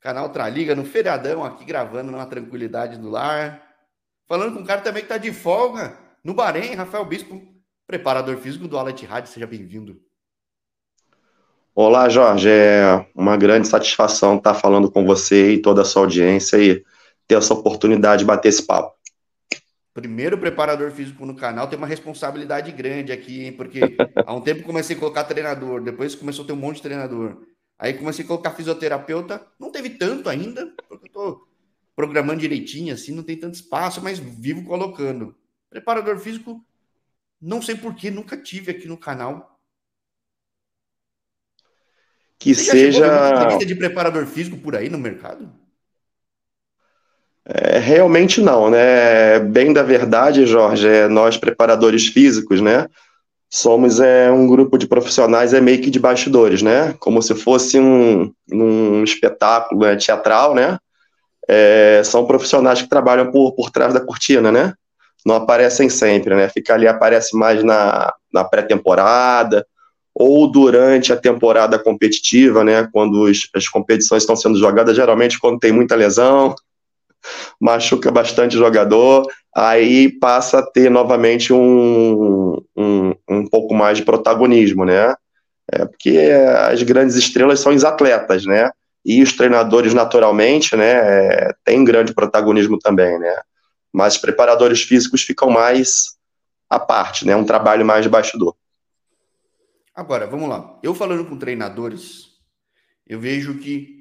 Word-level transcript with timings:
Canal 0.00 0.30
Traliga 0.30 0.74
no 0.74 0.84
feriadão 0.84 1.44
aqui 1.44 1.62
gravando 1.62 2.10
numa 2.10 2.24
tranquilidade 2.24 2.96
do 2.96 3.10
lar. 3.10 3.62
Falando 4.26 4.54
com 4.54 4.60
um 4.60 4.64
cara 4.64 4.80
também 4.80 5.02
que 5.02 5.08
tá 5.08 5.18
de 5.18 5.30
folga 5.30 5.94
no 6.24 6.32
Bahrein, 6.32 6.74
Rafael 6.74 7.04
Bispo, 7.04 7.42
preparador 7.86 8.38
físico 8.38 8.66
do 8.66 8.78
Alet 8.78 9.04
Rádio. 9.04 9.30
Seja 9.30 9.46
bem-vindo. 9.46 10.00
Olá, 11.74 12.08
Jorge. 12.08 12.48
É 12.48 13.06
uma 13.14 13.36
grande 13.36 13.68
satisfação 13.68 14.38
estar 14.38 14.54
falando 14.54 14.90
com 14.90 15.04
você 15.04 15.52
e 15.52 15.62
toda 15.62 15.82
a 15.82 15.84
sua 15.84 16.02
audiência 16.02 16.56
e 16.56 16.82
ter 17.28 17.34
essa 17.34 17.52
oportunidade 17.52 18.20
de 18.20 18.26
bater 18.26 18.48
esse 18.48 18.66
papo. 18.66 18.94
Primeiro 19.92 20.38
preparador 20.38 20.90
físico 20.92 21.26
no 21.26 21.34
canal 21.34 21.68
tem 21.68 21.76
uma 21.76 21.86
responsabilidade 21.86 22.72
grande 22.72 23.12
aqui, 23.12 23.44
hein? 23.44 23.52
Porque 23.52 23.80
há 24.24 24.34
um 24.34 24.40
tempo 24.40 24.62
comecei 24.62 24.96
a 24.96 24.98
colocar 24.98 25.24
treinador, 25.24 25.82
depois 25.82 26.14
começou 26.14 26.44
a 26.44 26.46
ter 26.46 26.54
um 26.54 26.56
monte 26.56 26.76
de 26.76 26.82
treinador. 26.82 27.36
Aí 27.80 27.94
comecei 27.94 28.22
a 28.22 28.28
colocar 28.28 28.50
fisioterapeuta, 28.50 29.42
não 29.58 29.72
teve 29.72 29.88
tanto 29.88 30.28
ainda, 30.28 30.66
porque 30.86 31.08
eu 31.08 31.12
tô 31.12 31.48
programando 31.96 32.40
direitinho, 32.40 32.92
assim, 32.92 33.10
não 33.10 33.22
tem 33.22 33.38
tanto 33.38 33.54
espaço, 33.54 34.02
mas 34.02 34.18
vivo 34.18 34.62
colocando. 34.64 35.34
Preparador 35.70 36.18
físico, 36.18 36.62
não 37.40 37.62
sei 37.62 37.74
porquê, 37.74 38.10
nunca 38.10 38.36
tive 38.36 38.70
aqui 38.70 38.86
no 38.86 38.98
canal. 38.98 39.58
Que 42.38 42.54
Você 42.54 42.64
seja. 42.64 43.64
de 43.64 43.74
preparador 43.74 44.26
físico 44.26 44.58
por 44.58 44.76
aí 44.76 44.90
no 44.90 44.98
mercado? 44.98 45.50
É, 47.46 47.78
realmente 47.78 48.42
não, 48.42 48.68
né? 48.68 49.40
Bem 49.40 49.72
da 49.72 49.82
verdade, 49.82 50.44
Jorge, 50.44 50.86
é 50.86 51.08
nós 51.08 51.38
preparadores 51.38 52.08
físicos, 52.08 52.60
né? 52.60 52.86
Somos 53.50 53.98
é, 53.98 54.30
um 54.30 54.46
grupo 54.46 54.78
de 54.78 54.86
profissionais 54.86 55.52
é 55.52 55.60
meio 55.60 55.82
que 55.82 55.90
de 55.90 55.98
bastidores, 55.98 56.62
né? 56.62 56.94
Como 57.00 57.20
se 57.20 57.34
fosse 57.34 57.80
um, 57.80 58.32
um 58.52 59.02
espetáculo 59.02 59.80
né, 59.80 59.96
teatral, 59.96 60.54
né? 60.54 60.78
É, 61.48 62.00
são 62.04 62.24
profissionais 62.24 62.80
que 62.80 62.88
trabalham 62.88 63.32
por, 63.32 63.52
por 63.52 63.70
trás 63.70 63.92
da 63.92 64.00
cortina, 64.00 64.52
né? 64.52 64.72
Não 65.26 65.34
aparecem 65.34 65.90
sempre, 65.90 66.34
né? 66.36 66.48
Fica 66.48 66.74
ali, 66.74 66.86
aparece 66.86 67.36
mais 67.36 67.64
na, 67.64 68.14
na 68.32 68.44
pré-temporada 68.44 69.66
ou 70.14 70.50
durante 70.50 71.12
a 71.12 71.16
temporada 71.16 71.76
competitiva, 71.78 72.62
né? 72.62 72.88
Quando 72.92 73.22
os, 73.22 73.48
as 73.54 73.68
competições 73.68 74.22
estão 74.22 74.36
sendo 74.36 74.58
jogadas, 74.58 74.94
geralmente 74.94 75.40
quando 75.40 75.58
tem 75.58 75.72
muita 75.72 75.96
lesão, 75.96 76.54
machuca 77.60 78.12
bastante 78.12 78.56
jogador, 78.56 79.26
aí 79.54 80.08
passa 80.20 80.60
a 80.60 80.62
ter 80.62 80.88
novamente 80.88 81.52
um, 81.52 82.62
um, 82.76 83.09
um 83.40 83.46
pouco 83.46 83.74
mais 83.74 83.98
de 83.98 84.04
protagonismo, 84.04 84.84
né? 84.84 85.14
É, 85.72 85.84
porque 85.84 86.18
as 86.68 86.82
grandes 86.82 87.16
estrelas 87.16 87.60
são 87.60 87.74
os 87.74 87.84
atletas, 87.84 88.44
né? 88.44 88.70
E 89.04 89.22
os 89.22 89.32
treinadores, 89.32 89.94
naturalmente, 89.94 90.76
né, 90.76 90.92
é, 90.92 91.54
têm 91.64 91.84
grande 91.84 92.12
protagonismo 92.12 92.78
também, 92.78 93.18
né? 93.18 93.40
Mas 93.92 94.14
os 94.14 94.20
preparadores 94.20 94.82
físicos 94.82 95.22
ficam 95.22 95.50
mais 95.50 96.16
à 96.68 96.78
parte, 96.78 97.26
né? 97.26 97.34
Um 97.34 97.44
trabalho 97.44 97.84
mais 97.84 98.04
de 98.04 98.08
bastidor. 98.08 98.54
Agora, 99.94 100.26
vamos 100.26 100.48
lá. 100.48 100.78
Eu 100.82 100.94
falando 100.94 101.24
com 101.24 101.36
treinadores, 101.36 102.28
eu 103.06 103.18
vejo 103.18 103.58
que 103.58 104.00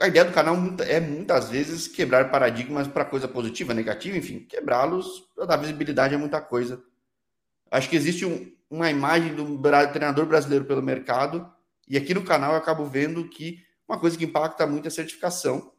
a 0.00 0.08
ideia 0.08 0.24
do 0.24 0.32
canal 0.32 0.56
é 0.80 0.98
muitas 0.98 1.50
vezes 1.50 1.86
quebrar 1.86 2.30
paradigmas 2.30 2.88
para 2.88 3.04
coisa 3.04 3.28
positiva, 3.28 3.74
negativa, 3.74 4.16
enfim, 4.16 4.40
quebrá-los 4.40 5.28
para 5.34 5.44
dar 5.44 5.56
visibilidade 5.56 6.14
a 6.14 6.18
muita 6.18 6.40
coisa. 6.40 6.82
Acho 7.74 7.90
que 7.90 7.96
existe 7.96 8.24
um, 8.24 8.52
uma 8.70 8.88
imagem 8.88 9.34
do 9.34 9.60
treinador 9.92 10.26
brasileiro 10.26 10.64
pelo 10.64 10.80
mercado, 10.80 11.52
e 11.88 11.96
aqui 11.96 12.14
no 12.14 12.22
canal 12.22 12.52
eu 12.52 12.58
acabo 12.58 12.84
vendo 12.84 13.28
que 13.28 13.64
uma 13.88 13.98
coisa 13.98 14.16
que 14.16 14.24
impacta 14.24 14.64
muito 14.64 14.84
é 14.84 14.88
a 14.88 14.92
certificação 14.92 15.72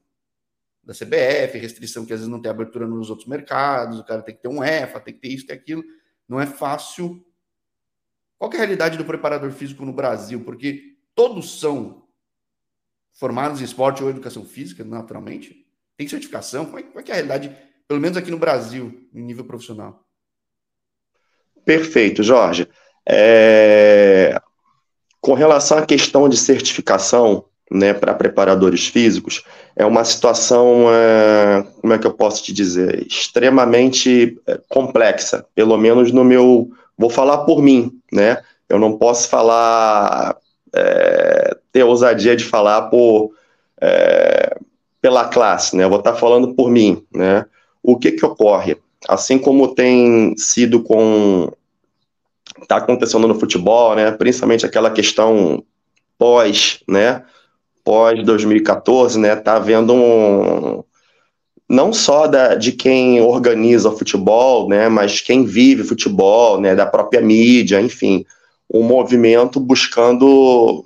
da 0.83 0.93
CBF, 0.93 1.57
restrição 1.57 2.05
que 2.05 2.11
às 2.11 2.19
vezes 2.19 2.29
não 2.29 2.41
tem 2.41 2.51
abertura 2.51 2.85
nos 2.85 3.09
outros 3.09 3.29
mercados, 3.29 3.97
o 3.97 4.03
cara 4.03 4.21
tem 4.21 4.35
que 4.35 4.41
ter 4.41 4.49
um 4.49 4.61
EFA, 4.61 4.99
tem 4.99 5.13
que 5.13 5.21
ter 5.21 5.29
isso, 5.29 5.47
tem 5.47 5.55
aquilo. 5.55 5.85
Não 6.27 6.37
é 6.37 6.45
fácil. 6.45 7.25
Qual 8.37 8.51
é 8.51 8.55
a 8.55 8.59
realidade 8.59 8.97
do 8.97 9.05
preparador 9.05 9.49
físico 9.51 9.85
no 9.85 9.93
Brasil? 9.93 10.43
Porque 10.43 10.97
todos 11.15 11.61
são 11.61 12.05
formados 13.13 13.61
em 13.61 13.63
esporte 13.63 14.03
ou 14.03 14.09
educação 14.09 14.43
física, 14.43 14.83
naturalmente? 14.83 15.65
Tem 15.95 16.05
certificação? 16.09 16.65
Como 16.65 16.77
é, 16.77 16.83
como 16.83 16.99
é, 16.99 17.03
que 17.03 17.11
é 17.11 17.13
a 17.13 17.15
realidade, 17.15 17.55
pelo 17.87 18.01
menos 18.01 18.17
aqui 18.17 18.29
no 18.29 18.37
Brasil, 18.37 19.09
em 19.13 19.21
nível 19.21 19.45
profissional? 19.45 20.04
Perfeito, 21.65 22.23
Jorge. 22.23 22.67
É... 23.07 24.39
Com 25.19 25.33
relação 25.33 25.79
à 25.79 25.85
questão 25.85 26.29
de 26.29 26.37
certificação 26.37 27.45
né, 27.71 27.93
para 27.93 28.13
preparadores 28.13 28.87
físicos, 28.87 29.43
é 29.75 29.83
uma 29.85 30.05
situação, 30.05 30.85
é... 30.91 31.65
como 31.81 31.93
é 31.93 31.97
que 31.97 32.05
eu 32.05 32.13
posso 32.13 32.43
te 32.43 32.53
dizer, 32.53 33.05
extremamente 33.07 34.39
é, 34.47 34.59
complexa, 34.69 35.45
pelo 35.55 35.77
menos 35.77 36.11
no 36.11 36.23
meu. 36.23 36.69
Vou 36.97 37.09
falar 37.09 37.39
por 37.39 37.61
mim, 37.61 37.91
né? 38.13 38.41
Eu 38.69 38.79
não 38.79 38.97
posso 38.97 39.27
falar 39.27 40.37
é, 40.73 41.57
ter 41.71 41.83
ousadia 41.83 42.35
de 42.35 42.43
falar 42.43 42.83
por, 42.83 43.31
é, 43.81 44.57
pela 45.01 45.25
classe, 45.25 45.75
né? 45.75 45.83
Eu 45.83 45.89
vou 45.89 45.99
estar 45.99 46.13
falando 46.15 46.53
por 46.53 46.69
mim, 46.69 47.05
né? 47.13 47.45
O 47.81 47.97
que 47.97 48.11
que 48.11 48.25
ocorre? 48.25 48.77
Assim 49.07 49.37
como 49.37 49.73
tem 49.73 50.35
sido 50.37 50.81
com 50.81 51.51
está 52.61 52.77
acontecendo 52.77 53.27
no 53.27 53.39
futebol, 53.39 53.95
né? 53.95 54.11
Principalmente 54.11 54.65
aquela 54.65 54.89
questão 54.89 55.63
pós, 56.17 56.79
né? 56.87 57.23
Pós 57.83 58.23
2014, 58.23 59.19
né? 59.19 59.35
Tá 59.35 59.55
havendo 59.57 59.93
um 59.93 60.83
não 61.67 61.91
só 61.91 62.27
da, 62.27 62.53
de 62.53 62.71
quem 62.71 63.19
organiza 63.21 63.89
o 63.89 63.97
futebol, 63.97 64.69
né? 64.69 64.87
Mas 64.87 65.21
quem 65.21 65.45
vive 65.45 65.83
futebol, 65.83 66.59
né? 66.61 66.75
Da 66.75 66.85
própria 66.85 67.21
mídia, 67.21 67.81
enfim, 67.81 68.25
um 68.71 68.83
movimento 68.83 69.59
buscando 69.59 70.85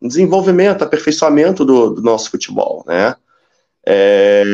desenvolvimento, 0.00 0.82
aperfeiçoamento 0.82 1.64
do, 1.64 1.90
do 1.94 2.02
nosso 2.02 2.30
futebol, 2.30 2.84
né? 2.86 3.16
É, 3.86 4.44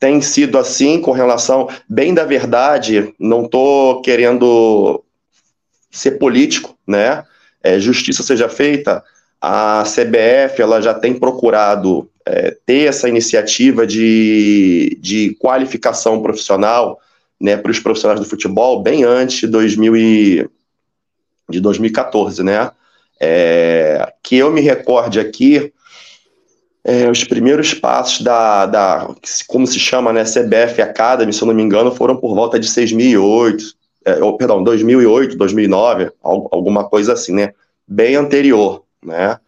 tem 0.00 0.22
sido 0.22 0.56
assim 0.58 0.98
com 0.98 1.12
relação, 1.12 1.68
bem 1.86 2.14
da 2.14 2.24
verdade, 2.24 3.14
não 3.20 3.44
estou 3.44 4.00
querendo 4.00 5.04
ser 5.90 6.12
político, 6.12 6.76
né? 6.86 7.22
É, 7.62 7.78
justiça 7.78 8.22
seja 8.22 8.48
feita, 8.48 9.04
a 9.38 9.84
CBF 9.84 10.62
ela 10.62 10.80
já 10.80 10.94
tem 10.94 11.12
procurado 11.12 12.10
é, 12.24 12.56
ter 12.64 12.88
essa 12.88 13.08
iniciativa 13.10 13.86
de, 13.86 14.96
de 15.00 15.36
qualificação 15.38 16.22
profissional 16.22 16.98
né, 17.38 17.58
para 17.58 17.70
os 17.70 17.78
profissionais 17.78 18.20
do 18.20 18.26
futebol 18.26 18.82
bem 18.82 19.04
antes 19.04 19.40
de 19.40 19.46
2000 19.48 19.96
e, 19.96 20.48
de 21.50 21.60
2014, 21.60 22.42
né? 22.42 22.70
É, 23.20 24.10
que 24.22 24.36
eu 24.36 24.50
me 24.50 24.62
recorde 24.62 25.20
aqui, 25.20 25.74
é, 26.90 27.08
os 27.08 27.22
primeiros 27.22 27.72
passos 27.72 28.20
da, 28.22 28.66
da, 28.66 29.14
como 29.46 29.64
se 29.64 29.78
chama, 29.78 30.12
né, 30.12 30.24
CBF 30.24 30.82
Academy, 30.82 31.32
se 31.32 31.40
eu 31.40 31.46
não 31.46 31.54
me 31.54 31.62
engano, 31.62 31.94
foram 31.94 32.16
por 32.16 32.34
volta 32.34 32.58
de 32.58 32.66
2008, 32.66 33.64
é, 34.04 34.14
perdão, 34.36 34.64
2008, 34.64 35.36
2009, 35.36 36.10
alguma 36.20 36.88
coisa 36.88 37.12
assim, 37.12 37.32
né, 37.32 37.54
bem 37.86 38.16
anterior, 38.16 38.82
né, 39.04 39.38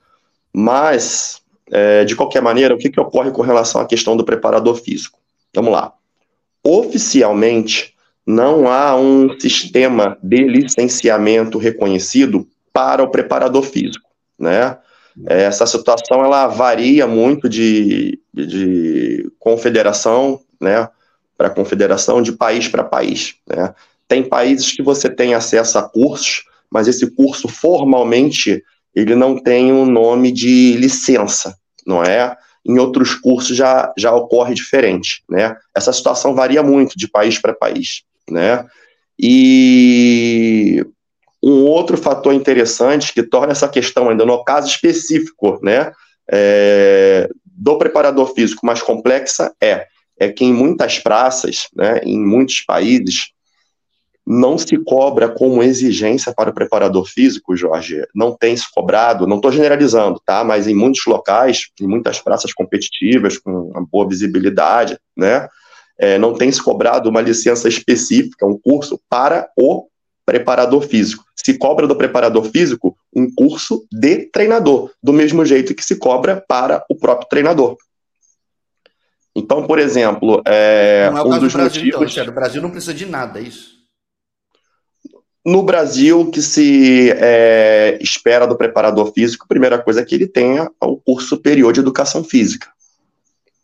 mas, 0.52 1.42
é, 1.72 2.04
de 2.04 2.14
qualquer 2.14 2.41
maneira, 2.41 2.76
o 2.76 2.78
que, 2.78 2.88
que 2.88 3.00
ocorre 3.00 3.32
com 3.32 3.42
relação 3.42 3.81
à 3.81 3.86
questão 3.86 4.16
do 4.16 4.25
preparador 4.25 4.76
físico? 4.76 5.19
Vamos 5.52 5.72
lá. 5.72 5.92
Oficialmente, 6.62 7.92
não 8.25 8.70
há 8.70 8.94
um 8.94 9.41
sistema 9.41 10.16
de 10.22 10.44
licenciamento 10.44 11.58
reconhecido 11.58 12.47
para 12.72 13.02
o 13.02 13.10
preparador 13.10 13.64
físico, 13.64 14.08
né? 14.38 14.78
Essa 15.26 15.66
situação 15.66 16.24
ela 16.24 16.46
varia 16.46 17.06
muito 17.06 17.48
de, 17.48 18.19
de 18.32 19.31
confederação, 19.38 20.40
né, 20.60 20.88
para 21.37 21.50
confederação, 21.50 22.22
de 22.22 22.32
país 22.32 22.69
para 22.69 22.84
país, 22.84 23.34
né? 23.46 23.75
Tem 24.08 24.22
países 24.28 24.72
que 24.72 24.82
você 24.82 25.08
tem 25.08 25.34
acesso 25.34 25.78
a 25.78 25.82
cursos, 25.82 26.44
mas 26.70 26.87
esse 26.87 27.10
curso 27.10 27.48
formalmente 27.48 28.62
ele 28.94 29.14
não 29.14 29.38
tem 29.38 29.72
um 29.72 29.87
nome 29.87 30.31
de 30.31 30.76
licença, 30.76 31.56
não 31.87 32.02
é? 32.02 32.37
Em 32.64 32.78
outros 32.78 33.14
cursos 33.14 33.56
já, 33.56 33.92
já 33.96 34.14
ocorre 34.14 34.54
diferente, 34.54 35.22
né? 35.28 35.56
Essa 35.75 35.92
situação 35.92 36.34
varia 36.34 36.62
muito 36.62 36.96
de 36.96 37.08
país 37.08 37.38
para 37.38 37.54
país 37.54 38.04
né? 38.31 38.66
E 39.19 40.84
um 41.42 41.64
outro 41.64 41.96
fator 41.96 42.32
interessante 42.32 43.12
que 43.12 43.22
torna 43.22 43.52
essa 43.52 43.68
questão 43.68 44.08
ainda 44.08 44.24
no 44.24 44.44
caso 44.44 44.68
específico, 44.68 45.58
né, 45.62 45.92
é, 46.30 47.28
do 47.44 47.76
preparador 47.76 48.32
físico 48.32 48.64
mais 48.64 48.80
complexa 48.80 49.52
é 49.60 49.86
é 50.18 50.30
que 50.30 50.44
em 50.44 50.52
muitas 50.52 50.98
praças, 51.00 51.66
né, 51.74 52.00
em 52.04 52.24
muitos 52.24 52.60
países, 52.60 53.32
não 54.24 54.56
se 54.56 54.78
cobra 54.78 55.28
como 55.28 55.62
exigência 55.62 56.32
para 56.32 56.50
o 56.50 56.54
preparador 56.54 57.04
físico, 57.06 57.56
Jorge. 57.56 58.06
Não 58.14 58.36
tem 58.36 58.56
se 58.56 58.70
cobrado, 58.72 59.26
não 59.26 59.36
estou 59.36 59.50
generalizando, 59.50 60.22
tá? 60.24 60.44
Mas 60.44 60.68
em 60.68 60.74
muitos 60.74 61.04
locais, 61.06 61.70
em 61.80 61.88
muitas 61.88 62.20
praças 62.20 62.52
competitivas, 62.52 63.36
com 63.36 63.50
uma 63.50 63.84
boa 63.84 64.08
visibilidade, 64.08 64.96
né? 65.16 65.48
É, 65.98 66.18
não 66.18 66.34
tem 66.34 66.50
se 66.52 66.62
cobrado 66.62 67.10
uma 67.10 67.20
licença 67.20 67.68
específica, 67.68 68.46
um 68.46 68.58
curso 68.58 69.00
para 69.08 69.48
o 69.56 69.88
preparador 70.24 70.82
físico. 70.82 71.24
Se 71.34 71.58
cobra 71.58 71.86
do 71.86 71.96
preparador 71.96 72.44
físico 72.44 72.96
um 73.14 73.32
curso 73.32 73.86
de 73.92 74.26
treinador, 74.26 74.90
do 75.02 75.12
mesmo 75.12 75.44
jeito 75.44 75.74
que 75.74 75.84
se 75.84 75.96
cobra 75.96 76.42
para 76.46 76.84
o 76.88 76.96
próprio 76.96 77.28
treinador. 77.28 77.76
Então, 79.34 79.66
por 79.66 79.78
exemplo, 79.78 80.42
é, 80.46 81.10
não 81.10 81.19
é 81.19 81.22
o 81.22 81.26
um 81.26 81.30
caso 81.30 81.40
dos 81.40 81.52
do 81.52 81.58
Brasil, 81.58 81.84
motivos... 81.84 82.12
então, 82.12 82.28
o 82.28 82.34
Brasil 82.34 82.62
não 82.62 82.70
precisa 82.70 82.94
de 82.94 83.06
nada, 83.06 83.40
é 83.40 83.42
isso? 83.42 83.82
No 85.44 85.62
Brasil, 85.62 86.20
o 86.20 86.30
que 86.30 86.40
se 86.40 87.10
é, 87.16 87.98
espera 88.00 88.46
do 88.46 88.56
preparador 88.56 89.12
físico, 89.12 89.44
a 89.44 89.48
primeira 89.48 89.82
coisa 89.82 90.00
é 90.00 90.04
que 90.04 90.14
ele 90.14 90.28
tenha 90.28 90.70
o 90.80 90.96
curso 90.98 91.28
superior 91.28 91.72
de 91.72 91.80
educação 91.80 92.22
física, 92.22 92.68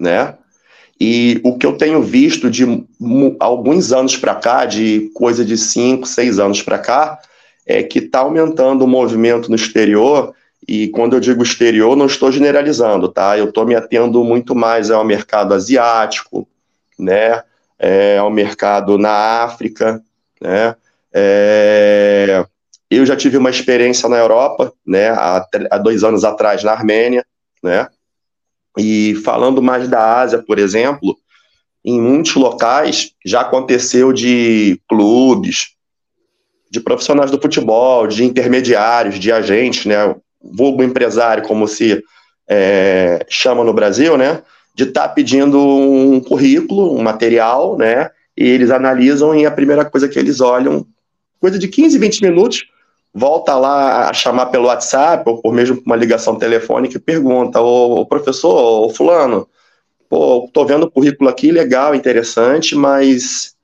né? 0.01 0.37
E 1.01 1.41
o 1.45 1.57
que 1.57 1.65
eu 1.65 1.77
tenho 1.77 2.03
visto 2.03 2.51
de 2.51 2.65
alguns 3.39 3.93
anos 3.93 4.17
para 4.17 4.35
cá, 4.35 4.65
de 4.65 5.11
coisa 5.15 5.45
de 5.45 5.57
cinco, 5.57 6.07
seis 6.07 6.39
anos 6.39 6.61
para 6.61 6.79
cá, 6.79 7.19
é 7.65 7.83
que 7.83 8.01
está 8.01 8.21
aumentando 8.21 8.85
o 8.85 8.89
movimento 8.89 9.49
no 9.49 9.55
exterior. 9.55 10.35
E 10.67 10.89
quando 10.89 11.15
eu 11.15 11.21
digo 11.21 11.43
exterior, 11.43 11.97
não 11.97 12.07
estou 12.07 12.33
generalizando, 12.33 13.09
tá? 13.09 13.39
Eu 13.39 13.49
estou 13.49 13.65
me 13.65 13.75
atendo 13.75 14.25
muito 14.25 14.55
mais 14.55 14.91
ao 14.91 15.05
mercado 15.05 15.55
asiático, 15.55 16.49
né? 16.99 17.43
É, 17.79 18.19
ao 18.19 18.31
mercado 18.31 18.99
na 18.99 19.45
África, 19.45 20.03
né? 20.41 20.75
É, 21.13 22.45
eu 22.91 23.07
já 23.07 23.15
tive 23.17 23.37
uma 23.37 23.51
experiência 23.51 24.09
na 24.09 24.17
Europa, 24.17 24.73
né? 24.85 25.11
Há, 25.11 25.47
há 25.71 25.79
dois 25.79 26.03
anos 26.03 26.25
atrás 26.25 26.65
na 26.65 26.73
Armênia, 26.73 27.25
né? 27.63 27.87
E 28.79 29.17
falando 29.25 29.61
mais 29.61 29.89
da 29.89 30.21
Ásia, 30.21 30.43
por 30.43 30.59
exemplo, 30.59 31.17
em 31.85 32.01
muitos 32.01 32.35
locais 32.35 33.13
já 33.25 33.41
aconteceu 33.41 34.13
de 34.13 34.81
clubes, 34.89 35.71
de 36.71 36.81
profissionais 36.81 37.31
do 37.31 37.41
futebol, 37.41 38.07
de 38.07 38.25
intermediários, 38.25 39.19
de 39.19 39.33
agentes, 39.33 39.87
né? 39.87 40.15
Vulgo 40.41 40.83
empresário, 40.83 41.43
como 41.43 41.67
se 41.67 42.03
é, 42.49 43.25
chama 43.29 43.65
no 43.65 43.73
Brasil, 43.73 44.17
né? 44.17 44.43
De 44.75 44.85
estar 44.85 45.09
tá 45.09 45.15
pedindo 45.15 45.59
um 45.59 46.21
currículo, 46.21 46.95
um 46.97 47.03
material, 47.03 47.77
né? 47.77 48.11
E 48.37 48.47
eles 48.47 48.71
analisam 48.71 49.35
e 49.35 49.45
a 49.45 49.51
primeira 49.51 49.85
coisa 49.85 50.09
que 50.09 50.19
eles 50.19 50.41
olham, 50.41 50.87
coisa 51.41 51.59
de 51.59 51.67
15, 51.67 51.99
20 51.99 52.23
minutos, 52.23 52.65
volta 53.13 53.57
lá 53.57 54.09
a 54.09 54.13
chamar 54.13 54.47
pelo 54.47 54.67
WhatsApp 54.67 55.29
ou 55.29 55.41
por 55.41 55.53
mesmo 55.53 55.83
uma 55.85 55.97
ligação 55.97 56.37
telefônica 56.37 56.97
e 56.97 57.01
pergunta, 57.01 57.61
ô, 57.61 58.05
professor, 58.07 58.87
ô 58.87 58.91
fulano, 58.91 59.49
pô, 60.09 60.49
tô 60.53 60.65
vendo 60.65 60.85
o 60.85 60.91
currículo 60.91 61.29
aqui, 61.29 61.51
legal, 61.51 61.95
interessante, 61.95 62.75
mas 62.75 63.55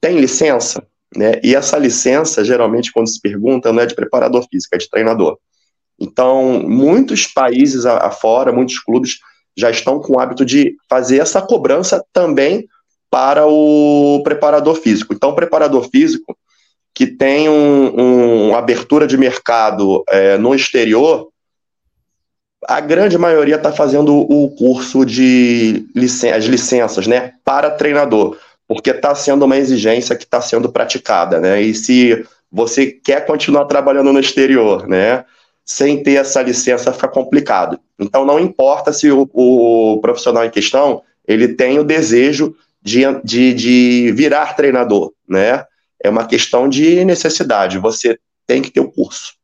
tem 0.00 0.18
licença? 0.18 0.82
Né? 1.16 1.40
E 1.42 1.54
essa 1.54 1.76
licença, 1.76 2.44
geralmente, 2.44 2.92
quando 2.92 3.08
se 3.08 3.20
pergunta, 3.20 3.72
não 3.72 3.82
é 3.82 3.86
de 3.86 3.94
preparador 3.94 4.46
físico, 4.50 4.74
é 4.74 4.78
de 4.78 4.88
treinador. 4.88 5.38
Então, 5.98 6.62
muitos 6.62 7.26
países 7.26 7.84
afora, 7.84 8.52
muitos 8.52 8.78
clubes 8.78 9.18
já 9.56 9.70
estão 9.70 10.00
com 10.00 10.14
o 10.14 10.20
hábito 10.20 10.44
de 10.44 10.74
fazer 10.88 11.18
essa 11.18 11.42
cobrança 11.42 12.02
também 12.12 12.66
para 13.10 13.46
o 13.46 14.22
preparador 14.22 14.76
físico. 14.76 15.12
Então, 15.12 15.30
o 15.30 15.34
preparador 15.34 15.88
físico, 15.90 16.36
que 16.94 17.06
tem 17.06 17.48
um, 17.48 18.48
um 18.50 18.54
abertura 18.54 19.06
de 19.06 19.16
mercado 19.16 20.02
é, 20.08 20.36
no 20.36 20.54
exterior, 20.54 21.28
a 22.66 22.80
grande 22.80 23.16
maioria 23.16 23.56
está 23.56 23.72
fazendo 23.72 24.14
o 24.14 24.50
curso 24.50 25.04
de 25.04 25.86
licen 25.94 26.32
as 26.32 26.44
licenças, 26.44 27.06
né, 27.06 27.32
para 27.44 27.70
treinador, 27.70 28.36
porque 28.68 28.90
está 28.90 29.14
sendo 29.14 29.44
uma 29.44 29.56
exigência 29.56 30.14
que 30.14 30.24
está 30.24 30.40
sendo 30.40 30.70
praticada, 30.70 31.40
né, 31.40 31.62
e 31.62 31.74
se 31.74 32.24
você 32.52 32.86
quer 32.86 33.24
continuar 33.24 33.64
trabalhando 33.64 34.12
no 34.12 34.20
exterior, 34.20 34.86
né, 34.86 35.24
sem 35.64 36.02
ter 36.02 36.14
essa 36.14 36.42
licença 36.42 36.92
fica 36.92 37.08
complicado. 37.08 37.78
Então 37.98 38.24
não 38.24 38.40
importa 38.40 38.92
se 38.92 39.10
o, 39.10 39.28
o 39.32 39.98
profissional 40.00 40.44
em 40.44 40.50
questão 40.50 41.02
ele 41.26 41.48
tem 41.48 41.78
o 41.78 41.84
desejo 41.84 42.56
de, 42.82 43.02
de, 43.22 43.54
de 43.54 44.12
virar 44.12 44.56
treinador, 44.56 45.12
né, 45.28 45.64
é 46.02 46.08
uma 46.08 46.26
questão 46.26 46.68
de 46.68 47.04
necessidade. 47.04 47.78
Você 47.78 48.18
tem 48.46 48.62
que 48.62 48.70
ter 48.70 48.80
o 48.80 48.90
curso. 48.90 49.34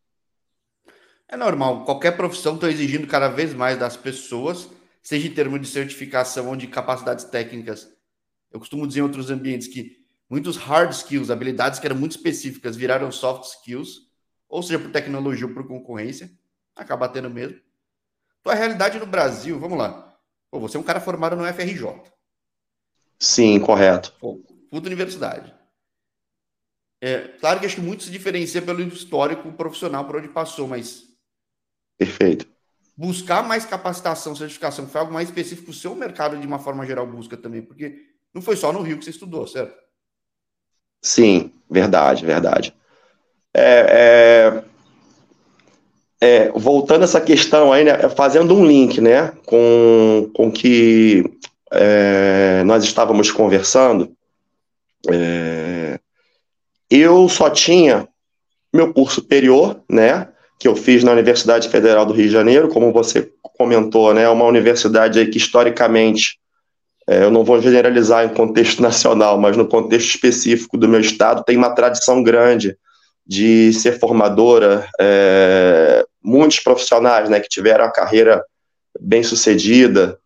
É 1.29 1.37
normal. 1.37 1.85
Qualquer 1.85 2.17
profissão 2.17 2.55
está 2.55 2.69
exigindo 2.71 3.07
cada 3.07 3.29
vez 3.29 3.53
mais 3.53 3.79
das 3.79 3.97
pessoas, 3.97 4.69
seja 5.03 5.27
em 5.29 5.35
termos 5.35 5.61
de 5.61 5.67
certificação 5.67 6.49
ou 6.49 6.57
de 6.57 6.67
capacidades 6.67 7.25
técnicas. 7.25 7.89
Eu 8.51 8.61
costumo 8.61 8.87
dizer 8.87 9.01
em 9.01 9.03
outros 9.03 9.31
ambientes 9.31 9.69
que 9.69 9.99
muitos 10.31 10.57
hard 10.57 10.93
skills, 10.93 11.31
habilidades 11.31 11.79
que 11.79 11.87
eram 11.87 11.97
muito 11.97 12.13
específicas, 12.13 12.77
viraram 12.77 13.11
soft 13.11 13.45
skills, 13.45 14.07
ou 14.49 14.63
seja, 14.63 14.79
por 14.79 14.91
tecnologia 14.91 15.47
ou 15.47 15.53
por 15.53 15.67
concorrência, 15.67 16.31
acaba 16.75 17.09
tendo 17.09 17.29
mesmo. 17.29 17.61
Então, 18.41 18.53
a 18.53 18.57
realidade 18.57 18.99
no 18.99 19.07
Brasil, 19.07 19.59
vamos 19.59 19.77
lá. 19.77 20.17
Pô, 20.51 20.61
você 20.61 20.77
é 20.77 20.81
um 20.81 20.85
cara 20.85 21.01
formado 21.01 21.35
no 21.35 21.45
FRJ. 21.45 22.03
Sim, 23.19 23.59
correto. 23.59 24.15
Pô, 24.21 24.37
puta 24.71 24.87
universidade. 24.87 25.56
É, 27.01 27.29
claro 27.41 27.61
que 27.61 27.67
acho 27.67 27.77
que 27.77 27.83
muito 27.83 28.03
se 28.03 28.11
diferencia 28.11 28.63
pelo 28.63 28.81
histórico 28.83 29.53
profissional 29.53 30.05
por 30.05 30.17
onde 30.17 30.29
passou, 30.29 30.67
mas. 30.67 31.05
Perfeito. 31.99 32.47
Buscar 32.97 33.47
mais 33.47 33.67
capacitação, 33.67 34.35
certificação, 34.35 34.87
foi 34.87 35.01
algo 35.01 35.13
mais 35.13 35.29
específico. 35.29 35.71
O 35.71 35.75
seu 35.75 35.95
mercado, 35.95 36.39
de 36.39 36.47
uma 36.47 36.59
forma 36.59 36.87
geral, 36.87 37.07
busca 37.07 37.37
também, 37.37 37.61
porque 37.61 37.99
não 38.35 38.41
foi 38.41 38.57
só 38.57 38.73
no 38.73 38.83
Rio 38.83 38.99
que 38.99 39.05
você 39.05 39.11
estudou, 39.11 39.47
certo? 39.47 39.77
Sim, 41.03 41.53
verdade, 41.71 42.25
verdade. 42.25 42.75
É, 43.55 44.63
é, 46.21 46.27
é, 46.27 46.51
voltando 46.51 47.03
a 47.03 47.05
essa 47.05 47.21
questão 47.21 47.73
aí, 47.73 47.85
né, 47.85 48.09
fazendo 48.11 48.55
um 48.55 48.67
link 48.67 49.01
né, 49.01 49.33
com, 49.47 50.31
com 50.35 50.51
que 50.51 51.25
é, 51.71 52.63
nós 52.65 52.85
estávamos 52.85 53.31
conversando, 53.31 54.11
é, 55.09 55.86
eu 56.91 57.29
só 57.29 57.51
tinha 57.51 58.09
meu 58.73 58.93
curso 58.93 59.17
superior, 59.17 59.81
né, 59.91 60.29
que 60.59 60.69
eu 60.69 60.77
fiz 60.77 61.03
na 61.03 61.13
Universidade 61.13 61.69
Federal 61.69 62.07
do 62.07 62.13
Rio 62.13 62.27
de 62.27 62.33
Janeiro, 62.33 62.69
como 62.69 62.93
você 62.93 63.31
comentou, 63.43 64.13
né, 64.13 64.29
uma 64.29 64.45
universidade 64.45 65.25
que 65.27 65.39
historicamente, 65.39 66.39
é, 67.09 67.25
eu 67.25 67.31
não 67.31 67.45
vou 67.45 67.61
generalizar 67.61 68.25
em 68.25 68.35
contexto 68.35 68.81
nacional, 68.83 69.39
mas 69.39 69.57
no 69.57 69.67
contexto 69.67 70.09
específico 70.09 70.77
do 70.77 70.89
meu 70.89 71.01
estado, 71.01 71.45
tem 71.45 71.57
uma 71.57 71.75
tradição 71.75 72.23
grande 72.23 72.77
de 73.27 73.73
ser 73.73 73.99
formadora, 73.99 74.87
é, 75.01 76.05
muitos 76.23 76.61
profissionais, 76.61 77.29
né, 77.29 77.41
que 77.41 77.49
tiveram 77.49 77.85
a 77.85 77.93
carreira 77.93 78.45
bem 79.01 79.23
sucedida, 79.23 80.19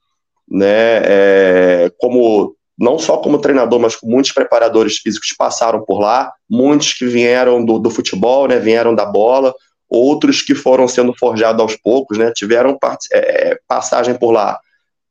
né, 0.48 1.02
é, 1.04 1.92
como 1.98 2.56
não 2.80 2.98
só 2.98 3.18
como 3.18 3.38
treinador, 3.38 3.78
mas 3.78 3.94
com 3.94 4.06
muitos 4.06 4.32
preparadores 4.32 4.96
físicos 4.96 5.34
passaram 5.36 5.84
por 5.84 6.00
lá, 6.00 6.32
muitos 6.48 6.94
que 6.94 7.04
vieram 7.04 7.62
do, 7.62 7.78
do 7.78 7.90
futebol, 7.90 8.48
né, 8.48 8.58
vieram 8.58 8.94
da 8.94 9.04
bola, 9.04 9.54
outros 9.86 10.40
que 10.40 10.54
foram 10.54 10.88
sendo 10.88 11.12
forjados 11.12 11.60
aos 11.60 11.76
poucos, 11.76 12.16
né, 12.16 12.32
tiveram 12.34 12.78
é, 13.12 13.58
passagem 13.68 14.14
por 14.14 14.30
lá. 14.30 14.58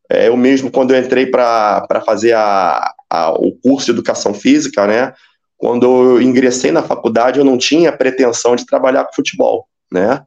É, 0.09 0.29
eu 0.29 0.35
mesmo, 0.35 0.71
quando 0.71 0.95
eu 0.95 0.99
entrei 0.99 1.27
para 1.27 2.01
fazer 2.03 2.33
a, 2.33 2.91
a, 3.07 3.31
o 3.33 3.51
curso 3.61 3.85
de 3.85 3.91
educação 3.91 4.33
física, 4.33 4.87
né, 4.87 5.13
quando 5.55 5.85
eu 5.85 6.21
ingressei 6.23 6.71
na 6.71 6.81
faculdade, 6.81 7.37
eu 7.37 7.45
não 7.45 7.57
tinha 7.57 7.91
pretensão 7.91 8.55
de 8.55 8.65
trabalhar 8.65 9.05
com 9.05 9.13
futebol, 9.13 9.67
né, 9.91 10.23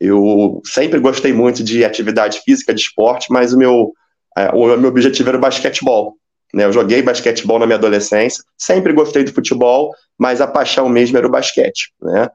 eu 0.00 0.62
sempre 0.64 0.98
gostei 0.98 1.34
muito 1.34 1.62
de 1.62 1.84
atividade 1.84 2.40
física, 2.40 2.72
de 2.72 2.80
esporte, 2.80 3.26
mas 3.30 3.52
o 3.52 3.58
meu, 3.58 3.92
é, 4.34 4.48
o 4.50 4.78
meu 4.78 4.88
objetivo 4.88 5.28
era 5.28 5.36
o 5.36 5.40
basquetebol? 5.40 6.16
Eu 6.54 6.72
joguei 6.72 7.02
basquetebol 7.02 7.58
na 7.58 7.66
minha 7.66 7.76
adolescência, 7.76 8.42
sempre 8.56 8.92
gostei 8.92 9.24
de 9.24 9.32
futebol, 9.32 9.92
mas 10.18 10.40
a 10.40 10.46
paixão 10.46 10.88
mesmo 10.88 11.18
era 11.18 11.26
o 11.26 11.30
basquete. 11.30 11.92
Né? 12.00 12.28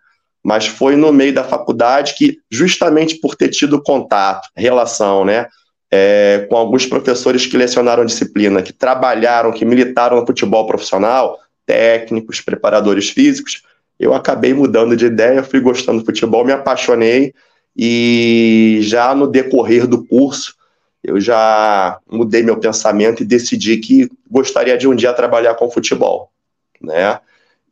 Mas 0.44 0.68
foi 0.68 0.96
no 0.96 1.12
meio 1.12 1.34
da 1.34 1.44
faculdade 1.44 2.16
que, 2.16 2.38
justamente 2.50 3.16
por 3.16 3.36
ter 3.36 3.50
tido 3.50 3.82
contato, 3.82 4.50
relação, 4.56 5.24
né, 5.24 5.48
é, 5.90 6.46
com 6.50 6.56
alguns 6.56 6.86
professores 6.86 7.46
que 7.46 7.58
lecionaram 7.58 8.06
disciplina, 8.06 8.62
que 8.62 8.72
trabalharam, 8.72 9.52
que 9.52 9.66
militaram 9.66 10.20
no 10.20 10.26
futebol 10.26 10.66
profissional, 10.66 11.38
técnicos, 11.66 12.42
preparadores 12.42 13.10
físicos, 13.10 13.64
eu 14.00 14.14
acabei 14.14 14.54
mudando 14.54 14.96
de 14.96 15.06
ideia, 15.06 15.44
fui 15.44 15.60
gostando 15.60 16.00
do 16.00 16.06
futebol, 16.06 16.44
me 16.44 16.52
apaixonei 16.52 17.34
e 17.78 18.80
já 18.82 19.14
no 19.14 19.28
decorrer 19.28 19.86
do 19.86 20.06
curso 20.06 20.56
eu 21.04 21.20
já 21.20 22.00
mudei 22.10 22.44
meu 22.44 22.60
pensamento 22.60 23.24
e 23.24 23.26
decidi 23.26 23.78
que 23.78 24.10
gostaria 24.30 24.78
de 24.78 24.88
um 24.88 24.96
dia 24.96 25.14
trabalhar 25.14 25.56
com 25.56 25.72
futebol, 25.72 26.32
né? 26.80 27.20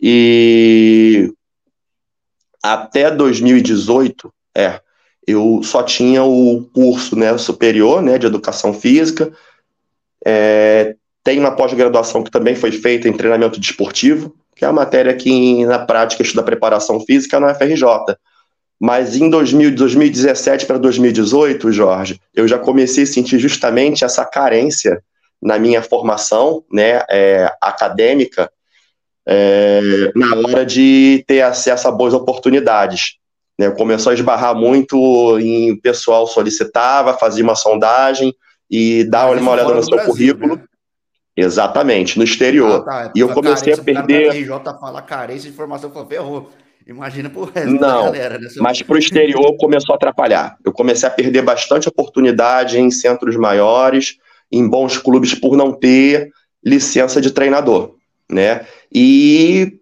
E 0.02 1.32
até 2.64 3.12
2018, 3.12 4.34
é, 4.56 4.82
eu 5.28 5.62
só 5.64 5.84
tinha 5.84 6.24
o 6.24 6.68
curso 6.74 7.16
né, 7.16 7.38
superior 7.38 8.02
né, 8.02 8.18
de 8.18 8.26
educação 8.26 8.74
física, 8.74 9.32
é, 10.26 10.96
tem 11.24 11.40
uma 11.40 11.56
pós-graduação 11.56 12.24
que 12.24 12.32
também 12.32 12.56
foi 12.56 12.72
feita 12.72 13.08
em 13.08 13.14
treinamento 13.14 13.60
desportivo, 13.60 14.36
que 14.56 14.66
é 14.66 14.68
a 14.68 14.74
matéria 14.74 15.16
que 15.16 15.66
na 15.66 15.80
prática 15.80 16.24
estuda 16.24 16.44
preparação 16.44 17.00
física 17.02 17.40
na 17.40 17.54
FRJ. 17.54 17.84
Mas 18.80 19.16
em 19.18 19.30
2000, 19.30 19.76
2017 19.76 20.66
para 20.66 20.78
2018, 20.78 21.72
Jorge, 21.72 22.22
eu 22.34 22.48
já 22.48 22.58
comecei 22.58 23.04
a 23.04 23.08
sentir 23.08 23.38
justamente 23.38 24.06
essa 24.06 24.24
carência 24.24 25.04
na 25.42 25.60
minha 25.60 25.82
formação 25.82 26.64
né, 26.72 27.02
é, 27.10 27.52
acadêmica 27.62 28.50
é, 29.28 30.12
na 30.16 30.36
hora 30.38 30.66
de 30.66 31.24
ter 31.28 31.42
acesso 31.42 31.88
a 31.88 31.92
boas 31.92 32.14
oportunidades. 32.14 33.18
Né, 33.58 33.70
começou 33.72 34.12
a 34.12 34.14
esbarrar 34.14 34.56
muito 34.56 35.38
em 35.40 35.76
pessoal 35.82 36.26
solicitava, 36.26 37.18
fazia 37.18 37.44
uma 37.44 37.56
sondagem 37.56 38.34
e 38.72 39.04
dava 39.04 39.34
uma 39.34 39.52
olhada 39.52 39.74
no 39.74 39.84
seu 39.84 39.96
Brasil, 39.96 40.14
currículo. 40.14 40.56
Né? 40.56 40.64
Exatamente, 41.36 42.18
no 42.18 42.24
exterior. 42.24 42.82
Ah, 42.88 43.06
tá. 43.06 43.12
E 43.16 43.20
eu 43.20 43.30
comecei 43.30 43.74
a 43.74 43.78
perder. 43.78 44.30
O 44.30 44.32
RJ 44.32 44.80
fala 44.80 45.02
carência 45.02 45.50
de 45.50 45.50
informação, 45.50 45.92
falou, 45.92 46.08
ferrou. 46.08 46.50
Imagina 46.90 47.30
pro 47.30 47.44
resto 47.44 47.70
Não, 47.70 47.80
da 47.80 48.12
galera, 48.12 48.40
né? 48.40 48.50
Mas 48.58 48.82
pro 48.82 48.98
exterior 48.98 49.56
começou 49.58 49.94
a 49.94 49.96
atrapalhar. 49.96 50.58
Eu 50.66 50.74
comecei 50.74 51.08
a 51.08 51.12
perder 51.12 51.44
bastante 51.44 51.88
oportunidade 51.88 52.80
em 52.80 52.90
centros 52.90 53.36
maiores, 53.36 54.18
em 54.52 54.68
bons 54.68 54.98
clubes, 54.98 55.36
por 55.36 55.56
não 55.56 55.72
ter 55.72 56.32
licença 56.66 57.22
de 57.22 57.30
treinador, 57.30 57.94
né? 58.28 58.66
E 58.92 59.80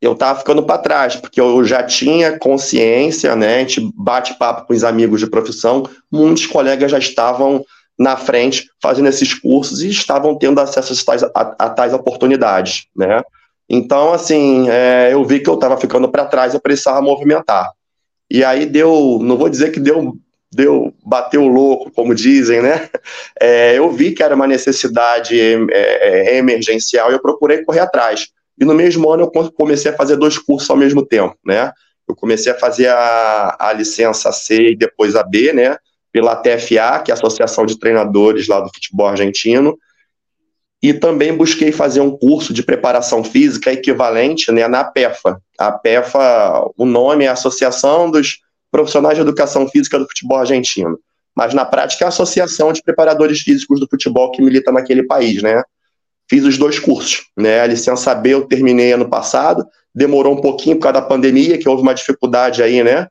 eu 0.00 0.14
tava 0.14 0.38
ficando 0.38 0.62
para 0.62 0.78
trás, 0.78 1.16
porque 1.16 1.40
eu 1.40 1.64
já 1.64 1.82
tinha 1.82 2.38
consciência, 2.38 3.34
né? 3.34 3.56
A 3.56 3.58
gente 3.58 3.92
bate 3.96 4.38
papo 4.38 4.68
com 4.68 4.72
os 4.72 4.84
amigos 4.84 5.18
de 5.18 5.26
profissão, 5.26 5.88
muitos 6.12 6.46
colegas 6.46 6.92
já 6.92 6.98
estavam 6.98 7.64
na 7.98 8.16
frente 8.16 8.68
fazendo 8.80 9.08
esses 9.08 9.34
cursos 9.34 9.82
e 9.82 9.88
estavam 9.88 10.38
tendo 10.38 10.60
acesso 10.60 10.92
a 10.92 11.04
tais, 11.04 11.22
a, 11.24 11.30
a 11.58 11.70
tais 11.70 11.92
oportunidades, 11.92 12.86
né? 12.94 13.20
Então, 13.68 14.12
assim, 14.12 14.68
é, 14.68 15.12
eu 15.12 15.24
vi 15.24 15.40
que 15.40 15.48
eu 15.48 15.54
estava 15.54 15.76
ficando 15.76 16.08
para 16.08 16.26
trás, 16.26 16.54
eu 16.54 16.60
precisava 16.60 17.00
movimentar. 17.00 17.70
E 18.30 18.44
aí 18.44 18.66
deu, 18.66 19.18
não 19.22 19.36
vou 19.36 19.48
dizer 19.48 19.70
que 19.70 19.80
deu, 19.80 20.16
deu 20.52 20.94
bateu 21.04 21.46
louco, 21.46 21.90
como 21.90 22.14
dizem, 22.14 22.62
né? 22.62 22.88
É, 23.40 23.76
eu 23.76 23.90
vi 23.90 24.12
que 24.12 24.22
era 24.22 24.34
uma 24.34 24.46
necessidade 24.46 25.38
é, 25.38 25.56
é, 25.72 26.38
emergencial 26.38 27.10
e 27.10 27.14
eu 27.14 27.20
procurei 27.20 27.64
correr 27.64 27.80
atrás. 27.80 28.28
E 28.58 28.64
no 28.64 28.72
mesmo 28.72 29.10
ano 29.10 29.24
eu 29.24 29.50
comecei 29.52 29.90
a 29.90 29.96
fazer 29.96 30.16
dois 30.16 30.38
cursos 30.38 30.70
ao 30.70 30.76
mesmo 30.76 31.04
tempo, 31.04 31.36
né? 31.44 31.72
Eu 32.08 32.14
comecei 32.14 32.52
a 32.52 32.58
fazer 32.58 32.88
a, 32.88 33.56
a 33.58 33.72
licença 33.72 34.30
C 34.30 34.70
e 34.70 34.76
depois 34.76 35.16
a 35.16 35.22
B, 35.22 35.52
né? 35.52 35.76
Pela 36.12 36.36
TFA, 36.36 37.00
que 37.04 37.10
é 37.10 37.12
a 37.12 37.14
Associação 37.14 37.66
de 37.66 37.78
Treinadores 37.78 38.46
lá 38.46 38.60
do 38.60 38.70
Futebol 38.72 39.08
Argentino, 39.08 39.76
e 40.84 40.92
também 40.92 41.34
busquei 41.34 41.72
fazer 41.72 42.02
um 42.02 42.10
curso 42.10 42.52
de 42.52 42.62
preparação 42.62 43.24
física 43.24 43.72
equivalente 43.72 44.52
né, 44.52 44.68
na 44.68 44.84
PEFA. 44.84 45.40
A 45.58 45.72
PEFA, 45.72 46.70
o 46.76 46.84
nome 46.84 47.24
é 47.24 47.28
Associação 47.28 48.10
dos 48.10 48.40
Profissionais 48.70 49.16
de 49.16 49.22
Educação 49.22 49.66
Física 49.66 49.98
do 49.98 50.06
Futebol 50.06 50.36
Argentino, 50.36 50.98
mas 51.34 51.54
na 51.54 51.64
prática 51.64 52.04
é 52.04 52.06
a 52.06 52.08
Associação 52.08 52.70
de 52.70 52.82
Preparadores 52.82 53.40
Físicos 53.40 53.80
do 53.80 53.88
Futebol 53.88 54.30
que 54.30 54.42
milita 54.42 54.70
naquele 54.70 55.04
país, 55.04 55.42
né? 55.42 55.62
Fiz 56.28 56.44
os 56.44 56.58
dois 56.58 56.78
cursos, 56.78 57.22
né? 57.34 57.60
A 57.60 57.66
licença 57.66 58.14
B 58.14 58.34
eu 58.34 58.44
terminei 58.46 58.92
ano 58.92 59.08
passado, 59.08 59.66
demorou 59.94 60.34
um 60.34 60.40
pouquinho 60.42 60.76
por 60.76 60.82
causa 60.82 61.00
da 61.00 61.06
pandemia, 61.06 61.56
que 61.56 61.66
houve 61.66 61.80
uma 61.80 61.94
dificuldade 61.94 62.62
aí, 62.62 62.84
né? 62.84 63.08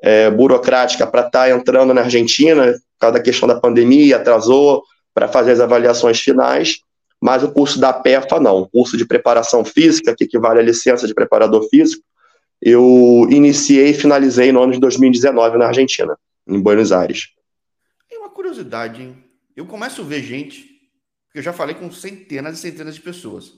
É, 0.00 0.30
burocrática 0.30 1.04
para 1.04 1.22
estar 1.22 1.46
tá 1.46 1.50
entrando 1.50 1.92
na 1.92 2.02
Argentina, 2.02 2.66
por 2.66 3.00
causa 3.00 3.14
da 3.14 3.20
questão 3.20 3.48
da 3.48 3.58
pandemia, 3.58 4.14
atrasou 4.14 4.84
para 5.12 5.26
fazer 5.26 5.50
as 5.50 5.60
avaliações 5.60 6.20
finais 6.20 6.86
mas 7.26 7.42
o 7.42 7.50
curso 7.50 7.80
da 7.80 7.92
PEFA 7.92 8.38
não, 8.38 8.60
o 8.60 8.68
curso 8.68 8.96
de 8.96 9.04
preparação 9.04 9.64
física, 9.64 10.14
que 10.14 10.22
equivale 10.22 10.60
à 10.60 10.62
licença 10.62 11.08
de 11.08 11.12
preparador 11.12 11.68
físico, 11.68 12.04
eu 12.62 13.26
iniciei 13.28 13.90
e 13.90 13.94
finalizei 13.94 14.52
no 14.52 14.62
ano 14.62 14.74
de 14.74 14.78
2019 14.78 15.58
na 15.58 15.66
Argentina, 15.66 16.16
em 16.46 16.60
Buenos 16.60 16.92
Aires. 16.92 17.34
Tem 18.08 18.16
uma 18.16 18.30
curiosidade, 18.30 19.02
hein? 19.02 19.24
Eu 19.56 19.66
começo 19.66 20.02
a 20.02 20.04
ver 20.04 20.22
gente, 20.22 20.88
eu 21.34 21.42
já 21.42 21.52
falei 21.52 21.74
com 21.74 21.90
centenas 21.90 22.58
e 22.58 22.62
centenas 22.62 22.94
de 22.94 23.00
pessoas. 23.00 23.54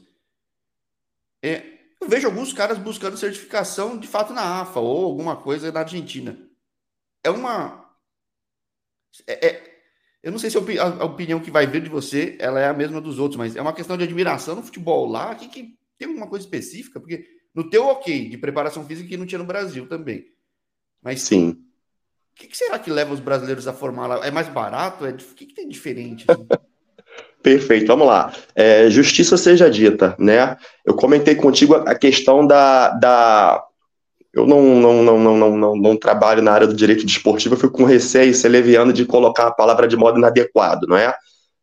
É, 1.45 1.63
eu 2.01 2.09
vejo 2.09 2.27
alguns 2.27 2.55
caras 2.55 2.79
buscando 2.79 3.19
certificação 3.19 3.99
de 3.99 4.09
fato 4.09 4.33
na 4.33 4.63
AFA 4.63 4.81
ou 4.81 5.05
alguma 5.05 5.37
coisa 5.37 5.71
na 5.71 5.81
Argentina. 5.81 6.39
É 7.23 7.29
uma. 7.29 7.87
É, 9.27 9.47
é, 9.47 9.68
eu 10.23 10.33
não 10.33 10.39
sei 10.39 10.51
se 10.51 10.59
a 10.59 11.05
opinião 11.05 11.41
que 11.41 11.51
vai 11.51 11.67
vir 11.67 11.83
de 11.83 11.89
você 11.89 12.37
ela 12.39 12.61
é 12.61 12.69
a 12.69 12.75
mesma 12.75 13.01
dos 13.01 13.19
outros, 13.19 13.39
mas 13.39 13.55
é 13.55 13.63
uma 13.63 13.73
questão 13.73 13.97
de 13.97 14.05
admiração 14.05 14.57
no 14.57 14.63
futebol 14.63 15.07
lá. 15.07 15.35
Que, 15.35 15.49
que 15.49 15.75
tem 15.97 16.09
uma 16.09 16.27
coisa 16.27 16.45
específica? 16.45 16.99
Porque 16.99 17.25
no 17.55 17.71
teu 17.71 17.87
ok 17.87 18.29
de 18.29 18.37
preparação 18.37 18.85
física 18.85 19.09
que 19.09 19.17
não 19.17 19.27
tinha 19.27 19.39
no 19.39 19.45
Brasil 19.45 19.87
também. 19.87 20.27
Mas 21.03 21.23
sim. 21.23 21.51
O 21.51 22.41
que, 22.41 22.49
que, 22.49 22.57
será 22.57 22.79
que 22.79 22.91
leva 22.91 23.15
os 23.15 23.21
brasileiros 23.21 23.67
a 23.67 23.73
formar 23.73 24.07
lá? 24.07 24.27
É 24.27 24.31
mais 24.31 24.49
barato? 24.49 25.05
É, 25.07 25.11
o 25.11 25.17
que, 25.17 25.47
que 25.47 25.55
tem 25.55 25.69
diferente? 25.69 26.25
Assim? 26.29 26.47
Perfeito, 27.43 27.87
vamos 27.87 28.07
lá. 28.07 28.33
É, 28.55 28.91
justiça 28.91 29.37
seja 29.37 29.71
dita, 29.71 30.17
né? 30.19 30.57
Eu 30.85 30.95
comentei 30.95 31.37
contigo 31.37 31.75
a 31.75 31.95
questão 31.95 32.47
da, 32.47 32.91
da 32.91 33.65
eu 34.33 34.47
não, 34.47 34.63
não, 34.63 35.03
não, 35.03 35.19
não, 35.19 35.37
não, 35.37 35.57
não, 35.57 35.77
não 35.77 35.97
trabalho 35.97 36.43
na 36.43 36.53
área 36.53 36.67
do 36.67 36.75
direito 36.75 37.07
desportivo, 37.07 37.55
eu 37.55 37.59
fico 37.59 37.73
com 37.73 37.85
receio, 37.85 38.35
ser 38.35 38.49
leviano 38.49 38.93
de 38.93 39.05
colocar 39.05 39.47
a 39.47 39.53
palavra 39.53 39.89
de 39.89 39.97
modo 39.97 40.19
inadequado, 40.19 40.87
não 40.87 40.97
é? 40.97 41.15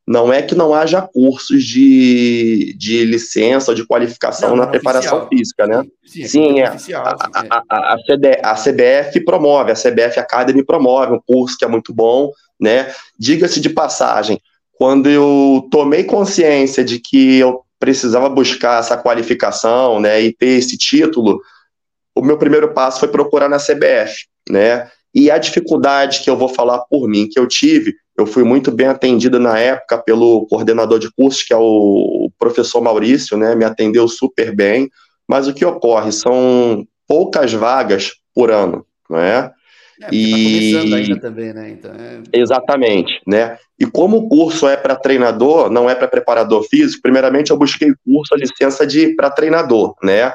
Não 0.08 0.32
é 0.32 0.42
que 0.44 0.54
não 0.54 0.72
haja 0.74 1.02
cursos 1.02 1.64
de, 1.64 2.76
de 2.78 3.04
licença 3.06 3.72
ou 3.72 3.76
de 3.76 3.88
qualificação 3.88 4.50
não, 4.50 4.58
na 4.58 4.68
preparação 4.68 5.18
oficial. 5.18 5.30
física, 5.30 5.66
né? 5.66 5.84
Sim, 6.06 6.22
é. 6.22 6.28
sim 6.28 6.60
é. 6.60 6.70
Oficial, 6.70 7.06
a, 7.06 7.30
a, 7.34 7.64
a, 7.68 7.94
a, 7.96 7.98
CD, 8.06 8.40
a 8.44 8.54
CBF 8.54 9.26
promove, 9.26 9.72
a 9.72 9.76
CBF 9.76 10.20
Academy 10.20 10.64
promove 10.64 11.14
um 11.14 11.22
curso 11.26 11.58
que 11.58 11.66
é 11.66 11.68
muito 11.68 11.92
bom, 11.92 12.30
né? 12.60 12.94
Diga-se 13.18 13.60
de 13.60 13.70
passagem, 13.70 14.40
quando 14.78 15.10
eu 15.10 15.68
tomei 15.72 16.04
consciência 16.04 16.84
de 16.84 17.00
que 17.00 17.38
eu 17.38 17.62
precisava 17.80 18.30
buscar 18.30 18.80
essa 18.80 18.98
qualificação, 18.98 20.00
né, 20.00 20.22
e 20.22 20.34
ter 20.34 20.58
esse 20.60 20.78
título, 20.78 21.40
o 22.16 22.22
meu 22.22 22.38
primeiro 22.38 22.74
passo 22.74 23.00
foi 23.00 23.10
procurar 23.10 23.50
na 23.50 23.58
CBF, 23.58 24.26
né? 24.50 24.90
E 25.14 25.30
a 25.32 25.38
dificuldade 25.38 26.22
que 26.22 26.30
eu 26.30 26.38
vou 26.38 26.50
falar 26.50 26.80
por 26.90 27.08
mim, 27.08 27.28
que 27.30 27.40
eu 27.40 27.48
tive, 27.48 27.94
eu 28.18 28.26
fui 28.26 28.44
muito 28.44 28.72
bem 28.72 28.88
atendido 28.88 29.40
na 29.40 29.58
época 29.60 29.98
pelo 29.98 30.46
coordenador 30.48 31.00
de 31.00 31.12
cursos, 31.12 31.44
que 31.44 31.54
é 31.54 31.58
o 31.58 32.32
professor 32.40 32.82
Maurício, 32.82 33.38
né? 33.38 33.56
Me 33.56 33.66
atendeu 33.66 34.08
super 34.08 34.56
bem, 34.56 34.90
mas 35.28 35.48
o 35.48 35.54
que 35.54 35.66
ocorre 35.66 36.12
são 36.12 36.86
poucas 37.08 37.52
vagas 37.54 38.12
por 38.34 38.52
ano, 38.52 38.86
não 39.10 39.20
é? 39.20 39.52
É, 40.02 40.10
e... 40.12 40.72
tá 40.74 40.78
começando 40.78 40.94
ainda 40.94 41.20
também, 41.22 41.54
né? 41.54 41.70
Então, 41.70 41.92
é... 41.92 42.22
Exatamente, 42.34 43.22
né? 43.26 43.58
E 43.80 43.86
como 43.86 44.18
o 44.18 44.30
curso 44.30 44.68
é 44.68 44.76
para 44.76 44.96
treinador, 44.96 45.70
não 45.70 45.90
é 45.90 45.96
para 45.96 46.08
preparador 46.08 46.64
físico, 46.64 47.02
primeiramente 47.02 47.52
eu 47.52 47.58
busquei 47.58 47.94
curso, 48.06 48.34
a 48.34 48.38
licença 48.38 48.86
de 48.86 49.16
para 49.16 49.30
treinador, 49.30 49.96
né? 50.04 50.34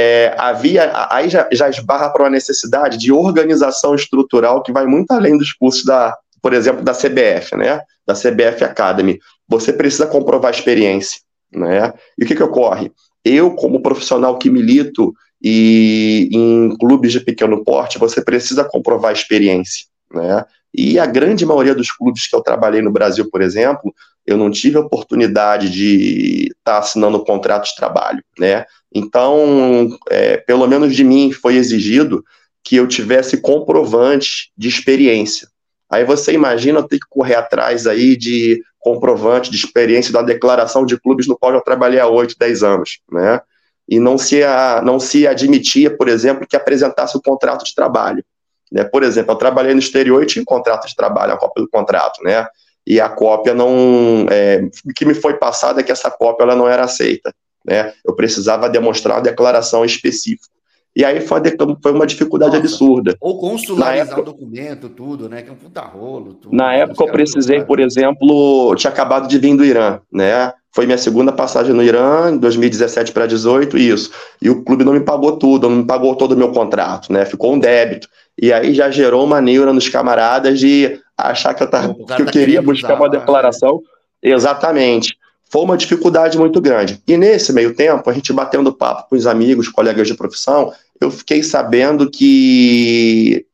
É, 0.00 0.32
havia, 0.38 0.92
aí 1.10 1.28
já, 1.28 1.48
já 1.50 1.68
esbarra 1.68 2.08
para 2.10 2.22
uma 2.22 2.30
necessidade 2.30 2.96
de 2.96 3.10
organização 3.10 3.96
estrutural 3.96 4.62
que 4.62 4.70
vai 4.70 4.86
muito 4.86 5.10
além 5.10 5.36
dos 5.36 5.52
cursos 5.52 5.84
da, 5.84 6.16
por 6.40 6.52
exemplo, 6.52 6.84
da 6.84 6.92
CBF, 6.92 7.56
né? 7.56 7.80
Da 8.06 8.14
CBF 8.14 8.62
Academy. 8.62 9.18
Você 9.48 9.72
precisa 9.72 10.06
comprovar 10.06 10.52
experiência, 10.54 11.20
né? 11.52 11.92
E 12.16 12.22
o 12.22 12.28
que 12.28 12.36
que 12.36 12.42
ocorre? 12.44 12.92
Eu, 13.24 13.56
como 13.56 13.82
profissional 13.82 14.38
que 14.38 14.48
milito 14.48 15.12
e 15.42 16.28
em 16.30 16.76
clubes 16.78 17.10
de 17.10 17.18
pequeno 17.18 17.64
porte, 17.64 17.98
você 17.98 18.22
precisa 18.22 18.62
comprovar 18.62 19.12
experiência, 19.12 19.86
né? 20.14 20.44
E 20.72 20.96
a 20.96 21.06
grande 21.06 21.44
maioria 21.44 21.74
dos 21.74 21.90
clubes 21.90 22.28
que 22.28 22.36
eu 22.36 22.40
trabalhei 22.40 22.80
no 22.80 22.92
Brasil, 22.92 23.28
por 23.28 23.42
exemplo, 23.42 23.92
eu 24.24 24.36
não 24.36 24.48
tive 24.48 24.78
oportunidade 24.78 25.68
de 25.68 26.52
estar 26.56 26.74
tá 26.74 26.78
assinando 26.78 27.18
um 27.18 27.24
contrato 27.24 27.64
de 27.64 27.74
trabalho, 27.74 28.22
né? 28.38 28.64
Então, 28.94 29.88
é, 30.08 30.38
pelo 30.38 30.66
menos 30.66 30.94
de 30.94 31.04
mim 31.04 31.32
foi 31.32 31.56
exigido 31.56 32.24
que 32.64 32.76
eu 32.76 32.86
tivesse 32.86 33.38
comprovante 33.38 34.50
de 34.56 34.68
experiência. 34.68 35.48
Aí 35.90 36.04
você 36.04 36.32
imagina 36.32 36.80
eu 36.80 36.88
ter 36.88 36.98
que 36.98 37.06
correr 37.08 37.34
atrás 37.34 37.86
aí 37.86 38.16
de 38.16 38.62
comprovante 38.78 39.50
de 39.50 39.56
experiência 39.56 40.12
da 40.12 40.22
declaração 40.22 40.84
de 40.84 40.98
clubes 41.00 41.26
no 41.26 41.36
qual 41.36 41.52
eu 41.52 41.60
trabalhei 41.60 41.98
há 41.98 42.06
8, 42.06 42.36
10 42.38 42.62
anos, 42.62 43.00
né? 43.10 43.40
E 43.88 43.98
não 43.98 44.18
se, 44.18 44.42
a, 44.42 44.82
não 44.84 45.00
se 45.00 45.26
admitia, 45.26 45.94
por 45.94 46.08
exemplo, 46.08 46.46
que 46.46 46.56
apresentasse 46.56 47.16
o 47.16 47.22
contrato 47.22 47.64
de 47.64 47.74
trabalho. 47.74 48.22
Né? 48.70 48.84
Por 48.84 49.02
exemplo, 49.02 49.32
eu 49.32 49.36
trabalhei 49.36 49.72
no 49.72 49.80
exterior 49.80 50.22
e 50.22 50.26
tinha 50.26 50.42
um 50.42 50.44
contrato 50.44 50.86
de 50.86 50.94
trabalho, 50.94 51.32
a 51.32 51.38
cópia 51.38 51.62
do 51.62 51.70
contrato, 51.70 52.22
né? 52.22 52.46
e 52.88 52.98
a 52.98 53.08
cópia 53.10 53.52
não. 53.52 54.26
É, 54.30 54.62
o 54.82 54.94
que 54.94 55.04
me 55.04 55.12
foi 55.12 55.34
passado 55.34 55.78
é 55.78 55.82
que 55.82 55.92
essa 55.92 56.10
cópia 56.10 56.44
ela 56.44 56.56
não 56.56 56.66
era 56.66 56.84
aceita. 56.84 57.34
Né? 57.64 57.92
Eu 58.04 58.14
precisava 58.14 58.68
demonstrar 58.68 59.16
uma 59.16 59.22
declaração 59.22 59.84
específica. 59.84 60.48
E 60.96 61.04
aí 61.04 61.20
foi, 61.20 61.40
foi 61.80 61.92
uma 61.92 62.06
dificuldade 62.06 62.56
Nossa. 62.56 62.64
absurda. 62.64 63.16
Ou 63.20 63.38
consularizar 63.38 64.06
época, 64.06 64.20
o 64.20 64.24
documento, 64.24 64.88
tudo, 64.88 65.28
né? 65.28 65.42
Que 65.42 65.50
é 65.50 65.52
um 65.52 65.56
puta 65.56 65.80
rolo. 65.82 66.34
Tudo, 66.34 66.56
na 66.56 66.74
época 66.74 67.04
eu 67.04 67.12
precisei, 67.12 67.62
por 67.62 67.78
exemplo, 67.78 68.74
tinha 68.74 68.90
acabado 68.90 69.28
de 69.28 69.38
vir 69.38 69.56
do 69.56 69.64
Irã, 69.64 70.00
né? 70.12 70.52
Foi 70.74 70.86
minha 70.86 70.98
segunda 70.98 71.32
passagem 71.32 71.72
no 71.72 71.82
Irã, 71.82 72.30
em 72.32 72.38
2017 72.38 73.12
para 73.12 73.26
18, 73.26 73.78
isso. 73.78 74.10
E 74.42 74.50
o 74.50 74.64
clube 74.64 74.84
não 74.84 74.92
me 74.92 75.00
pagou 75.00 75.36
tudo, 75.36 75.68
não 75.68 75.76
me 75.76 75.86
pagou 75.86 76.16
todo 76.16 76.32
o 76.32 76.36
meu 76.36 76.50
contrato, 76.50 77.12
né? 77.12 77.24
Ficou 77.24 77.52
um 77.52 77.58
débito. 77.58 78.08
E 78.40 78.52
aí 78.52 78.74
já 78.74 78.90
gerou 78.90 79.24
uma 79.24 79.40
neura 79.40 79.72
nos 79.72 79.88
camaradas 79.88 80.58
de 80.58 81.00
achar 81.16 81.54
que 81.54 81.62
eu, 81.62 81.70
tava, 81.70 81.94
que 81.94 82.22
eu 82.22 82.26
tá 82.26 82.32
queria 82.32 82.62
buscar 82.62 82.94
usar, 82.94 82.96
uma 82.96 83.08
né? 83.08 83.18
declaração. 83.18 83.80
Exatamente 84.22 85.17
foi 85.50 85.62
uma 85.62 85.76
dificuldade 85.76 86.36
muito 86.36 86.60
grande. 86.60 87.02
E 87.06 87.16
nesse 87.16 87.52
meio 87.52 87.74
tempo, 87.74 88.08
a 88.08 88.12
gente 88.12 88.32
batendo 88.32 88.72
papo 88.72 89.08
com 89.08 89.16
os 89.16 89.26
amigos, 89.26 89.68
colegas 89.68 90.06
de 90.06 90.14
profissão, 90.14 90.72
eu 91.00 91.10
fiquei 91.10 91.42
sabendo 91.42 92.10
que 92.10 93.46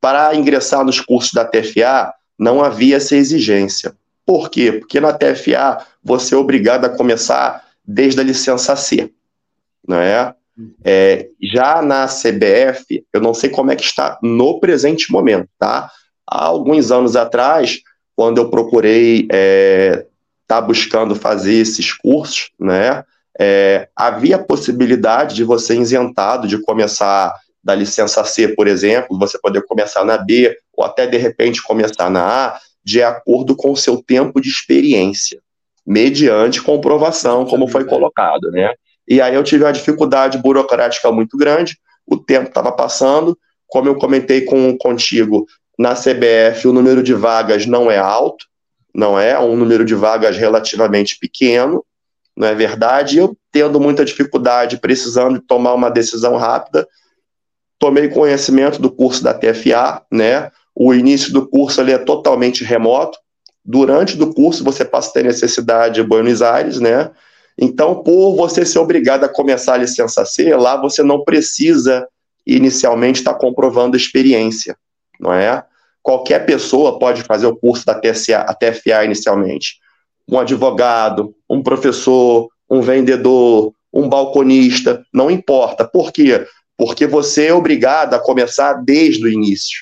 para 0.00 0.34
ingressar 0.34 0.84
nos 0.84 1.00
cursos 1.00 1.32
da 1.32 1.44
TFA 1.44 2.14
não 2.38 2.62
havia 2.62 2.96
essa 2.96 3.16
exigência. 3.16 3.94
Por 4.24 4.50
quê? 4.50 4.72
Porque 4.72 5.00
na 5.00 5.12
TFA 5.12 5.84
você 6.02 6.34
é 6.34 6.38
obrigado 6.38 6.84
a 6.84 6.88
começar 6.88 7.64
desde 7.84 8.20
a 8.20 8.24
licença 8.24 8.76
C, 8.76 9.10
não 9.86 9.98
é? 9.98 10.34
é? 10.84 11.28
já 11.42 11.82
na 11.82 12.06
CBF, 12.06 13.04
eu 13.12 13.20
não 13.20 13.32
sei 13.32 13.50
como 13.50 13.70
é 13.70 13.76
que 13.76 13.84
está 13.84 14.18
no 14.22 14.60
presente 14.60 15.10
momento, 15.10 15.48
tá? 15.58 15.90
Há 16.26 16.44
alguns 16.44 16.90
anos 16.90 17.16
atrás, 17.16 17.80
quando 18.14 18.38
eu 18.38 18.50
procurei 18.50 19.26
é, 19.32 20.04
está 20.48 20.62
buscando 20.62 21.14
fazer 21.14 21.56
esses 21.56 21.92
cursos, 21.92 22.50
né? 22.58 23.04
É, 23.38 23.88
havia 23.94 24.38
possibilidade 24.38 25.36
de 25.36 25.44
você 25.44 25.76
isentado 25.76 26.48
de 26.48 26.58
começar 26.62 27.32
da 27.62 27.74
licença 27.74 28.24
C, 28.24 28.48
por 28.48 28.66
exemplo, 28.66 29.18
você 29.18 29.38
poder 29.38 29.62
começar 29.66 30.04
na 30.04 30.16
B 30.16 30.56
ou 30.74 30.84
até 30.84 31.06
de 31.06 31.18
repente 31.18 31.62
começar 31.62 32.10
na 32.10 32.46
A, 32.46 32.60
de 32.82 33.02
acordo 33.02 33.54
com 33.54 33.70
o 33.70 33.76
seu 33.76 34.02
tempo 34.02 34.40
de 34.40 34.48
experiência, 34.48 35.40
mediante 35.86 36.62
comprovação, 36.62 37.44
como 37.44 37.68
foi 37.68 37.84
colocado, 37.84 38.50
né? 38.50 38.72
E 39.06 39.20
aí 39.20 39.34
eu 39.34 39.44
tive 39.44 39.64
uma 39.64 39.72
dificuldade 39.72 40.38
burocrática 40.38 41.12
muito 41.12 41.36
grande, 41.36 41.78
o 42.06 42.16
tempo 42.16 42.48
estava 42.48 42.72
passando, 42.72 43.38
como 43.66 43.88
eu 43.88 43.96
comentei 43.96 44.42
com, 44.42 44.76
contigo, 44.78 45.46
na 45.78 45.94
CBF 45.94 46.66
o 46.66 46.72
número 46.72 47.02
de 47.02 47.12
vagas 47.12 47.66
não 47.66 47.90
é 47.90 47.98
alto, 47.98 48.46
não 48.94 49.18
é? 49.18 49.38
Um 49.38 49.56
número 49.56 49.84
de 49.84 49.94
vagas 49.94 50.36
relativamente 50.36 51.18
pequeno, 51.18 51.84
não 52.36 52.48
é 52.48 52.54
verdade? 52.54 53.18
Eu 53.18 53.36
tendo 53.50 53.80
muita 53.80 54.04
dificuldade, 54.04 54.78
precisando 54.78 55.40
tomar 55.40 55.74
uma 55.74 55.90
decisão 55.90 56.36
rápida, 56.36 56.86
tomei 57.78 58.08
conhecimento 58.08 58.80
do 58.80 58.90
curso 58.90 59.22
da 59.22 59.34
TFA, 59.34 60.02
né? 60.10 60.50
O 60.74 60.94
início 60.94 61.32
do 61.32 61.46
curso 61.46 61.80
ali 61.80 61.92
é 61.92 61.98
totalmente 61.98 62.62
remoto. 62.62 63.18
Durante 63.64 64.16
do 64.16 64.32
curso 64.32 64.64
você 64.64 64.84
passa 64.84 65.10
a 65.10 65.12
ter 65.14 65.24
necessidade 65.24 66.00
em 66.00 66.04
Buenos 66.04 66.40
Aires, 66.40 66.78
né? 66.78 67.10
Então, 67.58 68.02
por 68.02 68.36
você 68.36 68.64
ser 68.64 68.78
obrigado 68.78 69.24
a 69.24 69.28
começar 69.28 69.74
a 69.74 69.78
licença 69.78 70.24
C, 70.24 70.54
lá 70.54 70.80
você 70.80 71.02
não 71.02 71.24
precisa 71.24 72.06
inicialmente 72.46 73.18
estar 73.18 73.34
comprovando 73.34 73.96
experiência, 73.96 74.76
não 75.18 75.34
é? 75.34 75.64
Qualquer 76.08 76.46
pessoa 76.46 76.98
pode 76.98 77.22
fazer 77.22 77.46
o 77.46 77.54
curso 77.54 77.84
da 77.84 77.94
TSA, 77.94 78.38
a 78.38 78.54
TFA 78.54 79.04
inicialmente. 79.04 79.76
Um 80.26 80.38
advogado, 80.38 81.34
um 81.46 81.62
professor, 81.62 82.48
um 82.68 82.80
vendedor, 82.80 83.74
um 83.92 84.08
balconista, 84.08 85.04
não 85.12 85.30
importa. 85.30 85.86
Por 85.86 86.10
quê? 86.10 86.46
Porque 86.78 87.06
você 87.06 87.48
é 87.48 87.52
obrigado 87.52 88.14
a 88.14 88.18
começar 88.18 88.72
desde 88.72 89.22
o 89.22 89.28
início. 89.28 89.80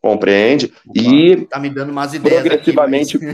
Compreende? 0.00 0.72
Opa, 0.86 1.00
e 1.00 1.46
tá 1.46 1.58
me 1.58 1.68
dando 1.68 1.90
umas 1.90 2.14
ideias 2.14 2.40
progressivamente, 2.40 3.16
aqui, 3.16 3.26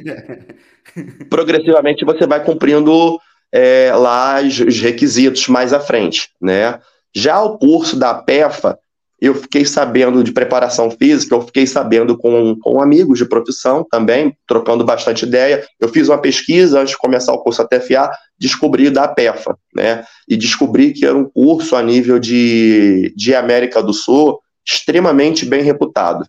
mas... 0.97 1.27
progressivamente 1.29 2.03
você 2.03 2.27
vai 2.27 2.43
cumprindo 2.43 3.21
é, 3.53 3.93
lá 3.95 4.41
os 4.41 4.81
requisitos 4.81 5.47
mais 5.49 5.75
à 5.75 5.81
frente, 5.81 6.31
né? 6.41 6.81
Já 7.15 7.43
o 7.43 7.59
curso 7.59 7.95
da 7.95 8.15
PEFA, 8.15 8.79
eu 9.21 9.35
fiquei 9.35 9.65
sabendo 9.65 10.23
de 10.23 10.33
preparação 10.33 10.91
física, 10.91 11.35
eu 11.35 11.43
fiquei 11.43 11.67
sabendo 11.67 12.17
com, 12.17 12.57
com 12.61 12.81
amigos 12.81 13.19
de 13.19 13.25
profissão 13.25 13.85
também, 13.91 14.37
trocando 14.47 14.85
bastante 14.85 15.25
ideia. 15.25 15.67
Eu 15.81 15.89
fiz 15.89 16.09
uma 16.09 16.19
pesquisa 16.19 16.81
antes 16.81 16.93
de 16.93 16.99
começar 16.99 17.33
o 17.33 17.43
curso 17.43 17.61
ATFA, 17.61 18.11
descobri 18.39 18.91
da 18.91 19.09
PEFA, 19.09 19.59
né? 19.75 20.05
E 20.29 20.37
descobri 20.37 20.93
que 20.93 21.05
era 21.05 21.17
um 21.17 21.29
curso 21.29 21.75
a 21.75 21.83
nível 21.83 22.21
de, 22.21 23.13
de 23.17 23.35
América 23.35 23.83
do 23.83 23.93
Sul 23.93 24.39
extremamente 24.65 25.45
bem 25.45 25.63
reputado, 25.63 26.25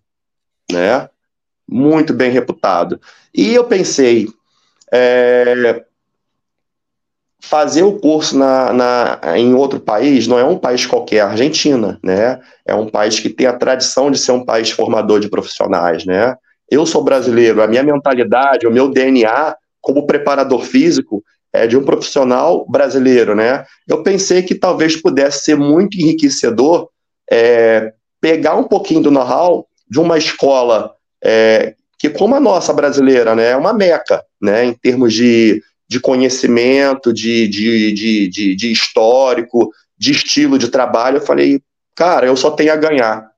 né? 0.72 1.08
Muito 1.68 2.12
bem 2.12 2.32
reputado. 2.32 3.00
E 3.36 3.54
eu 3.54 3.66
pensei, 3.66 4.28
é, 4.92 5.84
fazer 7.42 7.84
o 7.84 8.00
curso 8.00 8.38
na, 8.38 8.74
na, 8.74 9.38
em 9.38 9.54
outro 9.54 9.80
país 9.80 10.28
não 10.28 10.38
é 10.38 10.44
um 10.44 10.58
país 10.58 10.86
qualquer, 10.86 11.22
a 11.22 11.30
Argentina, 11.30 12.00
né? 12.04 12.40
É 12.66 12.76
um 12.76 12.88
país 12.88 13.20
que 13.20 13.30
tem 13.30 13.48
a 13.48 13.54
tradição 13.54 14.12
de 14.12 14.18
ser 14.18 14.34
um 14.34 14.44
país 14.44 14.70
formador 14.70 15.20
de 15.20 15.30
profissionais, 15.30 16.06
né? 16.06 16.36
Eu 16.70 16.86
sou 16.86 17.04
brasileiro, 17.04 17.62
a 17.62 17.68
minha 17.68 17.84
mentalidade, 17.84 18.68
o 18.68 18.72
meu 18.72 18.90
DNA 18.90 19.56
como 19.82 20.06
preparador 20.06 20.62
físico 20.64 21.24
é 21.52 21.66
de 21.66 21.78
um 21.78 21.84
profissional 21.84 22.66
brasileiro, 22.70 23.34
né? 23.34 23.66
Eu 23.88 24.04
pensei 24.04 24.44
que 24.44 24.54
talvez 24.54 24.96
pudesse 24.96 25.46
ser 25.46 25.56
muito 25.56 25.98
enriquecedor 25.98 26.90
é, 27.32 27.94
pegar 28.22 28.56
um 28.56 28.66
pouquinho 28.66 29.02
do 29.02 29.12
know-how 29.12 29.66
de 29.90 30.00
uma 30.00 30.18
escola 30.18 30.94
é, 31.24 31.74
que, 31.98 32.10
como 32.10 32.36
a 32.36 32.40
nossa 32.40 32.74
brasileira, 32.74 33.36
né, 33.36 33.52
é 33.52 33.58
uma 33.58 33.74
meca, 33.74 34.24
né, 34.42 34.66
em 34.66 34.74
termos 34.74 35.14
de 35.14 35.62
de 35.90 36.00
conhecimento, 36.00 37.12
de, 37.12 37.48
de, 37.48 37.92
de, 37.92 38.28
de, 38.28 38.56
de 38.56 38.72
histórico, 38.72 39.72
de 39.98 40.12
estilo 40.12 40.60
de 40.60 40.70
trabalho, 40.70 41.18
eu 41.18 41.26
falei, 41.26 41.62
cara, 41.96 42.28
eu 42.28 42.38
só 42.38 42.52
tenho 42.52 42.72
a 42.72 42.76
ganhar. 42.76 43.32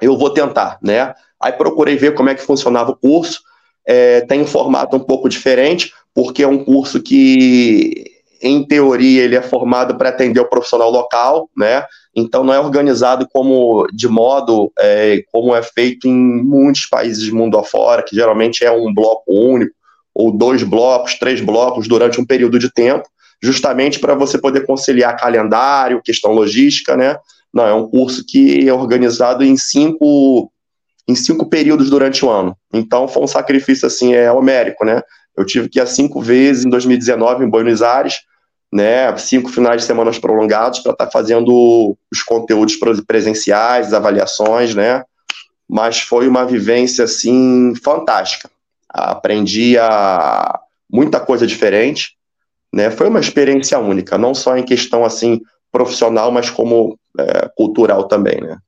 Eu 0.00 0.18
vou 0.18 0.30
tentar, 0.30 0.78
né? 0.82 1.14
Aí 1.40 1.52
procurei 1.52 1.96
ver 1.96 2.14
como 2.14 2.28
é 2.28 2.34
que 2.34 2.42
funcionava 2.42 2.90
o 2.90 2.96
curso. 2.96 3.40
É, 3.86 4.20
tem 4.20 4.42
um 4.42 4.46
formato 4.46 4.96
um 4.96 5.00
pouco 5.00 5.28
diferente, 5.28 5.92
porque 6.14 6.42
é 6.42 6.46
um 6.46 6.62
curso 6.62 7.02
que, 7.02 8.04
em 8.40 8.64
teoria, 8.64 9.22
ele 9.22 9.34
é 9.34 9.42
formado 9.42 9.96
para 9.96 10.10
atender 10.10 10.40
o 10.40 10.48
profissional 10.48 10.90
local, 10.90 11.48
né? 11.56 11.84
Então 12.14 12.44
não 12.44 12.52
é 12.52 12.60
organizado 12.60 13.26
como 13.32 13.86
de 13.92 14.06
modo 14.08 14.70
é, 14.78 15.24
como 15.32 15.54
é 15.56 15.62
feito 15.62 16.06
em 16.06 16.14
muitos 16.14 16.84
países 16.84 17.28
do 17.30 17.34
mundo 17.34 17.58
afora, 17.58 18.02
que 18.02 18.14
geralmente 18.14 18.62
é 18.62 18.70
um 18.70 18.92
bloco 18.92 19.24
único, 19.32 19.74
ou 20.14 20.30
dois 20.30 20.62
blocos, 20.62 21.18
três 21.18 21.40
blocos 21.40 21.88
durante 21.88 22.20
um 22.20 22.26
período 22.26 22.58
de 22.58 22.72
tempo, 22.72 23.08
justamente 23.42 23.98
para 23.98 24.14
você 24.14 24.38
poder 24.38 24.66
conciliar 24.66 25.16
calendário, 25.16 26.02
questão 26.02 26.32
logística, 26.32 26.96
né? 26.96 27.16
Não, 27.52 27.66
é 27.66 27.74
um 27.74 27.88
curso 27.88 28.24
que 28.26 28.68
é 28.68 28.72
organizado 28.72 29.44
em 29.44 29.56
cinco, 29.56 30.50
em 31.08 31.14
cinco 31.14 31.48
períodos 31.48 31.90
durante 31.90 32.24
o 32.24 32.30
ano. 32.30 32.56
Então 32.72 33.08
foi 33.08 33.22
um 33.22 33.26
sacrifício 33.26 33.86
assim, 33.86 34.14
é 34.14 34.30
homérico, 34.30 34.84
né? 34.84 35.02
Eu 35.36 35.44
tive 35.44 35.68
que 35.68 35.80
ir 35.80 35.86
cinco 35.86 36.20
vezes 36.20 36.64
em 36.64 36.70
2019 36.70 37.44
em 37.44 37.50
Buenos 37.50 37.82
Aires, 37.82 38.20
né? 38.72 39.14
Cinco 39.16 39.50
finais 39.50 39.82
de 39.82 39.86
semana 39.86 40.10
prolongados 40.20 40.80
para 40.80 40.92
estar 40.92 41.06
tá 41.06 41.10
fazendo 41.10 41.96
os 42.10 42.22
conteúdos 42.22 42.76
presenciais, 43.06 43.92
avaliações, 43.92 44.74
né? 44.74 45.02
Mas 45.68 46.00
foi 46.00 46.28
uma 46.28 46.44
vivência 46.44 47.04
assim 47.04 47.74
fantástica 47.82 48.50
aprendi 48.92 49.78
a 49.78 50.60
muita 50.90 51.18
coisa 51.18 51.46
diferente, 51.46 52.16
né? 52.72 52.90
Foi 52.90 53.08
uma 53.08 53.20
experiência 53.20 53.78
única, 53.78 54.18
não 54.18 54.34
só 54.34 54.56
em 54.56 54.64
questão 54.64 55.04
assim 55.04 55.40
profissional, 55.70 56.30
mas 56.30 56.50
como 56.50 56.98
é, 57.18 57.48
cultural 57.56 58.06
também, 58.06 58.40
né? 58.40 58.58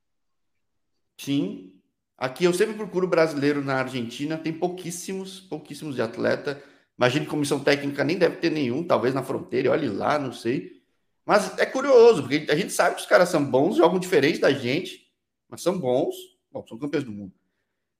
Sim. 1.18 1.72
Aqui 2.16 2.44
eu 2.44 2.54
sempre 2.54 2.74
procuro 2.74 3.06
brasileiro 3.06 3.62
na 3.62 3.76
Argentina, 3.76 4.38
tem 4.38 4.52
pouquíssimos, 4.52 5.40
pouquíssimos 5.40 5.94
de 5.94 6.02
atleta. 6.02 6.62
Imagino 6.96 7.24
que 7.24 7.30
comissão 7.30 7.60
técnica 7.60 8.04
nem 8.04 8.16
deve 8.16 8.36
ter 8.36 8.50
nenhum, 8.50 8.86
talvez 8.86 9.12
na 9.12 9.22
fronteira, 9.22 9.70
olhe 9.70 9.88
lá, 9.88 10.18
não 10.18 10.32
sei. 10.32 10.80
Mas 11.26 11.58
é 11.58 11.66
curioso, 11.66 12.22
porque 12.22 12.46
a 12.50 12.56
gente 12.56 12.72
sabe 12.72 12.94
que 12.94 13.00
os 13.02 13.06
caras 13.06 13.28
são 13.28 13.44
bons, 13.44 13.76
jogam 13.76 13.98
diferente 13.98 14.38
da 14.38 14.52
gente, 14.52 15.06
mas 15.48 15.62
são 15.62 15.78
bons. 15.78 16.14
Bom, 16.52 16.64
são 16.66 16.78
campeões 16.78 17.04
do 17.04 17.10
mundo. 17.10 17.32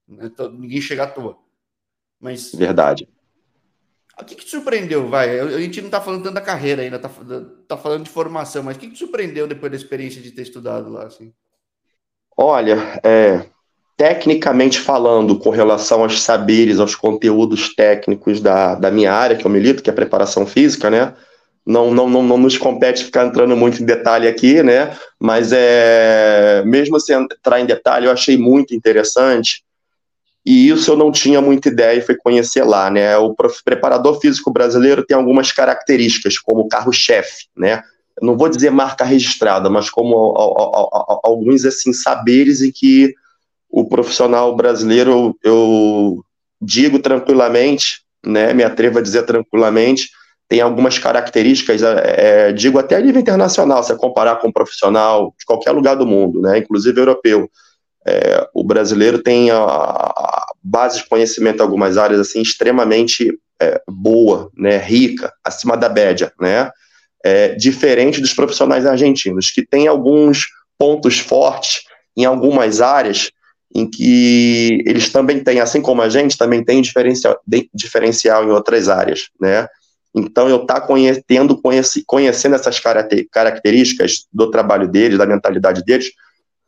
Então, 0.07 0.51
ninguém 0.51 0.79
chega 0.79 1.03
à 1.03 1.07
toa. 1.07 1.37
Mas. 2.19 2.53
Verdade. 2.53 3.07
O 4.19 4.23
que, 4.23 4.35
que 4.35 4.45
te 4.45 4.51
surpreendeu, 4.51 5.09
vai? 5.09 5.39
A 5.39 5.59
gente 5.59 5.81
não 5.81 5.87
está 5.87 5.99
falando 5.99 6.23
tanto 6.23 6.35
da 6.35 6.41
carreira 6.41 6.81
ainda, 6.81 6.95
está 6.95 7.09
tá 7.67 7.77
falando 7.77 8.03
de 8.03 8.09
formação, 8.09 8.63
mas 8.63 8.77
o 8.77 8.79
que, 8.79 8.87
que 8.87 8.93
te 8.93 8.99
surpreendeu 8.99 9.45
depois 9.45 9.69
da 9.69 9.77
experiência 9.77 10.21
de 10.21 10.31
ter 10.31 10.43
estudado 10.43 10.89
lá? 10.89 11.03
Assim? 11.03 11.33
Olha, 12.37 12.77
é, 13.03 13.45
tecnicamente 13.97 14.79
falando, 14.79 15.37
com 15.37 15.49
relação 15.49 16.01
aos 16.01 16.21
saberes, 16.21 16.79
aos 16.79 16.95
conteúdos 16.95 17.75
técnicos 17.75 18.39
da, 18.39 18.75
da 18.75 18.89
minha 18.89 19.11
área, 19.11 19.35
que 19.35 19.45
eu 19.45 19.51
milito, 19.51 19.83
que 19.83 19.89
é 19.89 19.93
preparação 19.93 20.47
física, 20.47 20.89
né? 20.89 21.13
não, 21.65 21.91
não, 21.91 22.07
não, 22.07 22.21
não 22.21 22.37
nos 22.37 22.57
compete 22.57 23.03
ficar 23.03 23.25
entrando 23.25 23.57
muito 23.57 23.81
em 23.81 23.85
detalhe 23.85 24.27
aqui, 24.27 24.61
né? 24.61 24.95
Mas 25.19 25.51
é, 25.51 26.61
mesmo 26.65 26.99
sem 26.99 27.15
entrar 27.15 27.59
em 27.59 27.65
detalhe, 27.65 28.05
eu 28.05 28.11
achei 28.11 28.37
muito 28.37 28.75
interessante. 28.75 29.63
E 30.45 30.69
isso 30.69 30.91
eu 30.91 30.97
não 30.97 31.11
tinha 31.11 31.41
muita 31.41 31.69
ideia 31.69 31.97
e 31.97 32.01
fui 32.01 32.15
conhecer 32.15 32.63
lá, 32.63 32.89
né? 32.91 33.17
O 33.17 33.35
preparador 33.63 34.19
físico 34.19 34.51
brasileiro 34.51 35.03
tem 35.03 35.17
algumas 35.17 35.51
características, 35.51 36.37
como 36.37 36.67
carro-chefe, 36.67 37.47
né? 37.57 37.81
Não 38.21 38.37
vou 38.37 38.47
dizer 38.47 38.69
marca 38.69 39.03
registrada, 39.03 39.69
mas 39.69 39.89
como 39.89 40.33
alguns 41.23 41.65
assim 41.65 41.91
saberes 41.91 42.61
em 42.61 42.71
que 42.71 43.13
o 43.69 43.85
profissional 43.89 44.55
brasileiro, 44.55 45.35
eu 45.43 46.23
digo 46.61 46.99
tranquilamente, 46.99 48.03
né? 48.23 48.53
Me 48.53 48.63
atrevo 48.63 48.99
a 48.99 49.01
dizer 49.01 49.23
tranquilamente, 49.23 50.09
tem 50.47 50.61
algumas 50.61 50.99
características, 50.99 51.81
é, 51.81 52.49
é, 52.49 52.51
digo 52.51 52.77
até 52.77 52.95
a 52.95 53.01
nível 53.01 53.19
internacional, 53.19 53.83
se 53.83 53.95
comparar 53.95 54.35
com 54.35 54.49
um 54.49 54.51
profissional 54.51 55.33
de 55.37 55.45
qualquer 55.45 55.71
lugar 55.71 55.95
do 55.95 56.05
mundo, 56.05 56.39
né, 56.39 56.59
inclusive 56.59 56.99
europeu. 56.99 57.49
É, 58.07 58.47
o 58.53 58.63
brasileiro 58.63 59.21
tem 59.21 59.49
a, 59.49 59.57
a, 59.57 60.45
base 60.63 60.99
de 60.99 61.09
conhecimento 61.09 61.59
em 61.59 61.61
algumas 61.61 61.97
áreas 61.97 62.19
assim 62.19 62.41
extremamente 62.41 63.37
é, 63.59 63.81
boa, 63.87 64.51
né, 64.55 64.77
rica, 64.77 65.33
acima 65.43 65.75
da 65.75 65.89
média, 65.89 66.31
né, 66.39 66.69
é, 67.23 67.55
diferente 67.55 68.21
dos 68.21 68.33
profissionais 68.33 68.85
argentinos, 68.85 69.49
que 69.49 69.65
têm 69.65 69.87
alguns 69.87 70.47
pontos 70.77 71.19
fortes 71.19 71.83
em 72.15 72.25
algumas 72.25 72.81
áreas 72.81 73.31
em 73.73 73.89
que 73.89 74.83
eles 74.85 75.11
também 75.11 75.43
têm, 75.43 75.59
assim 75.59 75.81
como 75.81 76.01
a 76.01 76.09
gente, 76.09 76.37
também 76.37 76.63
tem 76.63 76.81
diferencial, 76.81 77.39
diferencial 77.73 78.43
em 78.43 78.51
outras 78.51 78.87
áreas, 78.87 79.29
né, 79.39 79.67
então, 80.15 80.47
eu 80.47 80.61
estar 80.61 80.79
tá 80.79 80.87
conhecendo, 80.87 81.61
conhecendo 82.07 82.55
essas 82.55 82.81
características 83.29 84.25
do 84.31 84.49
trabalho 84.49 84.87
deles, 84.87 85.17
da 85.17 85.25
mentalidade 85.25 85.83
deles, 85.83 86.11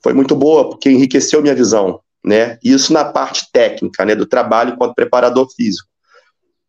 foi 0.04 0.14
muito 0.14 0.36
boa, 0.36 0.70
porque 0.70 0.90
enriqueceu 0.90 1.42
minha 1.42 1.56
visão, 1.56 2.00
né? 2.24 2.58
Isso 2.64 2.94
na 2.94 3.06
parte 3.06 3.48
técnica, 3.52 4.06
né, 4.06 4.16
do 4.16 4.26
trabalho 4.26 4.74
enquanto 4.74 4.96
preparador 4.96 5.48
físico, 5.56 5.90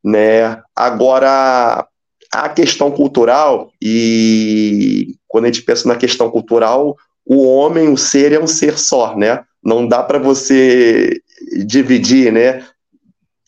né? 0.02 0.60
Agora, 0.74 1.86
a 2.32 2.48
questão 2.48 2.90
cultural, 2.90 3.70
e 3.82 5.14
quando 5.26 5.44
a 5.44 5.48
gente 5.48 5.62
pensa 5.62 5.88
na 5.88 5.96
questão 5.96 6.30
cultural, 6.30 6.96
o 7.24 7.46
homem, 7.46 7.88
o 7.88 7.96
ser 7.96 8.32
é 8.32 8.40
um 8.40 8.46
ser 8.46 8.78
só, 8.78 9.16
né? 9.16 9.42
Não 9.62 9.86
dá 9.86 10.02
para 10.02 10.18
você 10.18 11.20
dividir, 11.66 12.32
né? 12.32 12.64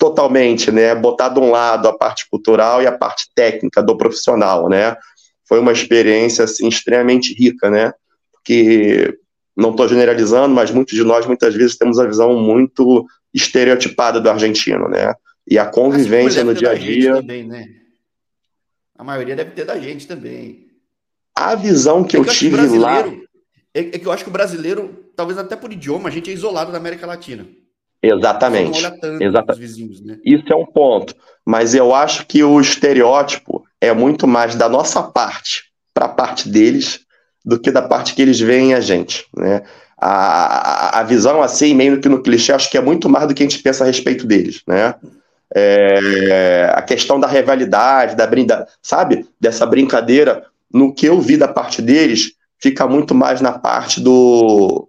totalmente, 0.01 0.73
né? 0.73 0.95
Botar 0.95 1.29
de 1.29 1.39
um 1.39 1.51
lado 1.51 1.87
a 1.87 1.97
parte 1.97 2.27
cultural 2.31 2.83
e 2.83 2.87
a 2.87 2.97
parte 2.97 3.27
técnica 3.35 3.83
do 3.83 3.99
profissional, 3.99 4.67
né? 4.67 4.97
Foi 5.47 5.61
uma 5.61 5.73
experiência 5.73 6.45
assim, 6.45 6.67
extremamente 6.67 7.35
rica, 7.35 7.71
né? 7.71 7.93
Porque 8.33 9.15
não 9.57 9.71
estou 9.71 9.89
generalizando, 9.89 10.55
mas 10.55 10.71
muitos 10.71 10.95
de 10.95 11.05
nós 11.05 11.27
muitas 11.27 11.55
vezes 11.55 11.77
temos 11.77 11.99
a 11.99 12.07
visão 12.07 12.35
muito 12.35 13.07
estereotipada 13.33 14.21
do 14.21 14.31
argentino, 14.31 14.89
né? 14.89 15.15
E 15.47 15.59
a 15.59 15.67
convivência 15.67 16.45
no 16.45 16.55
dia 16.55 16.71
a 16.71 16.75
dia. 16.75 17.15
Também, 17.17 17.45
né? 17.45 17.67
A 18.97 19.05
maioria 19.05 19.35
deve 19.35 19.53
ter 19.53 19.65
da 19.65 19.79
gente 19.79 20.07
também. 20.07 20.69
A 21.35 21.55
visão 21.55 22.05
que 22.05 22.17
é 22.17 22.19
eu, 22.19 22.25
que 22.25 22.31
eu 22.31 22.35
tive 22.35 22.79
lá. 22.79 23.01
É, 23.73 23.81
é 23.81 23.83
que 23.83 24.07
eu 24.07 24.13
acho 24.13 24.25
que 24.25 24.31
o 24.31 24.33
brasileiro, 24.33 25.07
talvez 25.17 25.39
até 25.39 25.57
por 25.57 25.73
idioma, 25.73 26.09
a 26.09 26.13
gente 26.13 26.31
é 26.31 26.35
isolado 26.35 26.71
da 26.71 26.79
América 26.79 27.07
Latina. 27.07 27.47
Exatamente. 28.03 28.79
Exatamente. 29.21 29.59
Vizinhos, 29.59 30.01
né? 30.01 30.19
Isso 30.25 30.53
é 30.53 30.57
um 30.57 30.67
ponto. 30.67 31.15
Mas 31.45 31.75
eu 31.75 31.95
acho 31.95 32.27
que 32.27 32.43
o 32.43 32.61
estereótipo 32.61 33.65
é 33.81 33.93
muito 33.93 34.27
mais 34.27 34.55
da 34.55 34.69
nossa 34.69 35.03
parte 35.03 35.65
para 35.93 36.07
a 36.07 36.09
parte 36.09 36.49
deles 36.49 37.01
do 37.45 37.59
que 37.59 37.71
da 37.71 37.83
parte 37.83 38.15
que 38.15 38.23
eles 38.23 38.41
veem 38.41 38.75
a 38.75 38.81
gente. 38.81 39.27
Né? 39.37 39.63
A, 39.97 41.01
a 41.01 41.03
visão, 41.03 41.43
assim, 41.43 41.75
meio 41.75 42.01
que 42.01 42.09
no 42.09 42.23
clichê, 42.23 42.53
acho 42.53 42.71
que 42.71 42.79
é 42.79 42.81
muito 42.81 43.09
mais 43.09 43.29
do 43.29 43.35
que 43.35 43.43
a 43.43 43.49
gente 43.49 43.63
pensa 43.63 43.85
a 43.85 43.87
respeito 43.87 44.27
deles. 44.27 44.63
Né? 44.67 44.95
É, 45.55 46.73
a 46.75 46.83
questão 46.83 47.19
da 47.19 47.27
rivalidade, 47.27 48.17
da 48.17 48.27
brinda, 48.27 48.67
sabe? 48.83 49.27
Dessa 49.41 49.67
brincadeira, 49.67 50.45
no 50.73 50.95
que 50.95 51.07
eu 51.07 51.21
vi 51.21 51.37
da 51.37 51.49
parte 51.49 51.83
deles, 51.83 52.33
fica 52.59 52.87
muito 52.87 53.15
mais 53.15 53.41
na 53.41 53.53
parte 53.53 54.01
do 54.01 54.89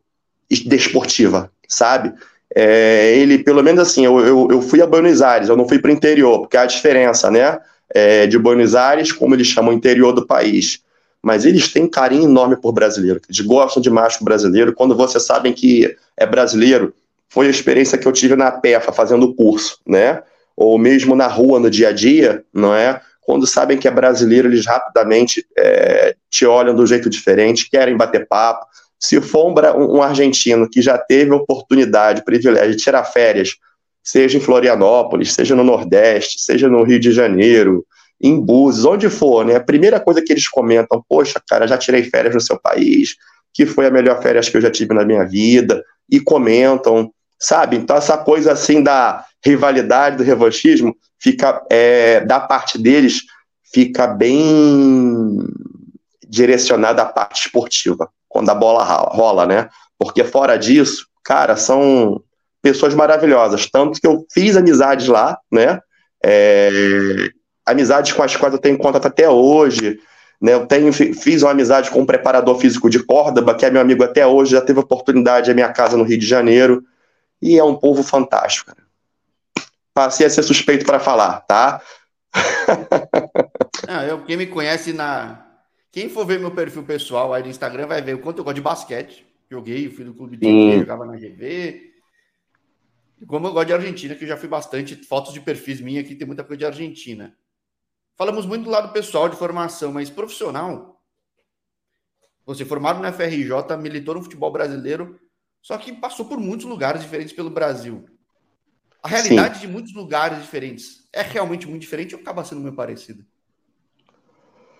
desportiva, 0.66 1.50
sabe? 1.68 2.14
é, 2.56 3.16
ele, 3.18 3.40
pelo 3.40 3.64
menos 3.64 3.82
assim, 3.82 4.06
eu, 4.06 4.20
eu, 4.20 4.48
eu, 4.52 4.62
fui 4.62 4.82
a 4.82 4.88
Buenos 4.88 5.22
Aires, 5.22 5.48
eu 5.48 5.56
não 5.56 5.68
fui 5.68 5.80
para 5.80 5.90
o 5.90 5.94
interior, 5.94 6.42
porque 6.42 6.58
há 6.58 6.64
a 6.64 6.68
diferença, 6.68 7.32
né? 7.32 7.60
É, 7.94 8.28
de 8.28 8.38
Buenos 8.38 8.76
Aires, 8.76 9.12
como 9.12 9.36
eles 9.36 9.48
chamam 9.48 9.74
o 9.74 9.78
interior 9.78 10.14
do 10.14 10.26
país. 10.26 10.82
Mas 11.24 11.46
eles 11.46 11.72
têm 11.72 11.88
carinho 11.88 12.24
enorme 12.24 12.56
por 12.56 12.72
brasileiro, 12.72 13.22
eles 13.28 13.40
gostam 13.42 13.82
demais 13.82 14.18
do 14.18 14.26
brasileiro. 14.26 14.74
Quando 14.74 14.96
vocês 14.96 15.24
sabem 15.24 15.54
que 15.54 15.96
é 16.18 16.26
brasileiro, 16.26 16.94
foi 17.30 17.48
a 17.48 17.50
experiência 17.50 17.98
que 17.98 18.08
eu 18.08 18.12
tive 18.12 18.36
na 18.36 18.52
PEFA, 18.52 18.92
fazendo 18.92 19.28
o 19.28 19.36
curso, 19.36 19.80
né? 19.88 20.22
Ou 20.56 20.78
mesmo 20.78 21.16
na 21.16 21.28
rua, 21.28 21.60
no 21.60 21.70
dia 21.70 21.90
a 21.90 21.92
dia, 21.92 22.44
não 22.54 22.74
é? 22.74 23.00
Quando 23.22 23.46
sabem 23.46 23.78
que 23.78 23.88
é 23.88 23.92
brasileiro, 23.92 24.48
eles 24.48 24.66
rapidamente 24.66 25.46
é, 25.58 26.16
te 26.30 26.46
olham 26.46 26.76
do 26.76 26.86
jeito 26.86 27.10
diferente, 27.10 27.70
querem 27.70 27.96
bater 27.96 28.28
papo, 28.28 28.66
se 29.02 29.20
for 29.20 29.48
um, 29.48 29.98
um 29.98 30.02
argentino 30.02 30.70
que 30.70 30.80
já 30.80 30.96
teve 30.96 31.32
oportunidade, 31.32 32.24
privilégio 32.24 32.76
de 32.76 32.84
tirar 32.84 33.04
férias, 33.04 33.56
seja 34.04 34.38
em 34.38 34.42
Florianópolis, 34.42 35.34
seja 35.34 35.56
no 35.56 35.64
Nordeste, 35.64 36.40
seja 36.40 36.70
no 36.70 36.84
Rio 36.84 37.00
de 37.00 37.12
Janeiro, 37.12 37.84
em 38.22 38.40
Búzios, 38.40 38.86
onde 38.86 39.10
for, 39.10 39.46
né? 39.46 39.56
A 39.56 39.64
primeira 39.64 40.00
coisa 40.00 40.22
que 40.22 40.32
eles 40.32 40.48
comentam, 40.48 41.04
poxa, 41.10 41.42
cara, 41.48 41.68
já 41.68 41.78
tirei 41.78 42.04
férias 42.04 42.34
no 42.36 42.42
seu 42.42 42.60
país, 42.60 43.16
que 43.54 43.66
foi 43.66 43.88
a 43.88 43.92
melhor 43.92 44.22
férias 44.22 44.48
que 44.48 44.58
eu 44.58 44.62
já 44.62 44.70
tive 44.70 44.94
na 44.94 45.04
minha 45.04 45.26
vida, 45.26 45.84
e 46.10 46.20
comentam, 46.20 47.12
sabe? 47.40 47.78
Então 47.78 47.96
essa 47.96 48.18
coisa 48.18 48.52
assim 48.52 48.84
da 48.84 49.26
rivalidade, 49.44 50.18
do 50.18 50.24
revanchismo, 50.24 50.96
fica 51.20 51.66
é, 51.70 52.22
da 52.22 52.40
parte 52.40 52.78
deles, 52.78 53.24
fica 53.74 54.06
bem 54.08 55.40
direcionada 56.28 57.02
à 57.02 57.06
parte 57.06 57.46
esportiva 57.46 58.10
quando 58.30 58.50
a 58.50 58.56
bola 58.56 58.84
rola, 58.84 59.46
né? 59.46 59.70
Porque 59.98 60.24
fora 60.24 60.58
disso, 60.58 61.08
cara, 61.24 61.56
são 61.56 62.22
pessoas 62.62 62.94
maravilhosas. 62.94 63.68
Tanto 63.70 64.00
que 64.00 64.08
eu 64.08 64.26
fiz 64.32 64.56
amizades 64.56 65.08
lá, 65.08 65.38
né? 65.52 65.80
É, 66.24 67.30
amizades 67.66 68.14
com 68.14 68.24
as 68.24 68.36
quais 68.36 68.54
eu 68.54 68.60
tenho 68.60 68.78
contato 68.78 69.06
até 69.06 69.30
hoje. 69.30 70.00
Né? 70.40 70.54
Eu 70.54 70.66
tenho, 70.66 70.92
fiz 70.92 71.44
uma 71.44 71.52
amizade 71.52 71.90
com 71.92 72.02
um 72.02 72.06
preparador 72.06 72.58
físico 72.60 72.90
de 72.90 73.04
Córdoba, 73.04 73.56
que 73.56 73.66
é 73.66 73.72
meu 73.72 73.82
amigo 73.82 74.04
até 74.04 74.26
hoje, 74.26 74.52
já 74.52 74.62
teve 74.62 74.80
oportunidade 74.80 75.52
à 75.52 75.54
minha 75.54 75.72
casa 75.72 75.96
no 75.98 76.04
Rio 76.04 76.18
de 76.18 76.26
Janeiro. 76.26 76.84
E 77.42 77.58
é 77.58 77.64
um 77.64 77.76
povo 77.76 78.04
fantástico. 78.04 78.74
Cara. 78.74 78.88
Passei 79.94 80.26
a 80.26 80.30
ser 80.30 80.44
suspeito 80.44 80.86
para 80.86 81.00
falar, 81.00 81.42
tá? 81.42 81.82
ah, 83.88 84.06
eu, 84.06 84.24
quem 84.24 84.38
me 84.38 84.48
conhece 84.48 84.94
na, 84.94 85.46
quem 85.92 86.10
for 86.10 86.26
ver 86.26 86.40
meu 86.40 86.52
perfil 86.52 86.84
pessoal 86.84 87.34
aí 87.34 87.44
no 87.44 87.50
Instagram 87.50 87.86
vai 87.86 88.02
ver 88.02 88.16
o 88.16 88.20
quanto 88.20 88.38
eu 88.40 88.44
gosto 88.44 88.56
de 88.56 88.62
basquete. 88.62 89.26
Joguei, 89.50 89.90
fui 89.90 90.06
do 90.06 90.14
clube 90.14 90.38
de 90.38 90.80
jogava 90.80 91.06
na 91.06 91.18
GV. 91.18 91.92
E 93.20 93.26
como 93.26 93.48
eu 93.48 93.52
gosto 93.54 93.68
de 93.68 93.74
Argentina, 93.74 94.16
que 94.16 94.24
eu 94.24 94.28
já 94.28 94.38
fui 94.38 94.48
bastante, 94.48 94.96
fotos 94.96 95.34
de 95.34 95.42
perfis 95.42 95.82
minha 95.82 96.00
aqui, 96.00 96.16
tem 96.16 96.26
muita 96.26 96.46
coisa 96.46 96.60
de 96.60 96.66
Argentina. 96.66 97.36
Falamos 98.22 98.46
muito 98.46 98.66
do 98.66 98.70
lado 98.70 98.94
pessoal 98.94 99.28
de 99.28 99.36
formação, 99.36 99.92
mas 99.92 100.08
profissional. 100.08 101.02
Você 102.46 102.64
formado 102.64 103.02
na 103.02 103.12
FRJ, 103.12 103.76
militou 103.80 104.14
no 104.14 104.22
futebol 104.22 104.52
brasileiro, 104.52 105.20
só 105.60 105.76
que 105.76 105.92
passou 105.92 106.28
por 106.28 106.40
muitos 106.40 106.68
lugares 106.68 107.02
diferentes 107.02 107.34
pelo 107.34 107.50
Brasil. 107.50 108.06
A 109.02 109.08
realidade 109.08 109.56
Sim. 109.56 109.62
de 109.62 109.68
muitos 109.74 109.96
lugares 109.96 110.38
diferentes 110.38 111.10
é 111.12 111.24
realmente 111.24 111.68
muito 111.68 111.82
diferente 111.82 112.14
ou 112.14 112.22
acaba 112.22 112.44
sendo 112.44 112.62
meio 112.62 112.76
parecida? 112.76 113.26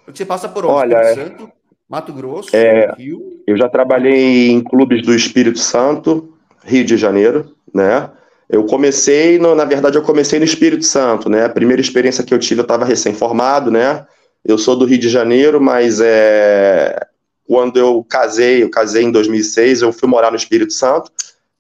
Porque 0.06 0.20
você 0.20 0.26
passa 0.26 0.48
por 0.48 0.64
onde? 0.64 0.94
Olha, 0.94 1.16
Santo, 1.16 1.52
Mato 1.90 2.14
Grosso, 2.14 2.56
é, 2.56 2.94
Rio. 2.94 3.44
Eu 3.48 3.58
já 3.58 3.68
trabalhei 3.68 4.52
em 4.52 4.64
clubes 4.64 5.02
do 5.02 5.16
Espírito 5.16 5.58
Santo, 5.58 6.38
Rio 6.64 6.86
de 6.86 6.96
Janeiro, 6.96 7.58
né? 7.74 8.08
Eu 8.52 8.66
comecei, 8.66 9.40
no, 9.40 9.56
na 9.56 9.64
verdade, 9.64 9.98
eu 9.98 10.02
comecei 10.02 10.38
no 10.38 10.44
Espírito 10.44 10.86
Santo, 10.86 11.30
né? 11.30 11.46
A 11.46 11.50
primeira 11.50 11.82
experiência 11.82 12.22
que 12.22 12.34
eu 12.34 12.38
tive, 12.38 12.60
eu 12.60 12.64
estava 12.64 12.84
recém-formado, 12.84 13.72
né? 13.72 14.06
Eu 14.44 14.58
sou 14.58 14.76
do 14.76 14.84
Rio 14.84 14.98
de 14.98 15.08
Janeiro, 15.08 15.62
mas 15.62 16.02
é, 16.02 17.08
quando 17.48 17.78
eu 17.78 18.06
casei, 18.10 18.62
eu 18.62 18.70
casei 18.70 19.04
em 19.04 19.12
2006, 19.12 19.84
eu 19.84 19.94
fui 19.94 20.10
morar 20.10 20.32
no 20.32 20.36
Espírito 20.36 20.74
Santo, 20.74 21.10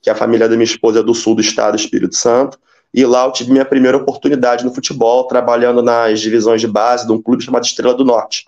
que 0.02 0.10
a 0.10 0.16
família 0.16 0.50
da 0.50 0.56
minha 0.56 0.66
esposa 0.66 1.00
é 1.00 1.04
do 1.04 1.16
sul 1.16 1.34
do 1.34 1.42
estado 1.42 1.78
do 1.78 1.80
Espírito 1.80 2.16
Santo. 2.18 2.60
E 2.94 3.06
lá 3.06 3.24
eu 3.24 3.32
tive 3.32 3.54
minha 3.54 3.64
primeira 3.64 3.96
oportunidade 3.96 4.66
no 4.66 4.74
futebol, 4.74 5.28
trabalhando 5.28 5.82
nas 5.82 6.20
divisões 6.20 6.60
de 6.60 6.68
base 6.68 7.08
de 7.08 7.14
um 7.14 7.22
clube 7.22 7.42
chamado 7.42 7.64
Estrela 7.64 7.94
do 7.94 8.04
Norte, 8.04 8.48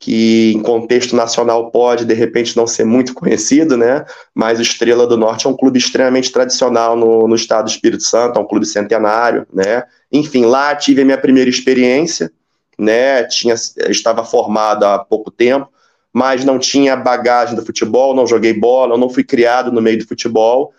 que 0.00 0.54
em 0.56 0.62
contexto 0.62 1.14
nacional 1.14 1.70
pode, 1.70 2.06
de 2.06 2.14
repente, 2.14 2.56
não 2.56 2.66
ser 2.66 2.84
muito 2.84 3.12
conhecido, 3.12 3.76
né? 3.76 4.02
Mas 4.34 4.58
o 4.58 4.62
Estrela 4.62 5.06
do 5.06 5.18
Norte 5.18 5.46
é 5.46 5.50
um 5.50 5.56
clube 5.56 5.78
extremamente 5.78 6.32
tradicional 6.32 6.96
no, 6.96 7.28
no 7.28 7.34
estado 7.34 7.66
do 7.66 7.70
Espírito 7.70 8.02
Santo, 8.02 8.38
é 8.38 8.42
um 8.42 8.46
clube 8.46 8.64
centenário, 8.64 9.46
né? 9.52 9.84
Enfim, 10.10 10.46
lá 10.46 10.74
tive 10.74 11.02
a 11.02 11.04
minha 11.04 11.18
primeira 11.18 11.50
experiência, 11.50 12.32
né? 12.78 13.24
Tinha, 13.24 13.54
estava 13.90 14.24
formado 14.24 14.84
há 14.84 14.98
pouco 14.98 15.30
tempo, 15.30 15.68
mas 16.10 16.46
não 16.46 16.58
tinha 16.58 16.96
bagagem 16.96 17.54
do 17.54 17.64
futebol, 17.64 18.14
não 18.14 18.26
joguei 18.26 18.54
bola, 18.54 18.96
não 18.96 19.10
fui 19.10 19.22
criado 19.22 19.70
no 19.70 19.82
meio 19.82 19.98
do 19.98 20.08
futebol. 20.08 20.72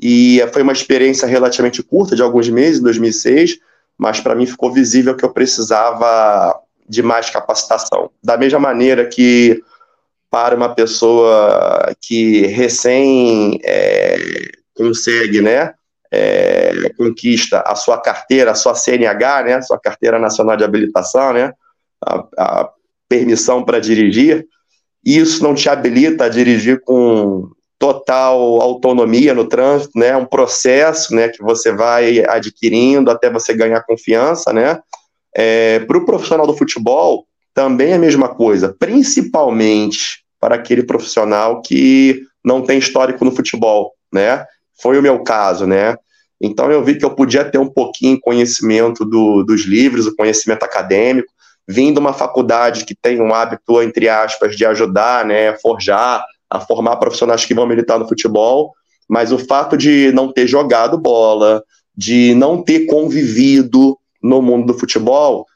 E 0.00 0.40
foi 0.52 0.62
uma 0.62 0.72
experiência 0.72 1.26
relativamente 1.26 1.82
curta, 1.82 2.14
de 2.14 2.22
alguns 2.22 2.48
meses, 2.48 2.78
em 2.78 2.84
2006, 2.84 3.58
mas 3.98 4.20
para 4.20 4.36
mim 4.36 4.46
ficou 4.46 4.72
visível 4.72 5.16
que 5.16 5.24
eu 5.24 5.30
precisava 5.30 6.56
de 6.88 7.02
mais 7.02 7.30
capacitação. 7.30 8.10
Da 8.22 8.36
mesma 8.36 8.58
maneira 8.58 9.06
que 9.06 9.62
para 10.30 10.54
uma 10.54 10.74
pessoa 10.74 11.94
que 12.00 12.46
recém 12.46 13.58
é, 13.64 14.16
consegue, 14.74 15.40
né, 15.40 15.74
é, 16.10 16.90
conquista 16.96 17.62
a 17.66 17.74
sua 17.74 17.98
carteira, 18.00 18.52
a 18.52 18.54
sua 18.54 18.74
CNH, 18.74 19.42
né, 19.42 19.62
sua 19.62 19.78
carteira 19.78 20.18
nacional 20.18 20.56
de 20.56 20.64
habilitação, 20.64 21.32
né, 21.32 21.52
a, 22.04 22.24
a 22.38 22.70
permissão 23.08 23.64
para 23.64 23.80
dirigir, 23.80 24.46
isso 25.04 25.42
não 25.42 25.54
te 25.54 25.68
habilita 25.68 26.24
a 26.24 26.28
dirigir 26.28 26.80
com 26.82 27.50
total 27.78 28.60
autonomia 28.60 29.32
no 29.32 29.48
trânsito, 29.48 29.96
né? 29.96 30.16
Um 30.16 30.26
processo, 30.26 31.14
né, 31.14 31.28
que 31.28 31.40
você 31.40 31.72
vai 31.72 32.24
adquirindo 32.26 33.10
até 33.10 33.30
você 33.30 33.54
ganhar 33.54 33.84
confiança, 33.84 34.52
né? 34.52 34.80
É, 35.40 35.78
para 35.78 35.96
o 35.96 36.04
profissional 36.04 36.48
do 36.48 36.56
futebol 36.56 37.24
também 37.54 37.92
é 37.92 37.94
a 37.94 37.98
mesma 37.98 38.28
coisa, 38.28 38.74
principalmente 38.76 40.24
para 40.40 40.56
aquele 40.56 40.82
profissional 40.82 41.62
que 41.62 42.22
não 42.44 42.60
tem 42.60 42.76
histórico 42.76 43.24
no 43.24 43.30
futebol, 43.30 43.92
né? 44.12 44.44
Foi 44.82 44.98
o 44.98 45.02
meu 45.02 45.22
caso, 45.22 45.64
né? 45.64 45.96
Então 46.40 46.72
eu 46.72 46.82
vi 46.82 46.96
que 46.98 47.04
eu 47.04 47.14
podia 47.14 47.44
ter 47.44 47.58
um 47.58 47.68
pouquinho 47.68 48.18
conhecimento 48.20 49.04
do, 49.04 49.44
dos 49.44 49.64
livros, 49.64 50.08
o 50.08 50.16
conhecimento 50.16 50.64
acadêmico, 50.64 51.32
vindo 51.68 51.94
de 51.94 52.00
uma 52.00 52.12
faculdade 52.12 52.84
que 52.84 52.96
tem 52.96 53.22
um 53.22 53.32
hábito, 53.32 53.80
entre 53.80 54.08
aspas, 54.08 54.56
de 54.56 54.66
ajudar, 54.66 55.24
né, 55.24 55.56
forjar, 55.58 56.20
a 56.50 56.58
formar 56.58 56.96
profissionais 56.96 57.44
que 57.44 57.54
vão 57.54 57.66
militar 57.66 57.96
no 57.96 58.08
futebol, 58.08 58.72
mas 59.08 59.30
o 59.30 59.38
fato 59.38 59.76
de 59.76 60.10
não 60.10 60.32
ter 60.32 60.48
jogado 60.48 60.98
bola, 60.98 61.62
de 61.96 62.34
não 62.34 62.60
ter 62.60 62.86
convivido 62.86 63.96
no 64.22 64.42
mundo 64.42 64.72
do 64.72 64.78
futebol, 64.78 65.46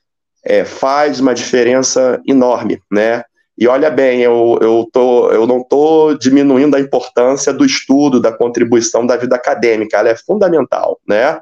é, 0.45 0.65
faz 0.65 1.21
uma 1.21 1.35
diferença 1.35 2.21
enorme, 2.27 2.81
né? 2.91 3.23
E 3.57 3.69
olha 3.69 3.91
bem, 3.91 4.21
eu, 4.23 4.59
eu, 4.61 4.89
tô, 4.91 5.31
eu 5.31 5.47
não 5.47 5.61
estou 5.61 6.17
diminuindo 6.17 6.75
a 6.75 6.81
importância 6.81 7.53
do 7.53 7.65
estudo, 7.65 8.21
da 8.21 8.33
contribuição 8.33 9.07
da 9.07 9.17
vida 9.17 9.37
acadêmica, 9.37 9.99
ela 9.99 10.09
é 10.09 10.17
fundamental, 10.17 10.99
né? 11.07 11.39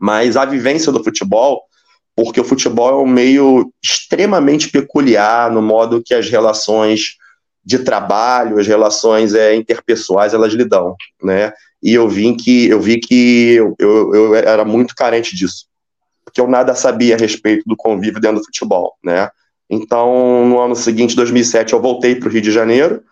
Mas 0.00 0.36
a 0.36 0.44
vivência 0.44 0.90
do 0.90 1.04
futebol, 1.04 1.62
porque 2.16 2.40
o 2.40 2.44
futebol 2.44 2.90
é 2.90 3.02
um 3.02 3.06
meio 3.06 3.70
extremamente 3.82 4.70
peculiar 4.70 5.50
no 5.50 5.60
modo 5.60 6.02
que 6.04 6.14
as 6.14 6.28
relações 6.28 7.16
de 7.64 7.80
trabalho, 7.80 8.58
as 8.58 8.66
relações 8.66 9.34
é, 9.34 9.54
interpessoais, 9.54 10.32
elas 10.32 10.52
lidam, 10.52 10.96
né? 11.22 11.52
E 11.82 11.94
eu 11.94 12.08
vi 12.08 12.34
que 12.34 12.68
eu 12.68 12.80
vi 12.80 12.98
que 12.98 13.54
eu, 13.54 13.76
eu, 13.78 14.14
eu 14.14 14.34
era 14.34 14.64
muito 14.64 14.94
carente 14.94 15.36
disso, 15.36 15.66
porque 16.28 16.40
eu 16.40 16.46
nada 16.46 16.74
sabia 16.74 17.14
a 17.14 17.18
respeito 17.18 17.64
do 17.66 17.74
convívio 17.74 18.20
dentro 18.20 18.38
do 18.38 18.44
futebol, 18.44 18.94
né? 19.02 19.30
Então, 19.68 20.46
no 20.46 20.60
ano 20.60 20.76
seguinte, 20.76 21.16
2007, 21.16 21.72
eu 21.72 21.80
voltei 21.80 22.14
para 22.14 22.28
o 22.28 22.30
Rio 22.30 22.42
de 22.42 22.52
Janeiro, 22.52 23.02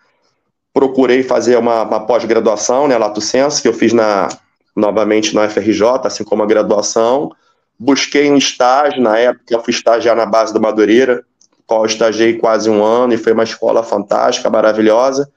procurei 0.71 1.23
fazer 1.23 1.57
uma, 1.57 1.81
uma 1.83 2.05
pós-graduação, 2.05 2.87
né, 2.87 2.97
Lato 2.97 3.19
Senso, 3.19 3.61
que 3.61 3.67
eu 3.67 3.73
fiz 3.73 3.93
na, 3.93 4.27
novamente 4.75 5.33
na 5.33 5.49
FRJ, 5.49 5.81
assim 6.03 6.23
como 6.23 6.43
a 6.43 6.45
graduação. 6.45 7.31
Busquei 7.79 8.31
um 8.31 8.37
estágio, 8.37 9.01
na 9.01 9.17
época 9.17 9.45
eu 9.49 9.63
fui 9.63 9.73
estagiar 9.73 10.15
na 10.15 10.25
base 10.25 10.53
do 10.53 10.61
Madureira, 10.61 11.23
qual 11.65 11.81
eu 11.81 11.87
estagiei 11.87 12.37
quase 12.37 12.69
um 12.69 12.83
ano 12.83 13.13
e 13.13 13.17
foi 13.17 13.33
uma 13.33 13.43
escola 13.43 13.83
fantástica, 13.83 14.49
maravilhosa. 14.49 15.29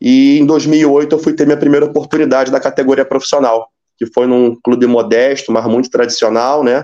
E 0.00 0.38
em 0.38 0.46
2008 0.46 1.14
eu 1.14 1.18
fui 1.18 1.32
ter 1.34 1.44
minha 1.44 1.58
primeira 1.58 1.86
oportunidade 1.86 2.50
da 2.52 2.60
categoria 2.60 3.04
profissional, 3.04 3.68
que 3.96 4.06
foi 4.06 4.26
num 4.26 4.56
clube 4.62 4.86
modesto, 4.86 5.50
mas 5.52 5.64
muito 5.66 5.90
tradicional, 5.90 6.62
né? 6.62 6.82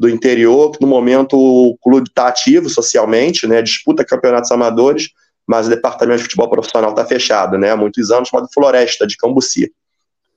Do 0.00 0.08
interior, 0.08 0.70
que 0.70 0.80
no 0.80 0.86
momento 0.86 1.36
o 1.36 1.76
clube 1.76 2.08
está 2.08 2.28
ativo 2.28 2.70
socialmente, 2.70 3.46
né, 3.46 3.60
disputa 3.60 4.02
campeonatos 4.02 4.50
amadores, 4.50 5.10
mas 5.46 5.66
o 5.66 5.68
departamento 5.68 6.16
de 6.16 6.22
futebol 6.24 6.48
profissional 6.48 6.88
está 6.92 7.04
fechado, 7.04 7.58
né, 7.58 7.70
há 7.70 7.76
muitos 7.76 8.10
anos, 8.10 8.30
chamado 8.30 8.48
Floresta, 8.50 9.06
de 9.06 9.14
Cambuci. 9.18 9.70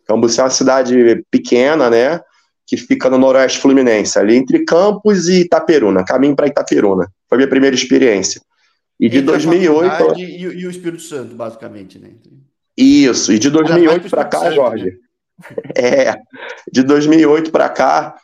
Cambuci 0.06 0.41
é 0.41 0.43
uma 0.43 0.49
cidade 0.49 1.23
pequena, 1.32 1.89
né, 1.89 2.19
que 2.67 2.76
fica 2.76 3.10
no 3.10 3.17
noroeste 3.17 3.58
fluminense, 3.60 4.19
ali 4.19 4.36
entre 4.36 4.65
Campos 4.65 5.30
e 5.30 5.39
Itaperuna, 5.43 6.04
caminho 6.04 6.36
para 6.36 6.47
Itaperuna. 6.47 7.10
Foi 7.30 7.38
minha 7.38 7.49
primeira 7.49 7.73
experiência. 7.73 8.41
E 8.99 9.08
de 9.08 9.19
entre 9.19 9.28
2008... 9.28 10.19
E, 10.19 10.41
e, 10.41 10.67
o 10.67 10.69
Espírito 10.69 11.02
Santo, 11.02 11.36
basicamente, 11.36 11.97
né? 11.97 12.10
Isso, 12.76 13.32
e 13.32 13.39
de 13.39 13.49
2008 13.49 14.10
para 14.10 14.26
cá, 14.26 14.52
Jorge... 14.52 14.84
Né? 14.84 14.91
É, 15.76 16.15
de 16.71 16.84
2008 16.84 17.49
para 17.49 17.67
cá, 17.67 18.15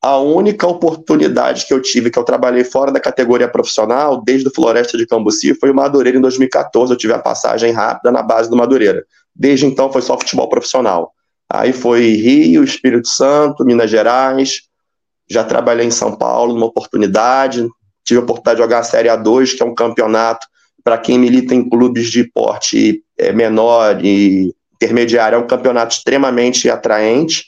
a 0.00 0.16
única 0.18 0.66
oportunidade 0.66 1.66
que 1.66 1.74
eu 1.74 1.82
tive, 1.82 2.10
que 2.10 2.18
eu 2.18 2.24
trabalhei 2.24 2.62
fora 2.62 2.92
da 2.92 3.00
categoria 3.00 3.48
profissional, 3.48 4.22
desde 4.22 4.48
o 4.48 4.54
Floresta 4.54 4.96
de 4.96 5.06
Cambuci, 5.06 5.54
foi 5.54 5.70
o 5.70 5.74
Madureira 5.74 6.16
em 6.16 6.20
2014. 6.20 6.92
Eu 6.92 6.96
tive 6.96 7.12
a 7.12 7.18
passagem 7.18 7.72
rápida 7.72 8.12
na 8.12 8.22
base 8.22 8.48
do 8.48 8.56
Madureira. 8.56 9.04
Desde 9.34 9.66
então 9.66 9.92
foi 9.92 10.02
só 10.02 10.16
futebol 10.16 10.48
profissional. 10.48 11.12
Aí 11.50 11.72
foi 11.72 12.10
Rio, 12.10 12.62
Espírito 12.62 13.08
Santo, 13.08 13.64
Minas 13.64 13.90
Gerais. 13.90 14.62
Já 15.28 15.42
trabalhei 15.42 15.86
em 15.86 15.90
São 15.90 16.16
Paulo 16.16 16.54
numa 16.54 16.66
oportunidade. 16.66 17.66
Tive 18.04 18.20
a 18.20 18.22
oportunidade 18.22 18.56
de 18.56 18.62
jogar 18.62 18.78
a 18.78 18.84
Série 18.84 19.08
A2, 19.08 19.56
que 19.56 19.62
é 19.62 19.66
um 19.66 19.74
campeonato 19.74 20.46
para 20.84 20.96
quem 20.96 21.18
milita 21.18 21.54
em 21.54 21.68
clubes 21.68 22.08
de 22.08 22.24
porte 22.24 23.02
é, 23.18 23.32
menor 23.32 24.04
e 24.04 24.54
intermediário. 24.74 25.36
É 25.36 25.38
um 25.38 25.46
campeonato 25.46 25.94
extremamente 25.94 26.70
atraente, 26.70 27.46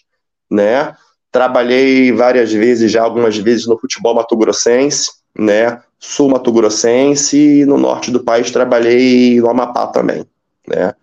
né? 0.50 0.94
Trabalhei 1.30 2.12
várias 2.12 2.52
vezes, 2.52 2.90
já 2.90 3.02
algumas 3.02 3.36
vezes, 3.36 3.66
no 3.66 3.78
futebol 3.78 4.14
mato-grossense, 4.14 5.10
né? 5.36 5.80
Sul 5.98 6.30
mato-grossense 6.30 7.36
e 7.36 7.64
no 7.64 7.76
norte 7.76 8.10
do 8.10 8.24
país 8.24 8.50
trabalhei 8.50 9.40
no 9.40 9.48
Amapá 9.48 9.86
também, 9.86 10.24
né? 10.66 10.94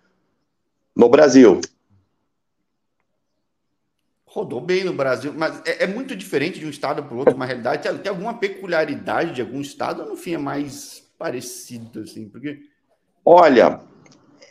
No 0.94 1.08
Brasil. 1.08 1.60
Rodou 4.26 4.60
bem 4.60 4.84
no 4.84 4.92
Brasil, 4.92 5.32
mas 5.34 5.62
é, 5.64 5.84
é 5.84 5.86
muito 5.86 6.14
diferente 6.14 6.58
de 6.58 6.66
um 6.66 6.70
estado 6.70 7.02
para 7.02 7.14
o 7.14 7.18
outro, 7.18 7.34
uma 7.34 7.46
realidade. 7.46 7.82
Tem, 7.82 7.96
tem, 7.96 8.10
alguma 8.10 8.34
peculiaridade 8.34 9.32
de 9.32 9.40
algum 9.40 9.60
estado 9.60 10.02
ou 10.02 10.10
no 10.10 10.16
fim 10.16 10.34
é 10.34 10.38
mais 10.38 11.02
parecido, 11.18 12.00
assim? 12.00 12.28
Porque. 12.28 12.60
Olha, 13.24 13.80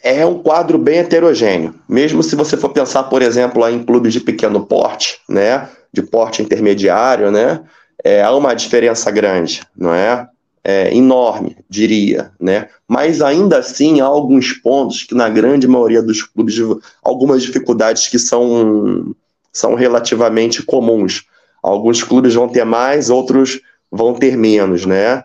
é 0.04 0.26
um 0.26 0.40
quadro 0.40 0.78
bem 0.78 1.00
heterogêneo. 1.00 1.76
Mesmo 1.88 2.24
se 2.24 2.36
você 2.36 2.56
for 2.56 2.70
pensar, 2.70 3.04
por 3.04 3.22
exemplo, 3.22 3.68
em 3.68 3.84
clubes 3.84 4.14
de 4.14 4.20
pequeno 4.20 4.66
porte, 4.66 5.20
né, 5.30 5.70
de 5.92 6.02
porte 6.02 6.42
intermediário, 6.42 7.32
né, 7.32 7.62
é, 8.04 8.22
há 8.22 8.34
uma 8.34 8.54
diferença 8.54 9.10
grande, 9.12 9.64
não 9.76 9.94
é? 9.94 10.28
é? 10.64 10.96
Enorme, 10.96 11.58
diria, 11.70 12.32
né? 12.40 12.68
Mas 12.88 13.22
ainda 13.22 13.58
assim 13.58 14.02
há 14.02 14.06
alguns 14.06 14.54
pontos 14.54 15.04
que 15.04 15.16
na 15.16 15.30
grande 15.30 15.68
maioria 15.68 16.02
dos 16.02 16.22
clubes, 16.22 16.56
algumas 17.04 17.42
dificuldades 17.42 18.08
que 18.08 18.20
são, 18.20 19.16
são 19.52 19.76
relativamente 19.76 20.62
comuns. 20.64 21.26
Alguns 21.62 22.04
clubes 22.04 22.34
vão 22.34 22.48
ter 22.48 22.64
mais, 22.64 23.10
outros 23.10 23.60
vão 23.92 24.14
ter 24.14 24.38
menos, 24.38 24.86
né? 24.86 25.24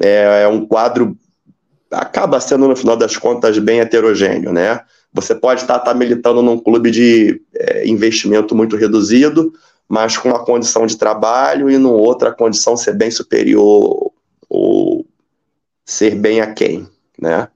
É, 0.00 0.42
é 0.42 0.48
um 0.48 0.66
quadro 0.66 1.16
acaba 1.94 2.40
sendo, 2.40 2.68
no 2.68 2.76
final 2.76 2.96
das 2.96 3.16
contas, 3.16 3.58
bem 3.58 3.80
heterogêneo, 3.80 4.52
né? 4.52 4.80
Você 5.12 5.34
pode 5.34 5.62
estar, 5.62 5.76
estar 5.76 5.94
militando 5.94 6.42
num 6.42 6.58
clube 6.58 6.90
de 6.90 7.40
é, 7.54 7.86
investimento 7.86 8.54
muito 8.54 8.76
reduzido, 8.76 9.52
mas 9.88 10.16
com 10.16 10.28
uma 10.28 10.44
condição 10.44 10.86
de 10.86 10.96
trabalho 10.96 11.70
e 11.70 11.78
numa 11.78 11.96
outra 11.96 12.32
condição 12.32 12.76
ser 12.76 12.94
bem 12.94 13.10
superior 13.10 14.12
ou 14.48 15.06
ser 15.84 16.14
bem 16.14 16.40
aquém, 16.40 16.88
né? 17.20 17.48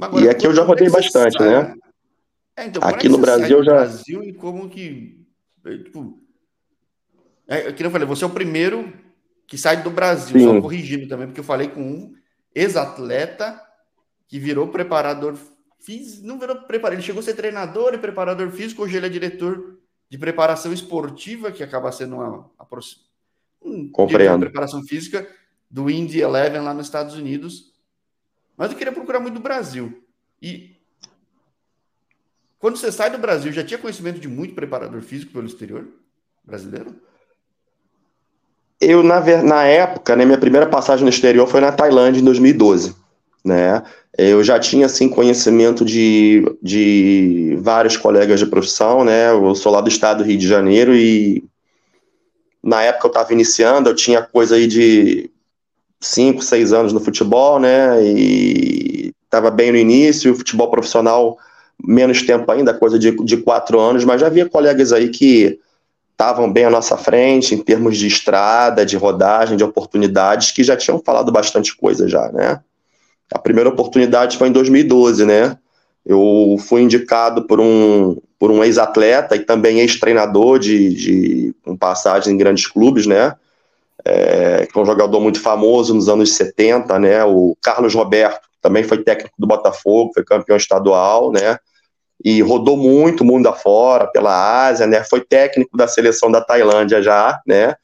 Agora, 0.00 0.24
e 0.24 0.28
aqui 0.28 0.46
eu 0.46 0.54
já 0.54 0.62
rodei 0.62 0.88
bastante, 0.88 1.38
né? 1.40 1.74
É, 2.56 2.66
então, 2.66 2.82
aqui 2.82 3.06
é 3.06 3.10
no 3.10 3.18
Brasil 3.18 3.62
já. 3.62 3.74
Brasil 3.74 4.22
e 4.24 4.32
como 4.32 4.68
que. 4.68 5.24
É, 5.64 5.78
tipo, 5.78 6.18
é, 7.46 7.72
que 7.72 7.84
eu 7.84 7.90
falei, 7.90 8.06
você 8.06 8.24
é 8.24 8.26
o 8.26 8.30
primeiro 8.30 8.92
que 9.48 9.56
sai 9.56 9.82
do 9.82 9.90
Brasil, 9.90 10.38
Sim. 10.38 10.44
só 10.44 10.60
corrigindo 10.60 11.08
também, 11.08 11.26
porque 11.26 11.40
eu 11.40 11.44
falei 11.44 11.68
com 11.68 11.80
um 11.80 12.14
ex-atleta 12.54 13.60
que 14.28 14.38
virou 14.38 14.68
preparador 14.68 15.36
físico, 15.80 16.26
não 16.26 16.38
virou 16.38 16.56
preparador, 16.56 16.98
ele 16.98 17.06
chegou 17.06 17.20
a 17.20 17.22
ser 17.22 17.34
treinador 17.34 17.94
e 17.94 17.98
preparador 17.98 18.50
físico, 18.50 18.82
hoje 18.82 18.98
ele 18.98 19.06
é 19.06 19.08
diretor 19.08 19.78
de 20.10 20.18
preparação 20.18 20.70
esportiva, 20.70 21.50
que 21.50 21.62
acaba 21.62 21.90
sendo 21.90 22.16
uma, 22.16 22.50
um 23.62 23.90
Compreendo. 23.90 24.38
de 24.38 24.44
preparação 24.44 24.82
física 24.82 25.26
do 25.70 25.90
Indy 25.90 26.20
Eleven 26.20 26.60
lá 26.60 26.74
nos 26.74 26.86
Estados 26.86 27.14
Unidos. 27.14 27.72
Mas 28.54 28.70
eu 28.70 28.76
queria 28.76 28.92
procurar 28.92 29.20
muito 29.20 29.34
do 29.34 29.40
Brasil. 29.40 30.04
E 30.42 30.76
quando 32.58 32.76
você 32.76 32.92
sai 32.92 33.10
do 33.10 33.18
Brasil, 33.18 33.50
já 33.50 33.64
tinha 33.64 33.78
conhecimento 33.78 34.20
de 34.20 34.28
muito 34.28 34.54
preparador 34.54 35.00
físico 35.00 35.32
pelo 35.32 35.46
exterior 35.46 35.88
brasileiro? 36.44 37.07
Eu, 38.80 39.02
na, 39.02 39.20
na 39.42 39.64
época, 39.64 40.14
né, 40.14 40.24
minha 40.24 40.38
primeira 40.38 40.66
passagem 40.66 41.04
no 41.04 41.10
exterior 41.10 41.48
foi 41.48 41.60
na 41.60 41.72
Tailândia, 41.72 42.20
em 42.20 42.24
2012, 42.24 42.94
né? 43.44 43.82
Eu 44.16 44.42
já 44.42 44.58
tinha, 44.58 44.86
assim, 44.86 45.08
conhecimento 45.08 45.84
de, 45.84 46.44
de 46.62 47.58
vários 47.60 47.96
colegas 47.96 48.38
de 48.40 48.46
profissão, 48.46 49.04
né? 49.04 49.30
Eu 49.30 49.54
sou 49.54 49.72
lá 49.72 49.80
do 49.80 49.88
estado 49.88 50.18
do 50.18 50.24
Rio 50.24 50.38
de 50.38 50.46
Janeiro 50.46 50.94
e 50.94 51.44
na 52.62 52.82
época 52.82 53.06
eu 53.06 53.10
estava 53.10 53.32
iniciando, 53.32 53.90
eu 53.90 53.94
tinha 53.94 54.22
coisa 54.22 54.56
aí 54.56 54.66
de 54.66 55.30
5, 56.00 56.42
6 56.42 56.72
anos 56.72 56.92
no 56.92 57.00
futebol, 57.00 57.58
né? 57.58 58.02
E 58.02 59.12
estava 59.24 59.50
bem 59.50 59.72
no 59.72 59.78
início, 59.78 60.34
futebol 60.34 60.70
profissional 60.70 61.36
menos 61.82 62.22
tempo 62.22 62.50
ainda, 62.50 62.74
coisa 62.74 62.98
de, 62.98 63.12
de 63.24 63.36
quatro 63.36 63.78
anos, 63.78 64.04
mas 64.04 64.20
já 64.20 64.26
havia 64.26 64.48
colegas 64.48 64.92
aí 64.92 65.08
que 65.08 65.60
estavam 66.18 66.52
bem 66.52 66.64
à 66.64 66.70
nossa 66.70 66.96
frente 66.96 67.54
em 67.54 67.58
termos 67.58 67.96
de 67.96 68.08
estrada, 68.08 68.84
de 68.84 68.96
rodagem, 68.96 69.56
de 69.56 69.62
oportunidades, 69.62 70.50
que 70.50 70.64
já 70.64 70.76
tinham 70.76 70.98
falado 70.98 71.30
bastante 71.30 71.76
coisa 71.76 72.08
já, 72.08 72.28
né? 72.32 72.60
A 73.32 73.38
primeira 73.38 73.70
oportunidade 73.70 74.36
foi 74.36 74.48
em 74.48 74.52
2012, 74.52 75.24
né? 75.24 75.56
Eu 76.04 76.56
fui 76.58 76.82
indicado 76.82 77.46
por 77.46 77.60
um, 77.60 78.16
por 78.36 78.50
um 78.50 78.64
ex-atleta 78.64 79.36
e 79.36 79.40
também 79.40 79.78
ex-treinador 79.78 80.58
de, 80.58 80.92
de 80.92 81.54
com 81.62 81.76
passagem 81.76 82.34
em 82.34 82.38
grandes 82.38 82.66
clubes, 82.66 83.06
né? 83.06 83.36
É, 84.04 84.66
que 84.66 84.76
é 84.76 84.82
um 84.82 84.86
jogador 84.86 85.20
muito 85.20 85.40
famoso 85.40 85.94
nos 85.94 86.08
anos 86.08 86.32
70, 86.32 86.98
né? 86.98 87.24
O 87.24 87.56
Carlos 87.62 87.94
Roberto, 87.94 88.48
também 88.60 88.82
foi 88.82 89.04
técnico 89.04 89.36
do 89.38 89.46
Botafogo, 89.46 90.10
foi 90.14 90.24
campeão 90.24 90.56
estadual, 90.56 91.30
né? 91.30 91.58
E 92.24 92.42
rodou 92.42 92.76
muito 92.76 93.24
mundo 93.24 93.48
afora, 93.48 94.06
pela 94.06 94.66
Ásia, 94.66 94.86
né? 94.86 95.04
Foi 95.04 95.20
técnico 95.20 95.76
da 95.76 95.86
seleção 95.86 96.30
da 96.30 96.40
Tailândia 96.40 97.02
já, 97.02 97.40
né? 97.46 97.74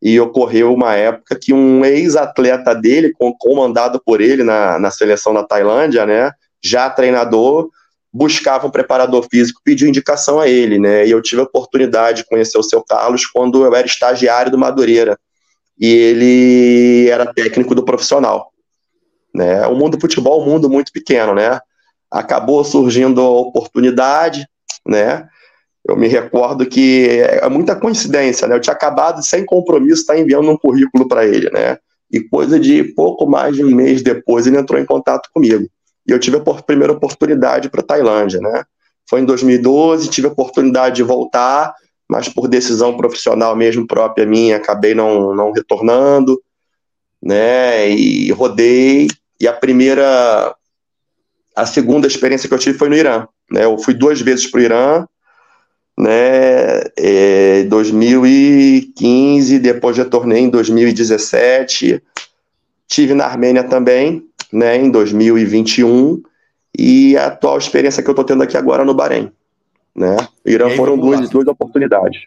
E 0.00 0.18
ocorreu 0.18 0.72
uma 0.72 0.94
época 0.94 1.38
que 1.40 1.52
um 1.52 1.84
ex-atleta 1.84 2.74
dele, 2.74 3.12
comandado 3.38 4.02
por 4.04 4.20
ele 4.20 4.42
na, 4.42 4.78
na 4.78 4.90
seleção 4.90 5.34
da 5.34 5.44
Tailândia, 5.44 6.06
né? 6.06 6.32
Já 6.62 6.88
treinador, 6.88 7.68
buscava 8.12 8.66
um 8.66 8.70
preparador 8.70 9.26
físico, 9.30 9.60
pediu 9.64 9.88
indicação 9.88 10.40
a 10.40 10.48
ele, 10.48 10.78
né? 10.78 11.06
E 11.06 11.10
eu 11.10 11.22
tive 11.22 11.40
a 11.40 11.44
oportunidade 11.44 12.22
de 12.22 12.28
conhecer 12.28 12.58
o 12.58 12.62
seu 12.62 12.82
Carlos 12.82 13.26
quando 13.26 13.64
eu 13.64 13.74
era 13.74 13.86
estagiário 13.86 14.50
do 14.50 14.58
Madureira. 14.58 15.18
E 15.78 15.86
ele 15.86 17.08
era 17.08 17.32
técnico 17.32 17.74
do 17.74 17.84
profissional. 17.84 18.52
Né? 19.34 19.66
O 19.66 19.74
mundo 19.74 19.96
do 19.96 20.00
futebol 20.00 20.40
é 20.40 20.44
um 20.44 20.46
mundo 20.46 20.68
muito 20.68 20.92
pequeno, 20.92 21.34
né? 21.34 21.58
Acabou 22.12 22.62
surgindo 22.62 23.20
a 23.20 23.30
oportunidade, 23.40 24.46
né? 24.86 25.26
Eu 25.84 25.96
me 25.96 26.06
recordo 26.06 26.66
que 26.66 27.08
é 27.20 27.48
muita 27.48 27.74
coincidência, 27.74 28.46
né? 28.46 28.54
Eu 28.54 28.60
tinha 28.60 28.74
acabado, 28.74 29.24
sem 29.24 29.44
compromisso, 29.44 30.02
estar 30.02 30.14
tá 30.14 30.20
enviando 30.20 30.50
um 30.50 30.56
currículo 30.56 31.08
para 31.08 31.26
ele, 31.26 31.50
né? 31.50 31.78
E 32.10 32.20
coisa 32.20 32.60
de 32.60 32.84
pouco 32.84 33.26
mais 33.26 33.56
de 33.56 33.64
um 33.64 33.74
mês 33.74 34.02
depois, 34.02 34.46
ele 34.46 34.58
entrou 34.58 34.78
em 34.78 34.84
contato 34.84 35.28
comigo. 35.32 35.66
E 36.06 36.12
eu 36.12 36.18
tive 36.18 36.36
a 36.36 36.62
primeira 36.62 36.92
oportunidade 36.92 37.70
para 37.70 37.82
Tailândia, 37.82 38.38
né? 38.40 38.64
Foi 39.08 39.20
em 39.20 39.24
2012, 39.24 40.08
tive 40.08 40.28
a 40.28 40.30
oportunidade 40.30 40.96
de 40.96 41.02
voltar, 41.02 41.74
mas 42.08 42.28
por 42.28 42.48
decisão 42.48 42.96
profissional 42.96 43.56
mesmo 43.56 43.86
própria 43.86 44.26
minha, 44.26 44.56
acabei 44.56 44.94
não, 44.94 45.34
não 45.34 45.52
retornando, 45.52 46.40
né? 47.22 47.88
E 47.88 48.30
rodei 48.32 49.08
e 49.40 49.48
a 49.48 49.52
primeira, 49.52 50.54
a 51.54 51.66
segunda 51.66 52.06
experiência 52.06 52.48
que 52.48 52.54
eu 52.54 52.58
tive 52.58 52.78
foi 52.78 52.88
no 52.88 52.96
Irã. 52.96 53.26
Né? 53.50 53.64
Eu 53.64 53.78
fui 53.78 53.94
duas 53.94 54.20
vezes 54.20 54.46
para 54.46 54.60
o 54.60 54.62
Irã, 54.62 55.06
né? 55.98 56.82
É, 56.96 57.64
2015, 57.64 59.58
depois 59.58 59.96
retornei 59.96 60.42
em 60.42 60.50
2017. 60.50 62.02
Tive 62.86 63.14
na 63.14 63.26
Armênia 63.26 63.64
também, 63.64 64.26
né? 64.52 64.76
Em 64.76 64.90
2021 64.90 66.22
e 66.76 67.16
a 67.16 67.26
atual 67.26 67.58
experiência 67.58 68.02
que 68.02 68.08
eu 68.08 68.12
estou 68.12 68.24
tendo 68.24 68.42
aqui 68.42 68.56
agora 68.56 68.84
no 68.84 68.94
Bahrein, 68.94 69.30
né? 69.94 70.16
O 70.44 70.48
Irã 70.48 70.68
aí, 70.68 70.76
foram 70.76 70.96
duas, 70.96 71.28
duas 71.28 71.46
oportunidades. 71.46 72.22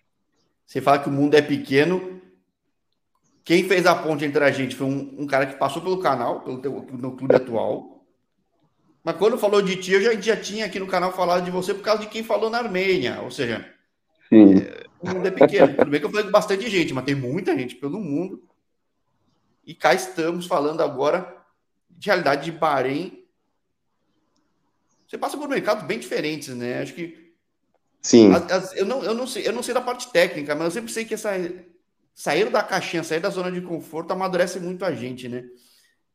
Você 0.66 0.82
fala 0.82 1.00
que 1.00 1.10
o 1.10 1.12
mundo 1.12 1.36
é 1.36 1.42
pequeno, 1.42 2.22
quem 3.44 3.64
fez 3.64 3.86
a 3.86 3.96
ponte 3.96 4.26
entre 4.26 4.44
a 4.44 4.52
gente 4.52 4.76
foi 4.76 4.88
um, 4.88 5.16
um 5.20 5.28
cara 5.28 5.46
que 5.46 5.56
passou 5.56 5.82
pelo 5.82 6.00
canal, 6.00 6.42
pelo 6.42 6.58
teu, 6.58 6.86
no 6.92 7.16
clube 7.16 7.36
atual. 7.36 8.04
Mas 9.06 9.18
quando 9.18 9.38
falou 9.38 9.62
de 9.62 9.76
ti, 9.76 9.92
eu 9.92 10.02
já, 10.02 10.20
já 10.20 10.36
tinha 10.36 10.66
aqui 10.66 10.80
no 10.80 10.88
canal 10.88 11.14
falado 11.14 11.46
de 11.46 11.52
você 11.52 11.76
por 11.76 11.84
causa 11.84 12.02
de 12.02 12.10
quem 12.10 12.24
falou 12.24 12.50
na 12.50 12.58
Armênia. 12.58 13.22
Ou 13.22 13.30
seja, 13.30 13.64
é, 14.32 14.84
o 15.00 15.08
mundo 15.08 15.28
é 15.28 15.30
pequeno. 15.30 15.76
Tudo 15.76 15.92
bem 15.92 16.00
que 16.00 16.08
eu 16.08 16.10
falei 16.10 16.26
com 16.26 16.32
bastante 16.32 16.68
gente, 16.68 16.92
mas 16.92 17.06
tem 17.06 17.14
muita 17.14 17.56
gente 17.56 17.76
pelo 17.76 18.00
mundo. 18.00 18.42
E 19.64 19.76
cá 19.76 19.94
estamos 19.94 20.48
falando 20.48 20.82
agora 20.82 21.38
de 21.88 22.08
realidade 22.08 22.46
de 22.46 22.58
Bahrein. 22.58 23.24
Você 25.08 25.20
passa 25.20 25.38
por 25.38 25.48
mercados 25.48 25.86
bem 25.86 26.00
diferentes, 26.00 26.50
né? 26.50 26.82
Acho 26.82 26.96
que. 26.96 27.32
Sim. 28.02 28.34
As, 28.34 28.52
as, 28.52 28.76
eu, 28.76 28.88
não, 28.88 29.04
eu, 29.04 29.14
não 29.14 29.28
sei, 29.28 29.48
eu 29.48 29.54
não 29.54 29.62
sei 29.62 29.76
da 29.76 29.82
parte 29.82 30.12
técnica, 30.12 30.56
mas 30.56 30.66
eu 30.66 30.72
sempre 30.72 30.92
sei 30.92 31.06
que 31.06 31.14
essa 31.14 31.30
sair 32.16 32.50
da 32.50 32.64
caixinha, 32.64 33.04
sair 33.04 33.20
da 33.20 33.30
zona 33.30 33.52
de 33.52 33.62
conforto, 33.62 34.12
amadurece 34.12 34.60
muito 34.60 34.84
a 34.84 34.92
gente, 34.96 35.30
né? 35.30 35.44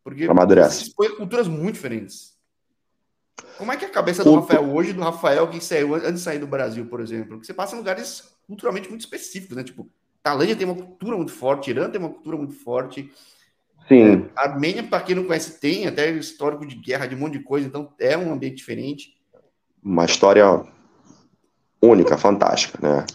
Porque 0.02 0.24
amadurece. 0.24 0.82
expõe 0.82 1.14
culturas 1.14 1.46
muito 1.46 1.74
diferentes. 1.74 2.39
Como 3.56 3.72
é 3.72 3.76
que 3.76 3.84
é 3.84 3.88
a 3.88 3.90
cabeça 3.90 4.24
do 4.24 4.34
Rafael 4.34 4.74
hoje 4.74 4.92
do 4.92 5.02
Rafael 5.02 5.48
que 5.48 5.62
saiu 5.62 5.94
antes 5.94 6.14
de 6.14 6.20
sair 6.20 6.38
do 6.38 6.46
Brasil, 6.46 6.86
por 6.86 7.00
exemplo? 7.00 7.36
Porque 7.36 7.46
você 7.46 7.54
passa 7.54 7.74
em 7.74 7.78
lugares 7.78 8.32
culturalmente 8.46 8.88
muito 8.88 9.02
específicos, 9.02 9.56
né? 9.56 9.62
Tipo, 9.62 9.88
Tailândia 10.22 10.56
tem 10.56 10.66
uma 10.66 10.74
cultura 10.74 11.16
muito 11.16 11.32
forte, 11.32 11.70
Irã 11.70 11.88
tem 11.90 12.00
uma 12.00 12.10
cultura 12.10 12.36
muito 12.36 12.54
forte. 12.54 13.10
Sim. 13.88 14.28
É, 14.36 14.40
Armênia, 14.40 14.82
para 14.82 15.00
quem 15.00 15.14
não 15.14 15.24
conhece, 15.24 15.60
tem 15.60 15.86
até 15.86 16.10
histórico 16.10 16.66
de 16.66 16.76
guerra, 16.76 17.06
de 17.06 17.14
um 17.14 17.18
monte 17.18 17.38
de 17.38 17.44
coisa, 17.44 17.66
então 17.66 17.92
é 17.98 18.16
um 18.16 18.32
ambiente 18.32 18.56
diferente. 18.56 19.14
Uma 19.82 20.04
história 20.04 20.62
única, 21.82 22.16
fantástica, 22.18 22.78
né? 22.80 23.06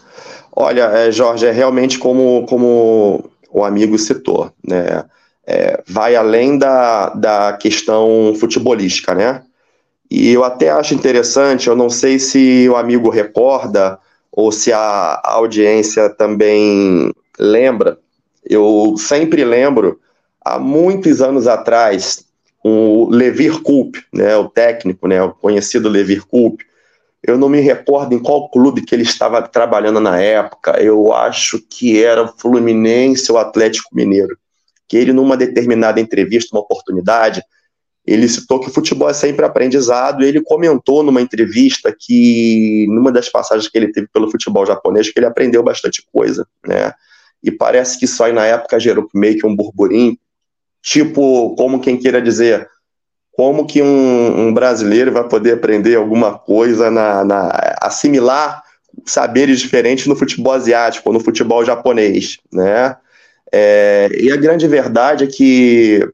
Olha, 0.52 0.84
é, 0.84 1.12
Jorge, 1.12 1.46
é 1.46 1.52
realmente 1.52 1.98
como, 1.98 2.46
como 2.46 3.30
o 3.50 3.64
amigo 3.64 3.98
citou, 3.98 4.52
né? 4.66 5.04
É, 5.46 5.82
vai 5.86 6.16
além 6.16 6.58
da, 6.58 7.10
da 7.10 7.52
questão 7.52 8.34
futebolística, 8.38 9.14
né? 9.14 9.44
E 10.10 10.30
eu 10.30 10.44
até 10.44 10.70
acho 10.70 10.94
interessante, 10.94 11.68
eu 11.68 11.76
não 11.76 11.90
sei 11.90 12.18
se 12.18 12.68
o 12.68 12.76
amigo 12.76 13.10
recorda 13.10 13.98
ou 14.30 14.52
se 14.52 14.72
a 14.72 15.20
audiência 15.24 16.08
também 16.10 17.12
lembra, 17.38 17.98
eu 18.48 18.94
sempre 18.96 19.44
lembro, 19.44 20.00
há 20.44 20.58
muitos 20.58 21.20
anos 21.20 21.48
atrás, 21.48 22.24
o 22.62 23.08
Levir 23.10 23.60
Culp, 23.62 23.96
né, 24.12 24.36
o 24.36 24.48
técnico, 24.48 25.08
né, 25.08 25.22
o 25.22 25.32
conhecido 25.32 25.88
Levir 25.88 26.24
Culp, 26.26 26.60
eu 27.26 27.36
não 27.36 27.48
me 27.48 27.60
recordo 27.60 28.14
em 28.14 28.20
qual 28.20 28.48
clube 28.48 28.82
que 28.82 28.94
ele 28.94 29.02
estava 29.02 29.42
trabalhando 29.42 29.98
na 29.98 30.20
época. 30.20 30.80
Eu 30.80 31.12
acho 31.12 31.60
que 31.68 32.00
era 32.00 32.22
o 32.22 32.32
Fluminense 32.38 33.32
ou 33.32 33.38
Atlético 33.38 33.88
Mineiro. 33.92 34.38
Que 34.86 34.96
ele, 34.96 35.12
numa 35.12 35.36
determinada 35.36 36.00
entrevista, 36.00 36.54
uma 36.54 36.62
oportunidade, 36.62 37.42
ele 38.06 38.28
citou 38.28 38.60
que 38.60 38.68
o 38.68 38.72
futebol 38.72 39.10
é 39.10 39.12
sempre 39.12 39.44
aprendizado. 39.44 40.22
E 40.22 40.28
ele 40.28 40.40
comentou 40.40 41.02
numa 41.02 41.20
entrevista 41.20 41.94
que, 41.98 42.86
numa 42.88 43.10
das 43.10 43.28
passagens 43.28 43.68
que 43.68 43.76
ele 43.76 43.90
teve 43.90 44.06
pelo 44.06 44.30
futebol 44.30 44.64
japonês, 44.64 45.10
que 45.10 45.18
ele 45.18 45.26
aprendeu 45.26 45.62
bastante 45.62 46.06
coisa, 46.12 46.46
né? 46.64 46.92
E 47.42 47.50
parece 47.50 47.98
que 47.98 48.04
isso 48.04 48.22
aí 48.22 48.32
na 48.32 48.46
época 48.46 48.78
gerou 48.78 49.08
meio 49.12 49.36
que 49.38 49.46
um 49.46 49.54
burburinho, 49.54 50.16
tipo, 50.80 51.54
como 51.56 51.80
quem 51.80 51.96
queira 51.96 52.22
dizer, 52.22 52.68
como 53.32 53.66
que 53.66 53.82
um, 53.82 54.46
um, 54.46 54.54
brasileiro 54.54 55.12
vai 55.12 55.28
poder 55.28 55.54
aprender 55.54 55.96
alguma 55.96 56.38
coisa, 56.38 56.90
na, 56.90 57.24
na, 57.24 57.50
assimilar 57.82 58.62
saberes 59.04 59.60
diferentes 59.60 60.06
no 60.06 60.16
futebol 60.16 60.54
asiático, 60.54 61.12
no 61.12 61.20
futebol 61.20 61.64
japonês, 61.64 62.38
né? 62.52 62.96
É, 63.52 64.08
e 64.18 64.32
a 64.32 64.36
grande 64.36 64.66
verdade 64.66 65.24
é 65.24 65.26
que 65.26 66.08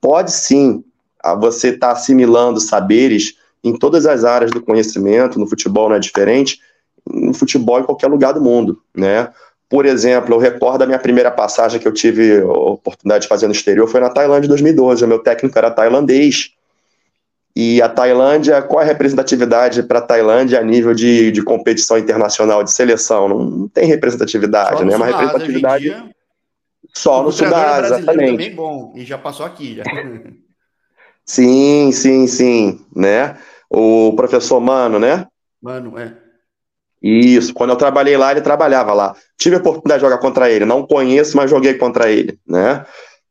pode 0.00 0.32
sim 0.32 0.84
você 1.32 1.68
estar 1.68 1.86
tá 1.88 1.92
assimilando 1.92 2.60
saberes 2.60 3.36
em 3.62 3.78
todas 3.78 4.04
as 4.04 4.24
áreas 4.24 4.50
do 4.50 4.60
conhecimento, 4.60 5.38
no 5.38 5.46
futebol 5.46 5.88
não 5.88 5.96
é 5.96 5.98
diferente, 5.98 6.60
no 7.06 7.32
futebol 7.32 7.80
em 7.80 7.84
qualquer 7.84 8.08
lugar 8.08 8.32
do 8.32 8.42
mundo, 8.42 8.82
né? 8.94 9.30
Por 9.68 9.86
exemplo, 9.86 10.34
eu 10.34 10.38
recordo 10.38 10.82
a 10.82 10.86
minha 10.86 10.98
primeira 10.98 11.30
passagem 11.30 11.80
que 11.80 11.88
eu 11.88 11.92
tive 11.92 12.40
a 12.40 12.46
oportunidade 12.46 13.22
de 13.22 13.28
fazer 13.28 13.46
no 13.46 13.52
exterior 13.52 13.88
foi 13.88 14.00
na 14.00 14.10
Tailândia 14.10 14.46
em 14.46 14.50
2012. 14.50 15.04
O 15.04 15.08
meu 15.08 15.18
técnico 15.20 15.56
era 15.56 15.70
tailandês, 15.70 16.52
e 17.56 17.80
a 17.80 17.88
Tailândia, 17.88 18.60
qual 18.62 18.80
é 18.80 18.84
a 18.84 18.88
representatividade 18.88 19.84
para 19.84 20.00
a 20.00 20.02
Tailândia 20.02 20.58
a 20.58 20.62
nível 20.62 20.92
de, 20.92 21.30
de 21.30 21.40
competição 21.40 21.96
internacional 21.96 22.64
de 22.64 22.72
seleção? 22.72 23.28
Não, 23.28 23.38
não 23.44 23.68
tem 23.68 23.86
representatividade, 23.86 24.84
né? 24.84 24.92
É 24.92 24.96
uma 24.96 25.06
representatividade 25.06 25.84
dia, 25.84 26.04
só 26.92 27.22
no 27.22 27.30
Sudá, 27.30 27.78
exatamente. 27.78 28.30
Também 28.32 28.54
bom, 28.54 28.92
e 28.96 29.04
já 29.04 29.16
passou 29.16 29.46
aqui. 29.46 29.76
Já. 29.76 29.84
sim, 31.26 31.92
sim, 31.92 32.26
sim, 32.26 32.80
né? 32.94 33.36
O 33.70 34.12
professor 34.14 34.60
Mano, 34.60 34.98
né? 34.98 35.26
Mano, 35.60 35.98
é. 35.98 36.14
Isso, 37.02 37.52
quando 37.52 37.70
eu 37.70 37.76
trabalhei 37.76 38.16
lá, 38.16 38.32
ele 38.32 38.40
trabalhava 38.40 38.94
lá. 38.94 39.14
Tive 39.38 39.56
a 39.56 39.58
oportunidade 39.58 40.00
de 40.00 40.06
jogar 40.06 40.18
contra 40.18 40.50
ele, 40.50 40.64
não 40.64 40.86
conheço, 40.86 41.36
mas 41.36 41.50
joguei 41.50 41.74
contra 41.74 42.10
ele, 42.10 42.38
né? 42.48 42.86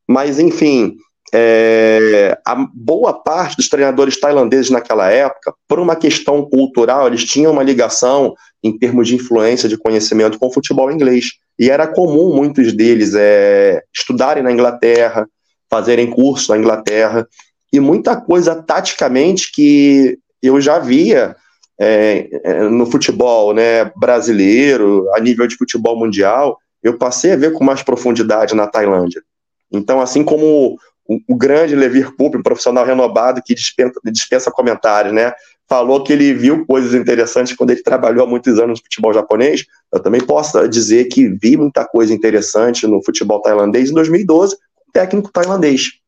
Mas, 0.08 0.38
enfim, 0.38 0.96
é, 1.34 2.38
a 2.46 2.56
boa 2.72 3.14
parte 3.14 3.58
dos 3.58 3.68
treinadores 3.68 4.20
tailandeses 4.20 4.70
naquela 4.70 5.10
época, 5.10 5.56
por 5.68 5.80
uma 5.80 5.96
questão 5.96 6.48
cultural, 6.48 7.08
eles 7.08 7.26
tinham 7.26 7.52
uma 7.52 7.64
ligação 7.64 8.36
em 8.64 8.78
termos 8.78 9.08
de 9.08 9.16
influência, 9.16 9.68
de 9.68 9.76
conhecimento 9.76 10.38
com 10.38 10.48
o 10.48 10.54
futebol 10.54 10.92
inglês. 10.92 11.32
E 11.58 11.72
era 11.72 11.88
comum 11.88 12.36
muitos 12.36 12.74
deles 12.74 13.16
é, 13.16 13.82
estudarem 13.92 14.44
na 14.44 14.52
Inglaterra, 14.52 15.28
fazerem 15.68 16.12
curso 16.12 16.52
na 16.52 16.60
Inglaterra, 16.60 17.28
e 17.74 17.80
muita 17.80 18.16
coisa 18.16 18.56
taticamente 18.56 19.52
que 19.52 20.20
eu 20.44 20.62
já 20.62 20.78
via 20.78 21.36
é, 21.82 22.30
é, 22.44 22.64
no 22.70 22.86
futebol 22.86 23.52
né, 23.52 23.86
brasileiro, 23.96 25.10
a 25.16 25.20
nível 25.20 25.48
de 25.48 25.56
futebol 25.56 25.98
mundial, 25.98 26.60
eu 26.84 27.00
passei 27.00 27.32
a 27.32 27.36
ver 27.36 27.52
com 27.52 27.64
mais 27.64 27.82
profundidade 27.82 28.54
na 28.54 28.68
Tailândia. 28.68 29.24
Então, 29.72 30.00
assim 30.00 30.24
como 30.24 30.78
o, 31.08 31.20
o 31.28 31.36
grande 31.36 31.76
Levir 31.76 32.16
Coupe, 32.16 32.38
um 32.38 32.44
profissional 32.44 32.86
renovado 32.86 33.42
que 33.44 33.56
dispensa, 33.56 34.00
dispensa 34.06 34.52
comentários, 34.52 35.12
né? 35.12 35.34
Falou 35.68 36.04
que 36.04 36.14
ele 36.14 36.32
viu 36.32 36.68
coisas 36.68 36.94
interessantes 36.94 37.56
quando 37.56 37.72
ele 37.72 37.82
trabalhou 37.82 38.24
há 38.24 38.30
muitos 38.30 38.60
anos 38.60 38.80
no 38.80 38.84
futebol 38.84 39.14
japonês. 39.14 39.66
Eu 39.92 40.00
também 40.00 40.22
posso 40.22 40.68
dizer 40.68 41.06
que 41.06 41.28
vi 41.28 41.58
muita 41.58 41.86
coisa 41.86 42.14
interessante 42.14 42.86
no 42.86 43.04
futebol 43.04 43.42
tailandês 43.42 43.90
em 43.90 43.94
2012, 43.94 44.56
com 44.56 44.92
técnico 44.92 45.32
tailandês. 45.32 46.03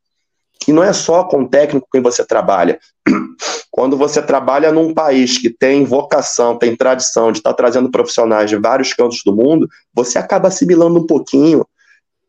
E 0.68 0.74
não 0.74 0.84
é 0.84 0.94
só 0.94 1.24
com 1.24 1.44
o 1.44 1.48
técnico 1.48 1.88
quem 1.92 2.02
você 2.02 2.26
trabalha. 2.26 2.80
Quando 3.70 3.98
você 3.98 4.22
trabalha 4.22 4.72
num 4.72 4.94
país 4.94 5.38
que 5.38 5.50
tem 5.50 5.84
vocação, 5.84 6.58
tem 6.58 6.76
tradição 6.76 7.32
de 7.32 7.40
estar 7.40 7.54
trazendo 7.54 7.92
profissionais 7.92 8.50
de 8.50 8.56
vários 8.56 8.94
cantos 8.94 9.22
do 9.26 9.36
mundo, 9.36 9.68
você 9.94 10.18
acaba 10.18 10.48
assimilando 10.48 10.98
um 10.98 11.06
pouquinho, 11.06 11.66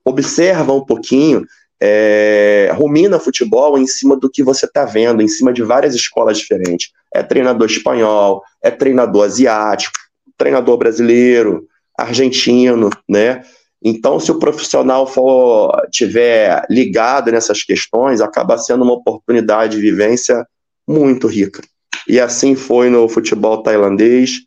observa 0.05 0.73
um 0.73 0.85
pouquinho, 0.85 1.47
é, 1.81 2.71
rumina 2.75 3.19
futebol 3.19 3.79
em 3.79 3.87
cima 3.87 4.17
do 4.17 4.31
que 4.31 4.43
você 4.43 4.67
está 4.67 4.85
vendo, 4.85 5.23
em 5.23 5.29
cima 5.29 5.53
de 5.53 5.63
várias 5.63 5.95
escolas 5.95 6.39
diferentes. 6.39 6.91
É 7.15 7.23
treinador 7.23 7.69
espanhol, 7.69 8.43
é 8.63 8.71
treinador 8.71 9.25
asiático, 9.25 9.99
treinador 10.37 10.77
brasileiro, 10.77 11.67
argentino, 11.97 12.91
né? 13.09 13.43
Então, 13.83 14.19
se 14.19 14.31
o 14.31 14.39
profissional 14.39 15.07
for 15.07 15.71
tiver 15.91 16.65
ligado 16.71 17.31
nessas 17.31 17.63
questões, 17.63 18.21
acaba 18.21 18.59
sendo 18.59 18.85
uma 18.85 18.95
oportunidade 18.95 19.77
de 19.77 19.83
vivência 19.83 20.47
muito 20.87 21.27
rica. 21.27 21.63
E 22.09 22.21
assim 22.21 22.55
foi 22.55 22.89
no 22.89 23.09
futebol 23.09 23.63
tailandês, 23.63 24.41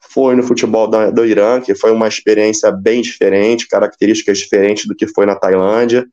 foi 0.00 0.34
no 0.34 0.42
futebol 0.42 0.88
do, 0.88 1.12
do 1.12 1.26
Irã, 1.26 1.60
que 1.60 1.74
foi 1.74 1.92
uma 1.92 2.08
experiência 2.08 2.70
bem 2.72 3.02
diferente, 3.02 3.68
características 3.68 4.38
diferentes 4.38 4.86
do 4.86 4.94
que 4.94 5.06
foi 5.06 5.26
na 5.26 5.36
Tailândia. 5.36 6.06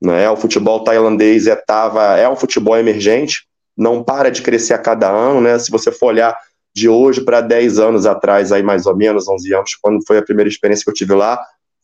Né? 0.00 0.28
O 0.30 0.36
futebol 0.36 0.84
tailandês 0.84 1.46
é, 1.46 1.56
tava, 1.56 2.16
é 2.16 2.28
um 2.28 2.36
futebol 2.36 2.76
emergente, 2.76 3.46
não 3.76 4.04
para 4.04 4.30
de 4.30 4.42
crescer 4.42 4.74
a 4.74 4.78
cada 4.78 5.10
ano. 5.10 5.40
Né? 5.40 5.58
Se 5.58 5.70
você 5.70 5.90
for 5.90 6.08
olhar 6.08 6.36
de 6.74 6.88
hoje 6.88 7.20
para 7.20 7.40
10 7.40 7.78
anos 7.78 8.06
atrás, 8.06 8.50
aí 8.52 8.62
mais 8.62 8.86
ou 8.86 8.96
menos, 8.96 9.28
11 9.28 9.54
anos, 9.54 9.74
quando 9.76 10.04
foi 10.06 10.18
a 10.18 10.22
primeira 10.22 10.48
experiência 10.48 10.84
que 10.84 10.90
eu 10.90 10.94
tive 10.94 11.14
lá, 11.14 11.40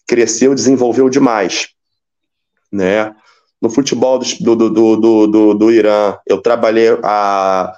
cresceu, 0.06 0.54
desenvolveu 0.54 1.08
demais. 1.08 1.68
Né? 2.72 3.14
no 3.60 3.68
futebol 3.68 4.18
do, 4.18 4.56
do, 4.56 4.70
do, 4.70 5.26
do, 5.26 5.54
do 5.54 5.70
Irã, 5.70 6.16
eu 6.26 6.40
trabalhei 6.40 6.88
a, 7.02 7.74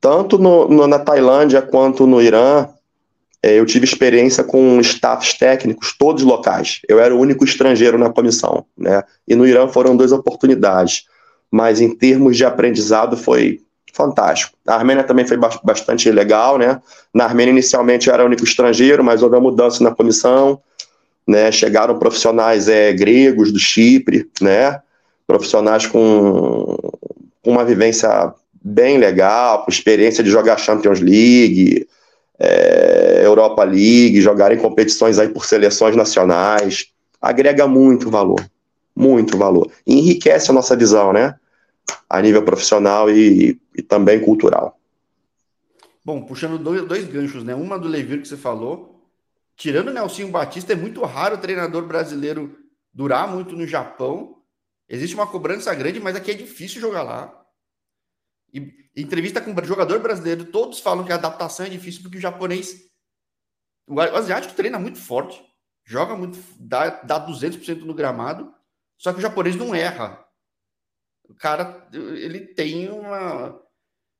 tanto 0.00 0.38
no, 0.38 0.68
no, 0.68 0.86
na 0.86 0.98
Tailândia 0.98 1.60
quanto 1.60 2.06
no 2.06 2.22
Irã, 2.22 2.68
é, 3.42 3.58
eu 3.58 3.66
tive 3.66 3.84
experiência 3.84 4.44
com 4.44 4.80
staffs 4.80 5.34
técnicos, 5.34 5.94
todos 5.98 6.22
locais. 6.22 6.80
Eu 6.88 7.00
era 7.00 7.14
o 7.14 7.18
único 7.18 7.44
estrangeiro 7.44 7.98
na 7.98 8.10
comissão, 8.10 8.64
né? 8.76 9.02
E 9.26 9.34
no 9.34 9.46
Irã 9.46 9.68
foram 9.68 9.96
duas 9.96 10.12
oportunidades. 10.12 11.04
Mas 11.50 11.80
em 11.80 11.94
termos 11.94 12.36
de 12.36 12.44
aprendizado 12.44 13.16
foi 13.16 13.60
fantástico. 13.96 14.56
A 14.66 14.74
Armênia 14.74 15.02
também 15.02 15.26
foi 15.26 15.38
bastante 15.64 16.10
legal, 16.10 16.58
né? 16.58 16.80
Na 17.14 17.24
Armênia 17.24 17.50
inicialmente 17.50 18.08
eu 18.08 18.14
era 18.14 18.22
o 18.22 18.26
único 18.26 18.44
estrangeiro, 18.44 19.02
mas 19.02 19.22
houve 19.22 19.36
uma 19.36 19.42
mudança 19.42 19.82
na 19.82 19.94
comissão, 19.94 20.60
né? 21.26 21.50
Chegaram 21.50 21.98
profissionais 21.98 22.68
é, 22.68 22.92
gregos 22.92 23.50
do 23.50 23.58
Chipre, 23.58 24.30
né? 24.40 24.80
profissionais 25.26 25.86
com, 25.86 26.76
uma 27.44 27.64
vivência 27.64 28.32
bem 28.62 28.98
legal, 28.98 29.64
com 29.64 29.70
experiência 29.70 30.22
de 30.22 30.30
jogar 30.30 30.58
Champions 30.58 31.00
League, 31.00 31.86
é, 32.38 33.22
Europa 33.24 33.64
League, 33.64 34.20
jogar 34.20 34.52
em 34.52 34.58
competições 34.58 35.18
aí 35.18 35.28
por 35.28 35.44
seleções 35.44 35.96
nacionais, 35.96 36.86
agrega 37.20 37.66
muito 37.66 38.10
valor, 38.10 38.44
muito 38.94 39.36
valor. 39.36 39.70
E 39.86 39.98
enriquece 39.98 40.50
a 40.50 40.54
nossa 40.54 40.76
visão, 40.76 41.12
né? 41.12 41.34
A 42.08 42.20
nível 42.20 42.44
profissional 42.44 43.10
e, 43.10 43.60
e 43.74 43.82
também 43.82 44.20
cultural. 44.20 44.78
Bom, 46.04 46.22
puxando 46.22 46.58
dois, 46.58 46.84
dois 46.86 47.04
ganchos, 47.04 47.42
né? 47.42 47.54
Uma 47.54 47.78
do 47.78 47.88
Levir 47.88 48.22
que 48.22 48.28
você 48.28 48.36
falou, 48.36 49.04
tirando 49.56 49.88
o 49.88 49.92
Nelsinho 49.92 50.28
Batista, 50.28 50.72
é 50.72 50.76
muito 50.76 51.02
raro 51.04 51.36
o 51.36 51.40
treinador 51.40 51.86
brasileiro 51.86 52.56
durar 52.92 53.28
muito 53.28 53.56
no 53.56 53.66
Japão 53.66 54.36
Existe 54.88 55.16
uma 55.16 55.26
cobrança 55.26 55.74
grande, 55.74 55.98
mas 55.98 56.14
aqui 56.14 56.30
é 56.30 56.34
difícil 56.34 56.80
jogar 56.80 57.02
lá. 57.02 57.44
E 58.52 58.88
entrevista 58.96 59.40
com 59.40 59.52
jogador 59.64 59.98
brasileiro, 59.98 60.44
todos 60.46 60.80
falam 60.80 61.04
que 61.04 61.12
a 61.12 61.16
adaptação 61.16 61.66
é 61.66 61.68
difícil 61.68 62.02
porque 62.02 62.18
o 62.18 62.20
japonês, 62.20 62.88
o 63.86 64.00
asiático 64.00 64.54
treina 64.54 64.78
muito 64.78 64.98
forte, 64.98 65.44
joga 65.84 66.14
muito, 66.14 66.38
dá, 66.58 66.90
dá 67.02 67.26
200% 67.26 67.80
no 67.80 67.94
gramado, 67.94 68.54
só 68.96 69.12
que 69.12 69.18
o 69.18 69.22
japonês 69.22 69.56
não 69.56 69.74
erra. 69.74 70.24
O 71.28 71.34
cara, 71.34 71.88
ele 71.92 72.40
tem 72.40 72.88
uma 72.88 73.60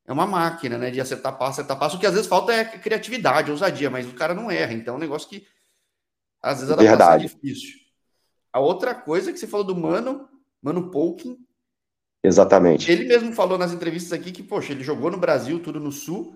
é 0.07 0.13
uma 0.13 0.27
máquina, 0.27 0.79
né, 0.79 0.91
de 0.91 1.01
acertar 1.01 1.37
passo, 1.37 1.61
acertar 1.61 1.79
passo. 1.79 1.97
O 1.97 2.01
que 2.01 2.07
às 2.07 2.15
vezes 2.15 2.29
falta 2.29 2.53
é 2.53 2.65
criatividade, 2.65 3.51
ousadia, 3.51 3.91
mas 3.91 4.07
o 4.07 4.15
cara 4.15 4.35
não 4.35 4.51
erra. 4.51 4.73
Então 4.73 4.95
é 4.95 4.97
um 4.97 5.01
negócio 5.01 5.29
que 5.29 5.47
às 6.41 6.59
vezes 6.59 6.71
a 6.71 6.75
adaptação 6.75 6.95
é 6.95 7.19
Verdade. 7.19 7.25
é 7.25 7.29
difícil. 7.29 7.75
A 8.53 8.61
outra 8.61 8.95
coisa 8.95 9.33
que 9.33 9.39
você 9.39 9.47
falou 9.47 9.67
do 9.67 9.75
Mano, 9.75 10.29
Mano 10.63 10.91
Polkin. 10.91 11.39
Exatamente. 12.23 12.91
Ele 12.91 13.05
mesmo 13.05 13.33
falou 13.33 13.59
nas 13.59 13.73
entrevistas 13.73 14.13
aqui 14.13 14.31
que, 14.31 14.43
poxa, 14.43 14.73
ele 14.73 14.85
jogou 14.85 15.11
no 15.11 15.19
Brasil, 15.19 15.61
tudo 15.61 15.81
no 15.81 15.93
Sul, 15.93 16.35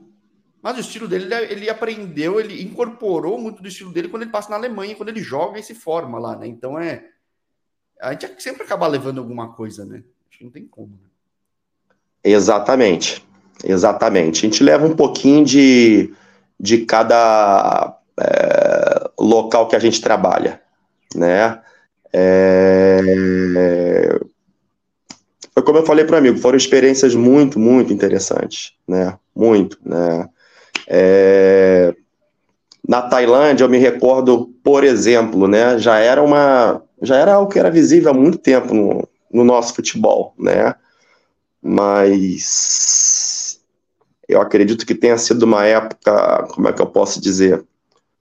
mas 0.61 0.77
o 0.77 0.81
estilo 0.81 1.09
dele, 1.09 1.33
ele 1.49 1.71
aprendeu, 1.71 2.39
ele 2.39 2.63
incorporou 2.63 3.39
muito 3.39 3.63
do 3.63 3.69
estilo 3.69 3.93
dele 3.93 4.09
quando 4.09 4.23
ele 4.23 4.31
passa 4.31 4.51
na 4.51 4.57
Alemanha, 4.57 4.95
quando 4.97 5.09
ele 5.09 5.23
joga 5.23 5.59
e 5.59 5.63
se 5.63 5.75
forma 5.75 6.19
lá, 6.19 6.37
né? 6.37 6.47
Então 6.47 6.79
é. 6.79 7.09
A 8.01 8.13
gente 8.13 8.43
sempre 8.43 8.63
acaba 8.63 8.87
levando 8.87 9.19
alguma 9.19 9.55
coisa, 9.55 9.85
né? 9.85 10.03
Não 10.41 10.51
tem 10.51 10.67
como. 10.67 10.89
Né? 10.89 11.09
Exatamente. 12.25 13.25
Exatamente. 13.65 14.39
A 14.39 14.49
gente 14.49 14.63
leva 14.63 14.87
um 14.87 14.97
pouquinho 14.97 15.45
de, 15.45 16.13
de 16.59 16.79
cada 16.87 17.99
é, 18.19 19.11
local 19.19 19.69
que 19.69 19.77
a 19.77 19.79
gente 19.79 20.01
trabalha, 20.01 20.61
né? 21.15 21.61
É... 22.13 23.01
Foi 25.53 25.63
como 25.63 25.79
eu 25.79 25.87
falei 25.87 26.05
para 26.05 26.15
o 26.15 26.19
amigo, 26.19 26.39
foram 26.39 26.57
experiências 26.57 27.15
muito, 27.15 27.59
muito 27.59 27.93
interessantes, 27.93 28.73
né? 28.89 29.19
Muito, 29.35 29.79
né? 29.85 30.29
É... 30.89 31.95
Na 32.87 33.03
Tailândia, 33.03 33.65
eu 33.65 33.69
me 33.69 33.79
recordo, 33.79 34.53
por 34.65 34.85
exemplo, 34.85 35.47
né? 35.47 35.79
Já 35.79 35.99
era 35.99 36.23
uma, 36.23 36.83
já 37.03 37.17
era 37.17 37.35
algo 37.35 37.53
que 37.53 37.59
era 37.59 37.71
visível 37.71 38.11
há 38.11 38.15
muito 38.15 38.39
tempo 38.39 38.75
no, 38.75 39.07
no 39.33 39.45
nosso 39.45 39.75
futebol, 39.75 40.35
né? 40.39 40.75
Mas 41.63 43.61
eu 44.29 44.41
acredito 44.41 44.87
que 44.87 44.95
tenha 44.95 45.19
sido 45.19 45.43
uma 45.43 45.65
época, 45.65 46.49
como 46.53 46.69
é 46.69 46.73
que 46.73 46.81
eu 46.81 46.87
posso 46.87 47.21
dizer? 47.21 47.65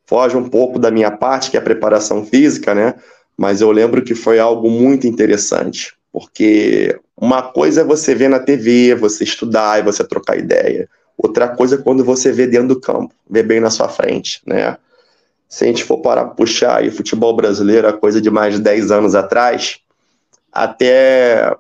Foge 0.06 0.36
um 0.36 0.50
pouco 0.50 0.80
da 0.80 0.92
minha 0.92 1.12
parte, 1.12 1.52
que 1.52 1.58
é 1.58 1.60
a 1.60 1.64
preparação 1.64 2.26
física, 2.26 2.74
né? 2.74 2.96
mas 3.40 3.62
eu 3.62 3.72
lembro 3.72 4.02
que 4.02 4.14
foi 4.14 4.38
algo 4.38 4.70
muito 4.70 5.08
interessante, 5.08 5.94
porque 6.12 7.00
uma 7.16 7.42
coisa 7.42 7.82
é 7.82 7.84
você 7.86 8.14
ver 8.14 8.30
na 8.30 8.38
TV, 8.38 8.96
você 8.96 9.24
estudar 9.24 9.80
e 9.80 9.82
você 9.82 10.04
trocar 10.04 10.38
ideia. 10.38 10.90
Outra 11.18 11.48
coisa 11.48 11.76
é 11.76 11.78
quando 11.78 12.04
você 12.04 12.34
vê 12.34 12.46
dentro 12.46 12.68
do 12.68 12.82
campo, 12.82 13.16
vê 13.30 13.42
bem 13.42 13.62
na 13.62 13.70
sua 13.70 13.88
frente, 13.88 14.42
né? 14.46 14.76
Se 15.48 15.64
a 15.64 15.68
gente 15.68 15.86
for 15.86 16.00
parar 16.00 16.26
puxar 16.26 16.80
aí 16.80 16.92
futebol 16.92 17.34
brasileiro, 17.34 17.88
a 17.88 17.94
coisa 17.94 18.20
de 18.20 18.30
mais 18.30 18.56
de 18.56 18.62
10 18.62 18.92
anos 18.92 19.16
atrás, 19.16 19.80
até 20.52 21.56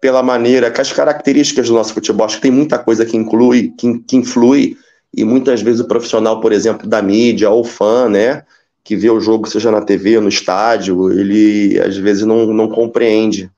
pela 0.00 0.22
maneira, 0.22 0.70
que 0.70 0.80
as 0.80 0.92
características 0.92 1.68
do 1.68 1.74
nosso 1.74 1.92
futebol, 1.92 2.24
acho 2.24 2.36
que 2.36 2.42
tem 2.42 2.50
muita 2.50 2.78
coisa 2.78 3.04
que 3.04 3.16
inclui, 3.16 3.74
que, 3.76 3.98
que 4.00 4.16
influi, 4.16 4.76
e 5.14 5.24
muitas 5.24 5.60
vezes 5.60 5.80
o 5.80 5.88
profissional, 5.88 6.40
por 6.40 6.52
exemplo, 6.52 6.88
da 6.88 7.02
mídia 7.02 7.50
ou 7.50 7.64
fã, 7.64 8.08
né? 8.08 8.44
que 8.82 8.96
vê 8.96 9.10
o 9.10 9.20
jogo, 9.20 9.48
seja 9.48 9.70
na 9.70 9.82
TV, 9.82 10.18
no 10.20 10.28
estádio, 10.28 11.12
ele 11.12 11.78
às 11.80 11.96
vezes 11.96 12.24
não, 12.24 12.46
não 12.46 12.68
compreende 12.68 13.50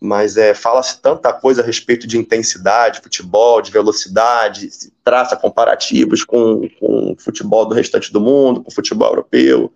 mas 0.00 0.36
é, 0.36 0.54
fala-se 0.54 1.00
tanta 1.00 1.32
coisa 1.32 1.62
a 1.62 1.64
respeito 1.64 2.06
de 2.06 2.18
intensidade, 2.18 3.00
futebol, 3.00 3.62
de 3.62 3.70
velocidade, 3.70 4.68
traça 5.02 5.36
comparativos 5.36 6.24
com, 6.24 6.68
com 6.78 7.12
o 7.12 7.16
futebol 7.18 7.66
do 7.66 7.74
restante 7.74 8.12
do 8.12 8.20
mundo, 8.20 8.62
com 8.62 8.70
o 8.70 8.74
futebol 8.74 9.08
europeu, 9.08 9.72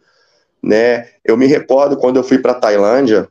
né? 0.62 1.08
Eu 1.24 1.36
me 1.36 1.46
recordo 1.46 1.96
quando 1.96 2.18
eu 2.18 2.24
fui 2.24 2.38
para 2.38 2.52
a 2.52 2.60
Tailândia, 2.60 3.28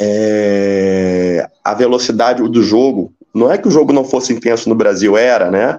é, 0.00 1.46
a 1.62 1.74
velocidade 1.74 2.42
do 2.42 2.62
jogo, 2.62 3.12
não 3.34 3.52
é 3.52 3.58
que 3.58 3.68
o 3.68 3.70
jogo 3.70 3.92
não 3.92 4.04
fosse 4.04 4.32
intenso 4.32 4.68
no 4.68 4.74
Brasil, 4.74 5.16
era, 5.16 5.50
né? 5.50 5.78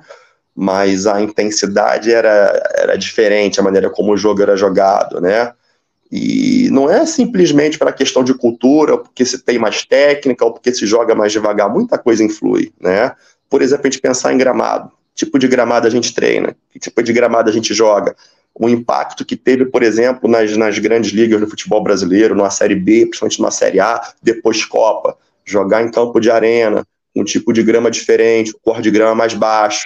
Mas 0.56 1.08
a 1.08 1.20
intensidade 1.20 2.14
era, 2.14 2.72
era 2.76 2.98
diferente, 2.98 3.60
a 3.60 3.64
maneira 3.64 3.90
como 3.90 4.14
o 4.14 4.18
jogo 4.18 4.44
era 4.44 4.56
jogado, 4.56 5.20
né? 5.20 5.54
E 6.12 6.70
não 6.72 6.90
é 6.90 7.06
simplesmente 7.06 7.80
para 7.80 7.92
questão 7.92 8.24
de 8.24 8.34
cultura, 8.34 8.98
porque 8.98 9.26
se 9.26 9.40
tem 9.40 9.58
mais 9.58 9.84
técnica, 9.86 10.46
ou 10.46 10.54
porque 10.54 10.74
se 10.74 10.86
joga 10.86 11.16
mais 11.16 11.32
devagar, 11.32 11.70
muita 11.70 11.98
coisa 11.98 12.24
influi, 12.24 12.72
né? 12.80 13.14
Por 13.50 13.62
exemplo, 13.62 13.88
a 13.88 13.90
gente 13.90 14.02
pensar 14.02 14.34
em 14.34 14.38
gramado. 14.38 14.92
Tipo 15.16 15.40
de 15.40 15.48
gramado 15.48 15.88
a 15.88 15.90
gente 15.90 16.14
treina? 16.14 16.56
Que 16.70 16.80
tipo 16.80 17.02
de 17.02 17.12
gramado 17.12 17.50
a 17.50 17.54
gente 17.54 17.74
joga? 17.74 18.16
O 18.54 18.70
impacto 18.70 19.26
que 19.26 19.36
teve, 19.36 19.66
por 19.66 19.82
exemplo, 19.82 20.30
nas, 20.30 20.56
nas 20.58 20.78
grandes 20.78 21.12
ligas 21.12 21.40
do 21.40 21.48
futebol 21.48 21.82
brasileiro, 21.82 22.36
numa 22.36 22.50
Série 22.50 22.76
B, 22.76 23.06
principalmente 23.06 23.40
numa 23.40 23.52
Série 23.52 23.80
A, 23.80 24.02
depois 24.22 24.66
Copa. 24.66 25.18
Jogar 25.46 25.82
em 25.82 25.90
campo 25.90 26.20
de 26.20 26.30
arena, 26.30 26.86
um 27.16 27.24
tipo 27.24 27.52
de 27.54 27.64
grama 27.64 27.90
diferente, 27.90 28.52
o 28.52 28.60
cor 28.62 28.82
de 28.82 28.92
grama 28.92 29.16
mais 29.16 29.34
baixo. 29.34 29.86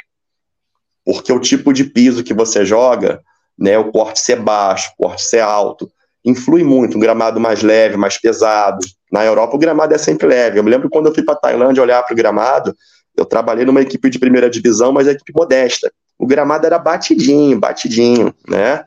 Porque 1.04 1.32
o 1.32 1.40
tipo 1.40 1.72
de 1.72 1.84
piso 1.84 2.24
que 2.24 2.34
você 2.34 2.66
joga, 2.66 3.22
né, 3.58 3.78
o 3.78 3.92
corte 3.92 4.20
ser 4.20 4.40
baixo, 4.40 4.92
o 4.98 5.04
corte 5.04 5.22
ser 5.24 5.42
alto, 5.42 5.92
influi 6.24 6.64
muito, 6.64 6.98
um 6.98 7.00
gramado 7.00 7.40
mais 7.40 7.62
leve, 7.62 7.96
mais 7.96 8.20
pesado. 8.20 8.80
Na 9.12 9.24
Europa 9.24 9.56
o 9.56 9.60
gramado 9.60 9.94
é 9.94 9.98
sempre 9.98 10.28
leve. 10.28 10.60
Eu 10.60 10.64
me 10.64 10.72
lembro 10.72 10.90
quando 10.90 11.08
eu 11.08 11.14
fui 11.14 11.24
para 11.24 11.36
Tailândia 11.36 11.84
olhar 11.84 12.02
para 12.04 12.14
o 12.14 12.18
gramado, 12.18 12.76
eu 13.16 13.26
trabalhei 13.26 13.64
numa 13.64 13.82
equipe 13.82 14.10
de 14.10 14.20
primeira 14.20 14.50
divisão, 14.50 14.92
mas 14.92 15.08
é 15.08 15.12
equipe 15.12 15.32
modesta. 15.34 15.92
O 16.18 16.26
gramado 16.26 16.66
era 16.66 16.80
batidinho, 16.80 17.60
batidinho, 17.60 18.34
né? 18.48 18.86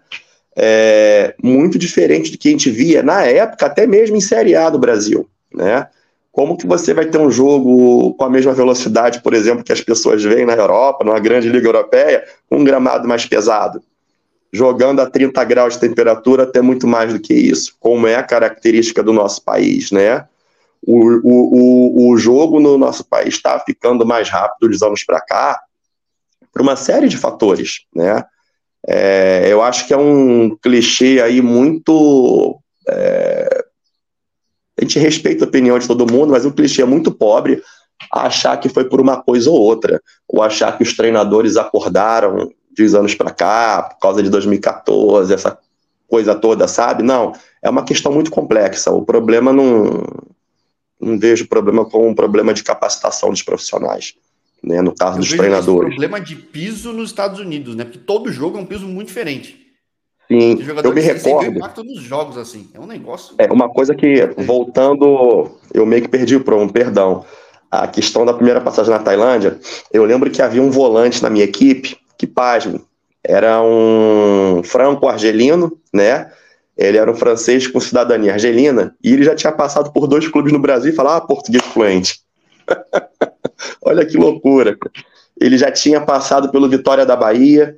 É, 0.57 1.35
muito 1.43 1.79
diferente 1.79 2.33
do 2.33 2.39
que 2.39 2.49
a 2.49 2.51
gente 2.51 2.71
via 2.71 3.03
na 3.03 3.23
época, 3.23 3.67
até 3.67 3.87
mesmo 3.87 4.17
em 4.17 4.21
Série 4.21 4.57
A 4.57 4.69
do 4.71 4.79
Brasil, 4.79 5.29
né? 5.55 5.87
Como 6.33 6.57
que 6.57 6.67
você 6.67 6.95
vai 6.95 7.07
ter 7.07 7.19
um 7.19 7.31
jogo 7.31 8.15
com 8.15 8.25
a 8.25 8.31
mesma 8.31 8.53
velocidade, 8.53 9.23
por 9.23 9.35
exemplo, 9.35 9.65
que 9.65 9.73
as 9.73 9.81
pessoas 9.81 10.23
veem 10.23 10.47
na 10.47 10.55
Europa, 10.55 11.05
numa 11.05 11.19
grande 11.19 11.49
liga 11.49 11.67
europeia, 11.69 12.25
um 12.51 12.65
gramado 12.65 13.09
mais 13.09 13.25
pesado? 13.27 13.83
jogando 14.53 15.01
a 15.01 15.11
30 15.11 15.45
graus 15.45 15.75
de 15.75 15.81
temperatura, 15.81 16.45
até 16.45 16.61
muito 16.61 16.87
mais 16.87 17.13
do 17.13 17.21
que 17.21 17.35
isso, 17.35 17.77
como 17.79 18.07
é 18.07 18.17
a 18.17 18.23
característica 18.23 19.03
do 19.03 19.13
nosso 19.13 19.43
país, 19.45 19.91
né? 19.91 20.27
O, 20.87 20.97
o, 20.97 22.09
o, 22.09 22.11
o 22.11 22.17
jogo 22.17 22.61
no 22.61 22.79
nosso 22.79 23.05
país 23.05 23.35
está 23.35 23.59
ficando 23.61 24.07
mais 24.07 24.29
rápido 24.29 24.71
de 24.71 24.85
anos 24.85 25.05
para 25.05 25.21
cá, 25.21 25.61
por 26.53 26.63
uma 26.63 26.77
série 26.77 27.09
de 27.09 27.17
fatores, 27.17 27.81
né? 27.95 28.25
É, 28.87 29.47
eu 29.49 29.63
acho 29.63 29.87
que 29.87 29.93
é 29.93 29.97
um 29.97 30.57
clichê 30.57 31.21
aí 31.21 31.43
muito. 31.43 32.59
É, 32.89 33.65
a 34.79 34.83
gente 34.83 34.99
respeita 34.99 35.45
a 35.45 35.49
opinião 35.49 35.79
de 35.79 35.87
todo 35.87 36.11
mundo, 36.11 36.31
mas 36.31 36.45
um 36.45 36.51
clichê 36.51 36.85
muito 36.85 37.11
pobre 37.11 37.63
achar 38.13 38.57
que 38.59 38.69
foi 38.69 38.85
por 38.85 39.01
uma 39.01 39.21
coisa 39.21 39.51
ou 39.51 39.59
outra, 39.59 40.01
ou 40.29 40.43
achar 40.43 40.77
que 40.77 40.85
os 40.85 40.97
treinadores 40.97 41.57
acordaram 41.57 42.51
de 42.71 42.97
anos 42.97 43.15
para 43.15 43.31
cá, 43.31 43.83
por 43.83 43.99
causa 43.99 44.23
de 44.23 44.31
2014, 44.31 45.35
essa 45.35 45.59
coisa 46.07 46.35
toda, 46.35 46.69
sabe? 46.69 47.03
Não, 47.03 47.33
é 47.63 47.69
uma 47.69 47.85
questão 47.85 48.13
muito 48.13 48.31
complexa. 48.31 48.91
O 48.91 49.05
problema 49.05 49.53
não. 49.53 50.05
Não 51.01 51.17
vejo 51.17 51.47
problema 51.47 51.85
como 51.85 52.09
um 52.09 52.15
problema 52.15 52.53
de 52.53 52.65
capacitação 52.65 53.31
dos 53.31 53.43
profissionais, 53.43 54.17
né? 54.63 54.83
No 54.83 54.95
caso 54.95 55.17
Eu 55.17 55.21
dos 55.21 55.31
treinadores. 55.31 55.91
problema 55.91 56.21
de 56.21 56.37
piso 56.37 56.93
nos 56.93 57.11
Estados 57.11 57.41
Unidos, 57.41 57.75
né? 57.75 57.85
Porque 57.85 57.99
todo 57.99 58.33
jogo 58.33 58.59
é 58.59 58.61
um 58.61 58.67
piso 58.67 58.87
muito 58.87 59.09
diferente. 59.09 59.69
Sim, 60.31 60.59
eu 60.85 60.93
me 60.93 61.01
recordo. 61.01 61.57
impacto 61.57 61.83
nos 61.83 62.03
jogos 62.03 62.37
assim, 62.37 62.69
é 62.75 62.79
um 62.79 62.87
negócio. 62.87 63.35
É 63.39 63.51
uma 63.51 63.67
coisa 63.67 63.95
que 63.95 64.27
voltando, 64.37 65.59
eu 65.73 65.87
meio 65.87 66.03
que 66.03 66.09
perdi 66.09 66.37
o 66.37 66.45
um 66.57 66.69
perdão. 66.69 67.25
A 67.71 67.87
questão 67.87 68.27
da 68.27 68.35
primeira 68.35 68.61
passagem 68.61 68.93
na 68.93 68.99
Tailândia, 68.99 69.59
eu 69.91 70.05
lembro 70.05 70.31
que 70.31 70.43
havia 70.43 70.63
um 70.63 70.71
volante 70.71 71.23
na 71.23 71.31
minha 71.31 71.45
equipe 71.45 71.97
que, 72.19 72.27
pasme, 72.27 72.83
era 73.25 73.63
um 73.63 74.63
franco-argelino, 74.63 75.79
né? 75.93 76.31
Ele 76.77 76.99
era 76.99 77.11
um 77.11 77.15
francês 77.15 77.67
com 77.67 77.81
cidadania 77.81 78.35
argelina 78.35 78.95
e 79.03 79.13
ele 79.13 79.25
já 79.25 79.35
tinha 79.35 79.53
passado 79.53 79.93
por 79.93 80.07
dois 80.07 80.29
clubes 80.29 80.53
no 80.53 80.59
Brasil 80.59 80.93
e 80.93 80.97
falava 80.97 81.27
português 81.27 81.65
fluente. 81.65 82.21
Olha 83.83 84.05
que 84.05 84.17
loucura. 84.17 84.77
Ele 85.41 85.57
já 85.57 85.71
tinha 85.71 86.01
passado 86.01 86.51
pelo 86.51 86.69
Vitória 86.69 87.07
da 87.07 87.17
Bahia 87.17 87.77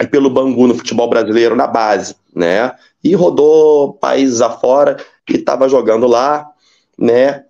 e 0.00 0.06
pelo 0.06 0.30
Bangu 0.30 0.66
no 0.66 0.74
futebol 0.74 1.08
brasileiro 1.08 1.54
na 1.54 1.66
base, 1.66 2.16
né? 2.34 2.72
E 3.02 3.14
rodou 3.14 3.94
países 3.94 4.40
afora 4.40 4.96
e 5.28 5.36
estava 5.36 5.68
jogando 5.68 6.06
lá, 6.06 6.46
né? 6.98 7.44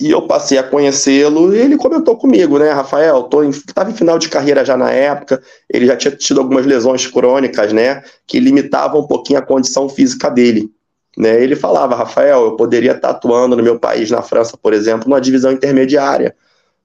E 0.00 0.10
eu 0.10 0.22
passei 0.22 0.56
a 0.56 0.62
conhecê-lo 0.62 1.54
e 1.54 1.58
ele 1.58 1.76
comentou 1.76 2.16
comigo, 2.16 2.58
né, 2.58 2.70
Rafael, 2.70 3.24
tô 3.24 3.42
em, 3.42 3.50
em 3.50 3.92
final 3.92 4.18
de 4.18 4.30
carreira 4.30 4.64
já 4.64 4.74
na 4.74 4.90
época, 4.90 5.42
ele 5.68 5.84
já 5.84 5.94
tinha 5.94 6.16
tido 6.16 6.40
algumas 6.40 6.64
lesões 6.64 7.06
crônicas, 7.06 7.70
né, 7.74 8.02
que 8.26 8.40
limitavam 8.40 9.02
um 9.02 9.06
pouquinho 9.06 9.38
a 9.38 9.42
condição 9.42 9.90
física 9.90 10.30
dele. 10.30 10.70
Né? 11.16 11.42
Ele 11.42 11.56
falava, 11.56 11.94
Rafael, 11.94 12.44
eu 12.44 12.56
poderia 12.56 12.92
estar 12.92 13.10
atuando 13.10 13.56
no 13.56 13.62
meu 13.62 13.78
país, 13.78 14.10
na 14.10 14.22
França, 14.22 14.56
por 14.56 14.72
exemplo, 14.72 15.08
numa 15.08 15.20
divisão 15.20 15.52
intermediária, 15.52 16.34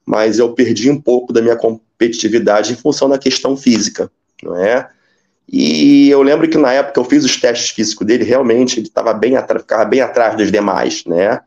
mas 0.04 0.38
eu 0.38 0.52
perdi 0.52 0.90
um 0.90 1.00
pouco 1.00 1.32
da 1.32 1.40
minha 1.40 1.56
competitividade 1.56 2.72
em 2.72 2.76
função 2.76 3.08
da 3.08 3.18
questão 3.18 3.56
física, 3.56 4.10
não 4.42 4.56
é? 4.56 4.88
E 5.48 6.10
eu 6.10 6.22
lembro 6.22 6.48
que 6.48 6.58
na 6.58 6.72
época 6.72 6.98
eu 6.98 7.04
fiz 7.04 7.24
os 7.24 7.40
testes 7.40 7.70
físicos 7.70 8.06
dele, 8.06 8.24
realmente 8.24 8.80
ele 8.80 8.88
estava 8.88 9.12
bem, 9.14 9.34
ficava 9.58 9.84
bem 9.84 10.00
atrás 10.00 10.36
dos 10.36 10.50
demais, 10.50 11.04
né? 11.04 11.40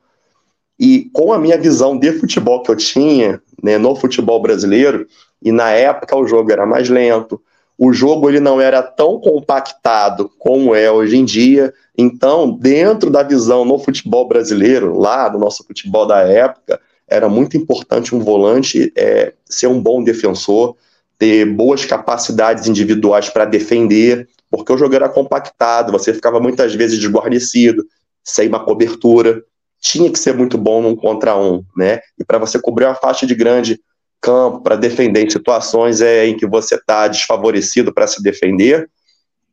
E 0.80 1.09
com 1.11 1.34
a 1.34 1.38
minha 1.38 1.57
visão 1.57 1.97
de 1.97 2.13
futebol 2.13 2.63
que 2.63 2.71
eu 2.71 2.75
tinha, 2.77 3.41
né, 3.61 3.77
no 3.77 3.93
futebol 3.95 4.41
brasileiro, 4.41 5.05
e 5.41 5.51
na 5.51 5.71
época 5.71 6.15
o 6.15 6.25
jogo 6.25 6.49
era 6.51 6.65
mais 6.65 6.88
lento, 6.88 7.41
o 7.82 7.93
jogo 7.93 8.30
ele 8.30 8.41
não 8.41 8.59
era 8.59 8.84
tão 8.84 9.17
compactado 9.21 10.30
como 10.38 10.75
é 10.75 10.91
hoje 10.91 11.15
em 11.15 11.23
dia. 11.23 11.73
Então, 11.97 12.51
dentro 12.51 13.09
da 13.09 13.23
visão 13.23 13.63
no 13.63 13.80
futebol 13.80 14.27
brasileiro, 14.27 14.99
lá 14.99 15.32
no 15.32 15.39
nosso 15.39 15.63
futebol 15.63 16.05
da 16.05 16.19
época, 16.19 16.77
era 17.07 17.30
muito 17.30 17.55
importante 17.55 18.13
um 18.13 18.19
volante 18.19 18.91
é, 18.97 19.34
ser 19.45 19.67
um 19.67 19.82
bom 19.82 20.03
defensor, 20.03 20.75
ter 21.17 21.45
boas 21.45 21.86
capacidades 21.86 22.67
individuais 22.67 23.30
para 23.30 23.45
defender, 23.45 24.27
porque 24.51 24.73
o 24.73 24.77
jogo 24.77 24.95
era 24.95 25.07
compactado, 25.07 25.93
você 25.93 26.13
ficava 26.13 26.38
muitas 26.41 26.75
vezes 26.75 26.99
desguarnecido, 26.99 27.86
sem 28.25 28.49
uma 28.49 28.59
cobertura 28.59 29.41
tinha 29.82 30.11
que 30.11 30.19
ser 30.19 30.36
muito 30.36 30.57
bom 30.57 30.82
num 30.82 30.95
contra 30.95 31.38
um, 31.38 31.63
né? 31.75 31.99
E 32.19 32.25
para 32.25 32.38
você 32.38 32.59
cobrir 32.59 32.86
uma 32.86 32.95
faixa 32.95 33.25
de 33.25 33.34
grande 33.34 33.80
campo 34.22 34.61
para 34.61 34.76
defender 34.76 35.26
em 35.26 35.30
situações 35.30 36.01
é, 36.01 36.28
em 36.28 36.36
que 36.36 36.45
você 36.45 36.76
está 36.76 37.07
desfavorecido 37.07 37.93
para 37.93 38.07
se 38.07 38.22
defender, 38.22 38.89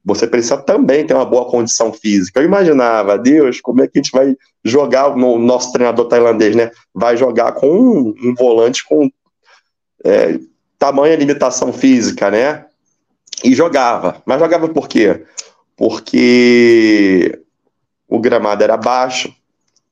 você 0.05 0.27
precisa 0.27 0.57
também 0.57 1.05
ter 1.05 1.15
uma 1.15 1.25
boa 1.25 1.51
condição 1.51 1.93
física. 1.93 2.41
Eu 2.41 2.45
imaginava, 2.45 3.19
Deus, 3.19 3.61
como 3.61 3.83
é 3.83 3.89
que 3.89 3.99
a 3.99 4.03
gente 4.03 4.13
vai 4.13 4.37
jogar, 4.65 5.09
o 5.09 5.39
nosso 5.39 5.73
treinador 5.73 6.07
tailandês, 6.07 6.55
né? 6.55 6.71
Vai 6.95 7.17
jogar 7.17 7.53
com 7.53 7.69
um, 7.69 8.15
um 8.23 8.35
volante 8.35 8.85
com 8.85 9.11
é, 10.05 10.39
tamanha 10.79 11.17
limitação 11.17 11.73
física, 11.73 12.31
né? 12.31 12.67
E 13.43 13.53
jogava. 13.53 14.23
Mas 14.25 14.39
jogava 14.39 14.69
por 14.69 14.89
quê? 14.89 15.25
Porque 15.77 17.41
o 18.09 18.21
gramado 18.21 18.63
era 18.63 18.77
baixo, 18.77 19.35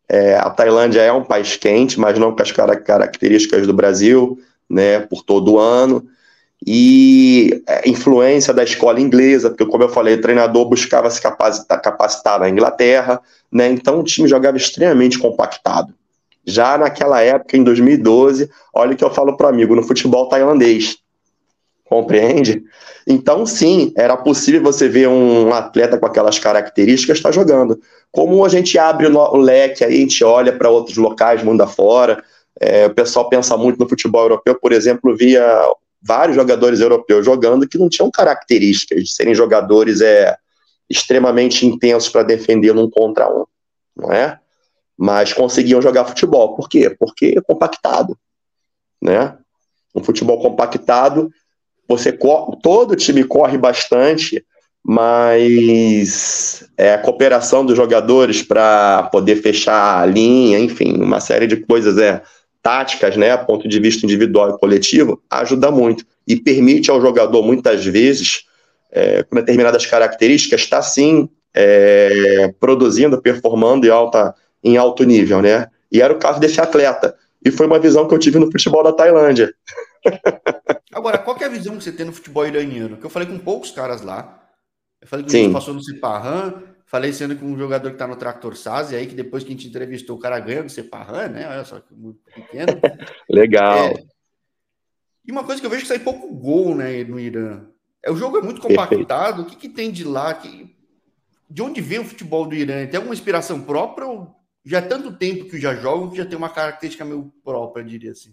é, 0.08 0.36
a 0.36 0.50
Tailândia 0.50 1.00
é 1.00 1.12
um 1.12 1.24
país 1.24 1.56
quente, 1.56 1.98
mas 1.98 2.18
não 2.18 2.34
com 2.34 2.42
as 2.42 2.52
características 2.52 3.66
do 3.66 3.72
Brasil, 3.72 4.38
né, 4.74 5.00
por 5.00 5.22
todo 5.22 5.58
ano. 5.58 6.04
E 6.66 7.62
influência 7.84 8.52
da 8.52 8.64
escola 8.64 9.00
inglesa, 9.00 9.50
porque, 9.50 9.66
como 9.66 9.84
eu 9.84 9.88
falei, 9.88 10.14
o 10.14 10.20
treinador 10.20 10.66
buscava 10.66 11.10
se 11.10 11.20
capacitar, 11.20 11.80
capacitar 11.80 12.40
na 12.40 12.48
Inglaterra, 12.48 13.20
né, 13.52 13.68
então 13.68 14.00
o 14.00 14.04
time 14.04 14.26
jogava 14.26 14.56
extremamente 14.56 15.18
compactado. 15.18 15.92
Já 16.46 16.76
naquela 16.76 17.20
época, 17.20 17.56
em 17.56 17.62
2012, 17.62 18.50
olha 18.74 18.92
o 18.92 18.96
que 18.96 19.04
eu 19.04 19.12
falo 19.12 19.36
para 19.36 19.48
amigo, 19.48 19.76
no 19.76 19.82
futebol 19.82 20.28
tailandês. 20.28 20.98
Compreende? 21.84 22.62
Então, 23.06 23.44
sim, 23.44 23.92
era 23.96 24.16
possível 24.16 24.62
você 24.62 24.88
ver 24.88 25.08
um 25.08 25.52
atleta 25.52 25.98
com 25.98 26.06
aquelas 26.06 26.38
características 26.38 27.18
estar 27.18 27.28
tá 27.28 27.34
jogando. 27.34 27.78
Como 28.10 28.44
a 28.44 28.48
gente 28.48 28.78
abre 28.78 29.06
o 29.06 29.36
leque 29.36 29.84
aí, 29.84 29.96
a 29.96 30.00
gente 30.00 30.24
olha 30.24 30.52
para 30.52 30.70
outros 30.70 30.96
locais, 30.96 31.42
mundo 31.42 31.60
afora, 31.62 32.22
é, 32.60 32.86
o 32.86 32.94
pessoal 32.94 33.28
pensa 33.28 33.56
muito 33.56 33.78
no 33.78 33.88
futebol 33.88 34.22
europeu, 34.22 34.58
por 34.58 34.72
exemplo, 34.72 35.16
via 35.16 35.44
vários 36.00 36.36
jogadores 36.36 36.80
europeus 36.80 37.24
jogando 37.24 37.66
que 37.66 37.78
não 37.78 37.88
tinham 37.88 38.10
características 38.10 39.04
de 39.04 39.10
serem 39.10 39.34
jogadores 39.34 40.00
é, 40.00 40.36
extremamente 40.88 41.66
intensos 41.66 42.08
para 42.10 42.22
defender 42.22 42.74
num 42.74 42.90
contra 42.90 43.28
um, 43.28 43.44
não 43.96 44.12
é? 44.12 44.38
mas 44.96 45.32
conseguiam 45.32 45.82
jogar 45.82 46.04
futebol. 46.04 46.54
Por 46.54 46.68
quê? 46.68 46.94
Porque 46.98 47.34
é 47.36 47.40
compactado, 47.40 48.16
né? 49.02 49.36
Um 49.94 50.02
futebol 50.02 50.40
compactado, 50.40 51.30
você 51.88 52.16
todo 52.62 52.96
time 52.96 53.24
corre 53.24 53.58
bastante, 53.58 54.44
mas 54.82 56.68
é, 56.76 56.94
a 56.94 56.98
cooperação 56.98 57.64
dos 57.64 57.76
jogadores 57.76 58.42
para 58.42 59.04
poder 59.04 59.36
fechar 59.36 60.00
a 60.00 60.06
linha, 60.06 60.58
enfim, 60.58 61.00
uma 61.00 61.20
série 61.20 61.46
de 61.46 61.56
coisas 61.56 61.96
é 61.98 62.22
táticas, 62.64 63.14
né, 63.14 63.30
a 63.30 63.36
ponto 63.36 63.68
de 63.68 63.78
vista 63.78 64.06
individual 64.06 64.48
e 64.48 64.58
coletivo, 64.58 65.22
ajuda 65.28 65.70
muito 65.70 66.06
e 66.26 66.34
permite 66.34 66.90
ao 66.90 66.98
jogador 66.98 67.42
muitas 67.42 67.84
vezes 67.84 68.46
é, 68.90 69.22
com 69.22 69.36
determinadas 69.36 69.84
características 69.84 70.62
estar 70.62 70.80
sim 70.80 71.28
é, 71.52 72.54
produzindo, 72.58 73.20
performando 73.20 73.86
em 73.86 73.90
alta 73.90 74.34
em 74.62 74.78
alto 74.78 75.04
nível, 75.04 75.42
né? 75.42 75.66
E 75.92 76.00
era 76.00 76.14
o 76.14 76.18
caso 76.18 76.40
desse 76.40 76.58
atleta. 76.58 77.14
E 77.44 77.50
foi 77.50 77.66
uma 77.66 77.78
visão 77.78 78.08
que 78.08 78.14
eu 78.14 78.18
tive 78.18 78.38
no 78.38 78.50
futebol 78.50 78.82
da 78.82 78.94
Tailândia. 78.94 79.52
Agora, 80.90 81.18
qual 81.18 81.36
é 81.38 81.44
a 81.44 81.50
visão 81.50 81.76
que 81.76 81.84
você 81.84 81.92
tem 81.92 82.06
no 82.06 82.14
futebol 82.14 82.46
iraniano? 82.46 82.96
Que 82.96 83.04
eu 83.04 83.10
falei 83.10 83.28
com 83.28 83.38
poucos 83.38 83.70
caras 83.72 84.00
lá. 84.00 84.42
Eu 85.02 85.06
falei 85.06 85.26
que 85.26 85.50
passou 85.50 85.74
no 85.74 85.84
Ciparran, 85.84 86.62
falei 86.94 87.12
sendo 87.12 87.34
com 87.34 87.46
um 87.46 87.58
jogador 87.58 87.88
que 87.88 87.96
está 87.96 88.06
no 88.06 88.14
Tractor 88.14 88.56
Saz, 88.56 88.92
aí 88.92 89.08
que 89.08 89.16
depois 89.16 89.42
que 89.42 89.48
a 89.48 89.52
gente 89.52 89.66
entrevistou 89.66 90.16
o 90.16 90.20
cara 90.20 90.38
ganha 90.38 90.62
no 90.62 90.70
Ciparran, 90.70 91.26
né? 91.26 91.48
Olha 91.48 91.64
só 91.64 91.80
que 91.80 91.92
muito 91.92 92.20
pequeno. 92.32 92.68
Legal. 93.28 93.88
É... 93.88 93.94
E 95.26 95.32
uma 95.32 95.42
coisa 95.42 95.60
que 95.60 95.66
eu 95.66 95.70
vejo 95.70 95.82
que 95.82 95.88
sai 95.88 95.98
pouco 95.98 96.32
gol 96.32 96.76
né, 96.76 97.02
no 97.02 97.18
Irã. 97.18 97.62
É, 98.00 98.12
o 98.12 98.16
jogo 98.16 98.38
é 98.38 98.42
muito 98.42 98.60
compactado. 98.60 98.98
Perfeito. 98.98 99.40
O 99.40 99.44
que, 99.46 99.56
que 99.56 99.74
tem 99.74 99.90
de 99.90 100.04
lá? 100.04 100.32
Que... 100.34 100.72
De 101.50 101.62
onde 101.62 101.80
vem 101.80 101.98
o 101.98 102.04
futebol 102.04 102.46
do 102.46 102.54
Irã? 102.54 102.86
Tem 102.86 102.98
alguma 102.98 103.14
inspiração 103.14 103.60
própria 103.62 104.06
ou 104.06 104.32
já 104.64 104.78
é 104.78 104.82
tanto 104.82 105.10
tempo 105.14 105.46
que 105.46 105.60
já 105.60 105.74
jogam 105.74 106.10
que 106.10 106.16
já 106.16 106.24
tem 106.24 106.38
uma 106.38 106.48
característica 106.48 107.04
meio 107.04 107.32
própria, 107.42 107.82
eu 107.82 107.88
diria 107.88 108.12
assim? 108.12 108.30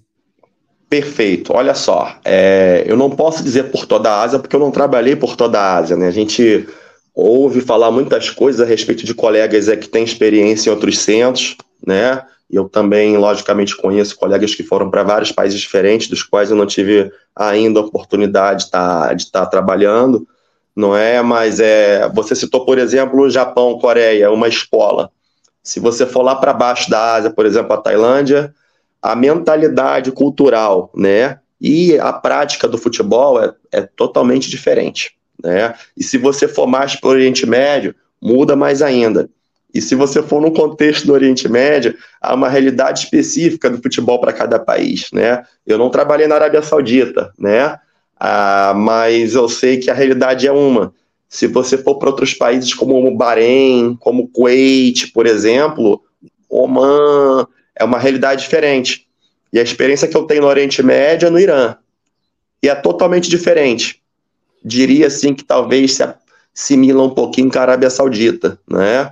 Perfeito. 0.88 1.52
Olha 1.52 1.74
só, 1.74 2.20
é, 2.24 2.84
eu 2.86 2.96
não 2.96 3.10
posso 3.10 3.44
dizer 3.44 3.72
por 3.72 3.88
toda 3.88 4.12
a 4.12 4.22
Ásia, 4.22 4.38
porque 4.38 4.56
eu 4.56 4.60
não 4.60 4.70
trabalhei 4.70 5.16
por 5.16 5.36
toda 5.36 5.60
a 5.60 5.78
Ásia, 5.78 5.98
né? 5.98 6.06
A 6.06 6.12
gente 6.12 6.68
ouve 7.14 7.62
falar 7.62 7.92
muitas 7.92 8.30
coisas 8.30 8.62
a 8.62 8.66
respeito 8.66 9.06
de 9.06 9.14
colegas 9.14 9.68
é, 9.68 9.76
que 9.76 9.90
têm 9.90 10.04
experiência 10.04 10.70
em 10.70 10.74
outros 10.74 11.00
centros, 11.00 11.58
né? 11.86 12.24
Eu 12.50 12.68
também, 12.68 13.18
logicamente, 13.18 13.78
conheço 13.78 14.18
colegas 14.18 14.54
que 14.54 14.64
foram 14.64 14.90
para 14.90 15.04
vários 15.04 15.32
países 15.32 15.60
diferentes, 15.60 16.10
dos 16.10 16.22
quais 16.22 16.52
eu 16.52 16.58
não 16.58 16.66
tive 16.66 17.10
ainda 17.34 17.80
a 17.80 17.84
oportunidade 17.84 18.60
de 18.60 18.66
estar, 18.66 19.08
tá, 19.08 19.14
estar 19.14 19.40
tá 19.42 19.46
trabalhando, 19.46 20.28
não 20.76 20.96
é? 20.96 21.22
Mas 21.22 21.62
é, 21.62 22.10
você 22.10 22.36
citou, 22.36 22.66
por 22.66 22.78
exemplo, 22.78 23.22
o 23.22 23.30
Japão, 23.30 23.80
Coreia, 23.80 24.32
uma 24.32 24.50
escola. 24.50 25.10
Se 25.64 25.80
você 25.80 26.06
for 26.06 26.24
lá 26.24 26.36
para 26.36 26.54
baixo 26.54 26.90
da 26.90 27.16
Ásia, 27.16 27.30
por 27.30 27.46
exemplo, 27.46 27.74
a 27.74 27.78
Tailândia, 27.78 28.54
a 29.02 29.16
mentalidade 29.16 30.12
cultural, 30.12 30.92
né? 30.94 31.40
E 31.60 31.98
a 32.00 32.12
prática 32.12 32.68
do 32.68 32.78
futebol 32.78 33.42
é, 33.42 33.54
é 33.72 33.82
totalmente 33.82 34.50
diferente, 34.50 35.16
né? 35.44 35.74
E 35.96 36.04
se 36.04 36.18
você 36.18 36.48
for 36.48 36.68
mais 36.68 36.96
para 36.96 37.08
o 37.10 37.12
Oriente 37.12 37.46
Médio, 37.46 37.96
muda 38.22 38.56
mais 38.56 38.82
ainda. 38.82 39.30
E 39.74 39.82
se 39.82 39.96
você 39.96 40.22
for 40.22 40.42
no 40.42 40.52
contexto 40.52 41.08
do 41.08 41.14
Oriente 41.14 41.48
Médio, 41.48 41.96
há 42.22 42.34
uma 42.34 42.50
realidade 42.50 43.00
específica 43.00 43.70
do 43.70 43.82
futebol 43.82 44.20
para 44.20 44.34
cada 44.34 44.60
país, 44.60 45.10
né? 45.14 45.44
Eu 45.66 45.78
não 45.78 45.90
trabalhei 45.90 46.28
na 46.28 46.36
Arábia 46.36 46.62
Saudita, 46.62 47.32
né? 47.40 47.78
Ah, 48.20 48.74
mas 48.76 49.34
eu 49.34 49.48
sei 49.48 49.78
que 49.78 49.90
a 49.90 49.94
realidade 49.94 50.46
é 50.46 50.52
uma. 50.52 50.94
Se 51.30 51.48
você 51.48 51.78
for 51.78 51.96
para 51.96 52.10
outros 52.10 52.34
países 52.34 52.74
como 52.74 53.08
o 53.08 53.16
Bahrein, 53.16 53.96
como 54.00 54.24
o 54.24 54.28
Kuwait, 54.28 55.12
por 55.14 55.26
exemplo, 55.26 56.04
Oman, 56.50 57.48
é 57.74 57.86
uma 57.86 57.98
realidade 57.98 58.44
diferente. 58.44 59.08
E 59.54 59.60
a 59.60 59.64
experiência 59.64 60.08
que 60.08 60.16
eu 60.16 60.26
tenho 60.26 60.42
no 60.42 60.48
Oriente 60.48 60.84
Médio 60.84 61.28
é 61.28 61.30
no 61.30 61.40
Irã. 61.40 61.78
E 62.62 62.68
é 62.68 62.76
totalmente 62.76 63.30
diferente. 63.30 64.01
Diria 64.64 65.08
assim 65.08 65.34
que 65.34 65.44
talvez 65.44 65.96
se 65.96 66.04
assimila 66.56 67.04
um 67.04 67.10
pouquinho 67.10 67.52
com 67.52 67.60
a 67.60 67.62
Arábia 67.62 67.90
Saudita, 67.90 68.60
né? 68.70 69.12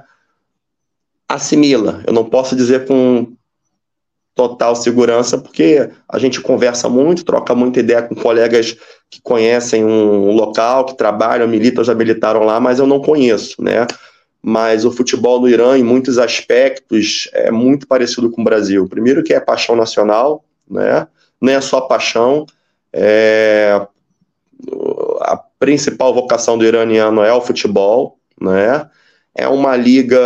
Assimila. 1.28 2.04
Eu 2.06 2.14
não 2.14 2.26
posso 2.26 2.56
dizer 2.56 2.86
com 2.86 3.34
total 4.36 4.76
segurança, 4.76 5.38
porque 5.38 5.90
a 6.08 6.18
gente 6.18 6.40
conversa 6.40 6.88
muito, 6.88 7.26
troca 7.26 7.54
muita 7.54 7.82
ideia 7.82 8.02
com 8.02 8.16
colegas 8.16 8.78
que 9.10 9.22
conhecem 9.22 9.84
um 9.84 10.32
local, 10.32 10.86
que 10.86 10.96
trabalham, 10.96 11.48
militam, 11.48 11.84
já 11.84 11.94
militaram 11.94 12.44
lá, 12.44 12.60
mas 12.60 12.80
eu 12.80 12.88
não 12.88 13.02
conheço, 13.02 13.62
né? 13.62 13.86
mas 14.42 14.86
o 14.86 14.92
futebol 14.92 15.42
no 15.42 15.50
Irã, 15.50 15.78
em 15.78 15.84
muitos 15.84 16.18
aspectos, 16.18 17.30
é 17.34 17.52
muito 17.52 17.88
parecido 17.88 18.32
com 18.32 18.42
o 18.42 18.46
Brasil. 18.46 18.88
Primeiro 18.88 19.24
que 19.24 19.34
é 19.34 19.40
paixão 19.40 19.76
nacional, 19.76 20.44
né? 20.70 21.08
não 21.42 21.52
é 21.52 21.62
só 21.62 21.82
paixão, 21.82 22.46
é... 22.94 23.86
a 25.20 25.38
principal 25.60 26.14
vocação 26.14 26.58
do 26.58 26.66
iraniano 26.66 27.22
é 27.24 27.34
o 27.34 27.42
futebol, 27.42 28.18
né? 28.40 28.90
é 29.40 29.48
uma 29.48 29.76
liga. 29.76 30.20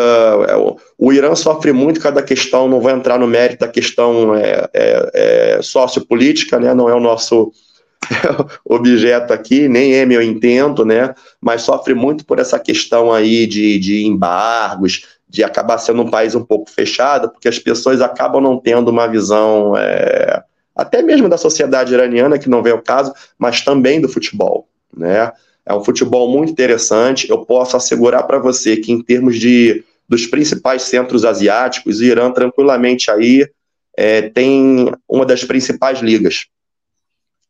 É, 0.49 0.55
o 0.97 1.13
Irã 1.13 1.35
sofre 1.35 1.71
muito 1.71 1.99
cada 1.99 2.21
questão, 2.21 2.67
não 2.67 2.81
vou 2.81 2.91
entrar 2.91 3.19
no 3.19 3.27
mérito 3.27 3.59
da 3.59 3.67
questão 3.67 4.35
é, 4.35 4.69
é, 4.73 5.11
é 5.13 5.61
sociopolítica, 5.61 6.59
né? 6.59 6.73
não 6.73 6.89
é 6.89 6.95
o 6.95 6.99
nosso 6.99 7.51
objeto 8.65 9.31
aqui, 9.31 9.67
nem 9.67 9.95
é 9.95 10.05
meu 10.05 10.21
intento, 10.21 10.83
né? 10.83 11.13
Mas 11.39 11.61
sofre 11.61 11.93
muito 11.93 12.25
por 12.25 12.39
essa 12.39 12.59
questão 12.59 13.13
aí 13.13 13.45
de, 13.45 13.79
de 13.79 14.05
embargos, 14.05 15.05
de 15.29 15.43
acabar 15.43 15.77
sendo 15.77 16.01
um 16.01 16.09
país 16.09 16.35
um 16.35 16.43
pouco 16.43 16.69
fechado, 16.69 17.29
porque 17.29 17.47
as 17.47 17.59
pessoas 17.59 18.01
acabam 18.01 18.41
não 18.41 18.59
tendo 18.59 18.89
uma 18.89 19.07
visão, 19.07 19.75
é, 19.77 20.43
até 20.75 21.01
mesmo 21.01 21.29
da 21.29 21.37
sociedade 21.37 21.93
iraniana, 21.93 22.37
que 22.37 22.49
não 22.49 22.61
vem 22.61 22.73
ao 22.73 22.81
caso, 22.81 23.13
mas 23.37 23.61
também 23.61 24.01
do 24.01 24.09
futebol, 24.09 24.67
né? 24.95 25.31
É 25.65 25.73
um 25.73 25.83
futebol 25.83 26.29
muito 26.29 26.51
interessante. 26.51 27.29
Eu 27.29 27.45
posso 27.45 27.77
assegurar 27.77 28.27
para 28.27 28.39
você 28.39 28.77
que, 28.77 28.91
em 28.91 29.01
termos 29.01 29.39
de 29.39 29.83
dos 30.07 30.27
principais 30.27 30.83
centros 30.83 31.23
asiáticos, 31.23 31.99
o 31.99 32.03
Irã 32.03 32.29
tranquilamente 32.31 33.09
aí 33.09 33.47
é, 33.97 34.21
tem 34.21 34.91
uma 35.07 35.25
das 35.25 35.43
principais 35.43 35.99
ligas. 35.99 36.45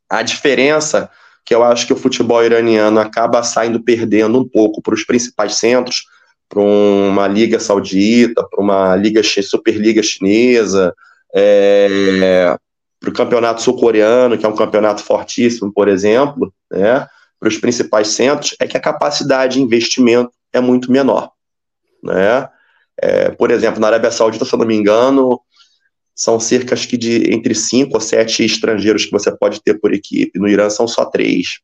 A 0.08 0.22
diferença 0.22 1.10
que 1.44 1.54
eu 1.54 1.62
acho 1.62 1.86
que 1.86 1.92
o 1.92 1.96
futebol 1.96 2.42
iraniano 2.42 2.98
acaba 3.00 3.42
saindo 3.42 3.82
perdendo 3.82 4.38
um 4.38 4.48
pouco 4.48 4.80
para 4.80 4.94
os 4.94 5.04
principais 5.04 5.56
centros, 5.56 6.06
para 6.48 6.60
uma 6.60 7.26
liga 7.26 7.60
saudita, 7.60 8.46
para 8.48 8.62
uma 8.62 8.96
liga 8.96 9.22
superliga 9.22 10.02
chinesa, 10.02 10.94
é, 11.34 12.56
para 13.00 13.10
o 13.10 13.12
campeonato 13.12 13.60
sul-coreano, 13.60 14.38
que 14.38 14.46
é 14.46 14.48
um 14.48 14.54
campeonato 14.54 15.02
fortíssimo, 15.02 15.72
por 15.72 15.88
exemplo, 15.88 16.52
né, 16.70 17.06
para 17.44 17.50
os 17.50 17.58
principais 17.58 18.08
centros, 18.08 18.56
é 18.58 18.66
que 18.66 18.76
a 18.76 18.80
capacidade 18.80 19.54
de 19.54 19.62
investimento 19.62 20.32
é 20.50 20.60
muito 20.60 20.90
menor. 20.90 21.30
Né? 22.02 22.48
É, 22.96 23.28
por 23.30 23.50
exemplo, 23.50 23.78
na 23.78 23.88
Arábia 23.88 24.10
Saudita, 24.10 24.46
se 24.46 24.54
eu 24.54 24.58
não 24.58 24.66
me 24.66 24.74
engano, 24.74 25.38
são 26.14 26.40
cerca 26.40 26.74
de 26.74 27.30
entre 27.30 27.54
cinco 27.54 27.96
ou 27.96 28.00
sete 28.00 28.42
estrangeiros 28.42 29.04
que 29.04 29.12
você 29.12 29.30
pode 29.36 29.62
ter 29.62 29.78
por 29.78 29.92
equipe. 29.92 30.38
No 30.38 30.48
Irã 30.48 30.70
são 30.70 30.88
só 30.88 31.04
três. 31.04 31.58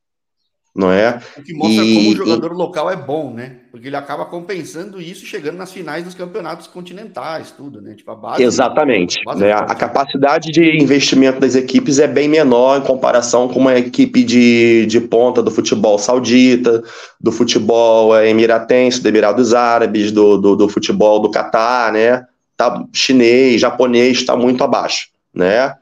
Não 0.74 0.92
é? 0.92 1.20
O 1.36 1.42
que 1.42 1.52
mostra 1.52 1.84
e, 1.84 1.94
como 1.94 2.10
o 2.10 2.16
jogador 2.16 2.52
e... 2.52 2.54
local 2.54 2.90
é 2.90 2.96
bom, 2.96 3.34
né? 3.34 3.56
Porque 3.72 3.88
ele 3.88 3.96
acaba 3.96 4.24
compensando 4.24 5.00
isso 5.00 5.26
chegando 5.26 5.56
nas 5.56 5.72
finais 5.72 6.04
dos 6.04 6.14
campeonatos 6.14 6.68
continentais, 6.68 7.50
tudo, 7.50 7.80
né? 7.80 7.94
Tipo, 7.94 8.12
a 8.12 8.14
base. 8.14 8.42
Exatamente. 8.42 9.20
A, 9.22 9.24
base 9.32 9.40
né? 9.40 9.52
a 9.52 9.74
capacidade 9.74 10.52
de 10.52 10.80
investimento 10.80 11.40
das 11.40 11.56
equipes 11.56 11.98
é 11.98 12.06
bem 12.06 12.28
menor 12.28 12.78
em 12.78 12.82
comparação 12.82 13.48
com 13.48 13.58
uma 13.58 13.76
equipe 13.76 14.22
de, 14.22 14.86
de 14.86 15.00
ponta 15.00 15.42
do 15.42 15.50
futebol 15.50 15.98
saudita, 15.98 16.82
do 17.20 17.32
futebol 17.32 18.16
é, 18.16 18.28
emiratense, 18.28 19.02
do 19.02 19.08
Emirados 19.08 19.52
Árabes, 19.52 20.12
do, 20.12 20.38
do, 20.38 20.54
do 20.54 20.68
futebol 20.68 21.18
do 21.18 21.30
Catar, 21.30 21.92
né? 21.92 22.26
tá, 22.60 22.84
chinês, 22.92 23.58
japonês 23.58 24.18
está 24.18 24.36
muito 24.36 24.62
abaixo, 24.62 25.08
né? 25.32 25.74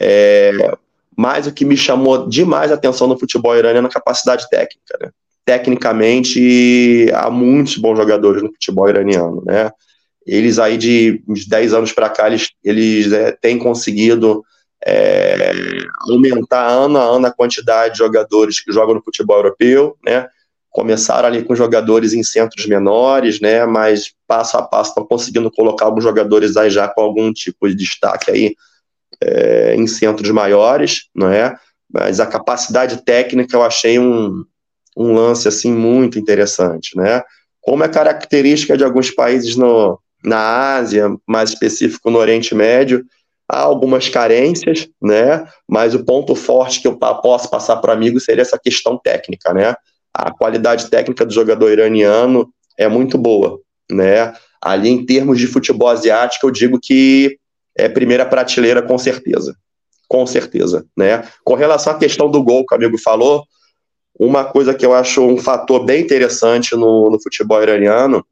É, 0.00 0.50
mas 1.16 1.46
o 1.46 1.52
que 1.52 1.64
me 1.64 1.76
chamou 1.76 2.28
demais 2.28 2.70
a 2.70 2.74
atenção 2.74 3.06
no 3.06 3.18
futebol 3.18 3.56
iraniano 3.56 3.86
é 3.86 3.90
a 3.90 3.92
capacidade 3.92 4.48
técnica, 4.48 4.98
né? 5.00 5.10
Tecnicamente, 5.44 7.10
há 7.12 7.28
muitos 7.28 7.76
bons 7.76 7.96
jogadores 7.96 8.42
no 8.42 8.52
futebol 8.52 8.88
iraniano, 8.88 9.42
né? 9.44 9.70
Eles 10.24 10.58
aí 10.58 10.76
de 10.76 11.22
uns 11.28 11.46
10 11.46 11.74
anos 11.74 11.92
para 11.92 12.08
cá, 12.08 12.28
eles, 12.28 12.50
eles 12.62 13.12
é, 13.12 13.32
têm 13.32 13.58
conseguido 13.58 14.44
é, 14.86 15.52
aumentar 16.08 16.68
ano 16.68 16.98
a 16.98 17.02
ano 17.02 17.26
a 17.26 17.32
quantidade 17.32 17.94
de 17.94 17.98
jogadores 17.98 18.60
que 18.60 18.72
jogam 18.72 18.94
no 18.94 19.02
futebol 19.02 19.36
europeu, 19.36 19.96
né? 20.04 20.28
começaram 20.72 21.28
ali 21.28 21.44
com 21.44 21.54
jogadores 21.54 22.14
em 22.14 22.22
centros 22.22 22.66
menores, 22.66 23.40
né, 23.40 23.66
mas 23.66 24.12
passo 24.26 24.56
a 24.56 24.62
passo 24.62 24.90
estão 24.90 25.04
conseguindo 25.04 25.50
colocar 25.50 25.84
alguns 25.84 26.02
jogadores 26.02 26.56
aí 26.56 26.70
já 26.70 26.88
com 26.88 27.02
algum 27.02 27.30
tipo 27.30 27.68
de 27.68 27.76
destaque 27.76 28.30
aí 28.30 28.56
é, 29.22 29.74
em 29.76 29.86
centros 29.86 30.30
maiores, 30.30 31.08
não 31.14 31.28
é? 31.30 31.54
Mas 31.92 32.20
a 32.20 32.26
capacidade 32.26 33.04
técnica 33.04 33.56
eu 33.56 33.62
achei 33.62 33.98
um, 33.98 34.44
um 34.96 35.12
lance 35.14 35.46
assim 35.46 35.72
muito 35.72 36.18
interessante, 36.18 36.96
né? 36.96 37.22
Como 37.60 37.84
é 37.84 37.88
característica 37.88 38.76
de 38.76 38.84
alguns 38.84 39.10
países 39.10 39.56
no, 39.56 39.98
na 40.24 40.74
Ásia, 40.76 41.08
mais 41.26 41.50
específico 41.50 42.10
no 42.10 42.18
Oriente 42.18 42.54
Médio, 42.54 43.04
há 43.48 43.60
algumas 43.60 44.08
carências, 44.08 44.88
né? 45.00 45.46
Mas 45.68 45.94
o 45.94 46.04
ponto 46.04 46.34
forte 46.34 46.80
que 46.80 46.88
eu 46.88 46.96
posso 46.96 47.50
passar 47.50 47.76
para 47.76 47.92
amigo 47.92 48.18
seria 48.18 48.42
essa 48.42 48.58
questão 48.58 48.98
técnica, 48.98 49.52
né? 49.52 49.74
A 50.12 50.30
qualidade 50.32 50.88
técnica 50.90 51.24
do 51.24 51.32
jogador 51.32 51.70
iraniano 51.70 52.48
é 52.78 52.88
muito 52.88 53.16
boa, 53.16 53.60
né? 53.90 54.32
Ali 54.60 54.88
em 54.88 55.04
termos 55.04 55.38
de 55.38 55.46
futebol 55.46 55.88
asiático, 55.88 56.46
eu 56.46 56.50
digo 56.50 56.78
que 56.80 57.36
é 57.76 57.88
primeira 57.88 58.26
prateleira 58.26 58.82
com 58.82 58.98
certeza, 58.98 59.56
com 60.08 60.26
certeza, 60.26 60.84
né? 60.96 61.26
Com 61.44 61.54
relação 61.54 61.92
à 61.92 61.98
questão 61.98 62.30
do 62.30 62.42
gol 62.42 62.66
que 62.66 62.74
o 62.74 62.76
amigo 62.76 62.98
falou, 62.98 63.44
uma 64.18 64.44
coisa 64.44 64.74
que 64.74 64.84
eu 64.84 64.94
acho 64.94 65.22
um 65.22 65.38
fator 65.38 65.84
bem 65.84 66.02
interessante 66.02 66.76
no, 66.76 67.10
no 67.10 67.22
futebol 67.22 67.62
iraniano 67.62 68.24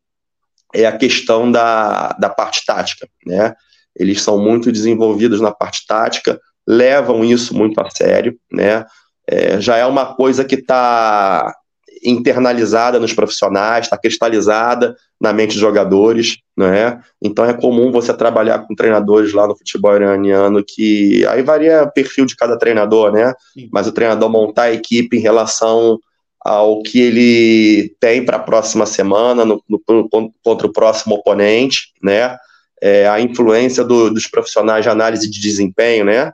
é 0.74 0.86
a 0.86 0.96
questão 0.96 1.50
da, 1.50 2.10
da 2.18 2.28
parte 2.28 2.64
tática, 2.64 3.08
né? 3.26 3.54
Eles 3.96 4.22
são 4.22 4.38
muito 4.38 4.70
desenvolvidos 4.70 5.40
na 5.40 5.50
parte 5.50 5.84
tática, 5.86 6.40
levam 6.66 7.24
isso 7.24 7.54
muito 7.54 7.80
a 7.80 7.90
sério, 7.90 8.38
né? 8.52 8.84
É, 9.26 9.60
já 9.60 9.76
é 9.76 9.86
uma 9.86 10.14
coisa 10.14 10.44
que 10.44 10.56
está 10.56 11.54
internalizada 12.02 12.98
nos 12.98 13.12
profissionais, 13.12 13.86
está 13.86 13.96
cristalizada 13.96 14.96
na 15.20 15.32
mente 15.32 15.52
dos 15.52 15.60
jogadores, 15.60 16.38
né? 16.56 17.00
Então 17.20 17.44
é 17.44 17.52
comum 17.52 17.92
você 17.92 18.12
trabalhar 18.14 18.60
com 18.60 18.74
treinadores 18.74 19.32
lá 19.32 19.46
no 19.46 19.56
futebol 19.56 19.94
iraniano 19.94 20.64
que 20.66 21.26
aí 21.26 21.42
varia 21.42 21.82
o 21.82 21.92
perfil 21.92 22.24
de 22.24 22.36
cada 22.36 22.58
treinador, 22.58 23.12
né? 23.12 23.34
Sim. 23.52 23.68
Mas 23.72 23.86
o 23.86 23.92
treinador 23.92 24.30
montar 24.30 24.64
a 24.64 24.72
equipe 24.72 25.16
em 25.16 25.20
relação 25.20 25.98
ao 26.42 26.82
que 26.82 26.98
ele 27.00 27.94
tem 28.00 28.24
para 28.24 28.38
a 28.38 28.40
próxima 28.40 28.86
semana 28.86 29.44
no, 29.44 29.62
no, 29.68 30.10
contra 30.42 30.66
o 30.66 30.72
próximo 30.72 31.16
oponente, 31.16 31.92
né? 32.02 32.36
É, 32.82 33.06
a 33.06 33.20
influência 33.20 33.84
do, 33.84 34.08
dos 34.08 34.26
profissionais 34.26 34.82
de 34.82 34.88
análise 34.88 35.30
de 35.30 35.38
desempenho, 35.38 36.06
né? 36.06 36.32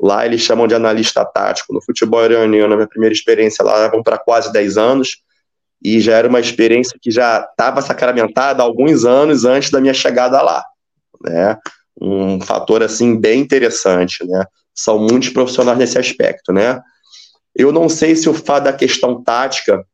Lá 0.00 0.24
eles 0.24 0.40
chamam 0.40 0.66
de 0.66 0.74
analista 0.74 1.24
tático. 1.24 1.74
No 1.74 1.82
futebol 1.82 2.24
iraniano, 2.24 2.68
na 2.68 2.76
minha 2.76 2.88
primeira 2.88 3.12
experiência 3.12 3.64
lá, 3.64 3.88
vão 3.88 4.02
para 4.02 4.18
quase 4.18 4.52
10 4.52 4.78
anos, 4.78 5.22
e 5.82 6.00
já 6.00 6.16
era 6.16 6.28
uma 6.28 6.40
experiência 6.40 6.98
que 7.00 7.10
já 7.10 7.40
estava 7.40 7.80
sacramentada 7.80 8.62
alguns 8.62 9.04
anos 9.04 9.44
antes 9.44 9.70
da 9.70 9.80
minha 9.80 9.94
chegada 9.94 10.40
lá, 10.42 10.62
né? 11.22 11.56
Um 12.00 12.40
fator, 12.40 12.82
assim, 12.82 13.18
bem 13.18 13.40
interessante, 13.40 14.26
né? 14.26 14.44
São 14.74 14.98
muitos 14.98 15.30
profissionais 15.30 15.78
nesse 15.78 15.98
aspecto, 15.98 16.52
né? 16.52 16.80
Eu 17.54 17.72
não 17.72 17.88
sei 17.88 18.14
se 18.14 18.28
o 18.28 18.34
fato 18.34 18.64
da 18.64 18.72
questão 18.72 19.22
tática, 19.22 19.84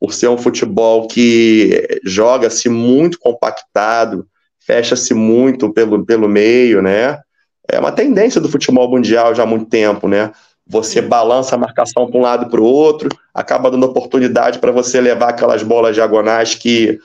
por 0.00 0.12
ser 0.12 0.28
um 0.28 0.38
futebol 0.38 1.08
que 1.08 2.00
joga-se 2.04 2.68
muito 2.68 3.18
compactado, 3.18 4.26
fecha-se 4.60 5.14
muito 5.14 5.72
pelo, 5.72 6.04
pelo 6.04 6.28
meio, 6.28 6.82
né? 6.82 7.18
É 7.70 7.78
uma 7.78 7.92
tendência 7.92 8.40
do 8.40 8.48
futebol 8.48 8.90
mundial 8.90 9.34
já 9.34 9.42
há 9.42 9.46
muito 9.46 9.66
tempo, 9.66 10.08
né? 10.08 10.32
Você 10.66 11.00
balança 11.00 11.54
a 11.54 11.58
marcação 11.58 12.10
para 12.10 12.18
um 12.18 12.22
lado 12.22 12.46
e 12.46 12.50
para 12.50 12.60
o 12.60 12.64
outro, 12.64 13.08
acaba 13.32 13.70
dando 13.70 13.86
oportunidade 13.86 14.58
para 14.58 14.72
você 14.72 15.00
levar 15.00 15.30
aquelas 15.30 15.62
bolas 15.62 15.94
diagonais 15.94 16.54
que 16.54 16.98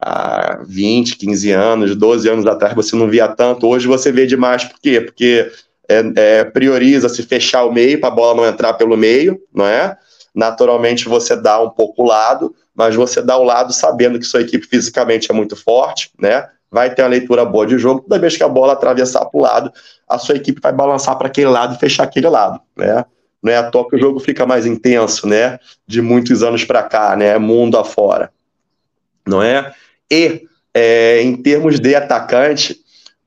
há 0.00 0.60
20, 0.66 1.16
15 1.16 1.50
anos, 1.50 1.96
12 1.96 2.28
anos 2.28 2.46
atrás 2.46 2.74
você 2.74 2.96
não 2.96 3.08
via 3.08 3.28
tanto, 3.28 3.66
hoje 3.66 3.86
você 3.86 4.10
vê 4.10 4.26
demais. 4.26 4.64
Por 4.64 4.80
quê? 4.80 5.00
Porque 5.00 5.50
é, 5.88 6.12
é, 6.16 6.44
prioriza 6.44 7.08
se 7.08 7.22
fechar 7.22 7.64
o 7.64 7.72
meio 7.72 8.00
para 8.00 8.08
a 8.08 8.12
bola 8.12 8.42
não 8.42 8.46
entrar 8.46 8.74
pelo 8.74 8.96
meio, 8.96 9.40
não 9.52 9.66
é? 9.66 9.96
Naturalmente 10.34 11.08
você 11.08 11.36
dá 11.36 11.60
um 11.60 11.70
pouco 11.70 12.02
o 12.02 12.06
lado, 12.06 12.54
mas 12.74 12.94
você 12.94 13.20
dá 13.20 13.36
o 13.36 13.42
lado 13.42 13.72
sabendo 13.72 14.18
que 14.18 14.24
sua 14.24 14.42
equipe 14.42 14.66
fisicamente 14.66 15.30
é 15.30 15.34
muito 15.34 15.56
forte, 15.56 16.10
né? 16.18 16.48
Vai 16.70 16.94
ter 16.94 17.02
uma 17.02 17.08
leitura 17.08 17.44
boa 17.44 17.66
de 17.66 17.78
jogo, 17.78 18.02
toda 18.02 18.18
vez 18.18 18.36
que 18.36 18.44
a 18.44 18.48
bola 18.48 18.74
atravessar 18.74 19.24
para 19.24 19.38
o 19.38 19.42
lado, 19.42 19.72
a 20.08 20.18
sua 20.18 20.36
equipe 20.36 20.60
vai 20.60 20.72
balançar 20.72 21.16
para 21.18 21.26
aquele 21.26 21.48
lado 21.48 21.74
e 21.74 21.78
fechar 21.78 22.04
aquele 22.04 22.28
lado, 22.28 22.60
né? 22.76 23.04
Não 23.42 23.50
é 23.50 23.56
à 23.56 23.70
toa 23.70 23.88
que 23.88 23.96
o 23.96 23.98
jogo 23.98 24.20
fica 24.20 24.46
mais 24.46 24.66
intenso, 24.66 25.26
né? 25.26 25.58
De 25.86 26.00
muitos 26.00 26.42
anos 26.42 26.64
para 26.64 26.82
cá, 26.82 27.16
né? 27.16 27.38
Mundo 27.38 27.78
afora, 27.78 28.30
não 29.26 29.42
é? 29.42 29.72
E 30.10 30.42
é, 30.74 31.22
em 31.22 31.36
termos 31.36 31.80
de 31.80 31.94
atacante, 31.94 32.78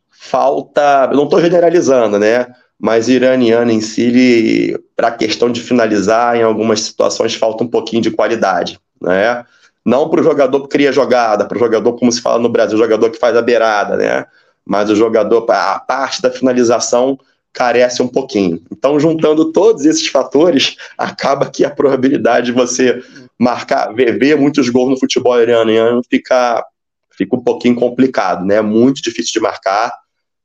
falta, 0.10 1.08
não 1.08 1.26
estou 1.26 1.42
generalizando, 1.42 2.18
né? 2.20 2.48
Mas 2.80 3.08
iraniano 3.08 3.72
em 3.72 3.82
si, 3.82 4.78
para 4.96 5.10
a 5.10 5.12
questão 5.12 5.52
de 5.52 5.62
finalizar, 5.62 6.36
em 6.36 6.44
algumas 6.44 6.82
situações 6.82 7.34
falta 7.36 7.64
um 7.64 7.68
pouquinho 7.68 8.02
de 8.02 8.12
qualidade, 8.12 8.80
né? 9.02 9.44
Não 9.86 10.10
para 10.10 10.22
o 10.22 10.24
jogador 10.24 10.62
que 10.62 10.70
cria 10.70 10.92
jogada, 10.92 11.46
para 11.46 11.58
o 11.58 11.60
jogador, 11.60 11.94
como 11.94 12.12
se 12.12 12.22
fala 12.22 12.40
no 12.40 12.50
Brasil, 12.50 12.78
jogador 12.78 13.10
que 13.10 13.20
faz 13.20 13.36
a 13.36 13.42
beirada, 13.42 13.98
né? 13.98 14.26
Mas 14.66 14.90
o 14.90 14.96
jogador, 14.96 15.46
a 15.50 15.80
parte 15.80 16.22
da 16.22 16.32
finalização 16.32 17.20
carece 17.52 18.02
um 18.02 18.08
pouquinho. 18.08 18.62
Então, 18.72 18.98
juntando 18.98 19.52
todos 19.52 19.86
esses 19.86 20.08
fatores, 20.08 20.78
acaba 20.98 21.50
que 21.50 21.66
a 21.66 21.70
probabilidade 21.70 22.48
de 22.48 22.52
você 22.54 23.04
marcar, 23.38 23.94
ver, 23.94 24.38
muitos 24.38 24.70
gols 24.70 24.90
no 24.90 25.00
futebol 25.00 25.40
iraniano 25.40 26.02
fica, 26.10 26.66
fica 27.12 27.36
um 27.36 27.44
pouquinho 27.44 27.76
complicado, 27.76 28.46
né? 28.46 28.62
Muito 28.62 29.02
difícil 29.02 29.34
de 29.34 29.40
marcar. 29.42 29.92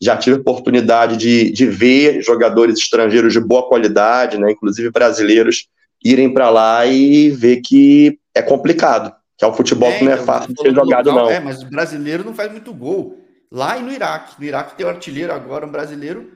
Já 0.00 0.16
tive 0.16 0.36
oportunidade 0.36 1.16
de, 1.16 1.50
de 1.52 1.66
ver 1.66 2.22
jogadores 2.22 2.78
estrangeiros 2.78 3.32
de 3.32 3.40
boa 3.40 3.68
qualidade, 3.68 4.36
né? 4.36 4.50
Inclusive 4.50 4.90
brasileiros, 4.90 5.68
irem 6.04 6.32
para 6.32 6.50
lá 6.50 6.86
e 6.86 7.30
ver 7.30 7.60
que 7.60 8.18
é 8.34 8.42
complicado 8.42 9.12
que 9.38 9.44
é 9.44 9.48
um 9.48 9.52
futebol 9.52 9.88
é, 9.88 9.98
que 9.98 10.04
não 10.04 10.10
é 10.10 10.14
então, 10.14 10.26
fácil 10.26 10.52
de 10.52 10.60
ser 10.60 10.74
jogado, 10.74 11.10
local, 11.10 11.26
não. 11.26 11.30
É, 11.30 11.38
mas 11.38 11.62
o 11.62 11.70
brasileiro 11.70 12.24
não 12.24 12.34
faz 12.34 12.50
muito 12.50 12.74
gol. 12.74 13.24
Lá 13.50 13.78
e 13.78 13.82
no 13.82 13.92
Iraque. 13.92 14.34
No 14.38 14.44
Iraque 14.44 14.76
tem 14.76 14.84
um 14.84 14.88
artilheiro 14.88 15.32
agora, 15.32 15.64
um 15.64 15.70
brasileiro, 15.70 16.32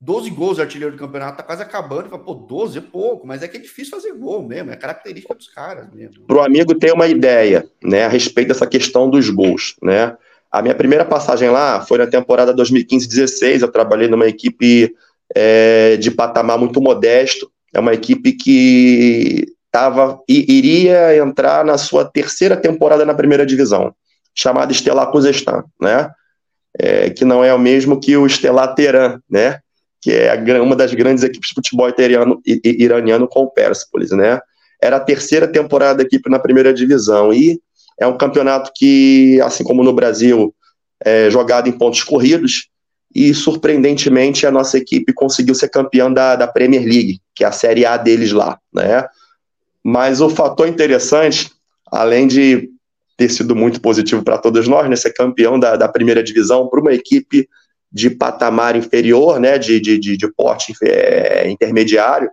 12 0.00 0.30
gols 0.30 0.58
artilheiro 0.58 0.96
do 0.96 0.98
campeonato, 0.98 1.36
tá 1.36 1.42
quase 1.42 1.62
acabando. 1.62 2.08
Fala, 2.08 2.24
pô, 2.24 2.34
12 2.34 2.78
é 2.78 2.80
pouco, 2.80 3.26
mas 3.26 3.42
é 3.42 3.48
que 3.48 3.58
é 3.58 3.60
difícil 3.60 3.90
fazer 3.90 4.14
gol 4.14 4.42
mesmo, 4.42 4.70
é 4.70 4.76
característica 4.76 5.34
dos 5.34 5.48
caras 5.48 5.92
mesmo. 5.92 6.24
Pro 6.26 6.40
amigo 6.40 6.74
ter 6.74 6.92
uma 6.92 7.06
ideia, 7.06 7.68
né, 7.84 8.04
a 8.04 8.08
respeito 8.08 8.48
dessa 8.48 8.66
questão 8.66 9.10
dos 9.10 9.28
gols, 9.28 9.76
né? 9.82 10.16
A 10.50 10.62
minha 10.62 10.74
primeira 10.74 11.04
passagem 11.04 11.50
lá 11.50 11.84
foi 11.84 11.98
na 11.98 12.06
temporada 12.06 12.54
2015-16. 12.54 13.60
Eu 13.60 13.70
trabalhei 13.70 14.08
numa 14.08 14.26
equipe 14.26 14.94
é, 15.34 15.98
de 15.98 16.10
patamar 16.10 16.58
muito 16.58 16.80
modesto. 16.80 17.50
É 17.74 17.78
uma 17.78 17.92
equipe 17.92 18.32
que 18.32 19.44
tava, 19.70 20.20
iria 20.28 21.16
entrar 21.16 21.64
na 21.64 21.76
sua 21.76 22.04
terceira 22.04 22.56
temporada 22.56 23.04
na 23.04 23.14
primeira 23.14 23.44
divisão, 23.44 23.94
chamada 24.34 24.72
Estelar 24.72 25.10
Kuzestan, 25.10 25.64
né? 25.80 26.10
É, 26.78 27.10
que 27.10 27.24
não 27.24 27.42
é 27.42 27.52
o 27.52 27.58
mesmo 27.58 27.98
que 27.98 28.16
o 28.16 28.26
Estelar 28.26 28.74
Teran, 28.74 29.20
né? 29.28 29.58
Que 30.00 30.12
é 30.12 30.60
uma 30.60 30.76
das 30.76 30.94
grandes 30.94 31.24
equipes 31.24 31.48
de 31.50 31.54
futebol 31.54 31.88
iraniano 32.64 33.26
com 33.26 33.42
o 33.42 33.50
Persepolis, 33.50 34.10
né? 34.10 34.40
Era 34.80 34.96
a 34.96 35.00
terceira 35.00 35.48
temporada 35.48 35.96
da 35.96 36.04
equipe 36.04 36.30
na 36.30 36.38
primeira 36.38 36.72
divisão 36.72 37.32
e 37.32 37.60
é 37.98 38.06
um 38.06 38.16
campeonato 38.16 38.70
que, 38.74 39.40
assim 39.42 39.64
como 39.64 39.82
no 39.82 39.92
Brasil, 39.92 40.54
é 41.04 41.28
jogado 41.30 41.68
em 41.68 41.72
pontos 41.72 42.02
corridos 42.04 42.68
e, 43.14 43.34
surpreendentemente, 43.34 44.46
a 44.46 44.50
nossa 44.50 44.78
equipe 44.78 45.12
conseguiu 45.12 45.54
ser 45.54 45.68
campeã 45.68 46.12
da, 46.12 46.36
da 46.36 46.46
Premier 46.46 46.82
League, 46.82 47.20
que 47.34 47.42
é 47.42 47.46
a 47.46 47.52
Série 47.52 47.84
A 47.84 47.96
deles 47.96 48.30
lá, 48.30 48.58
né? 48.72 49.04
Mas 49.84 50.20
o 50.20 50.28
fator 50.28 50.68
interessante, 50.68 51.50
além 51.90 52.26
de 52.26 52.68
ter 53.16 53.28
sido 53.28 53.56
muito 53.56 53.80
positivo 53.80 54.22
para 54.22 54.38
todos 54.38 54.68
nós, 54.68 54.88
né, 54.88 54.94
ser 54.94 55.12
campeão 55.12 55.58
da, 55.58 55.76
da 55.76 55.88
primeira 55.88 56.22
divisão 56.22 56.68
para 56.68 56.80
uma 56.80 56.92
equipe 56.92 57.48
de 57.90 58.10
patamar 58.10 58.76
inferior, 58.76 59.40
né, 59.40 59.58
de, 59.58 59.80
de, 59.80 59.98
de, 59.98 60.16
de 60.16 60.32
porte 60.34 60.72
é, 60.82 61.50
intermediário, 61.50 62.30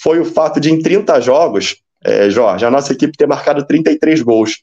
foi 0.00 0.18
o 0.18 0.24
fato 0.24 0.58
de, 0.58 0.70
em 0.70 0.80
30 0.80 1.20
jogos, 1.20 1.76
é, 2.04 2.30
Jorge, 2.30 2.64
a 2.64 2.70
nossa 2.70 2.92
equipe 2.92 3.16
ter 3.16 3.26
marcado 3.26 3.66
33 3.66 4.22
gols. 4.22 4.62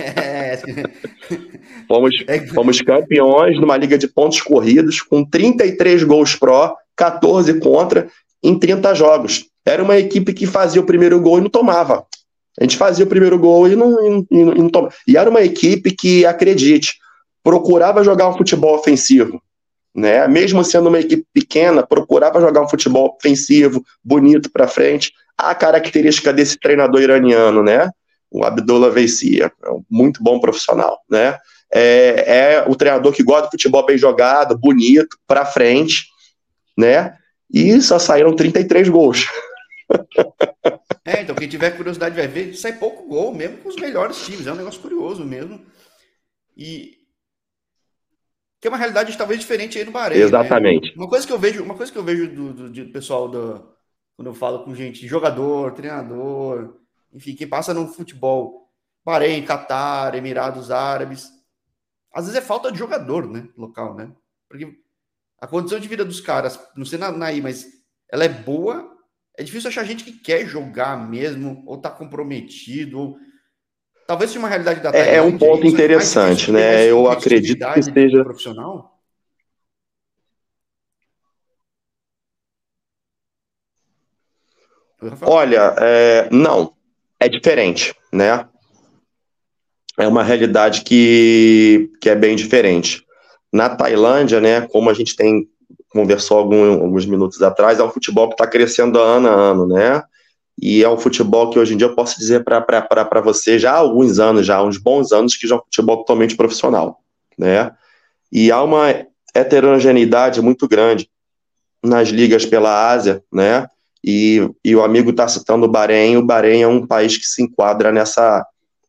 É. 0.00 0.56
fomos, 1.86 2.24
é 2.26 2.46
fomos 2.46 2.80
campeões 2.80 3.60
numa 3.60 3.76
liga 3.76 3.98
de 3.98 4.08
pontos 4.08 4.40
corridos, 4.40 5.02
com 5.02 5.24
33 5.24 6.02
gols 6.04 6.34
pró, 6.34 6.74
14 6.96 7.60
contra, 7.60 8.08
em 8.42 8.58
30 8.58 8.94
jogos. 8.94 9.44
Era 9.66 9.82
uma 9.82 9.96
equipe 9.96 10.32
que 10.32 10.46
fazia 10.46 10.80
o 10.80 10.86
primeiro 10.86 11.20
gol 11.20 11.38
e 11.38 11.40
não 11.42 11.50
tomava. 11.50 12.06
A 12.58 12.62
gente 12.62 12.76
fazia 12.76 13.04
o 13.04 13.08
primeiro 13.08 13.38
gol 13.38 13.68
e 13.68 13.74
não, 13.74 14.22
e, 14.22 14.26
e, 14.30 14.44
não 14.44 14.68
tomava. 14.68 14.94
E 15.08 15.16
era 15.16 15.28
uma 15.28 15.42
equipe 15.42 15.90
que, 15.90 16.24
acredite, 16.26 16.98
procurava 17.42 18.04
jogar 18.04 18.28
um 18.28 18.36
futebol 18.36 18.76
ofensivo. 18.76 19.42
Né? 19.94 20.26
Mesmo 20.28 20.62
sendo 20.64 20.88
uma 20.88 21.00
equipe 21.00 21.24
pequena, 21.32 21.86
procurava 21.86 22.40
jogar 22.40 22.62
um 22.62 22.68
futebol 22.68 23.16
ofensivo, 23.18 23.84
bonito 24.02 24.50
para 24.50 24.68
frente. 24.68 25.12
A 25.36 25.54
característica 25.54 26.32
desse 26.32 26.58
treinador 26.58 27.00
iraniano, 27.00 27.62
né? 27.62 27.88
O 28.30 28.44
Abdullah 28.44 28.90
Veisia, 28.90 29.50
é 29.64 29.70
um 29.70 29.84
muito 29.90 30.22
bom 30.22 30.40
profissional, 30.40 31.00
né? 31.08 31.38
É, 31.72 32.24
é 32.26 32.64
o 32.68 32.76
treinador 32.76 33.12
que 33.12 33.22
gosta 33.22 33.46
de 33.46 33.50
futebol 33.52 33.84
bem 33.84 33.98
jogado, 33.98 34.56
bonito, 34.56 35.16
para 35.26 35.44
frente, 35.44 36.06
né? 36.76 37.14
E 37.52 37.80
só 37.80 37.98
saíram 37.98 38.34
33 38.34 38.88
gols. 38.88 39.26
É, 41.04 41.20
então 41.20 41.34
quem 41.34 41.48
tiver 41.48 41.76
curiosidade 41.76 42.16
vai 42.16 42.26
ver, 42.26 42.54
sai 42.54 42.78
pouco 42.78 43.06
gol, 43.06 43.34
mesmo 43.34 43.58
com 43.58 43.68
os 43.68 43.76
melhores 43.76 44.24
times. 44.24 44.46
É 44.46 44.52
um 44.52 44.56
negócio 44.56 44.80
curioso 44.80 45.24
mesmo. 45.24 45.60
E 46.56 46.98
que 48.60 48.68
é 48.68 48.70
uma 48.70 48.78
realidade 48.78 49.16
talvez 49.18 49.38
diferente 49.38 49.78
aí 49.78 49.84
no 49.84 49.92
Bahrein. 49.92 50.18
Né? 50.18 50.24
Exatamente. 50.24 50.88
Né? 50.88 50.94
Uma 50.96 51.08
coisa 51.08 51.26
que 51.26 51.32
eu 51.32 51.38
vejo, 51.38 51.62
uma 51.62 51.74
coisa 51.74 51.92
que 51.92 51.98
eu 51.98 52.02
vejo 52.02 52.34
do, 52.34 52.52
do, 52.54 52.70
do 52.70 52.92
pessoal 52.92 53.28
do, 53.28 53.74
quando 54.16 54.28
eu 54.28 54.34
falo 54.34 54.64
com 54.64 54.74
gente, 54.74 55.06
jogador, 55.06 55.72
treinador, 55.72 56.76
enfim, 57.12 57.34
quem 57.34 57.46
passa 57.46 57.74
no 57.74 57.86
futebol, 57.88 58.72
Bahrein, 59.04 59.44
Catar, 59.44 60.14
Emirados 60.14 60.70
Árabes, 60.70 61.30
às 62.12 62.24
vezes 62.24 62.38
é 62.38 62.40
falta 62.40 62.72
de 62.72 62.78
jogador, 62.78 63.28
né, 63.28 63.48
local, 63.56 63.94
né? 63.94 64.10
Porque 64.48 64.78
a 65.40 65.46
condição 65.46 65.78
de 65.78 65.88
vida 65.88 66.04
dos 66.04 66.20
caras, 66.20 66.58
não 66.76 66.84
sei 66.84 66.98
na, 66.98 67.10
naí, 67.10 67.42
mas 67.42 67.66
ela 68.10 68.24
é 68.24 68.28
boa. 68.28 68.93
É 69.36 69.42
difícil 69.42 69.68
achar 69.68 69.84
gente 69.84 70.04
que 70.04 70.12
quer 70.12 70.46
jogar 70.46 70.96
mesmo, 71.08 71.64
ou 71.66 71.76
tá 71.76 71.90
comprometido, 71.90 72.98
ou 72.98 73.18
talvez 74.06 74.30
seja 74.30 74.38
uma 74.38 74.48
realidade 74.48 74.80
da 74.80 74.92
Tailândia, 74.92 75.12
É, 75.12 75.16
é 75.16 75.22
um 75.22 75.36
ponto 75.36 75.66
interessante, 75.66 76.52
né? 76.52 76.84
Eu 76.84 77.10
acredito 77.10 77.66
que 77.72 77.82
seja 77.82 78.22
profissional. 78.22 78.94
Olha, 85.22 85.74
é, 85.78 86.28
não, 86.30 86.72
é 87.20 87.28
diferente, 87.28 87.94
né? 88.12 88.48
É 89.98 90.06
uma 90.06 90.22
realidade 90.22 90.82
que, 90.82 91.90
que 92.00 92.08
é 92.08 92.14
bem 92.14 92.34
diferente. 92.34 93.04
Na 93.52 93.68
Tailândia, 93.68 94.40
né, 94.40 94.62
como 94.62 94.90
a 94.90 94.94
gente 94.94 95.14
tem 95.14 95.48
conversou 95.94 96.38
algum, 96.38 96.72
alguns 96.82 97.06
minutos 97.06 97.40
atrás, 97.40 97.78
é 97.78 97.84
um 97.84 97.90
futebol 97.90 98.26
que 98.26 98.34
está 98.34 98.46
crescendo 98.46 98.98
ano 98.98 99.28
a 99.28 99.32
ano, 99.32 99.66
né? 99.66 100.02
E 100.60 100.82
é 100.82 100.88
um 100.88 100.98
futebol 100.98 101.50
que 101.50 101.58
hoje 101.58 101.74
em 101.74 101.76
dia 101.76 101.86
eu 101.86 101.94
posso 101.94 102.18
dizer 102.18 102.44
para 102.44 103.20
você 103.20 103.58
já 103.58 103.72
há 103.72 103.76
alguns 103.76 104.18
anos, 104.18 104.44
já 104.44 104.56
há 104.56 104.62
uns 104.62 104.76
bons 104.76 105.12
anos, 105.12 105.36
que 105.36 105.46
já 105.46 105.54
é 105.54 105.58
um 105.58 105.62
futebol 105.62 105.98
totalmente 105.98 106.36
profissional, 106.36 107.00
né? 107.38 107.70
E 108.30 108.50
há 108.50 108.60
uma 108.62 109.06
heterogeneidade 109.32 110.42
muito 110.42 110.66
grande 110.66 111.08
nas 111.82 112.08
ligas 112.08 112.44
pela 112.44 112.90
Ásia, 112.90 113.22
né? 113.32 113.68
E, 114.02 114.50
e 114.64 114.74
o 114.74 114.82
amigo 114.82 115.10
está 115.10 115.28
citando 115.28 115.66
o 115.66 115.70
Bahrein, 115.70 116.16
o 116.16 116.26
Bahrein 116.26 116.62
é 116.62 116.68
um 116.68 116.86
país 116.86 117.16
que 117.16 117.24
se 117.24 117.42
enquadra 117.42 117.92
nessa, 117.92 118.44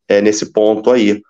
é, 0.08 0.22
nesse 0.22 0.52
ponto 0.52 0.92
aí. 0.92 1.22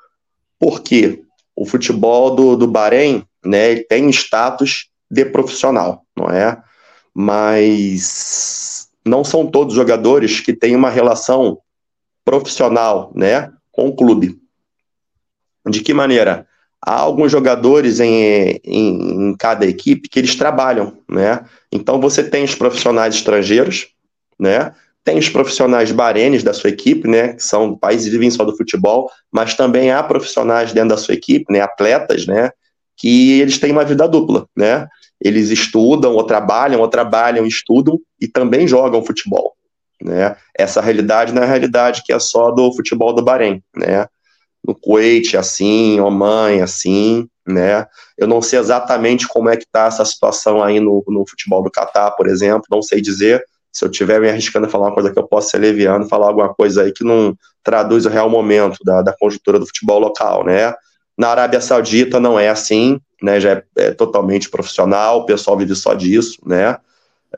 Por 0.57 0.81
quê? 0.81 1.21
O 1.53 1.65
futebol 1.65 2.33
do, 2.33 2.55
do 2.55 2.65
Bahrein 2.65 3.23
né, 3.43 3.75
tem 3.75 4.09
status 4.09 4.89
de 5.09 5.25
profissional, 5.25 6.05
não 6.15 6.29
é? 6.29 6.61
Mas 7.13 8.89
não 9.05 9.23
são 9.23 9.47
todos 9.47 9.75
jogadores 9.75 10.39
que 10.39 10.53
têm 10.53 10.75
uma 10.75 10.89
relação 10.89 11.59
profissional 12.23 13.11
né, 13.15 13.51
com 13.71 13.87
o 13.87 13.95
clube. 13.95 14.39
De 15.67 15.81
que 15.81 15.93
maneira? 15.93 16.47
há 16.85 16.99
alguns 16.99 17.31
jogadores 17.31 17.99
em, 17.99 18.59
em, 18.63 19.29
em, 19.29 19.35
cada 19.35 19.65
equipe 19.65 20.07
que 20.07 20.19
eles 20.19 20.35
trabalham, 20.35 20.99
né? 21.09 21.43
Então 21.71 21.99
você 21.99 22.23
tem 22.23 22.43
os 22.43 22.53
profissionais 22.53 23.15
estrangeiros, 23.15 23.87
né? 24.39 24.71
Tem 25.03 25.17
os 25.17 25.29
profissionais 25.29 25.91
barenes 25.91 26.43
da 26.43 26.53
sua 26.53 26.69
equipe, 26.69 27.07
né? 27.07 27.33
Que 27.33 27.43
são 27.43 27.75
países 27.75 28.05
que 28.05 28.11
vivem 28.11 28.29
só 28.29 28.43
do 28.43 28.55
futebol, 28.55 29.09
mas 29.31 29.55
também 29.55 29.91
há 29.91 30.03
profissionais 30.03 30.73
dentro 30.73 30.89
da 30.89 30.97
sua 30.97 31.15
equipe, 31.15 31.51
né? 31.51 31.61
Atletas, 31.61 32.27
né? 32.27 32.51
Que 32.97 33.39
eles 33.39 33.57
têm 33.59 33.71
uma 33.71 33.85
vida 33.85 34.07
dupla, 34.07 34.47
né? 34.55 34.87
Eles 35.19 35.49
estudam 35.49 36.13
ou 36.13 36.23
trabalham, 36.23 36.81
ou 36.81 36.87
trabalham, 36.87 37.45
estudam 37.45 37.99
e 38.19 38.27
também 38.27 38.67
jogam 38.67 39.03
futebol, 39.03 39.55
né? 40.01 40.35
Essa 40.57 40.81
realidade 40.81 41.33
não 41.33 41.41
é 41.41 41.45
a 41.45 41.49
realidade 41.49 42.03
que 42.05 42.13
é 42.13 42.19
só 42.19 42.51
do 42.51 42.73
futebol 42.73 43.13
do 43.13 43.23
Bahrein, 43.23 43.61
né? 43.75 44.07
no 44.65 44.75
Kuwait 44.75 45.37
assim, 45.37 45.99
Oman 45.99 46.63
assim, 46.63 47.27
né? 47.47 47.85
Eu 48.17 48.27
não 48.27 48.41
sei 48.41 48.59
exatamente 48.59 49.27
como 49.27 49.49
é 49.49 49.55
que 49.55 49.63
está 49.63 49.85
essa 49.85 50.03
situação 50.03 50.63
aí 50.63 50.79
no, 50.79 51.03
no 51.07 51.25
futebol 51.27 51.61
do 51.61 51.71
Catar, 51.71 52.11
por 52.11 52.27
exemplo, 52.27 52.65
não 52.71 52.81
sei 52.81 52.99
dizer. 52.99 53.43
Se 53.71 53.85
eu 53.85 53.91
estiver 53.91 54.19
me 54.21 54.29
arriscando 54.29 54.65
a 54.65 54.69
falar 54.69 54.87
uma 54.87 54.93
coisa 54.93 55.11
que 55.11 55.19
eu 55.19 55.27
posso 55.27 55.49
ser 55.49 55.57
leviano, 55.57 56.07
falar 56.07 56.27
alguma 56.27 56.53
coisa 56.53 56.83
aí 56.83 56.93
que 56.93 57.03
não 57.03 57.37
traduz 57.63 58.05
o 58.05 58.09
real 58.09 58.29
momento 58.29 58.77
da, 58.83 59.01
da 59.01 59.15
conjuntura 59.17 59.59
do 59.59 59.65
futebol 59.65 59.99
local, 59.99 60.45
né? 60.45 60.73
Na 61.17 61.29
Arábia 61.29 61.61
Saudita 61.61 62.19
não 62.19 62.39
é 62.39 62.49
assim, 62.49 62.99
né? 63.21 63.39
Já 63.39 63.51
é, 63.51 63.63
é 63.77 63.91
totalmente 63.91 64.49
profissional, 64.49 65.19
o 65.19 65.25
pessoal 65.25 65.57
vive 65.57 65.75
só 65.75 65.93
disso, 65.93 66.39
né? 66.45 66.77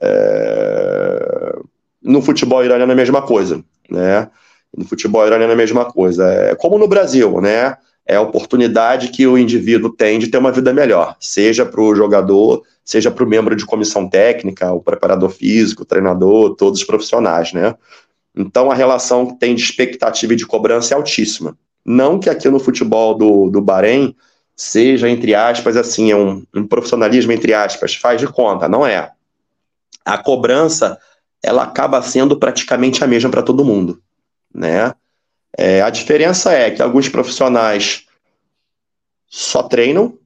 É... 0.01 1.55
No 2.01 2.21
futebol 2.21 2.63
iraniano 2.63 2.91
é 2.91 2.93
a 2.93 2.97
mesma 2.97 3.21
coisa, 3.21 3.63
né? 3.89 4.29
No 4.75 4.85
futebol 4.85 5.25
iraniano 5.25 5.51
é 5.51 5.55
a 5.55 5.57
mesma 5.57 5.85
coisa. 5.85 6.27
É 6.27 6.55
como 6.55 6.77
no 6.77 6.87
Brasil, 6.87 7.39
né? 7.41 7.77
É 8.05 8.15
a 8.15 8.21
oportunidade 8.21 9.09
que 9.09 9.27
o 9.27 9.37
indivíduo 9.37 9.91
tem 9.91 10.17
de 10.17 10.27
ter 10.27 10.37
uma 10.37 10.51
vida 10.51 10.73
melhor, 10.73 11.15
seja 11.19 11.65
para 11.65 11.81
o 11.81 11.93
jogador, 11.93 12.63
seja 12.83 13.11
para 13.11 13.23
o 13.23 13.27
membro 13.27 13.53
de 13.55 13.65
comissão 13.65 14.09
técnica, 14.09 14.71
o 14.71 14.81
preparador 14.81 15.29
físico, 15.29 15.83
o 15.83 15.85
treinador, 15.85 16.55
todos 16.55 16.79
os 16.79 16.85
profissionais, 16.85 17.51
né? 17.51 17.75
Então 18.33 18.71
a 18.71 18.75
relação 18.75 19.25
que 19.25 19.39
tem 19.39 19.53
de 19.53 19.61
expectativa 19.61 20.33
e 20.33 20.37
de 20.37 20.45
cobrança 20.45 20.93
é 20.93 20.97
altíssima. 20.97 21.57
Não 21.87 22.19
que 22.19 22.29
aqui 22.29 22.49
no 22.49 22.59
futebol 22.59 23.15
do, 23.15 23.49
do 23.49 23.61
Bahrein 23.61 24.13
seja, 24.55 25.09
entre 25.09 25.33
aspas, 25.33 25.77
assim, 25.77 26.11
é 26.11 26.15
um, 26.15 26.45
um 26.53 26.67
profissionalismo, 26.67 27.31
entre 27.31 27.53
aspas, 27.53 27.95
faz 27.95 28.19
de 28.19 28.27
conta, 28.27 28.67
não 28.67 28.85
é. 28.85 29.11
A 30.03 30.17
cobrança, 30.17 30.99
ela 31.41 31.63
acaba 31.63 32.01
sendo 32.01 32.37
praticamente 32.37 33.03
a 33.03 33.07
mesma 33.07 33.29
para 33.29 33.43
todo 33.43 33.63
mundo 33.63 34.01
né? 34.57 34.93
É, 35.57 35.81
a 35.81 35.89
diferença 35.89 36.51
é 36.51 36.71
que 36.71 36.81
alguns 36.81 37.07
profissionais 37.07 38.05
só 39.27 39.63
treinam 39.63 40.17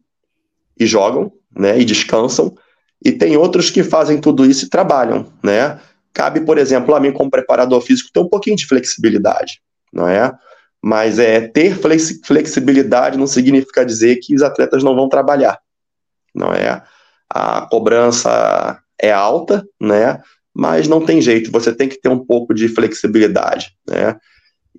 e 0.79 0.85
jogam, 0.85 1.31
né, 1.55 1.79
e 1.79 1.85
descansam, 1.85 2.55
e 3.03 3.11
tem 3.11 3.35
outros 3.35 3.69
que 3.69 3.83
fazem 3.83 4.19
tudo 4.19 4.45
isso 4.45 4.65
e 4.65 4.69
trabalham, 4.69 5.31
né? 5.43 5.79
Cabe, 6.13 6.41
por 6.41 6.57
exemplo, 6.57 6.93
a 6.95 6.99
mim 6.99 7.11
como 7.11 7.31
preparador 7.31 7.81
físico 7.81 8.11
ter 8.13 8.19
um 8.19 8.27
pouquinho 8.27 8.55
de 8.55 8.65
flexibilidade, 8.65 9.61
não 9.91 10.07
é? 10.07 10.31
Mas 10.83 11.19
é 11.19 11.41
ter 11.41 11.77
flexibilidade 12.23 13.17
não 13.17 13.27
significa 13.27 13.85
dizer 13.85 14.17
que 14.17 14.33
os 14.33 14.41
atletas 14.41 14.83
não 14.83 14.95
vão 14.95 15.07
trabalhar, 15.07 15.59
não 16.33 16.51
é? 16.51 16.81
A 17.29 17.61
cobrança 17.69 18.79
é 18.99 19.11
alta, 19.11 19.63
né? 19.79 20.21
mas 20.53 20.87
não 20.87 21.03
tem 21.03 21.21
jeito, 21.21 21.51
você 21.51 21.73
tem 21.73 21.87
que 21.87 21.99
ter 21.99 22.09
um 22.09 22.19
pouco 22.19 22.53
de 22.53 22.67
flexibilidade, 22.67 23.73
né? 23.87 24.17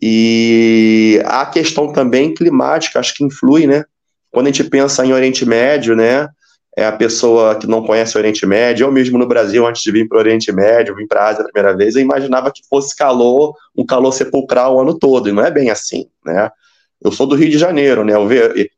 E 0.00 1.22
a 1.24 1.46
questão 1.46 1.92
também 1.92 2.34
climática, 2.34 2.98
acho 2.98 3.14
que 3.14 3.24
influi, 3.24 3.66
né? 3.66 3.84
Quando 4.30 4.46
a 4.46 4.50
gente 4.50 4.64
pensa 4.64 5.04
em 5.04 5.12
Oriente 5.12 5.46
Médio, 5.46 5.94
né? 5.94 6.28
É 6.76 6.86
a 6.86 6.92
pessoa 6.92 7.54
que 7.54 7.66
não 7.66 7.84
conhece 7.84 8.16
o 8.16 8.18
Oriente 8.18 8.46
Médio, 8.46 8.86
eu 8.86 8.92
mesmo 8.92 9.18
no 9.18 9.26
Brasil, 9.26 9.66
antes 9.66 9.82
de 9.82 9.92
vir 9.92 10.08
para 10.08 10.16
o 10.16 10.20
Oriente 10.20 10.50
Médio, 10.50 10.96
vim 10.96 11.06
para 11.06 11.20
a 11.20 11.28
Ásia 11.28 11.42
a 11.42 11.44
primeira 11.44 11.76
vez, 11.76 11.94
eu 11.94 12.00
imaginava 12.00 12.50
que 12.50 12.62
fosse 12.68 12.96
calor, 12.96 13.54
um 13.76 13.84
calor 13.84 14.12
sepulcral 14.12 14.76
o 14.76 14.80
ano 14.80 14.98
todo, 14.98 15.28
e 15.28 15.32
não 15.32 15.44
é 15.44 15.50
bem 15.50 15.70
assim, 15.70 16.08
né? 16.24 16.50
Eu 17.04 17.10
sou 17.10 17.26
do 17.26 17.34
Rio 17.34 17.50
de 17.50 17.58
Janeiro, 17.58 18.04
né? 18.04 18.14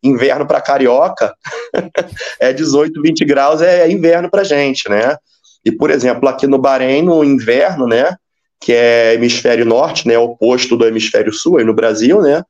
Inverno 0.02 0.46
para 0.46 0.60
carioca 0.60 1.34
é 2.40 2.52
18, 2.52 3.00
20 3.00 3.24
graus, 3.24 3.60
é 3.60 3.88
inverno 3.88 4.30
para 4.30 4.42
gente, 4.42 4.88
né? 4.88 5.16
E, 5.64 5.72
por 5.72 5.90
exemplo, 5.90 6.28
aqui 6.28 6.46
no 6.46 6.58
Bahrein, 6.58 7.02
no 7.02 7.24
inverno, 7.24 7.86
né, 7.86 8.16
que 8.60 8.72
é 8.72 9.14
hemisfério 9.14 9.64
norte, 9.64 10.06
né, 10.06 10.18
oposto 10.18 10.76
do 10.76 10.86
hemisfério 10.86 11.32
sul, 11.32 11.58
aí 11.58 11.64
no 11.64 11.74
Brasil, 11.74 12.20
né, 12.20 12.42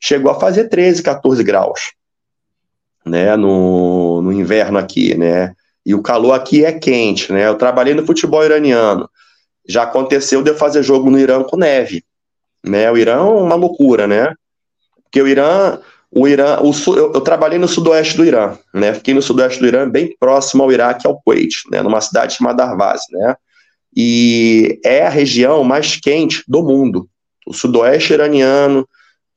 chegou 0.00 0.30
a 0.30 0.38
fazer 0.38 0.68
13, 0.68 1.02
14 1.02 1.42
graus, 1.42 1.92
né, 3.04 3.36
no, 3.36 4.22
no 4.22 4.32
inverno 4.32 4.78
aqui, 4.78 5.16
né, 5.16 5.54
e 5.84 5.94
o 5.94 6.02
calor 6.02 6.32
aqui 6.32 6.64
é 6.64 6.72
quente, 6.72 7.32
né, 7.32 7.46
eu 7.46 7.56
trabalhei 7.56 7.94
no 7.94 8.06
futebol 8.06 8.44
iraniano, 8.44 9.08
já 9.68 9.84
aconteceu 9.84 10.42
de 10.42 10.50
eu 10.50 10.56
fazer 10.56 10.82
jogo 10.82 11.10
no 11.10 11.18
Irã 11.18 11.42
com 11.42 11.56
neve, 11.56 12.04
né, 12.64 12.90
o 12.90 12.96
Irã 12.96 13.16
é 13.16 13.20
uma 13.20 13.54
loucura, 13.54 14.06
né, 14.06 14.34
porque 15.10 15.20
o 15.20 15.26
Irã, 15.26 15.78
o 16.12 16.28
Irã, 16.28 16.60
o 16.60 16.72
sul, 16.72 16.96
eu, 16.96 17.12
eu, 17.12 17.20
trabalhei 17.20 17.58
no 17.58 17.66
sudoeste 17.66 18.16
do 18.16 18.24
Irã, 18.24 18.56
né? 18.72 18.94
Fiquei 18.94 19.12
no 19.12 19.20
sudoeste 19.20 19.58
do 19.58 19.66
Irã, 19.66 19.88
bem 19.88 20.16
próximo 20.18 20.62
ao 20.62 20.70
Iraque, 20.70 21.06
ao 21.06 21.20
Kuwait, 21.20 21.64
né? 21.70 21.82
Numa 21.82 22.00
cidade 22.00 22.34
chamada 22.34 22.64
Arvaz, 22.64 23.02
né? 23.10 23.34
E 23.94 24.80
é 24.84 25.04
a 25.04 25.08
região 25.08 25.64
mais 25.64 25.96
quente 25.96 26.44
do 26.46 26.62
mundo. 26.62 27.08
O 27.44 27.52
sudoeste 27.52 28.12
iraniano, 28.12 28.88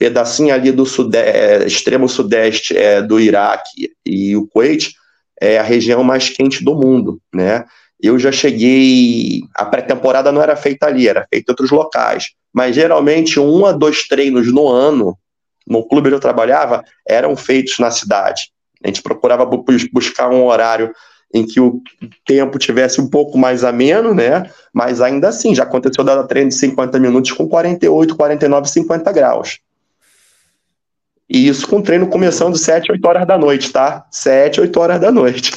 pedacinho 0.04 0.54
ali 0.54 0.70
do 0.70 0.86
sudeste, 0.86 1.30
é, 1.30 1.66
extremo 1.66 2.10
sudeste 2.10 2.78
é, 2.78 3.01
do 3.01 3.22
Iraque 3.22 3.89
e 4.06 4.36
o 4.36 4.45
Kuwait 4.45 4.91
é 5.39 5.58
a 5.58 5.64
região 5.64 6.04
mais 6.04 6.28
quente 6.28 6.62
do 6.62 6.76
mundo, 6.76 7.22
né? 7.34 7.64
Eu 8.01 8.20
já 8.20 8.30
cheguei, 8.30 9.43
a 9.56 9.64
pré-temporada 9.64 10.30
não 10.30 10.41
era 10.41 10.58
feita 10.58 10.88
ali, 10.88 11.08
era 11.08 11.26
feita 11.34 11.49
em 11.49 11.54
outros 11.54 11.72
locais, 11.72 12.32
mas 12.54 12.76
geralmente 12.76 13.39
um 13.39 13.66
a 13.66 13.72
dois 13.72 14.06
treinos 14.06 14.51
no 14.51 14.68
ano 14.68 15.18
no 15.66 15.88
clube 15.88 16.08
onde 16.08 16.18
eu 16.18 16.20
trabalhava, 16.20 16.84
eram 17.08 17.38
feitos 17.38 17.80
na 17.80 17.89
cidade. 17.89 18.51
A 18.84 18.88
gente 18.89 19.01
procurava 19.01 19.49
buscar 19.93 20.30
um 20.30 20.47
horário 20.47 20.91
em 21.34 21.45
que 21.45 21.62
o 21.62 21.82
tempo 22.26 22.60
tivesse 22.60 22.99
um 22.99 23.10
pouco 23.10 23.38
mais 23.38 23.64
ameno, 23.64 24.14
né? 24.14 24.51
Mas 24.74 24.99
ainda 24.99 25.30
assim, 25.30 25.56
já 25.56 25.64
aconteceu 25.64 26.04
dar 26.04 26.22
treino 26.26 26.49
de 26.49 26.56
50 26.56 26.99
minutos 26.99 27.32
com 27.32 27.47
48, 27.47 28.18
49, 28.18 28.70
50 28.70 29.12
graus. 29.14 29.60
E 31.34 31.47
isso 31.47 31.67
com 31.67 31.81
treino 31.81 32.05
começando 32.05 32.55
7, 32.55 32.91
8 32.91 33.07
horas 33.07 33.25
da 33.25 33.39
noite, 33.39 33.73
tá? 33.73 34.05
7, 34.11 34.61
8 34.61 34.79
horas 34.79 35.01
da 35.01 35.11
noite. 35.11 35.51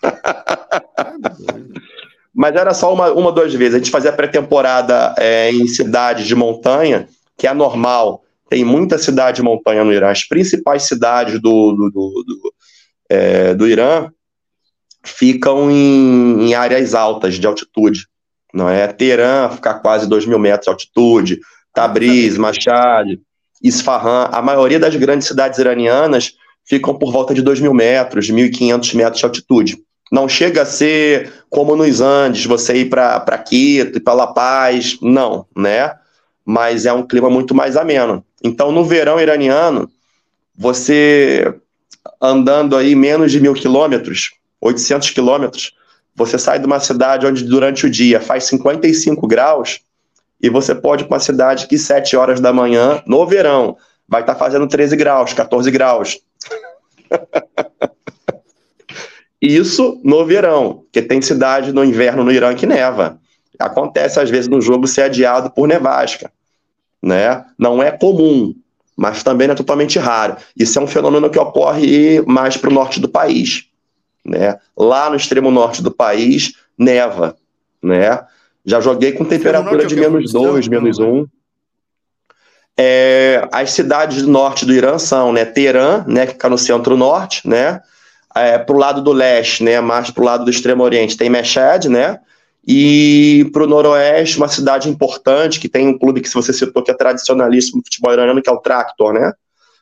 Mas 2.32 2.54
era 2.54 2.72
só 2.72 2.94
uma, 2.94 3.10
uma 3.10 3.32
duas 3.32 3.52
vezes. 3.52 3.74
A 3.74 3.78
gente 3.78 3.90
fazia 3.90 4.12
pré-temporada 4.12 5.16
é, 5.18 5.50
em 5.50 5.66
cidades 5.66 6.24
de 6.24 6.36
montanha, 6.36 7.08
que 7.36 7.48
é 7.48 7.52
normal. 7.52 8.22
Tem 8.48 8.64
muita 8.64 8.96
cidade 8.96 9.38
de 9.38 9.42
montanha 9.42 9.82
no 9.82 9.92
Irã. 9.92 10.08
As 10.08 10.22
principais 10.22 10.84
cidades 10.84 11.40
do, 11.40 11.72
do, 11.72 11.90
do, 11.90 12.24
do, 12.24 12.54
é, 13.08 13.56
do 13.56 13.66
Irã 13.66 14.12
ficam 15.02 15.68
em, 15.68 16.48
em, 16.48 16.54
áreas 16.54 16.94
altas 16.94 17.34
de 17.34 17.46
altitude. 17.46 18.06
Não 18.54 18.70
é? 18.70 18.86
Teherã 18.86 19.50
fica 19.50 19.74
quase 19.74 20.08
2 20.08 20.26
mil 20.26 20.38
metros 20.38 20.66
de 20.66 20.70
altitude, 20.70 21.40
Tabriz, 21.74 22.38
Mashhad, 22.38 23.18
Isfahan. 23.62 24.28
A 24.32 24.42
maioria 24.42 24.78
das 24.78 24.94
grandes 24.96 25.26
cidades 25.26 25.58
iranianas 25.58 26.34
ficam 26.64 26.94
por 26.94 27.12
volta 27.12 27.34
de 27.34 27.42
2 27.42 27.60
mil 27.60 27.74
metros, 27.74 28.30
1.500 28.30 28.94
metros 28.94 29.18
de 29.18 29.24
altitude. 29.24 29.78
Não 30.10 30.28
chega 30.28 30.62
a 30.62 30.66
ser 30.66 31.32
como 31.50 31.76
nos 31.76 32.00
Andes, 32.00 32.46
você 32.46 32.76
ir 32.76 32.86
para 32.86 33.38
Quito 33.38 33.98
e 33.98 34.00
para 34.00 34.14
La 34.14 34.26
Paz, 34.28 34.98
não, 35.02 35.46
né? 35.56 35.94
Mas 36.44 36.86
é 36.86 36.92
um 36.92 37.06
clima 37.06 37.28
muito 37.28 37.54
mais 37.54 37.76
ameno. 37.76 38.24
Então, 38.42 38.72
no 38.72 38.84
verão 38.84 39.20
iraniano, 39.20 39.90
você 40.56 41.52
andando 42.20 42.76
aí 42.76 42.94
menos 42.94 43.30
de 43.32 43.40
mil 43.40 43.52
quilômetros, 43.52 44.32
800 44.60 45.10
quilômetros, 45.10 45.72
você 46.14 46.38
sai 46.38 46.58
de 46.58 46.66
uma 46.66 46.80
cidade 46.80 47.26
onde 47.26 47.44
durante 47.44 47.86
o 47.86 47.90
dia 47.90 48.20
faz 48.20 48.44
55 48.44 49.26
graus 49.26 49.80
e 50.40 50.48
você 50.48 50.74
pode 50.74 51.04
ir 51.04 51.06
para 51.06 51.16
uma 51.16 51.20
cidade 51.20 51.66
que 51.66 51.76
7 51.78 52.16
horas 52.16 52.40
da 52.40 52.52
manhã, 52.52 53.02
no 53.06 53.26
verão, 53.26 53.76
vai 54.08 54.20
estar 54.22 54.34
tá 54.34 54.38
fazendo 54.38 54.66
13 54.66 54.96
graus, 54.96 55.32
14 55.32 55.70
graus. 55.70 56.18
Isso 59.40 60.00
no 60.02 60.24
verão, 60.24 60.82
porque 60.84 61.00
tem 61.00 61.22
cidade 61.22 61.72
no 61.72 61.84
inverno 61.84 62.24
no 62.24 62.32
Irã 62.32 62.54
que 62.54 62.66
neva. 62.66 63.20
Acontece 63.58 64.18
às 64.20 64.30
vezes 64.30 64.48
no 64.48 64.60
jogo 64.60 64.86
ser 64.86 65.02
adiado 65.02 65.50
por 65.50 65.68
nevasca, 65.68 66.30
né? 67.02 67.44
Não 67.56 67.82
é 67.82 67.90
comum, 67.90 68.54
mas 68.96 69.22
também 69.22 69.46
não 69.46 69.54
é 69.54 69.56
totalmente 69.56 69.98
raro. 69.98 70.36
Isso 70.56 70.78
é 70.78 70.82
um 70.82 70.86
fenômeno 70.86 71.30
que 71.30 71.38
ocorre 71.38 72.20
mais 72.22 72.56
para 72.56 72.70
o 72.70 72.72
norte 72.72 73.00
do 73.00 73.08
país, 73.08 73.66
né? 74.24 74.58
Lá 74.76 75.08
no 75.08 75.16
extremo 75.16 75.50
norte 75.50 75.82
do 75.82 75.90
país 75.90 76.54
neva, 76.76 77.36
né? 77.82 78.24
Já 78.68 78.82
joguei 78.82 79.12
com 79.12 79.24
temperatura 79.24 79.86
de 79.86 79.96
menos 79.96 80.30
2, 80.30 80.68
menos 80.68 80.98
1. 80.98 81.06
Um. 81.06 81.26
É, 82.78 83.48
as 83.50 83.70
cidades 83.70 84.20
do 84.20 84.30
norte 84.30 84.66
do 84.66 84.74
Irã 84.74 84.98
são 84.98 85.32
né, 85.32 85.46
Teherã, 85.46 86.04
né, 86.06 86.26
que 86.26 86.32
fica 86.34 86.50
no 86.50 86.58
centro-norte, 86.58 87.48
né, 87.48 87.80
é, 88.36 88.58
para 88.58 88.76
o 88.76 88.78
lado 88.78 89.00
do 89.00 89.10
leste, 89.10 89.64
né, 89.64 89.80
mais 89.80 90.10
para 90.10 90.22
o 90.22 90.24
lado 90.24 90.44
do 90.44 90.50
extremo 90.50 90.84
oriente, 90.84 91.16
tem 91.16 91.30
Mashhad, 91.30 91.88
né, 91.88 92.20
e 92.66 93.48
para 93.54 93.64
o 93.64 93.66
noroeste, 93.66 94.36
uma 94.36 94.48
cidade 94.48 94.86
importante, 94.90 95.58
que 95.58 95.68
tem 95.68 95.88
um 95.88 95.98
clube 95.98 96.20
que 96.20 96.28
se 96.28 96.34
você 96.34 96.52
citou 96.52 96.82
que 96.82 96.90
é 96.90 96.94
tradicionalíssimo 96.94 97.78
no 97.78 97.82
futebol 97.82 98.12
iraniano, 98.12 98.42
que 98.42 98.50
é 98.50 98.52
o 98.52 98.60
Tractor, 98.60 99.14
né, 99.14 99.32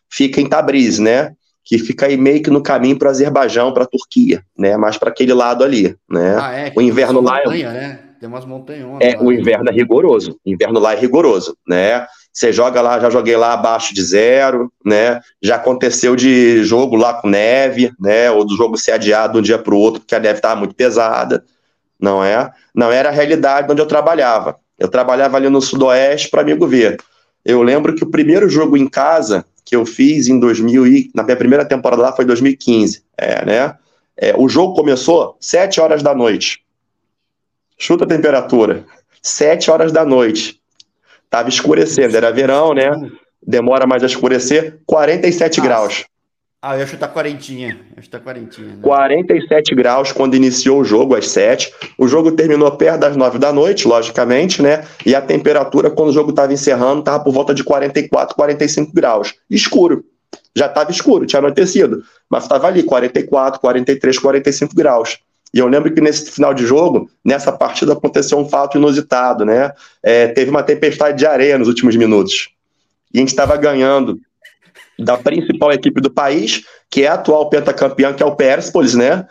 fica 0.08 0.40
em 0.40 0.48
Tabriz, 0.48 1.00
né, 1.00 1.32
que 1.64 1.76
fica 1.76 2.06
aí 2.06 2.16
meio 2.16 2.40
que 2.40 2.50
no 2.50 2.62
caminho 2.62 2.96
para 2.96 3.08
o 3.08 3.10
Azerbaijão, 3.10 3.74
para 3.74 3.82
a 3.82 3.88
Turquia, 3.88 4.44
né, 4.56 4.76
mais 4.76 4.96
para 4.96 5.10
aquele 5.10 5.34
lado 5.34 5.64
ali, 5.64 5.96
né. 6.08 6.36
Ah, 6.40 6.52
é, 6.52 6.72
o 6.74 6.80
inverno 6.80 7.20
lá 7.20 7.40
é 7.40 7.44
montanha, 7.44 7.68
é... 7.68 7.72
Né? 7.72 8.05
Tem 8.18 8.28
umas 8.28 8.44
montanhas. 8.44 8.86
É, 9.00 9.18
o 9.18 9.32
inverno 9.32 9.68
é 9.68 9.72
rigoroso. 9.72 10.38
O 10.44 10.50
inverno 10.50 10.80
lá 10.80 10.94
é 10.94 10.96
rigoroso, 10.96 11.56
né? 11.66 12.06
Você 12.32 12.52
joga 12.52 12.80
lá, 12.80 13.00
já 13.00 13.08
joguei 13.08 13.36
lá 13.36 13.52
abaixo 13.52 13.94
de 13.94 14.02
zero, 14.02 14.70
né? 14.84 15.20
Já 15.42 15.56
aconteceu 15.56 16.14
de 16.14 16.62
jogo 16.64 16.96
lá 16.96 17.14
com 17.14 17.28
neve, 17.28 17.92
né? 17.98 18.30
Ou 18.30 18.44
do 18.44 18.56
jogo 18.56 18.76
ser 18.76 18.92
adiado 18.92 19.34
de 19.34 19.38
um 19.38 19.42
dia 19.42 19.58
para 19.58 19.74
o 19.74 19.78
outro 19.78 20.00
porque 20.00 20.14
a 20.14 20.20
neve 20.20 20.38
estava 20.38 20.56
muito 20.56 20.74
pesada, 20.74 21.44
não 21.98 22.22
é? 22.22 22.50
Não 22.74 22.92
era 22.92 23.08
a 23.08 23.12
realidade 23.12 23.70
onde 23.70 23.80
eu 23.80 23.86
trabalhava. 23.86 24.56
Eu 24.78 24.88
trabalhava 24.88 25.36
ali 25.36 25.48
no 25.48 25.62
sudoeste 25.62 26.28
para 26.28 26.42
amigo 26.42 26.66
ver. 26.66 26.98
Eu 27.44 27.62
lembro 27.62 27.94
que 27.94 28.04
o 28.04 28.10
primeiro 28.10 28.48
jogo 28.48 28.76
em 28.76 28.88
casa 28.88 29.44
que 29.64 29.74
eu 29.74 29.86
fiz 29.86 30.28
em 30.28 30.38
2000 30.38 30.86
e 30.86 31.10
na 31.14 31.22
minha 31.22 31.36
primeira 31.36 31.64
temporada 31.64 32.02
lá 32.02 32.12
foi 32.12 32.24
2015, 32.24 33.02
é, 33.16 33.44
né? 33.44 33.74
É, 34.16 34.34
o 34.36 34.48
jogo 34.48 34.74
começou 34.74 35.36
sete 35.40 35.80
horas 35.80 36.02
da 36.02 36.14
noite. 36.14 36.65
Chuta 37.78 38.04
a 38.04 38.08
temperatura, 38.08 38.84
sete 39.22 39.70
horas 39.70 39.92
da 39.92 40.04
noite. 40.04 40.60
Tava 41.28 41.48
escurecendo, 41.48 42.16
era 42.16 42.32
verão, 42.32 42.72
né? 42.72 42.90
Demora 43.46 43.86
mais 43.86 44.02
a 44.02 44.06
escurecer, 44.06 44.78
47 44.86 45.58
Nossa. 45.58 45.68
graus. 45.68 46.04
Ah, 46.62 46.74
eu 46.74 46.80
ia 46.80 46.86
chutar 46.86 47.12
quarentinha. 47.12 47.78
Eu 47.90 47.98
ia 47.98 48.02
chutar 48.02 48.20
quarentinha. 48.20 48.68
Né? 48.68 48.78
47 48.82 49.74
graus 49.74 50.10
quando 50.10 50.34
iniciou 50.34 50.80
o 50.80 50.84
jogo, 50.84 51.14
às 51.14 51.28
7. 51.28 51.72
O 51.98 52.08
jogo 52.08 52.32
terminou 52.32 52.70
perto 52.72 53.00
das 53.00 53.16
9 53.16 53.38
da 53.38 53.52
noite, 53.52 53.86
logicamente, 53.86 54.62
né? 54.62 54.84
E 55.04 55.14
a 55.14 55.20
temperatura, 55.20 55.90
quando 55.90 56.08
o 56.08 56.12
jogo 56.12 56.30
estava 56.30 56.52
encerrando, 56.52 57.00
estava 57.00 57.22
por 57.22 57.32
volta 57.32 57.54
de 57.54 57.62
44, 57.62 58.34
45 58.34 58.92
graus. 58.92 59.34
Escuro. 59.48 60.04
Já 60.56 60.66
estava 60.66 60.90
escuro, 60.90 61.26
tinha 61.26 61.38
anoitecido. 61.38 62.02
Mas 62.28 62.44
estava 62.44 62.66
ali, 62.66 62.82
44, 62.82 63.60
43, 63.60 64.18
45 64.18 64.74
graus. 64.74 65.18
E 65.56 65.58
eu 65.58 65.68
lembro 65.68 65.90
que 65.90 66.02
nesse 66.02 66.30
final 66.30 66.52
de 66.52 66.66
jogo, 66.66 67.08
nessa 67.24 67.50
partida, 67.50 67.94
aconteceu 67.94 68.36
um 68.36 68.46
fato 68.46 68.76
inusitado, 68.76 69.42
né? 69.42 69.72
É, 70.02 70.28
teve 70.28 70.50
uma 70.50 70.62
tempestade 70.62 71.16
de 71.16 71.24
areia 71.24 71.56
nos 71.56 71.66
últimos 71.66 71.96
minutos. 71.96 72.50
E 73.10 73.16
a 73.16 73.20
gente 73.20 73.30
estava 73.30 73.56
ganhando 73.56 74.20
da 74.98 75.16
principal 75.16 75.72
equipe 75.72 75.98
do 75.98 76.10
país, 76.10 76.62
que 76.90 77.04
é 77.04 77.08
a 77.08 77.14
atual 77.14 77.48
pentacampeã, 77.48 78.12
que 78.12 78.22
é 78.22 78.26
o 78.26 78.36
Persepolis, 78.36 78.94
né? 78.94 79.26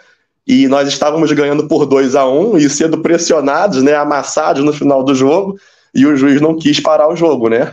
E 0.48 0.68
nós 0.68 0.88
estávamos 0.88 1.32
ganhando 1.32 1.68
por 1.68 1.86
2 1.86 2.16
a 2.16 2.28
1 2.28 2.54
um, 2.54 2.58
e 2.58 2.68
sendo 2.72 3.04
pressionados, 3.04 3.84
né, 3.84 3.94
amassados 3.94 4.64
no 4.64 4.74
final 4.74 5.04
do 5.04 5.14
jogo, 5.14 5.60
e 5.94 6.08
o 6.08 6.16
juiz 6.16 6.42
não 6.42 6.58
quis 6.58 6.80
parar 6.80 7.08
o 7.08 7.16
jogo, 7.16 7.50
né? 7.50 7.72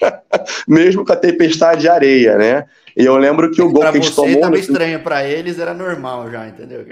Mesmo 0.68 1.02
com 1.02 1.14
a 1.14 1.16
tempestade 1.16 1.80
de 1.80 1.88
areia, 1.88 2.36
né? 2.36 2.66
E 2.96 3.04
eu 3.04 3.16
lembro 3.18 3.50
que 3.50 3.60
o 3.60 3.70
gol 3.70 3.82
que 3.82 3.88
a 3.88 3.92
gente 3.92 4.14
tomou. 4.14 4.30
Estava 4.30 4.50
no... 4.50 4.58
estranho, 4.58 5.00
para 5.00 5.28
eles 5.28 5.58
era 5.58 5.74
normal 5.74 6.30
já, 6.30 6.48
entendeu? 6.48 6.84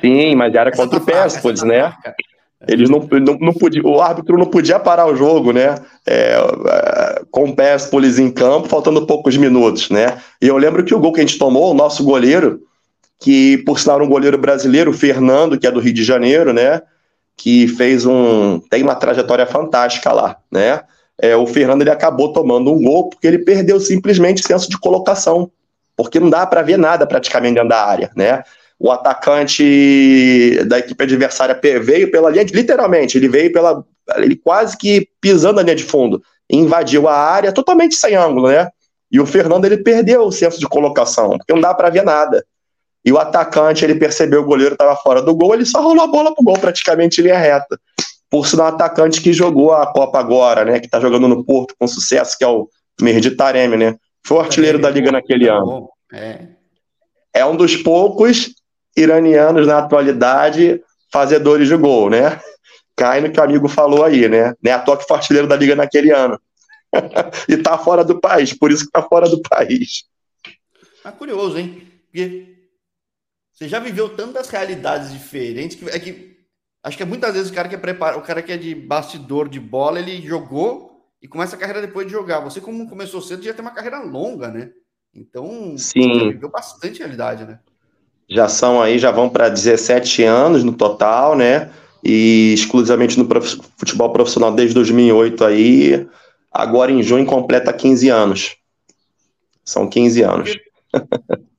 Sim, 0.00 0.34
mas 0.34 0.52
era 0.52 0.72
contra 0.72 0.98
o 0.98 1.04
Persepolis, 1.04 1.62
né? 1.62 1.94
Eles 2.66 2.88
não, 2.88 2.98
não, 2.98 3.38
não 3.38 3.52
podia, 3.52 3.82
o 3.82 4.00
árbitro 4.00 4.38
não 4.38 4.46
podia 4.46 4.80
parar 4.80 5.06
o 5.06 5.14
jogo, 5.14 5.52
né? 5.52 5.76
É, 6.06 6.34
é, 6.34 7.22
com 7.30 7.44
o 7.44 7.54
Persepolis 7.54 8.18
em 8.18 8.30
campo, 8.30 8.68
faltando 8.68 9.06
poucos 9.06 9.36
minutos, 9.36 9.90
né? 9.90 10.18
E 10.40 10.48
eu 10.48 10.56
lembro 10.56 10.82
que 10.82 10.94
o 10.94 10.98
gol 10.98 11.12
que 11.12 11.20
a 11.20 11.24
gente 11.24 11.38
tomou, 11.38 11.70
o 11.70 11.74
nosso 11.74 12.02
goleiro, 12.02 12.60
que 13.20 13.58
por 13.58 13.78
sinal 13.78 13.96
era 13.96 14.04
um 14.04 14.08
goleiro 14.08 14.38
brasileiro, 14.38 14.90
o 14.90 14.94
Fernando, 14.94 15.58
que 15.58 15.66
é 15.66 15.70
do 15.70 15.80
Rio 15.80 15.92
de 15.92 16.02
Janeiro, 16.02 16.52
né? 16.52 16.82
Que 17.36 17.68
fez 17.68 18.06
um. 18.06 18.60
tem 18.70 18.82
uma 18.82 18.94
trajetória 18.94 19.46
fantástica 19.46 20.10
lá, 20.10 20.36
né? 20.50 20.80
É, 21.20 21.36
o 21.36 21.46
Fernando 21.46 21.82
ele 21.82 21.90
acabou 21.90 22.32
tomando 22.32 22.72
um 22.72 22.82
gol 22.82 23.08
porque 23.08 23.26
ele 23.26 23.38
perdeu 23.38 23.78
simplesmente 23.78 24.46
senso 24.46 24.68
de 24.68 24.78
colocação, 24.78 25.50
porque 25.96 26.18
não 26.18 26.28
dá 26.28 26.46
para 26.46 26.62
ver 26.62 26.76
nada 26.76 27.06
praticamente 27.06 27.54
dentro 27.54 27.68
da 27.68 27.84
área, 27.84 28.10
né? 28.16 28.42
O 28.78 28.90
atacante 28.90 30.58
da 30.66 30.78
equipe 30.78 31.02
adversária 31.02 31.58
veio 31.80 32.10
pela 32.10 32.30
linha, 32.30 32.44
de, 32.44 32.52
literalmente, 32.52 33.16
ele 33.16 33.28
veio 33.28 33.52
pela, 33.52 33.84
ele 34.16 34.34
quase 34.34 34.76
que 34.76 35.08
pisando 35.20 35.56
na 35.56 35.62
linha 35.62 35.76
de 35.76 35.84
fundo, 35.84 36.20
invadiu 36.50 37.08
a 37.08 37.16
área 37.16 37.52
totalmente 37.52 37.94
sem 37.94 38.16
ângulo, 38.16 38.48
né? 38.48 38.68
E 39.10 39.20
o 39.20 39.26
Fernando 39.26 39.64
ele 39.64 39.76
perdeu 39.76 40.22
o 40.22 40.32
senso 40.32 40.58
de 40.58 40.66
colocação, 40.66 41.38
porque 41.38 41.52
não 41.52 41.60
dá 41.60 41.72
para 41.72 41.90
ver 41.90 42.02
nada. 42.02 42.44
E 43.04 43.12
o 43.12 43.18
atacante, 43.18 43.84
ele 43.84 43.94
percebeu 43.94 44.40
o 44.40 44.44
goleiro 44.44 44.74
estava 44.74 44.96
fora 44.96 45.22
do 45.22 45.34
gol, 45.34 45.54
ele 45.54 45.64
só 45.64 45.80
rolou 45.80 46.02
a 46.02 46.08
bola 46.08 46.34
pro 46.34 46.42
gol 46.42 46.58
praticamente 46.58 47.22
linha 47.22 47.38
reta 47.38 47.78
por 48.34 48.48
sinal 48.48 48.66
atacante 48.66 49.20
que 49.20 49.32
jogou 49.32 49.72
a 49.72 49.86
Copa 49.86 50.18
agora, 50.18 50.64
né? 50.64 50.80
Que 50.80 50.88
tá 50.88 50.98
jogando 50.98 51.28
no 51.28 51.44
Porto 51.44 51.72
com 51.78 51.86
sucesso, 51.86 52.36
que 52.36 52.42
é 52.42 52.48
o 52.48 52.68
Merdi 53.00 53.30
Taremi, 53.30 53.76
né? 53.76 53.96
Foi 54.26 54.38
o 54.38 54.40
artilheiro 54.40 54.76
da 54.76 54.90
liga 54.90 55.12
naquele 55.12 55.48
ano. 55.48 55.88
É. 56.12 56.48
é 57.32 57.46
um 57.46 57.54
dos 57.54 57.76
poucos 57.76 58.52
iranianos 58.96 59.68
na 59.68 59.78
atualidade 59.78 60.82
fazedores 61.12 61.68
de 61.68 61.76
gol, 61.76 62.10
né? 62.10 62.40
Cai 62.96 63.20
no 63.20 63.30
que 63.30 63.38
o 63.38 63.42
amigo 63.44 63.68
falou 63.68 64.02
aí, 64.02 64.28
né? 64.28 64.52
né 64.60 64.72
a 64.72 64.80
toque 64.80 65.06
foi 65.06 65.16
artilheiro 65.16 65.46
da 65.46 65.54
liga 65.54 65.76
naquele 65.76 66.10
ano. 66.10 66.36
e 67.48 67.56
tá 67.56 67.78
fora 67.78 68.04
do 68.04 68.20
país, 68.20 68.52
por 68.52 68.72
isso 68.72 68.84
que 68.84 68.90
tá 68.90 69.02
fora 69.02 69.28
do 69.28 69.40
país. 69.42 70.06
É 71.04 71.10
curioso, 71.12 71.56
hein? 71.56 71.86
Porque 72.06 72.46
você 73.52 73.68
já 73.68 73.78
viveu 73.78 74.08
tantas 74.08 74.48
realidades 74.48 75.12
diferentes 75.12 75.76
que 75.76 75.88
é 75.88 76.00
que 76.00 76.33
Acho 76.84 76.98
que 76.98 77.02
é 77.02 77.06
muitas 77.06 77.32
vezes 77.32 77.50
o 77.50 77.54
cara 77.54 77.66
que 77.66 77.74
é 77.74 77.78
prepara, 77.78 78.18
o 78.18 78.20
cara 78.20 78.42
que 78.42 78.52
é 78.52 78.58
de 78.58 78.74
bastidor 78.74 79.48
de 79.48 79.58
bola, 79.58 79.98
ele 79.98 80.20
jogou 80.20 81.02
e 81.22 81.26
começa 81.26 81.56
a 81.56 81.58
carreira 81.58 81.80
depois 81.80 82.06
de 82.06 82.12
jogar. 82.12 82.40
Você, 82.40 82.60
como 82.60 82.86
começou 82.86 83.22
cedo, 83.22 83.42
já 83.42 83.54
tem 83.54 83.64
uma 83.64 83.72
carreira 83.72 84.00
longa, 84.00 84.48
né? 84.48 84.70
Então, 85.14 85.76
Sim. 85.78 86.28
viveu 86.28 86.50
bastante 86.50 86.98
realidade, 86.98 87.46
né? 87.46 87.58
Já 88.28 88.48
são 88.48 88.82
aí, 88.82 88.98
já 88.98 89.10
vão 89.10 89.30
para 89.30 89.48
17 89.48 90.24
anos 90.24 90.62
no 90.62 90.74
total, 90.74 91.34
né? 91.34 91.70
E 92.04 92.52
exclusivamente 92.52 93.18
no 93.18 93.24
prof... 93.26 93.58
futebol 93.78 94.12
profissional 94.12 94.52
desde 94.52 94.74
2008 94.74 95.42
aí. 95.42 96.06
Agora 96.52 96.92
em 96.92 97.02
junho 97.02 97.24
completa 97.24 97.72
15 97.72 98.10
anos. 98.10 98.56
São 99.64 99.88
15 99.88 100.22
anos. 100.22 100.58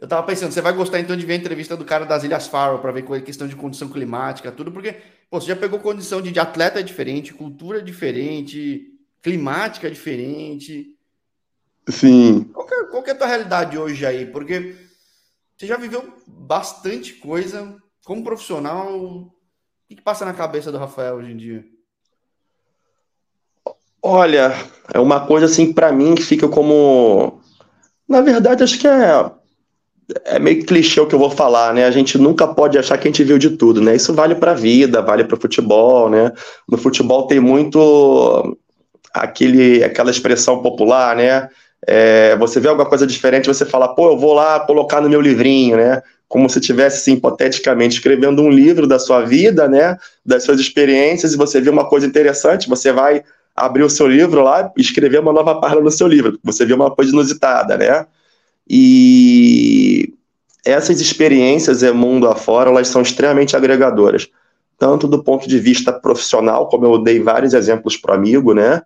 Eu 0.00 0.08
tava 0.08 0.26
pensando, 0.26 0.50
você 0.50 0.62
vai 0.62 0.72
gostar 0.72 0.98
então 0.98 1.14
de 1.14 1.26
ver 1.26 1.34
a 1.34 1.36
entrevista 1.36 1.76
do 1.76 1.84
cara 1.84 2.06
das 2.06 2.24
Ilhas 2.24 2.46
Faro 2.46 2.78
para 2.78 2.90
ver 2.90 3.04
a 3.12 3.20
questão 3.20 3.46
de 3.46 3.54
condição 3.54 3.86
climática, 3.86 4.50
tudo, 4.50 4.72
porque 4.72 4.96
pô, 5.28 5.38
você 5.38 5.48
já 5.48 5.56
pegou 5.56 5.78
condição 5.78 6.22
de, 6.22 6.32
de 6.32 6.40
atleta 6.40 6.82
diferente, 6.82 7.34
cultura 7.34 7.82
diferente, 7.82 8.98
climática 9.20 9.90
diferente. 9.90 10.96
Sim. 11.86 12.44
Qual 12.44 12.66
que, 12.66 12.74
é, 12.74 12.84
qual 12.84 13.02
que 13.02 13.10
é 13.10 13.12
a 13.12 13.16
tua 13.16 13.26
realidade 13.26 13.76
hoje 13.76 14.06
aí? 14.06 14.24
Porque 14.24 14.74
você 15.54 15.66
já 15.66 15.76
viveu 15.76 16.14
bastante 16.26 17.12
coisa 17.12 17.76
como 18.02 18.24
profissional. 18.24 18.98
O 18.98 19.30
que, 19.86 19.96
que 19.96 20.02
passa 20.02 20.24
na 20.24 20.32
cabeça 20.32 20.72
do 20.72 20.78
Rafael 20.78 21.16
hoje 21.16 21.32
em 21.32 21.36
dia? 21.36 21.64
Olha, 24.00 24.54
é 24.94 24.98
uma 24.98 25.26
coisa 25.26 25.44
assim 25.44 25.74
para 25.74 25.92
mim 25.92 26.14
que 26.14 26.22
fica 26.22 26.48
como, 26.48 27.42
na 28.08 28.22
verdade, 28.22 28.62
acho 28.62 28.78
que 28.78 28.88
é 28.88 29.39
é 30.24 30.38
meio 30.38 30.64
clichê 30.64 31.00
o 31.00 31.06
que 31.06 31.14
eu 31.14 31.18
vou 31.18 31.30
falar, 31.30 31.74
né? 31.74 31.84
A 31.84 31.90
gente 31.90 32.18
nunca 32.18 32.46
pode 32.46 32.78
achar 32.78 32.98
que 32.98 33.08
a 33.08 33.10
gente 33.10 33.24
viu 33.24 33.38
de 33.38 33.50
tudo, 33.50 33.80
né? 33.80 33.94
Isso 33.96 34.12
vale 34.12 34.34
para 34.34 34.52
a 34.52 34.54
vida, 34.54 35.02
vale 35.02 35.24
para 35.24 35.36
o 35.36 35.40
futebol, 35.40 36.08
né? 36.08 36.32
No 36.68 36.78
futebol 36.78 37.26
tem 37.26 37.40
muito 37.40 38.56
aquele, 39.12 39.82
aquela 39.84 40.10
expressão 40.10 40.62
popular, 40.62 41.16
né? 41.16 41.48
É, 41.86 42.36
você 42.36 42.60
vê 42.60 42.68
alguma 42.68 42.88
coisa 42.88 43.06
diferente, 43.06 43.46
você 43.46 43.64
fala, 43.64 43.94
pô, 43.94 44.10
eu 44.10 44.18
vou 44.18 44.34
lá 44.34 44.60
colocar 44.60 45.00
no 45.00 45.08
meu 45.08 45.20
livrinho, 45.20 45.76
né? 45.76 46.02
Como 46.28 46.48
se 46.48 46.58
estivesse, 46.58 46.98
assim, 46.98 47.12
hipoteticamente, 47.14 47.96
escrevendo 47.96 48.42
um 48.42 48.50
livro 48.50 48.86
da 48.86 48.98
sua 48.98 49.22
vida, 49.22 49.68
né? 49.68 49.96
Das 50.24 50.44
suas 50.44 50.60
experiências, 50.60 51.32
e 51.32 51.36
você 51.36 51.60
vê 51.60 51.70
uma 51.70 51.88
coisa 51.88 52.06
interessante, 52.06 52.68
você 52.68 52.92
vai 52.92 53.22
abrir 53.56 53.82
o 53.82 53.90
seu 53.90 54.06
livro 54.06 54.42
lá 54.42 54.70
e 54.76 54.80
escrever 54.80 55.20
uma 55.20 55.32
nova 55.32 55.60
página 55.60 55.80
no 55.80 55.90
seu 55.90 56.06
livro. 56.06 56.38
Você 56.44 56.64
vê 56.64 56.72
uma 56.72 56.90
coisa 56.90 57.10
inusitada, 57.10 57.76
né? 57.76 58.06
E 58.72 60.14
essas 60.64 61.00
experiências, 61.00 61.82
é 61.82 61.90
mundo 61.90 62.28
afora, 62.28 62.70
elas 62.70 62.86
são 62.86 63.02
extremamente 63.02 63.56
agregadoras. 63.56 64.28
Tanto 64.78 65.08
do 65.08 65.24
ponto 65.24 65.48
de 65.48 65.58
vista 65.58 65.92
profissional, 65.92 66.68
como 66.68 66.86
eu 66.86 67.02
dei 67.02 67.20
vários 67.20 67.52
exemplos 67.52 67.96
para 67.96 68.14
amigo, 68.14 68.54
né? 68.54 68.80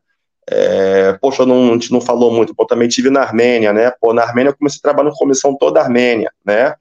É, 0.49 1.13
poxa, 1.21 1.45
não, 1.45 1.69
a 1.69 1.73
gente 1.75 1.93
não 1.93 2.01
falou 2.01 2.33
muito, 2.33 2.55
eu 2.59 2.67
também 2.67 2.89
tive 2.89 3.11
na 3.11 3.21
Armênia, 3.21 3.75
né? 3.75 3.93
Pô, 4.01 4.15
na 4.15 4.23
Armênia 4.23 4.51
eu 4.51 4.57
comecei 4.57 4.79
a 4.79 4.83
trabalhar 4.83 5.11
na 5.11 5.17
comissão 5.17 5.55
toda 5.55 5.81
a 5.81 5.85
Armênia, 5.85 6.33
né? 6.45 6.75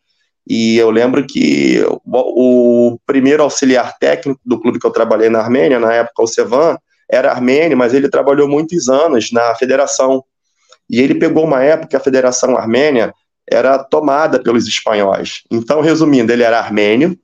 E 0.48 0.78
eu 0.78 0.90
lembro 0.90 1.26
que 1.26 1.84
o, 2.06 2.92
o, 2.94 3.00
primeiro 3.06 3.44
auxiliar 3.44 3.98
técnico 3.98 4.40
do 4.46 4.60
clube 4.60 4.80
que 4.80 4.88
eu 4.88 4.92
trabalhei 4.92 5.30
na 5.30 5.40
Armênia, 5.40 5.80
na 5.80 5.94
época 5.94 6.24
o 6.24 6.28
Sevan, 6.28 6.78
era 7.10 7.32
armênio, 7.32 7.78
mas 7.78 7.94
ele 7.94 8.10
trabalhou 8.10 8.48
muitos 8.48 8.90
anos 8.90 9.32
na 9.32 9.54
federação. 9.56 10.24
E 10.90 11.00
ele 11.00 11.16
pegou 11.16 11.46
uma 11.46 11.64
época 11.64 11.90
que 11.90 11.96
a 11.96 12.00
federação 12.00 12.58
armênia 12.58 13.14
era 13.50 13.78
tomada 13.78 14.42
pelos 14.42 14.68
espanhóis. 14.68 15.44
Então, 15.52 15.82
resumindo, 15.82 16.32
ele 16.32 16.44
era 16.44 16.60
armênio, 16.60 17.18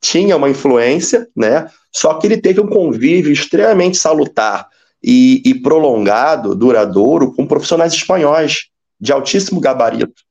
tinha 0.00 0.36
uma 0.36 0.50
influência, 0.50 1.28
né? 1.34 1.68
Só 1.92 2.14
que 2.14 2.26
ele 2.26 2.36
teve 2.36 2.60
um 2.60 2.68
convívio 2.68 3.32
extremamente 3.32 3.96
salutar 3.96 4.68
e, 5.02 5.42
e 5.44 5.54
prolongado, 5.54 6.54
duradouro, 6.54 7.32
com 7.32 7.46
profissionais 7.46 7.92
espanhóis 7.92 8.66
de 9.00 9.12
altíssimo 9.12 9.60
gabarito, 9.60 10.22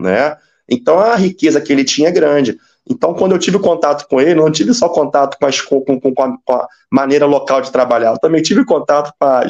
né? 0.00 0.36
Então 0.68 0.98
a 0.98 1.14
riqueza 1.14 1.60
que 1.60 1.72
ele 1.72 1.84
tinha 1.84 2.08
é 2.08 2.12
grande. 2.12 2.58
Então, 2.88 3.14
quando 3.14 3.32
eu 3.32 3.38
tive 3.38 3.58
contato 3.58 4.06
com 4.08 4.20
ele, 4.20 4.34
não 4.34 4.50
tive 4.50 4.74
só 4.74 4.88
contato 4.88 5.38
com, 5.38 5.80
com, 5.80 6.00
com, 6.00 6.14
com, 6.14 6.22
a, 6.22 6.36
com 6.44 6.52
a, 6.52 6.68
maneira 6.90 7.24
local 7.24 7.62
de 7.62 7.72
trabalhar, 7.72 8.10
eu 8.10 8.18
também 8.18 8.42
tive 8.42 8.64
contato 8.64 9.12
com 9.18 9.26
a, 9.26 9.42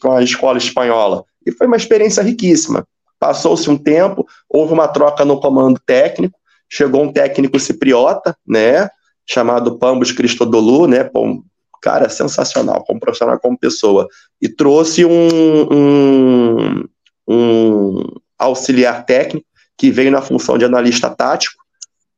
com 0.00 0.12
a 0.12 0.22
escola 0.22 0.58
espanhola. 0.58 1.24
E 1.48 1.52
foi 1.52 1.66
uma 1.66 1.76
experiência 1.76 2.22
riquíssima. 2.22 2.86
Passou-se 3.18 3.68
um 3.70 3.76
tempo, 3.76 4.26
houve 4.48 4.74
uma 4.74 4.86
troca 4.86 5.24
no 5.24 5.40
comando 5.40 5.80
técnico, 5.84 6.38
chegou 6.68 7.02
um 7.02 7.12
técnico 7.12 7.58
cipriota, 7.58 8.36
né, 8.46 8.88
chamado 9.26 9.78
Pambos 9.78 10.12
Cristodolu, 10.12 10.86
né, 10.86 11.04
pô, 11.04 11.42
cara, 11.80 12.08
sensacional, 12.10 12.84
como 12.84 13.00
profissional, 13.00 13.38
como 13.40 13.58
pessoa, 13.58 14.06
e 14.42 14.48
trouxe 14.48 15.06
um, 15.06 15.72
um, 15.72 16.84
um 17.26 18.04
auxiliar 18.38 19.06
técnico 19.06 19.46
que 19.76 19.90
veio 19.90 20.10
na 20.10 20.20
função 20.20 20.58
de 20.58 20.66
analista 20.66 21.08
tático, 21.08 21.62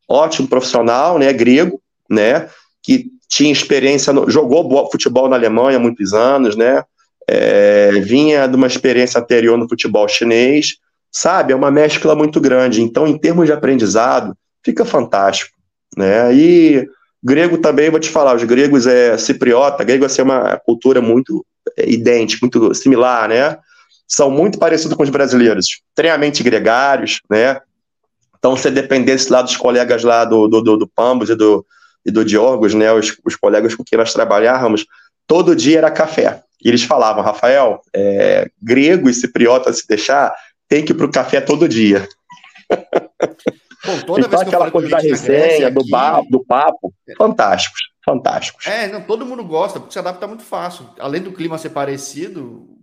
ótimo 0.09 0.49
profissional, 0.49 1.19
né, 1.19 1.33
grego, 1.33 1.81
né, 2.11 2.49
que 2.83 3.07
tinha 3.29 3.53
experiência, 3.53 4.13
no, 4.13 4.29
jogou 4.29 4.91
futebol 4.91 5.29
na 5.29 5.37
Alemanha 5.37 5.77
há 5.77 5.81
muitos 5.81 6.13
anos, 6.13 6.57
né, 6.57 6.83
é, 7.33 7.93
vinha 8.01 8.49
de 8.49 8.57
uma 8.57 8.67
experiência 8.67 9.21
anterior 9.21 9.57
no 9.57 9.69
futebol 9.69 10.09
chinês, 10.09 10.79
sabe, 11.13 11.53
é 11.53 11.57
uma 11.57 11.71
mescla 11.71 12.17
muito 12.17 12.41
grande, 12.41 12.83
então 12.83 13.07
em 13.07 13.17
termos 13.17 13.47
de 13.47 13.53
aprendizado, 13.53 14.37
fica 14.65 14.85
fantástico, 14.85 15.53
né, 15.97 16.35
e 16.35 16.89
grego 17.23 17.59
também, 17.59 17.89
vou 17.89 18.01
te 18.01 18.11
falar, 18.11 18.35
os 18.35 18.43
gregos 18.43 18.85
é 18.85 19.17
cipriota, 19.17 19.85
grego 19.85 20.05
é 20.05 20.23
uma 20.23 20.57
cultura 20.57 21.01
muito 21.01 21.47
é, 21.79 21.89
idêntica, 21.89 22.41
muito 22.43 22.75
similar, 22.75 23.29
né, 23.29 23.57
são 24.09 24.29
muito 24.29 24.59
parecidos 24.59 24.97
com 24.97 25.05
os 25.05 25.11
brasileiros, 25.11 25.67
extremamente 25.67 26.43
gregários, 26.43 27.21
né, 27.31 27.61
então, 28.37 28.57
se 28.57 28.71
dependesse 28.73 29.31
lá 29.31 29.41
dos 29.41 29.57
colegas 29.57 30.03
lá 30.03 30.25
do, 30.25 30.49
do, 30.49 30.61
do, 30.63 30.77
do 30.79 30.89
Pambos 30.89 31.31
e 31.31 31.37
do, 31.37 31.65
e 32.05 32.11
do 32.11 32.25
Diorgos, 32.25 32.75
né, 32.75 32.93
os, 32.93 33.17
os 33.25 33.37
colegas 33.37 33.75
com 33.77 33.85
quem 33.85 33.99
nós 33.99 34.13
trabalhávamos, 34.13 34.85
todo 35.29 35.55
dia 35.55 35.79
era 35.79 35.91
café. 35.91 36.43
E 36.65 36.69
eles 36.69 36.83
falavam, 36.83 37.23
Rafael, 37.23 37.81
é, 37.95 38.51
grego 38.63 39.09
e 39.09 39.15
cipriota, 39.15 39.73
se 39.73 39.87
deixar, 39.87 40.33
tem 40.69 40.85
que 40.85 40.93
ir 40.93 40.95
para 40.95 41.07
o 41.07 41.11
café 41.11 41.41
todo 41.41 41.69
dia. 41.69 42.09
toda 44.07 44.27
então, 44.27 44.41
aquela 44.41 44.71
coisa 44.71 44.89
da 44.89 44.99
resenha, 44.99 45.71
do, 45.71 45.81
aqui... 45.81 46.31
do 46.31 46.45
papo, 46.45 46.93
fantásticos, 47.17 47.81
fantásticos. 48.05 48.67
É, 48.67 48.89
não, 48.89 49.01
todo 49.01 49.27
mundo 49.27 49.45
gosta, 49.45 49.81
porque 49.81 49.93
se 49.93 49.99
adapta 49.99 50.27
muito 50.27 50.43
fácil. 50.43 50.87
Além 50.99 51.23
do 51.23 51.33
clima 51.33 51.59
ser 51.59 51.71
parecido, 51.71 52.81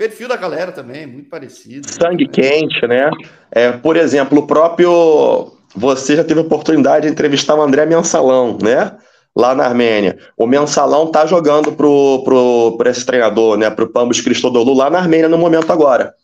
Perfil 0.00 0.28
da 0.28 0.36
galera 0.36 0.72
também, 0.72 1.06
muito 1.06 1.28
parecido. 1.28 1.86
Sangue 1.86 2.24
né? 2.24 2.30
quente, 2.32 2.86
né? 2.86 3.10
É, 3.52 3.70
por 3.70 3.98
exemplo, 3.98 4.38
o 4.38 4.46
próprio. 4.46 5.52
Você 5.76 6.16
já 6.16 6.24
teve 6.24 6.40
a 6.40 6.42
oportunidade 6.42 7.06
de 7.06 7.12
entrevistar 7.12 7.54
o 7.54 7.60
André 7.60 7.84
Mensalão, 7.84 8.56
né? 8.62 8.96
Lá 9.40 9.54
na 9.54 9.64
Armênia. 9.64 10.18
O 10.36 10.46
Mensalão 10.46 11.10
tá 11.10 11.24
jogando 11.24 11.72
pro, 11.72 12.22
pro, 12.24 12.76
pro 12.76 12.90
esse 12.90 13.06
treinador, 13.06 13.56
né? 13.56 13.70
Pro 13.70 13.88
Pambos 13.88 14.20
Cristodolu 14.20 14.74
lá 14.74 14.90
na 14.90 14.98
Armênia 14.98 15.28
no 15.28 15.38
momento 15.38 15.72
agora. 15.72 16.14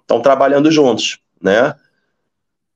Estão 0.00 0.20
trabalhando 0.20 0.70
juntos, 0.70 1.18
né? 1.40 1.74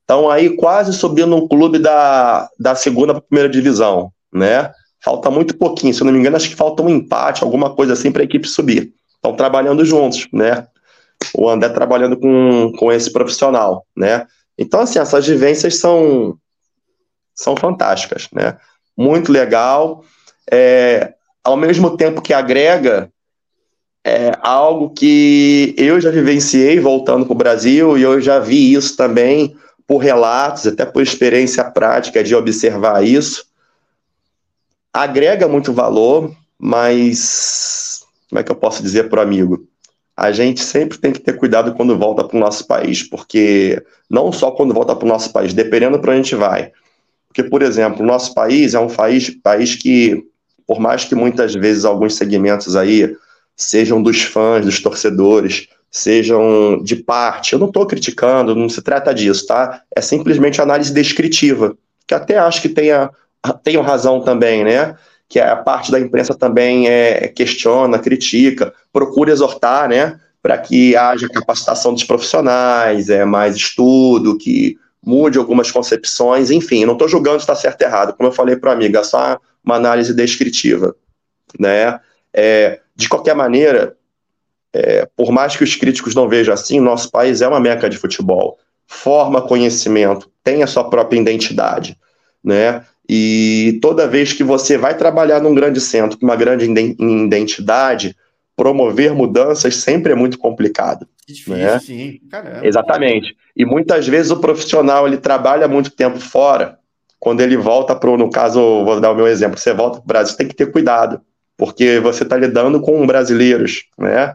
Estão 0.01 0.30
aí 0.30 0.57
quase 0.57 0.92
subindo 0.92 1.36
um 1.36 1.46
clube 1.46 1.78
da, 1.78 2.48
da 2.59 2.74
segunda 2.74 3.12
para 3.12 3.22
primeira 3.22 3.48
divisão, 3.48 4.11
né? 4.32 4.72
Falta 5.05 5.30
muito 5.30 5.57
pouquinho, 5.57 5.92
se 5.92 6.01
eu 6.01 6.07
não 6.07 6.12
me 6.12 6.18
engano, 6.18 6.36
acho 6.36 6.48
que 6.48 6.57
falta 6.57 6.82
um 6.82 6.88
empate, 6.88 7.44
alguma 7.44 7.74
coisa 7.74 7.92
assim 7.92 8.11
para 8.11 8.22
a 8.22 8.24
equipe 8.24 8.48
subir 8.48 8.92
estão 9.20 9.36
trabalhando 9.36 9.84
juntos, 9.84 10.26
né? 10.32 10.66
O 11.34 11.48
André 11.48 11.68
trabalhando 11.68 12.18
com, 12.18 12.72
com 12.78 12.90
esse 12.90 13.12
profissional, 13.12 13.86
né? 13.94 14.26
Então, 14.59 14.81
assim, 14.81 14.98
essas 14.98 15.27
vivências 15.27 15.78
são, 15.78 16.36
são 17.35 17.55
fantásticas, 17.55 18.28
né? 18.32 18.59
Muito 18.97 19.33
legal. 19.33 20.05
É, 20.51 21.15
ao 21.43 21.57
mesmo 21.57 21.97
tempo 21.97 22.21
que 22.21 22.33
agrega, 22.33 23.11
é 24.05 24.33
algo 24.41 24.91
que 24.91 25.75
eu 25.77 26.01
já 26.01 26.11
vivenciei 26.11 26.81
voltando 26.81 27.25
para 27.25 27.33
o 27.33 27.39
Brasil 27.39 27.99
e 27.99 28.03
eu 28.03 28.21
já 28.21 28.39
vi 28.39 28.73
isso 28.73 28.97
também 28.97 29.55
por 29.87 29.99
relatos, 29.99 30.67
até 30.67 30.87
por 30.87 31.03
experiência 31.03 31.65
prática 31.65 32.23
de 32.23 32.35
observar 32.35 33.05
isso. 33.05 33.45
Agrega 34.93 35.49
muito 35.49 35.73
valor, 35.73 36.35
mas 36.59 38.05
como 38.29 38.39
é 38.39 38.45
que 38.45 38.53
eu 38.53 38.57
posso 38.57 38.83
dizer 38.83 39.09
para 39.09 39.21
o 39.21 39.23
amigo? 39.23 39.67
A 40.17 40.33
gente 40.33 40.61
sempre 40.61 40.99
tem 40.99 41.12
que 41.12 41.21
ter 41.21 41.37
cuidado 41.37 41.75
quando 41.75 41.99
volta 41.99 42.25
para 42.25 42.37
o 42.37 42.41
nosso 42.41 42.67
país, 42.67 43.03
porque 43.03 43.83
não 44.09 44.31
só 44.31 44.51
quando 44.51 44.75
volta 44.75 44.95
para 44.95 45.05
o 45.07 45.09
nosso 45.09 45.33
país, 45.33 45.53
dependendo 45.55 45.99
para 45.99 46.12
onde 46.12 46.21
a 46.21 46.23
gente 46.23 46.37
vai. 46.37 46.73
Porque, 47.31 47.44
por 47.44 47.62
exemplo, 47.62 48.02
o 48.02 48.07
nosso 48.07 48.35
país 48.35 48.74
é 48.74 48.81
um 48.81 48.89
país, 48.89 49.31
país 49.31 49.77
que, 49.77 50.20
por 50.66 50.81
mais 50.81 51.05
que 51.05 51.15
muitas 51.15 51.55
vezes 51.55 51.85
alguns 51.85 52.16
segmentos 52.16 52.74
aí 52.74 53.16
sejam 53.57 54.02
dos 54.02 54.20
fãs, 54.23 54.66
dos 54.66 54.82
torcedores, 54.82 55.69
sejam 55.89 56.82
de 56.82 56.97
parte, 56.97 57.52
eu 57.52 57.61
não 57.61 57.69
estou 57.69 57.86
criticando, 57.86 58.55
não 58.55 58.69
se 58.69 58.82
trata 58.82 59.15
disso, 59.15 59.47
tá? 59.47 59.82
É 59.94 60.01
simplesmente 60.01 60.61
análise 60.61 60.93
descritiva, 60.93 61.77
que 62.05 62.15
até 62.15 62.36
acho 62.36 62.61
que 62.61 62.69
tenha, 62.69 63.11
tenham 63.62 63.82
razão 63.82 64.20
também, 64.20 64.65
né? 64.65 64.97
que 65.31 65.39
a 65.39 65.55
parte 65.55 65.93
da 65.93 66.01
imprensa 66.01 66.35
também 66.35 66.89
é, 66.89 67.28
questiona, 67.28 68.01
critica, 68.01 68.74
procura 68.93 69.31
exortar, 69.31 69.89
né, 69.89 70.19
para 70.43 70.59
que 70.59 70.97
haja 70.97 71.28
capacitação 71.28 71.94
dos 71.94 72.02
profissionais, 72.02 73.09
é 73.09 73.24
mais 73.24 73.55
estudo, 73.55 74.36
que 74.36 74.77
mude 75.05 75.39
algumas 75.39 75.70
concepções, 75.70 76.51
enfim, 76.51 76.85
não 76.85 76.93
estou 76.93 77.09
julgando 77.09 77.39
se 77.39 77.44
está 77.44 77.55
certo 77.55 77.82
ou 77.82 77.89
errado, 77.89 78.14
como 78.14 78.28
eu 78.28 78.32
falei 78.32 78.56
para 78.56 78.70
o 78.70 78.72
amigo, 78.72 78.97
é 78.97 79.02
só 79.02 79.39
uma 79.64 79.77
análise 79.77 80.14
descritiva, 80.14 80.94
né, 81.59 82.01
é, 82.32 82.81
de 82.94 83.09
qualquer 83.09 83.35
maneira, 83.35 83.97
é, 84.72 85.09
por 85.16 85.32
mais 85.32 85.56
que 85.56 85.64
os 85.64 85.74
críticos 85.74 86.14
não 86.14 86.28
vejam 86.28 86.55
assim, 86.55 86.81
nosso 86.81 87.10
país 87.10 87.43
é 87.43 87.48
uma 87.48 87.60
meca 87.60 87.89
de 87.89 87.98
futebol. 87.98 88.59
Forma 88.86 89.43
conhecimento, 89.43 90.31
tem 90.44 90.62
a 90.62 90.66
sua 90.66 90.89
própria 90.89 91.18
identidade, 91.18 91.97
né? 92.43 92.85
E 93.09 93.78
toda 93.82 94.06
vez 94.06 94.32
que 94.32 94.44
você 94.44 94.78
vai 94.78 94.97
trabalhar 94.97 95.40
num 95.40 95.55
grande 95.55 95.81
centro 95.81 96.18
com 96.18 96.24
uma 96.24 96.36
grande 96.36 96.64
identidade, 96.64 98.16
promover 98.55 99.12
mudanças 99.12 99.77
sempre 99.77 100.12
é 100.12 100.14
muito 100.14 100.39
complicado. 100.39 101.09
Difícil, 101.32 101.57
né? 101.57 101.78
sim. 101.78 102.20
Caramba. 102.31 102.66
Exatamente. 102.66 103.36
E 103.57 103.65
muitas 103.65 104.07
vezes 104.07 104.31
o 104.31 104.40
profissional 104.40 105.07
ele 105.07 105.16
trabalha 105.16 105.69
muito 105.69 105.90
tempo 105.90 106.19
fora. 106.19 106.78
Quando 107.19 107.40
ele 107.40 107.57
volta 107.57 107.94
para, 107.94 108.16
no 108.16 108.31
caso, 108.31 108.61
vou 108.85 109.01
dar 109.01 109.12
o 109.12 109.15
meu 109.15 109.27
exemplo, 109.27 109.59
você 109.59 109.74
volta 109.74 109.98
para 109.98 110.05
o 110.05 110.07
Brasil, 110.07 110.36
tem 110.36 110.48
que 110.48 110.55
ter 110.55 110.73
cuidado, 110.73 111.20
porque 111.57 112.01
você 112.01 112.23
está 112.23 112.36
lidando 112.36 112.81
com 112.81 113.07
brasileiros, 113.07 113.85
né? 113.98 114.35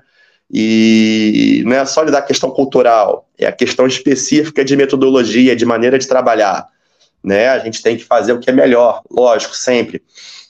E 0.51 1.63
não 1.65 1.75
é 1.75 1.83
só 1.85 2.03
lidar 2.03 2.19
com 2.19 2.25
a 2.25 2.27
questão 2.27 2.51
cultural, 2.51 3.27
é 3.39 3.47
a 3.47 3.51
questão 3.51 3.87
específica 3.87 4.63
de 4.63 4.75
metodologia, 4.77 5.55
de 5.55 5.65
maneira 5.65 5.97
de 5.97 6.07
trabalhar. 6.07 6.67
Né? 7.23 7.49
A 7.49 7.57
gente 7.57 7.81
tem 7.81 7.97
que 7.97 8.03
fazer 8.03 8.33
o 8.33 8.39
que 8.39 8.51
é 8.51 8.53
melhor, 8.53 9.01
lógico, 9.09 9.55
sempre 9.55 10.03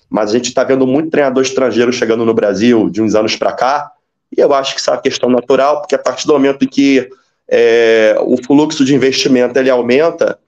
mas 0.09 0.29
a 0.29 0.33
gente 0.33 0.47
está 0.47 0.63
vendo 0.63 0.85
muito 0.85 1.09
treinador 1.09 1.43
estrangeiro 1.43 1.91
chegando 1.91 2.25
no 2.25 2.33
Brasil 2.33 2.89
de 2.89 3.01
uns 3.01 3.15
anos 3.15 3.35
para 3.35 3.53
cá, 3.53 3.91
e 4.37 4.41
eu 4.41 4.53
acho 4.53 4.73
que 4.73 4.79
isso 4.79 4.89
é 4.89 4.93
uma 4.93 5.01
questão 5.01 5.29
natural, 5.29 5.79
porque 5.79 5.95
a 5.95 5.99
partir 5.99 6.27
do 6.27 6.33
momento 6.33 6.67
que 6.67 7.09
é, 7.47 8.15
o 8.19 8.37
fluxo 8.43 8.83
de 8.83 8.95
investimento 8.95 9.57
ele 9.57 9.69
aumenta, 9.69 10.39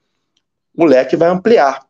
o 0.76 0.86
leque 0.86 1.16
vai 1.16 1.30
ampliar. 1.30 1.86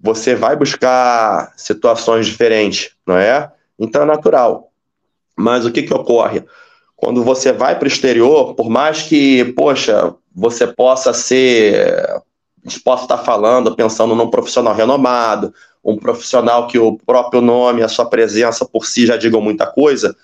Você 0.00 0.34
vai 0.34 0.56
buscar 0.56 1.52
situações 1.56 2.26
diferentes, 2.26 2.90
não 3.06 3.16
é? 3.16 3.50
Então 3.78 4.02
é 4.02 4.04
natural. 4.04 4.70
Mas 5.36 5.64
o 5.64 5.72
que, 5.72 5.82
que 5.82 5.94
ocorre? 5.94 6.44
Quando 6.96 7.24
você 7.24 7.52
vai 7.52 7.76
para 7.78 7.86
o 7.86 7.88
exterior, 7.88 8.54
por 8.54 8.70
mais 8.70 9.02
que, 9.02 9.44
poxa, 9.56 10.14
você 10.34 10.66
possa 10.66 11.12
ser, 11.12 12.06
possa 12.84 13.04
estar 13.04 13.18
falando, 13.18 13.74
pensando 13.74 14.14
num 14.14 14.30
profissional 14.30 14.74
renomado, 14.74 15.52
um 15.84 15.96
profissional 15.96 16.66
que 16.66 16.78
o 16.78 16.96
próprio 16.98 17.40
nome, 17.40 17.82
a 17.82 17.88
sua 17.88 18.06
presença 18.06 18.64
por 18.64 18.86
si 18.86 19.06
já 19.06 19.16
digam 19.16 19.40
muita 19.40 19.66
coisa, 19.66 20.16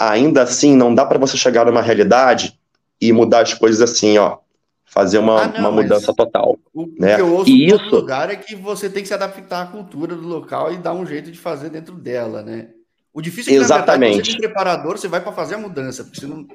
ainda 0.00 0.42
assim 0.42 0.74
não 0.74 0.94
dá 0.94 1.04
para 1.04 1.18
você 1.18 1.36
chegar 1.36 1.66
numa 1.66 1.82
realidade 1.82 2.58
e 2.98 3.12
mudar 3.12 3.42
as 3.42 3.52
coisas 3.52 3.82
assim, 3.82 4.16
ó, 4.16 4.38
fazer 4.86 5.18
uma, 5.18 5.42
ah, 5.42 5.48
não, 5.48 5.60
uma 5.60 5.82
mudança 5.82 6.14
total. 6.14 6.58
O 6.74 6.88
né? 6.98 7.16
que 7.16 7.20
eu 7.20 7.34
ouço 7.34 7.50
e 7.50 7.66
isso 7.66 7.94
lugar 7.94 8.30
é 8.30 8.36
que 8.36 8.56
você 8.56 8.88
tem 8.88 9.02
que 9.02 9.08
se 9.08 9.14
adaptar 9.14 9.62
à 9.62 9.66
cultura 9.66 10.16
do 10.16 10.26
local 10.26 10.72
e 10.72 10.78
dar 10.78 10.94
um 10.94 11.04
jeito 11.04 11.30
de 11.30 11.38
fazer 11.38 11.68
dentro 11.68 11.94
dela, 11.94 12.42
né? 12.42 12.68
O 13.12 13.20
difícil 13.20 13.52
é 13.52 13.56
que, 13.56 13.62
Exatamente. 13.62 14.16
Verdade, 14.16 14.30
você 14.30 14.38
tem 14.38 14.48
preparador, 14.48 14.98
você 14.98 15.08
vai 15.08 15.20
para 15.20 15.32
fazer 15.32 15.56
a 15.56 15.58
mudança, 15.58 16.04
porque 16.04 16.26
não... 16.26 16.46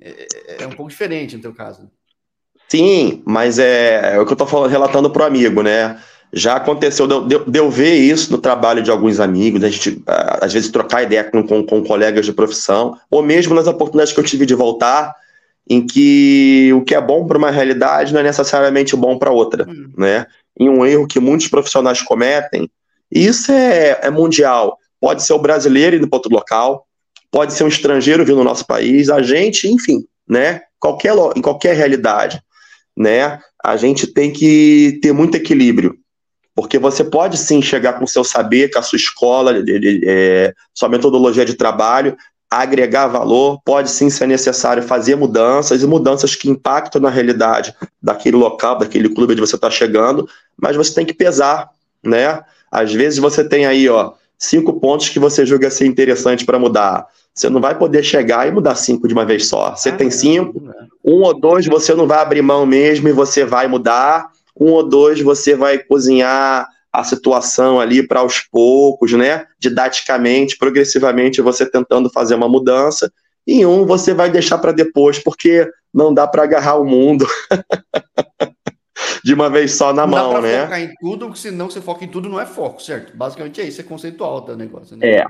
É, 0.00 0.26
é, 0.48 0.62
é, 0.62 0.66
um 0.66 0.70
pouco 0.70 0.88
diferente 0.88 1.36
no 1.36 1.42
teu 1.42 1.52
caso. 1.52 1.90
Sim, 2.68 3.22
mas 3.26 3.58
é, 3.58 4.14
é 4.14 4.18
o 4.18 4.24
que 4.24 4.32
eu 4.32 4.34
estou 4.34 4.46
falando, 4.46 4.70
relatando 4.70 5.10
para 5.10 5.24
o 5.24 5.26
amigo, 5.26 5.62
né? 5.62 6.00
Já 6.32 6.56
aconteceu 6.56 7.06
de, 7.06 7.58
eu 7.58 7.70
ver 7.70 7.94
isso 7.96 8.30
no 8.30 8.38
trabalho 8.38 8.82
de 8.82 8.90
alguns 8.90 9.18
amigos, 9.18 9.64
a 9.64 9.68
gente 9.68 10.00
às 10.06 10.52
vezes 10.52 10.70
trocar 10.70 11.02
ideia 11.02 11.24
com, 11.24 11.44
com, 11.44 11.64
com, 11.64 11.82
colegas 11.82 12.24
de 12.24 12.32
profissão, 12.32 12.96
ou 13.10 13.22
mesmo 13.22 13.54
nas 13.54 13.66
oportunidades 13.66 14.12
que 14.12 14.20
eu 14.20 14.24
tive 14.24 14.46
de 14.46 14.54
voltar, 14.54 15.14
em 15.68 15.84
que 15.84 16.70
o 16.72 16.82
que 16.82 16.94
é 16.94 17.00
bom 17.00 17.26
para 17.26 17.38
uma 17.38 17.50
realidade 17.50 18.12
não 18.12 18.20
é 18.20 18.24
necessariamente 18.24 18.94
bom 18.94 19.18
para 19.18 19.32
outra, 19.32 19.66
hum. 19.68 19.92
né? 19.96 20.26
Em 20.58 20.68
um 20.68 20.86
erro 20.86 21.06
que 21.06 21.18
muitos 21.18 21.48
profissionais 21.48 22.00
cometem, 22.00 22.70
e 23.10 23.26
isso 23.26 23.50
é, 23.50 23.98
é 24.02 24.10
mundial. 24.10 24.78
Pode 25.00 25.24
ser 25.24 25.32
o 25.32 25.38
brasileiro 25.38 25.96
indo 25.96 26.08
para 26.08 26.16
outro 26.16 26.32
local, 26.32 26.86
pode 27.30 27.54
ser 27.54 27.64
um 27.64 27.68
estrangeiro 27.68 28.24
vindo 28.24 28.38
no 28.38 28.44
nosso 28.44 28.66
país, 28.66 29.10
a 29.10 29.20
gente, 29.20 29.68
enfim, 29.68 30.04
né? 30.28 30.60
Qualquer, 30.78 31.12
em 31.34 31.42
qualquer 31.42 31.74
realidade, 31.74 32.40
né? 32.96 33.40
A 33.62 33.76
gente 33.76 34.06
tem 34.06 34.32
que 34.32 34.98
ter 35.02 35.12
muito 35.12 35.36
equilíbrio 35.36 35.99
porque 36.54 36.78
você 36.78 37.04
pode 37.04 37.38
sim 37.38 37.62
chegar 37.62 37.94
com 37.94 38.04
o 38.04 38.08
seu 38.08 38.24
saber, 38.24 38.70
com 38.70 38.78
a 38.78 38.82
sua 38.82 38.96
escola, 38.96 39.54
é, 40.04 40.52
sua 40.74 40.88
metodologia 40.88 41.44
de 41.44 41.54
trabalho, 41.54 42.16
agregar 42.50 43.06
valor, 43.06 43.60
pode 43.64 43.90
sim 43.90 44.10
ser 44.10 44.26
necessário 44.26 44.82
fazer 44.82 45.14
mudanças, 45.14 45.82
e 45.82 45.86
mudanças 45.86 46.34
que 46.34 46.50
impactam 46.50 47.00
na 47.00 47.08
realidade 47.08 47.72
daquele 48.02 48.36
local, 48.36 48.78
daquele 48.78 49.08
clube 49.08 49.32
onde 49.32 49.40
você 49.40 49.54
está 49.54 49.70
chegando, 49.70 50.28
mas 50.60 50.76
você 50.76 50.92
tem 50.92 51.06
que 51.06 51.14
pesar, 51.14 51.70
né? 52.02 52.42
Às 52.70 52.92
vezes 52.92 53.20
você 53.20 53.44
tem 53.44 53.66
aí, 53.66 53.88
ó, 53.88 54.12
cinco 54.36 54.80
pontos 54.80 55.08
que 55.08 55.18
você 55.18 55.46
julga 55.46 55.70
ser 55.70 55.86
interessante 55.86 56.44
para 56.44 56.58
mudar. 56.58 57.06
Você 57.32 57.48
não 57.48 57.60
vai 57.60 57.78
poder 57.78 58.02
chegar 58.02 58.48
e 58.48 58.50
mudar 58.50 58.74
cinco 58.74 59.06
de 59.06 59.14
uma 59.14 59.24
vez 59.24 59.46
só. 59.46 59.76
Você 59.76 59.90
ah, 59.90 59.96
tem 59.96 60.10
cinco, 60.10 60.60
um 61.04 61.22
ou 61.22 61.38
dois 61.38 61.66
você 61.66 61.94
não 61.94 62.06
vai 62.06 62.18
abrir 62.18 62.42
mão 62.42 62.66
mesmo 62.66 63.08
e 63.08 63.12
você 63.12 63.44
vai 63.44 63.68
mudar 63.68 64.28
um 64.58 64.70
ou 64.70 64.88
dois 64.88 65.20
você 65.20 65.54
vai 65.54 65.78
cozinhar 65.78 66.68
a 66.92 67.04
situação 67.04 67.80
ali 67.80 68.06
para 68.06 68.20
aos 68.20 68.40
poucos, 68.40 69.12
né? 69.12 69.46
Didaticamente, 69.58 70.56
progressivamente, 70.56 71.40
você 71.40 71.64
tentando 71.64 72.10
fazer 72.10 72.34
uma 72.34 72.48
mudança. 72.48 73.12
E 73.46 73.64
um 73.64 73.86
você 73.86 74.12
vai 74.12 74.30
deixar 74.30 74.58
para 74.58 74.72
depois, 74.72 75.18
porque 75.18 75.68
não 75.92 76.12
dá 76.12 76.26
para 76.26 76.42
agarrar 76.42 76.76
o 76.76 76.84
mundo 76.84 77.26
de 79.24 79.34
uma 79.34 79.48
vez 79.48 79.74
só 79.74 79.92
na 79.92 80.06
não 80.06 80.08
mão, 80.08 80.32
dá 80.34 80.40
pra 80.40 80.48
né? 80.48 80.62
focar 80.62 80.80
em 80.80 80.94
tudo, 81.00 81.36
senão 81.36 81.70
você 81.70 81.80
foca 81.80 82.04
em 82.04 82.08
tudo 82.08 82.28
não 82.28 82.40
é 82.40 82.46
foco, 82.46 82.82
certo? 82.82 83.16
Basicamente 83.16 83.60
é 83.60 83.64
isso, 83.64 83.80
é 83.80 83.84
conceitual 83.84 84.40
do 84.40 84.56
negócio. 84.56 84.96
Né? 84.96 85.08
É. 85.08 85.24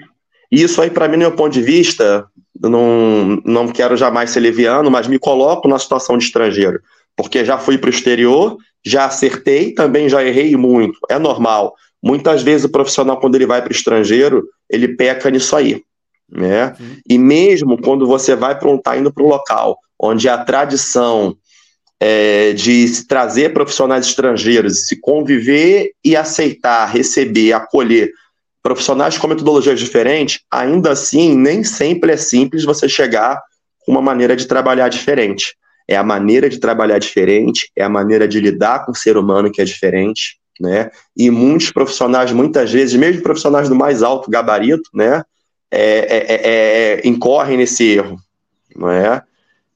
Isso 0.51 0.83
aí, 0.83 0.91
para 0.91 1.07
mim, 1.07 1.17
no 1.17 1.21
meu 1.21 1.33
ponto 1.33 1.53
de 1.53 1.63
vista, 1.63 2.27
não, 2.61 3.41
não 3.45 3.69
quero 3.69 3.97
jamais 3.97 4.31
ser 4.31 4.41
leviano, 4.41 4.91
mas 4.91 5.07
me 5.07 5.19
coloco 5.19 5.69
na 5.69 5.79
situação 5.79 6.19
de 6.19 6.25
estrangeiro, 6.25 6.81
porque 7.17 7.45
já 7.45 7.57
fui 7.57 7.79
para 7.79 7.89
o 7.89 7.93
exterior 7.93 8.57
já 8.85 9.07
acertei, 9.07 9.73
também 9.73 10.09
já 10.09 10.25
errei 10.25 10.57
muito, 10.57 10.99
é 11.09 11.19
normal. 11.19 11.75
Muitas 12.03 12.43
vezes 12.43 12.65
o 12.65 12.71
profissional, 12.71 13.19
quando 13.19 13.35
ele 13.35 13.47
vai 13.47 13.61
para 13.61 13.71
o 13.71 13.75
estrangeiro, 13.75 14.49
ele 14.69 14.89
peca 14.97 15.31
nisso 15.31 15.55
aí. 15.55 15.83
Né? 16.31 16.75
Uhum. 16.79 16.97
E 17.09 17.19
mesmo 17.19 17.81
quando 17.81 18.07
você 18.07 18.35
vai 18.35 18.59
para 18.59 18.69
um, 18.69 18.79
tá 18.79 18.97
indo 18.97 19.13
para 19.13 19.25
um 19.25 19.29
local 19.29 19.79
onde 19.99 20.29
a 20.29 20.39
tradição 20.39 21.37
é, 21.99 22.53
de 22.55 22.89
se 22.89 23.07
trazer 23.07 23.53
profissionais 23.53 24.07
estrangeiros, 24.07 24.87
se 24.87 24.99
conviver 24.99 25.93
e 26.03 26.17
aceitar, 26.17 26.87
receber, 26.87 27.53
acolher 27.53 28.11
profissionais 28.63 29.19
com 29.19 29.27
metodologias 29.27 29.79
diferentes, 29.79 30.41
ainda 30.51 30.93
assim, 30.93 31.35
nem 31.35 31.65
sempre 31.65 32.13
é 32.13 32.17
simples 32.17 32.65
você 32.65 32.89
chegar 32.89 33.39
com 33.81 33.93
uma 33.93 34.03
maneira 34.03 34.37
de 34.37 34.47
trabalhar 34.47 34.89
diferente 34.89 35.55
é 35.91 35.97
a 35.97 36.05
maneira 36.05 36.49
de 36.49 36.61
trabalhar 36.61 37.01
diferente, 37.01 37.69
é 37.75 37.83
a 37.83 37.89
maneira 37.89 38.29
de 38.29 38.39
lidar 38.39 38.87
com 38.87 38.93
o 38.93 38.95
ser 38.95 39.17
humano 39.17 39.51
que 39.51 39.61
é 39.61 39.65
diferente, 39.65 40.39
né? 40.61 40.89
E 41.17 41.29
muitos 41.33 41.73
profissionais, 41.73 42.31
muitas 42.31 42.71
vezes, 42.71 42.95
mesmo 42.95 43.23
profissionais 43.23 43.69
do 43.69 43.75
mais 43.75 44.01
alto 44.01 44.31
gabarito, 44.31 44.89
né, 44.95 45.25
é, 45.69 45.83
é, 45.83 46.35
é, 46.35 47.01
é 47.03 47.09
incorrem 47.09 47.57
nesse 47.57 47.85
erro, 47.89 48.17
não 48.77 48.89
é? 48.89 49.21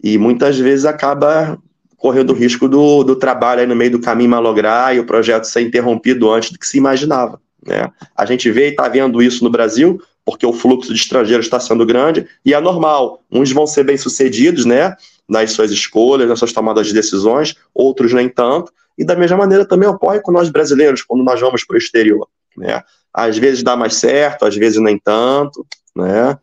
E 0.01 0.17
muitas 0.17 0.57
vezes 0.57 0.85
acaba 0.85 1.59
correndo 1.97 2.31
o 2.31 2.37
risco 2.37 2.69
do, 2.69 3.03
do 3.03 3.17
trabalho 3.17 3.67
no 3.67 3.75
meio 3.75 3.91
do 3.91 4.01
caminho 4.01 4.31
malograr 4.31 4.95
e 4.95 5.01
o 5.01 5.07
projeto 5.07 5.47
ser 5.47 5.63
interrompido 5.63 6.31
antes 6.31 6.53
do 6.53 6.59
que 6.61 6.67
se 6.67 6.79
imaginava. 6.79 7.41
Né? 7.67 7.91
A 8.15 8.25
gente 8.25 8.51
vê 8.53 8.69
e 8.69 8.71
está 8.71 8.87
vendo 8.87 9.21
isso 9.21 9.43
no 9.43 9.51
Brasil, 9.51 10.01
porque 10.25 10.47
o 10.47 10.53
fluxo 10.53 10.93
de 10.93 11.01
estrangeiros 11.01 11.47
está 11.47 11.61
sendo 11.61 11.85
grande, 11.85 12.27
e 12.45 12.55
é 12.55 12.61
normal. 12.61 13.23
Uns 13.31 13.53
vão 13.53 13.67
ser 13.67 13.85
bem-sucedidos, 13.85 14.65
né? 14.65 14.97
nas 15.29 15.53
suas 15.53 15.71
escolhas, 15.71 16.29
nas 16.29 16.39
suas 16.39 16.53
tomadas 16.53 16.87
de 16.87 16.95
decisões, 16.95 17.55
outros 17.75 18.13
nem 18.13 18.29
tanto. 18.29 18.73
E 18.97 19.05
da 19.05 19.17
mesma 19.17 19.37
maneira 19.37 19.67
também 19.67 19.89
ocorre 19.89 20.21
com 20.21 20.31
nós 20.31 20.49
brasileiros, 20.51 21.03
quando 21.03 21.25
nós 21.25 21.41
vamos 21.41 21.65
para 21.65 21.75
o 21.75 21.79
exterior. 21.79 22.29
Né? 22.57 22.83
Às 23.13 23.37
vezes 23.39 23.63
dá 23.63 23.77
mais 23.77 23.95
certo, 23.95 24.45
às 24.45 24.55
vezes 24.55 24.81
nem 24.81 24.99
tanto, 24.99 25.67
né? 25.97 26.39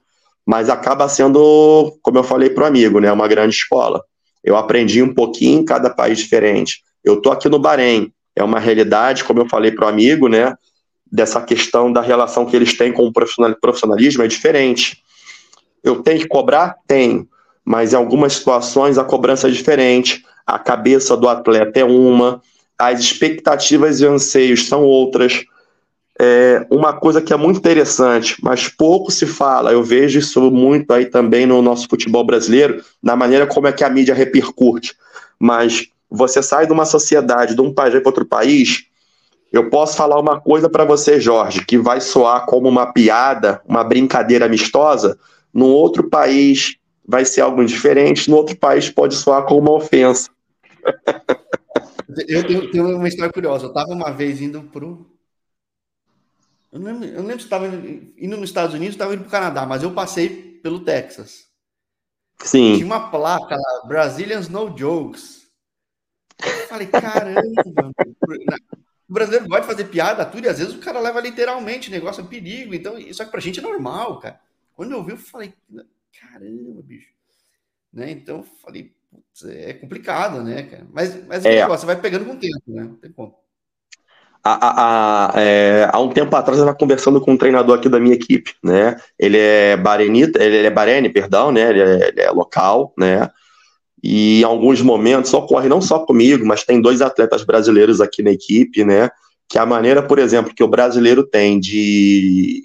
mas 0.45 0.69
acaba 0.69 1.07
sendo, 1.07 1.97
como 2.01 2.17
eu 2.17 2.23
falei 2.23 2.49
para 2.49 2.63
o 2.63 2.67
amigo, 2.67 2.99
né? 2.99 3.11
uma 3.11 3.27
grande 3.27 3.55
escola. 3.55 4.03
Eu 4.43 4.57
aprendi 4.57 5.01
um 5.01 5.13
pouquinho 5.13 5.61
em 5.61 5.65
cada 5.65 5.89
país 5.89 6.17
diferente. 6.17 6.81
Eu 7.03 7.15
estou 7.15 7.31
aqui 7.31 7.47
no 7.47 7.59
Bahrein, 7.59 8.11
é 8.35 8.43
uma 8.43 8.59
realidade, 8.59 9.23
como 9.23 9.39
eu 9.39 9.47
falei 9.47 9.71
para 9.71 9.85
o 9.85 9.89
amigo, 9.89 10.27
né? 10.27 10.55
Dessa 11.11 11.41
questão 11.41 11.91
da 11.91 12.01
relação 12.01 12.45
que 12.45 12.55
eles 12.55 12.77
têm 12.77 12.93
com 12.93 13.05
o 13.05 13.11
profissionalismo 13.13 14.23
é 14.23 14.27
diferente. 14.27 15.03
Eu 15.83 16.01
tenho 16.01 16.19
que 16.19 16.27
cobrar? 16.27 16.75
Tenho 16.87 17.27
mas 17.63 17.93
em 17.93 17.95
algumas 17.95 18.33
situações 18.33 18.97
a 18.97 19.03
cobrança 19.03 19.47
é 19.47 19.51
diferente, 19.51 20.23
a 20.45 20.57
cabeça 20.57 21.15
do 21.15 21.29
atleta 21.29 21.79
é 21.79 21.83
uma, 21.83 22.41
as 22.77 22.99
expectativas 22.99 24.01
e 24.01 24.05
anseios 24.05 24.67
são 24.67 24.83
outras. 24.83 25.43
É 26.19 26.65
uma 26.69 26.93
coisa 26.93 27.21
que 27.21 27.33
é 27.33 27.37
muito 27.37 27.57
interessante, 27.57 28.35
mas 28.43 28.67
pouco 28.67 29.11
se 29.11 29.25
fala, 29.25 29.71
eu 29.71 29.83
vejo 29.83 30.19
isso 30.19 30.51
muito 30.51 30.91
aí 30.91 31.05
também 31.05 31.45
no 31.45 31.61
nosso 31.61 31.87
futebol 31.87 32.23
brasileiro, 32.23 32.83
na 33.01 33.15
maneira 33.15 33.47
como 33.47 33.67
é 33.67 33.71
que 33.71 33.83
a 33.83 33.89
mídia 33.89 34.13
repercute. 34.13 34.95
Mas 35.39 35.87
você 36.09 36.43
sai 36.43 36.67
de 36.67 36.73
uma 36.73 36.85
sociedade, 36.85 37.55
de 37.55 37.61
um 37.61 37.73
país 37.73 37.93
para 37.93 38.09
outro 38.09 38.25
país, 38.25 38.83
eu 39.51 39.69
posso 39.69 39.97
falar 39.97 40.19
uma 40.19 40.39
coisa 40.39 40.69
para 40.69 40.85
você, 40.85 41.19
Jorge, 41.19 41.65
que 41.65 41.77
vai 41.77 41.99
soar 41.99 42.45
como 42.45 42.69
uma 42.69 42.93
piada, 42.93 43.61
uma 43.67 43.83
brincadeira 43.83 44.45
amistosa, 44.45 45.19
num 45.53 45.69
outro 45.69 46.09
país 46.09 46.77
vai 47.05 47.25
ser 47.25 47.41
algo 47.41 47.63
diferente, 47.65 48.29
no 48.29 48.37
outro 48.37 48.55
país 48.55 48.89
pode 48.89 49.15
soar 49.15 49.45
como 49.45 49.59
uma 49.61 49.73
ofensa. 49.73 50.29
Eu 52.27 52.45
tenho, 52.47 52.71
tenho, 52.71 52.95
uma 52.95 53.07
história 53.07 53.31
curiosa. 53.31 53.65
Eu 53.65 53.69
estava 53.69 53.91
uma 53.91 54.11
vez 54.11 54.41
indo 54.41 54.61
para 54.63 54.85
o. 54.85 55.05
Eu 56.71 56.79
não 56.79 56.91
lembro, 56.91 57.07
eu 57.07 57.15
não 57.15 57.27
lembro 57.27 57.39
se 57.39 57.45
estava 57.45 57.67
indo 57.67 58.37
nos 58.37 58.49
Estados 58.49 58.73
Unidos 58.73 58.95
ou 58.95 58.97
estava 58.97 59.13
indo 59.13 59.21
para 59.21 59.27
o 59.27 59.31
Canadá, 59.31 59.65
mas 59.65 59.83
eu 59.83 59.91
passei 59.91 60.59
pelo 60.63 60.79
Texas. 60.79 61.49
Sim. 62.39 62.75
Tinha 62.75 62.85
uma 62.85 63.11
placa 63.11 63.55
lá, 63.55 63.87
Brazilians 63.87 64.47
No 64.47 64.75
Jokes. 64.77 65.41
Eu 66.43 66.67
falei, 66.67 66.87
caramba, 66.87 67.41
o 69.11 69.13
brasileiro 69.13 69.49
pode 69.49 69.67
fazer 69.67 69.83
piada, 69.89 70.23
tudo, 70.23 70.45
e 70.45 70.47
às 70.47 70.57
vezes 70.57 70.73
o 70.73 70.79
cara 70.79 70.97
leva 71.01 71.19
literalmente, 71.19 71.89
o 71.89 71.91
negócio 71.91 72.21
é 72.21 72.23
um 72.23 72.27
perigo. 72.27 72.73
Então, 72.73 72.97
isso 72.97 73.21
aqui 73.21 73.29
pra 73.29 73.41
gente 73.41 73.59
é 73.59 73.61
normal, 73.61 74.19
cara. 74.19 74.39
Quando 74.73 74.93
eu 74.93 75.03
vi, 75.03 75.11
eu 75.11 75.17
falei, 75.17 75.53
caramba, 76.17 76.81
bicho. 76.81 77.09
Né? 77.91 78.09
Então, 78.11 78.37
eu 78.37 78.43
falei, 78.61 78.93
putz, 79.09 79.43
é 79.43 79.73
complicado, 79.73 80.41
né, 80.41 80.63
cara? 80.63 80.87
Mas, 80.93 81.27
mas 81.27 81.43
é. 81.43 81.67
você 81.67 81.85
vai 81.85 81.99
pegando 81.99 82.23
com 82.23 82.31
o 82.31 82.39
tempo, 82.39 82.63
né? 82.67 82.83
Não 82.83 82.95
tem 82.95 83.11
como. 83.11 83.35
Há, 84.41 85.33
há, 85.33 85.41
é, 85.41 85.89
há, 85.91 85.99
um 85.99 86.13
tempo 86.13 86.33
atrás 86.33 86.57
eu 86.57 86.63
estava 86.63 86.77
conversando 86.77 87.19
com 87.19 87.33
um 87.33 87.37
treinador 87.37 87.77
aqui 87.77 87.89
da 87.89 87.99
minha 87.99 88.15
equipe, 88.15 88.55
né? 88.63 88.95
Ele 89.19 89.37
é 89.37 89.75
barenita, 89.75 90.41
ele 90.41 90.65
é 90.65 90.69
barene, 90.69 91.09
perdão, 91.09 91.51
né? 91.51 91.69
Ele 91.69 91.81
é, 91.81 92.07
ele 92.07 92.21
é, 92.21 92.31
local, 92.31 92.93
né? 92.97 93.29
E 94.03 94.41
em 94.41 94.43
alguns 94.43 94.81
momentos 94.81 95.33
ocorre 95.33 95.69
não 95.69 95.81
só 95.81 95.99
comigo, 95.99 96.45
mas 96.45 96.63
tem 96.63 96.81
dois 96.81 97.01
atletas 97.01 97.43
brasileiros 97.43 98.01
aqui 98.01 98.23
na 98.23 98.31
equipe, 98.31 98.83
né? 98.83 99.09
Que 99.47 99.59
a 99.59 99.65
maneira, 99.65 100.01
por 100.01 100.17
exemplo, 100.17 100.53
que 100.55 100.63
o 100.63 100.67
brasileiro 100.67 101.23
tem 101.23 101.59
de 101.59 102.63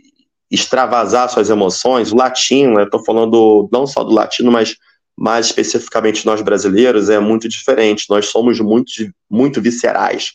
extravasar 0.51 1.29
suas 1.29 1.51
emoções, 1.51 2.13
o 2.13 2.17
latino, 2.17 2.79
eu 2.79 2.85
estou 2.85 3.05
falando 3.05 3.69
não 3.73 3.87
só 3.87 4.05
do 4.05 4.15
latino, 4.15 4.51
mas 4.51 4.77
mais 5.17 5.47
especificamente 5.47 6.27
nós 6.27 6.43
brasileiros, 6.43 7.09
é 7.09 7.19
muito 7.19 7.49
diferente. 7.49 8.07
Nós 8.11 8.27
somos 8.27 8.61
muito, 8.61 8.93
muito 9.31 9.63
viscerais 9.63 10.33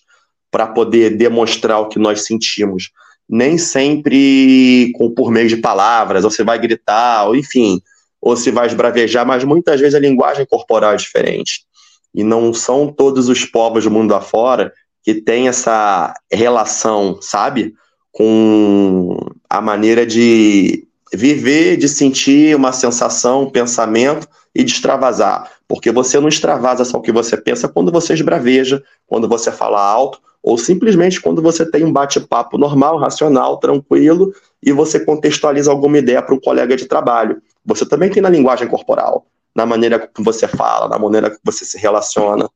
para 0.50 0.68
poder 0.68 1.16
demonstrar 1.16 1.80
o 1.80 1.88
que 1.88 2.00
nós 2.00 2.26
sentimos. 2.26 2.90
Nem 3.30 3.58
sempre 3.58 4.92
com, 4.96 5.12
por 5.12 5.32
meio 5.32 5.48
de 5.48 5.58
palavras, 5.58 6.24
ou 6.24 6.32
você 6.32 6.44
vai 6.44 6.60
gritar, 6.60 7.26
ou 7.28 7.36
enfim, 7.36 7.80
ou 8.22 8.38
se 8.38 8.52
vai 8.52 8.68
esbravejar, 8.68 9.26
mas 9.26 9.44
muitas 9.44 9.80
vezes 9.80 9.96
a 9.96 10.00
linguagem 10.00 10.46
corporal 10.46 10.94
é 10.94 10.98
diferente. 10.98 11.66
E 12.14 12.24
não 12.24 12.54
são 12.54 12.88
todos 12.88 13.30
os 13.30 13.46
povos 13.46 13.86
do 13.86 13.92
mundo 13.92 14.14
afora 14.14 14.72
que 15.04 15.16
têm 15.16 15.48
essa 15.48 16.14
relação, 16.32 17.18
sabe? 17.22 17.74
Com 18.12 19.18
a 19.50 19.60
maneira 19.60 20.06
de 20.06 20.86
viver, 21.14 21.78
de 21.78 21.90
sentir 21.90 22.56
uma 22.56 22.72
sensação, 22.72 23.44
um 23.44 23.50
pensamento 23.50 24.28
e 24.54 24.64
de 24.64 24.72
extravasar. 24.72 25.50
Porque 25.68 25.92
você 25.92 26.20
não 26.20 26.28
extravasa 26.28 26.86
só 26.86 26.98
o 26.98 27.02
que 27.02 27.12
você 27.12 27.38
pensa 27.38 27.68
quando 27.68 27.92
você 27.92 28.14
esbraveja, 28.14 28.84
quando 29.08 29.28
você 29.28 29.52
fala 29.52 29.82
alto, 29.82 30.20
ou 30.44 30.58
simplesmente 30.58 31.22
quando 31.22 31.42
você 31.42 31.70
tem 31.70 31.84
um 31.84 31.94
bate-papo 31.94 32.58
normal, 32.58 32.98
racional, 32.98 33.58
tranquilo, 33.58 34.34
e 34.62 34.72
você 34.72 35.00
contextualiza 35.00 35.72
alguma 35.72 35.98
ideia 35.98 36.22
para 36.22 36.36
um 36.36 36.40
colega 36.40 36.76
de 36.76 36.86
trabalho. 36.86 37.42
Você 37.66 37.86
também 37.86 38.10
tem 38.10 38.22
na 38.22 38.30
linguagem 38.30 38.68
corporal, 38.68 39.26
na 39.56 39.66
maneira 39.66 40.00
que 40.00 40.22
você 40.22 40.48
fala, 40.48 40.88
na 40.88 40.98
maneira 40.98 41.30
que 41.30 41.38
você 41.44 41.66
se 41.66 41.78
relaciona, 41.78 42.50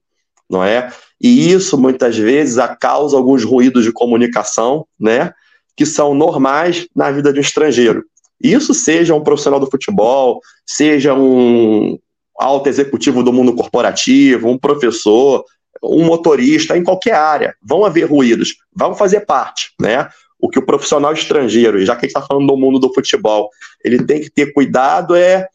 não 0.49 0.63
é? 0.63 0.91
E 1.19 1.51
isso 1.51 1.77
muitas 1.77 2.17
vezes 2.17 2.57
causa 2.79 3.17
alguns 3.17 3.43
ruídos 3.43 3.83
de 3.83 3.91
comunicação, 3.91 4.85
né, 4.99 5.33
que 5.75 5.85
são 5.85 6.13
normais 6.13 6.87
na 6.95 7.11
vida 7.11 7.31
de 7.33 7.39
um 7.39 7.41
estrangeiro. 7.41 8.03
Isso 8.41 8.73
seja 8.73 9.15
um 9.15 9.23
profissional 9.23 9.59
do 9.59 9.69
futebol, 9.69 10.39
seja 10.65 11.13
um 11.13 11.97
alto 12.37 12.67
executivo 12.67 13.23
do 13.23 13.31
mundo 13.31 13.55
corporativo, 13.55 14.49
um 14.49 14.57
professor, 14.57 15.43
um 15.81 16.05
motorista, 16.05 16.77
em 16.77 16.83
qualquer 16.83 17.15
área. 17.15 17.55
Vão 17.61 17.85
haver 17.85 18.09
ruídos, 18.09 18.55
vão 18.73 18.93
fazer 18.93 19.21
parte, 19.21 19.71
né? 19.79 20.09
O 20.39 20.49
que 20.49 20.59
o 20.59 20.65
profissional 20.65 21.13
estrangeiro, 21.13 21.83
já 21.85 21.95
que 21.95 22.05
a 22.05 22.07
gente 22.07 22.17
está 22.17 22.21
falando 22.21 22.47
do 22.47 22.57
mundo 22.57 22.79
do 22.79 22.93
futebol, 22.93 23.49
ele 23.83 24.03
tem 24.05 24.21
que 24.21 24.29
ter 24.29 24.53
cuidado 24.53 25.15
é 25.15 25.47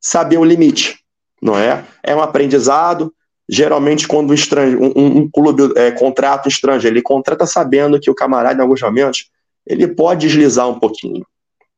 saber 0.00 0.38
o 0.38 0.44
limite, 0.44 0.98
não 1.42 1.58
é? 1.58 1.84
É 2.02 2.14
um 2.14 2.22
aprendizado. 2.22 3.12
Geralmente, 3.48 4.06
quando 4.06 4.32
um, 4.32 4.92
um, 4.96 5.18
um 5.18 5.30
clube 5.30 5.72
é, 5.76 5.90
contrata 5.90 6.48
um 6.48 6.50
estrangeiro, 6.50 6.96
ele 6.96 7.02
contrata 7.02 7.46
sabendo 7.46 7.98
que 7.98 8.10
o 8.10 8.14
camarada, 8.14 8.58
em 8.58 8.62
alguns 8.62 8.80
momentos, 8.80 9.30
ele 9.66 9.88
pode 9.88 10.26
deslizar 10.26 10.68
um 10.68 10.78
pouquinho, 10.78 11.26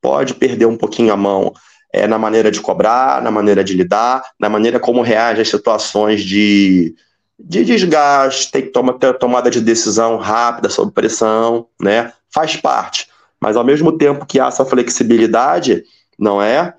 pode 0.01 0.35
perder 0.35 0.66
um 0.66 0.77
pouquinho 0.77 1.12
a 1.12 1.16
mão 1.16 1.52
é, 1.93 2.06
na 2.06 2.19
maneira 2.19 2.51
de 2.51 2.60
cobrar, 2.60 3.23
na 3.23 3.31
maneira 3.31 3.62
de 3.62 3.74
lidar, 3.74 4.23
na 4.39 4.48
maneira 4.48 4.81
como 4.81 5.02
reage 5.02 5.43
às 5.43 5.48
situações 5.48 6.23
de, 6.23 6.94
de 7.39 7.64
desgaste, 7.64 8.51
tem 8.51 8.62
que 8.62 8.69
tomar, 8.69 8.94
tomada 8.94 9.51
de 9.51 9.60
decisão 9.60 10.16
rápida, 10.16 10.70
sob 10.70 10.93
pressão, 10.93 11.66
né? 11.81 12.12
Faz 12.32 12.56
parte. 12.56 13.09
Mas 13.40 13.56
ao 13.56 13.64
mesmo 13.64 13.92
tempo 13.92 14.26
que 14.26 14.38
há 14.40 14.46
essa 14.46 14.64
flexibilidade, 14.64 15.84
não 16.18 16.40
é? 16.40 16.74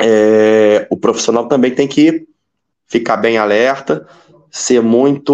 é 0.00 0.86
o 0.90 0.96
profissional 0.96 1.46
também 1.46 1.74
tem 1.74 1.88
que 1.88 2.26
ficar 2.86 3.16
bem 3.16 3.38
alerta, 3.38 4.06
ser 4.50 4.82
muito 4.82 5.32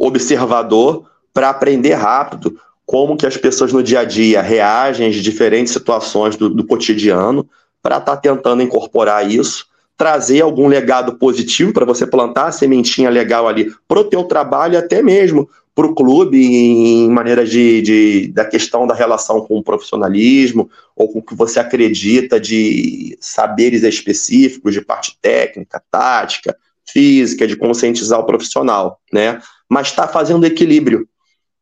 observador 0.00 1.08
para 1.32 1.50
aprender 1.50 1.94
rápido 1.94 2.58
como 2.84 3.16
que 3.16 3.26
as 3.26 3.36
pessoas 3.36 3.72
no 3.72 3.82
dia 3.82 4.00
a 4.00 4.04
dia 4.04 4.42
reagem 4.42 5.08
às 5.08 5.16
diferentes 5.16 5.72
situações 5.72 6.36
do, 6.36 6.48
do 6.48 6.66
cotidiano 6.66 7.48
para 7.82 7.98
estar 7.98 8.16
tá 8.16 8.20
tentando 8.20 8.62
incorporar 8.62 9.30
isso 9.30 9.68
trazer 9.98 10.40
algum 10.40 10.68
legado 10.68 11.18
positivo 11.18 11.72
para 11.72 11.84
você 11.84 12.06
plantar 12.06 12.46
a 12.46 12.52
sementinha 12.52 13.10
legal 13.10 13.48
ali 13.48 13.74
para 13.88 13.98
o 13.98 14.04
teu 14.04 14.22
trabalho, 14.22 14.78
até 14.78 15.02
mesmo 15.02 15.50
para 15.78 15.86
o 15.86 15.94
clube, 15.94 16.36
em 16.44 17.08
maneira 17.08 17.46
de, 17.46 17.80
de, 17.82 18.32
da 18.32 18.44
questão 18.44 18.84
da 18.84 18.96
relação 18.96 19.42
com 19.42 19.56
o 19.56 19.62
profissionalismo, 19.62 20.68
ou 20.96 21.08
com 21.08 21.20
o 21.20 21.22
que 21.22 21.36
você 21.36 21.60
acredita 21.60 22.40
de 22.40 23.16
saberes 23.20 23.84
específicos, 23.84 24.74
de 24.74 24.80
parte 24.80 25.16
técnica, 25.22 25.80
tática, 25.88 26.56
física, 26.84 27.46
de 27.46 27.54
conscientizar 27.54 28.18
o 28.18 28.26
profissional, 28.26 28.98
né? 29.12 29.40
Mas 29.68 29.86
está 29.86 30.08
fazendo 30.08 30.44
equilíbrio, 30.44 31.08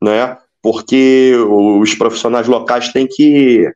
né? 0.02 0.38
Porque 0.62 1.34
os 1.36 1.94
profissionais 1.94 2.48
locais 2.48 2.90
têm 2.90 3.06
que 3.06 3.70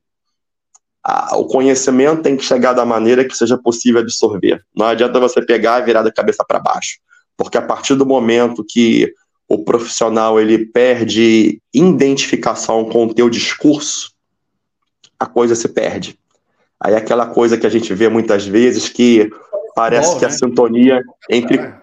a, 1.05 1.37
o 1.37 1.49
conhecimento 1.49 2.23
tem 2.23 2.35
que 2.35 2.45
chegar 2.47 2.73
da 2.73 2.87
maneira 2.87 3.27
que 3.27 3.37
seja 3.37 3.59
possível 3.59 4.01
absorver. 4.01 4.65
Não 4.75 4.87
adianta 4.87 5.21
você 5.21 5.45
pegar 5.45 5.83
e 5.83 5.85
virar 5.85 6.03
da 6.03 6.11
cabeça 6.11 6.43
para 6.49 6.59
baixo, 6.59 6.99
porque 7.37 7.59
a 7.59 7.63
partir 7.63 7.95
do 7.95 8.07
momento 8.07 8.65
que 8.67 9.13
o 9.51 9.59
profissional 9.59 10.41
ele 10.41 10.65
perde 10.65 11.61
identificação 11.75 12.85
com 12.85 13.07
o 13.07 13.13
teu 13.13 13.29
discurso, 13.29 14.13
a 15.19 15.27
coisa 15.27 15.57
se 15.57 15.69
perde. 15.69 16.17
Aí 16.79 16.95
é 16.95 16.97
aquela 16.97 17.27
coisa 17.27 17.59
que 17.59 17.67
a 17.67 17.71
gente 17.71 17.93
vê 17.93 18.09
muitas 18.09 18.47
vezes 18.47 18.89
que 18.89 19.29
parece 19.75 20.13
Bom, 20.13 20.19
que 20.21 20.25
né? 20.25 20.29
a 20.29 20.31
sintonia 20.31 21.03
entre, 21.29 21.75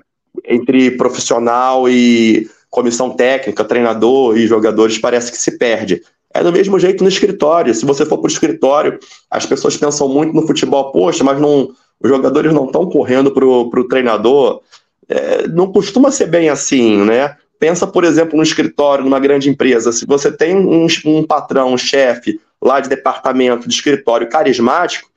entre 0.45 0.91
profissional 0.91 1.89
e 1.89 2.49
comissão 2.69 3.09
técnica, 3.09 3.65
treinador 3.65 4.37
e 4.37 4.47
jogadores 4.47 4.97
parece 4.97 5.29
que 5.29 5.37
se 5.37 5.57
perde. 5.57 6.01
É 6.33 6.41
do 6.41 6.53
mesmo 6.53 6.79
jeito 6.79 7.03
no 7.03 7.09
escritório. 7.09 7.75
Se 7.75 7.85
você 7.85 8.05
for 8.05 8.17
para 8.17 8.29
o 8.29 8.31
escritório, 8.31 8.97
as 9.29 9.45
pessoas 9.45 9.75
pensam 9.75 10.07
muito 10.07 10.33
no 10.33 10.47
futebol, 10.47 10.93
poxa, 10.93 11.21
mas 11.21 11.37
não, 11.37 11.69
os 11.99 12.09
jogadores 12.09 12.53
não 12.53 12.67
estão 12.67 12.89
correndo 12.89 13.29
para 13.29 13.45
o 13.45 13.87
treinador. 13.89 14.61
É, 15.09 15.49
não 15.49 15.69
costuma 15.69 16.11
ser 16.11 16.27
bem 16.27 16.47
assim, 16.47 17.03
né? 17.03 17.35
Pensa, 17.59 17.87
por 17.87 18.03
exemplo, 18.03 18.37
no 18.37 18.43
escritório, 18.43 19.03
numa 19.03 19.19
grande 19.19 19.49
empresa. 19.49 19.91
Se 19.91 20.05
você 20.05 20.31
tem 20.31 20.55
um, 20.55 20.87
um 21.05 21.23
patrão, 21.23 21.73
um 21.73 21.77
chefe 21.77 22.39
lá 22.61 22.79
de 22.79 22.89
departamento, 22.89 23.67
de 23.67 23.73
escritório 23.73 24.29
carismático, 24.29 25.09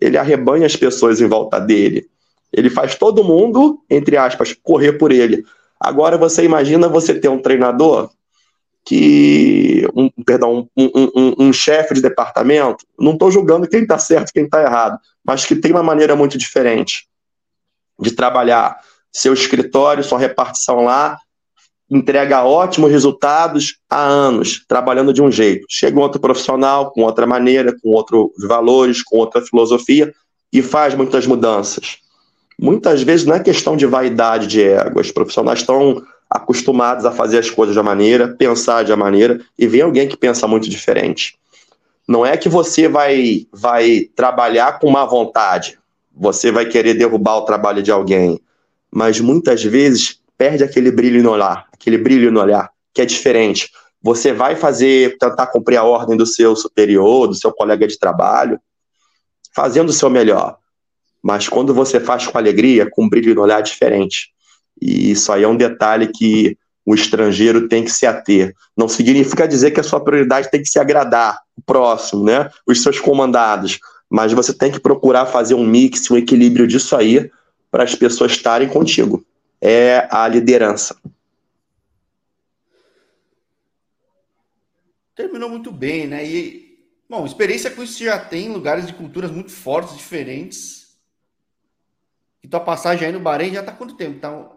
ele 0.00 0.16
arrebanha 0.16 0.66
as 0.66 0.76
pessoas 0.76 1.20
em 1.20 1.26
volta 1.26 1.58
dele. 1.58 2.08
Ele 2.52 2.68
faz 2.68 2.94
todo 2.94 3.24
mundo, 3.24 3.82
entre 3.88 4.16
aspas, 4.16 4.54
correr 4.62 4.94
por 4.94 5.12
ele. 5.12 5.44
Agora 5.78 6.18
você 6.18 6.44
imagina 6.44 6.88
você 6.88 7.14
ter 7.14 7.28
um 7.28 7.40
treinador 7.40 8.10
que 8.84 9.86
um, 9.94 10.10
perdão, 10.24 10.68
um, 10.76 10.90
um, 11.14 11.34
um 11.46 11.52
chefe 11.52 11.94
de 11.94 12.02
departamento, 12.02 12.84
não 12.98 13.12
estou 13.12 13.30
julgando 13.30 13.68
quem 13.68 13.82
está 13.82 13.98
certo 13.98 14.30
e 14.30 14.32
quem 14.32 14.44
está 14.44 14.62
errado, 14.62 14.98
mas 15.24 15.44
que 15.44 15.54
tem 15.54 15.70
uma 15.70 15.82
maneira 15.82 16.16
muito 16.16 16.38
diferente 16.38 17.06
de 17.98 18.12
trabalhar 18.12 18.80
seu 19.12 19.32
escritório, 19.34 20.02
sua 20.02 20.18
repartição 20.18 20.84
lá, 20.84 21.18
entrega 21.90 22.44
ótimos 22.44 22.90
resultados 22.90 23.78
há 23.88 24.00
anos, 24.00 24.64
trabalhando 24.68 25.12
de 25.12 25.20
um 25.20 25.30
jeito. 25.30 25.66
Chega 25.68 25.98
um 25.98 26.02
outro 26.02 26.20
profissional 26.20 26.92
com 26.92 27.02
outra 27.02 27.26
maneira, 27.26 27.74
com 27.82 27.90
outros 27.90 28.30
valores, 28.46 29.02
com 29.02 29.18
outra 29.18 29.42
filosofia 29.42 30.14
e 30.52 30.62
faz 30.62 30.94
muitas 30.94 31.26
mudanças. 31.26 31.98
Muitas 32.58 33.02
vezes 33.02 33.26
não 33.26 33.34
é 33.34 33.40
questão 33.40 33.76
de 33.76 33.86
vaidade, 33.86 34.46
de 34.46 34.62
ego. 34.62 35.00
Os 35.00 35.10
profissionais 35.10 35.60
estão 35.60 36.02
acostumados 36.28 37.04
a 37.04 37.10
fazer 37.10 37.38
as 37.38 37.50
coisas 37.50 37.74
de 37.74 37.82
maneira, 37.82 38.28
pensar 38.28 38.84
de 38.84 38.92
uma 38.92 39.04
maneira, 39.04 39.40
e 39.58 39.66
vem 39.66 39.80
alguém 39.80 40.06
que 40.06 40.16
pensa 40.16 40.46
muito 40.46 40.68
diferente. 40.68 41.36
Não 42.06 42.24
é 42.24 42.36
que 42.36 42.48
você 42.48 42.86
vai, 42.86 43.46
vai 43.52 44.08
trabalhar 44.14 44.78
com 44.78 44.90
má 44.90 45.04
vontade. 45.04 45.78
você 46.14 46.52
vai 46.52 46.66
querer 46.66 46.94
derrubar 46.94 47.38
o 47.38 47.44
trabalho 47.44 47.82
de 47.82 47.90
alguém, 47.90 48.38
mas 48.90 49.20
muitas 49.20 49.62
vezes 49.64 50.19
perde 50.40 50.64
aquele 50.64 50.90
brilho 50.90 51.22
no 51.22 51.32
olhar, 51.32 51.66
aquele 51.70 51.98
brilho 51.98 52.32
no 52.32 52.40
olhar, 52.40 52.70
que 52.94 53.02
é 53.02 53.04
diferente. 53.04 53.68
Você 54.02 54.32
vai 54.32 54.56
fazer, 54.56 55.18
tentar 55.18 55.48
cumprir 55.48 55.76
a 55.76 55.84
ordem 55.84 56.16
do 56.16 56.24
seu 56.24 56.56
superior, 56.56 57.28
do 57.28 57.34
seu 57.34 57.52
colega 57.52 57.86
de 57.86 57.98
trabalho, 57.98 58.58
fazendo 59.54 59.90
o 59.90 59.92
seu 59.92 60.08
melhor. 60.08 60.56
Mas 61.22 61.46
quando 61.46 61.74
você 61.74 62.00
faz 62.00 62.26
com 62.26 62.38
alegria, 62.38 62.88
com 62.90 63.06
brilho 63.06 63.34
no 63.34 63.42
olhar 63.42 63.58
é 63.58 63.62
diferente. 63.62 64.30
E 64.80 65.10
isso 65.10 65.30
aí 65.30 65.42
é 65.42 65.48
um 65.48 65.58
detalhe 65.58 66.06
que 66.06 66.56
o 66.86 66.94
estrangeiro 66.94 67.68
tem 67.68 67.84
que 67.84 67.92
se 67.92 68.06
ater. 68.06 68.54
Não 68.74 68.88
significa 68.88 69.46
dizer 69.46 69.72
que 69.72 69.80
a 69.80 69.84
sua 69.84 70.02
prioridade 70.02 70.50
tem 70.50 70.62
que 70.62 70.70
se 70.70 70.78
agradar 70.78 71.38
o 71.54 71.60
próximo, 71.60 72.24
né? 72.24 72.48
Os 72.66 72.82
seus 72.82 72.98
comandados. 72.98 73.78
Mas 74.08 74.32
você 74.32 74.54
tem 74.54 74.72
que 74.72 74.80
procurar 74.80 75.26
fazer 75.26 75.52
um 75.52 75.66
mix, 75.66 76.10
um 76.10 76.16
equilíbrio 76.16 76.66
disso 76.66 76.96
aí, 76.96 77.30
para 77.70 77.84
as 77.84 77.94
pessoas 77.94 78.32
estarem 78.32 78.66
contigo. 78.66 79.22
É 79.60 80.08
a 80.10 80.26
liderança. 80.26 80.96
Terminou 85.14 85.50
muito 85.50 85.70
bem, 85.70 86.06
né? 86.06 86.24
E, 86.24 86.78
bom, 87.08 87.26
experiência 87.26 87.70
com 87.70 87.82
isso 87.82 87.94
você 87.94 88.04
já 88.04 88.18
tem 88.18 88.46
em 88.46 88.52
lugares 88.52 88.86
de 88.86 88.94
culturas 88.94 89.30
muito 89.30 89.52
fortes, 89.52 89.96
diferentes. 89.96 90.98
E 92.42 92.48
tua 92.48 92.60
passagem 92.60 93.06
aí 93.06 93.12
no 93.12 93.20
Bahrein 93.20 93.52
já 93.52 93.62
tá 93.62 93.72
quanto 93.72 93.96
tempo? 93.96 94.18
Tá, 94.18 94.50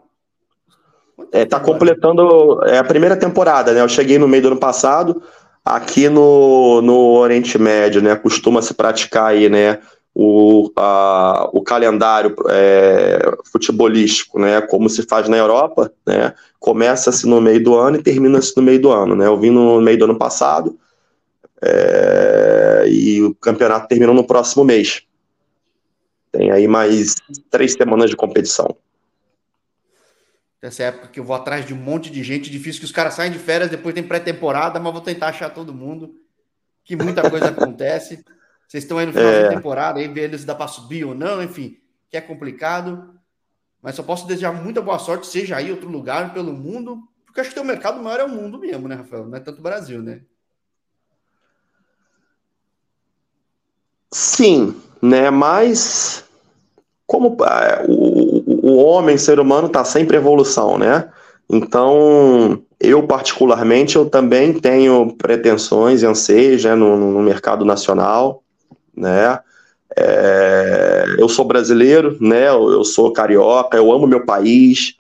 é, 1.31 1.45
tá 1.45 1.59
completando 1.59 2.63
é 2.65 2.77
a 2.77 2.84
primeira 2.84 3.17
temporada, 3.17 3.73
né? 3.73 3.81
Eu 3.81 3.89
cheguei 3.89 4.17
no 4.17 4.27
meio 4.27 4.43
do 4.43 4.47
ano 4.49 4.59
passado, 4.59 5.21
aqui 5.63 6.09
no, 6.09 6.81
no 6.81 7.13
Oriente 7.15 7.57
Médio, 7.57 8.01
né? 8.01 8.15
Costuma 8.15 8.61
se 8.61 8.73
praticar 8.73 9.31
aí, 9.31 9.49
né? 9.49 9.80
O, 10.15 10.72
a, 10.76 11.49
o 11.52 11.64
calendário 11.64 12.35
é, 12.49 13.19
futebolístico, 13.52 14.40
né? 14.40 14.61
Como 14.61 14.90
se 14.90 15.03
faz 15.03 15.27
na 15.27 15.38
Europa, 15.38 15.91
né? 16.06 16.34
Começa-se 16.60 17.26
no 17.26 17.41
meio 17.41 17.64
do 17.64 17.76
ano 17.76 17.98
e 17.98 18.03
termina-se 18.03 18.56
no 18.56 18.61
meio 18.61 18.80
do 18.80 18.91
ano, 18.91 19.15
né? 19.15 19.26
Eu 19.26 19.40
vim 19.40 19.49
no 19.49 19.81
meio 19.81 19.98
do 19.98 20.06
ano 20.06 20.18
passado 20.18 20.77
é, 21.61 22.85
e 22.88 23.23
o 23.23 23.34
campeonato 23.35 23.88
terminou 23.88 24.14
no 24.14 24.27
próximo 24.27 24.64
mês. 24.64 25.03
Tem 26.31 26.52
aí 26.52 26.68
mais 26.68 27.15
três 27.49 27.73
semanas 27.73 28.10
de 28.10 28.15
competição. 28.15 28.76
Essa 30.61 30.84
época 30.84 31.07
que 31.07 31.19
eu 31.19 31.23
vou 31.23 31.35
atrás 31.35 31.65
de 31.65 31.73
um 31.73 31.77
monte 31.77 32.10
de 32.10 32.23
gente, 32.23 32.49
difícil 32.49 32.80
que 32.80 32.85
os 32.85 32.91
caras 32.91 33.15
saem 33.15 33.31
de 33.31 33.38
férias, 33.38 33.69
depois 33.69 33.94
tem 33.94 34.02
pré-temporada, 34.02 34.80
mas 34.80 34.94
vou 34.94 35.02
tentar 35.02 35.27
achar 35.27 35.49
todo 35.49 35.73
mundo, 35.73 36.15
que 36.85 36.95
muita 36.95 37.30
coisa 37.30 37.49
acontece. 37.52 38.23
Vocês 38.73 38.85
estão 38.85 38.97
aí 38.97 39.05
no 39.05 39.13
final 39.13 39.29
é. 39.31 39.43
da 39.43 39.49
temporada, 39.49 39.99
aí 39.99 40.07
vendo 40.07 40.35
se 40.35 40.47
dá 40.47 40.55
para 40.55 40.67
subir 40.67 41.05
ou 41.05 41.13
não, 41.13 41.43
enfim, 41.43 41.77
que 42.09 42.17
é 42.17 42.21
complicado. 42.21 43.07
Mas 43.79 43.93
só 43.93 44.01
posso 44.01 44.25
desejar 44.25 44.51
muita 44.51 44.81
boa 44.81 44.97
sorte, 44.97 45.27
seja 45.27 45.57
aí 45.57 45.69
outro 45.69 45.87
lugar 45.87 46.33
pelo 46.33 46.51
mundo, 46.51 46.97
porque 47.23 47.39
acho 47.39 47.53
que 47.53 47.59
o 47.59 47.63
mercado 47.63 48.01
maior 48.01 48.21
é 48.21 48.23
o 48.23 48.29
mundo 48.29 48.57
mesmo, 48.57 48.87
né, 48.87 48.95
Rafael? 48.95 49.27
Não 49.27 49.37
é 49.37 49.39
tanto 49.39 49.59
o 49.59 49.61
Brasil, 49.61 50.01
né? 50.01 50.21
Sim, 54.11 54.75
né? 54.99 55.29
Mas 55.29 56.23
como 57.05 57.37
é, 57.45 57.85
o, 57.87 58.71
o 58.71 58.83
homem, 58.85 59.19
ser 59.19 59.39
humano, 59.39 59.67
está 59.67 59.85
sempre 59.85 60.17
em 60.17 60.19
evolução, 60.19 60.79
né? 60.79 61.11
Então, 61.47 62.59
eu 62.79 63.05
particularmente, 63.05 63.97
eu 63.97 64.09
também 64.09 64.51
tenho 64.51 65.15
pretensões 65.15 66.01
e 66.01 66.07
anseios 66.07 66.63
né, 66.63 66.73
no, 66.73 66.97
no 66.97 67.21
mercado 67.21 67.63
nacional, 67.63 68.43
né? 68.95 69.40
É, 69.95 71.06
eu 71.20 71.30
sou 71.30 71.45
brasileiro, 71.45 72.18
né? 72.20 72.49
Eu, 72.49 72.84
sou 72.84 73.14
carioca, 73.14 73.78
eu 73.78 73.91
amo 73.91 74.07
meu 74.07 74.26
país, 74.26 74.95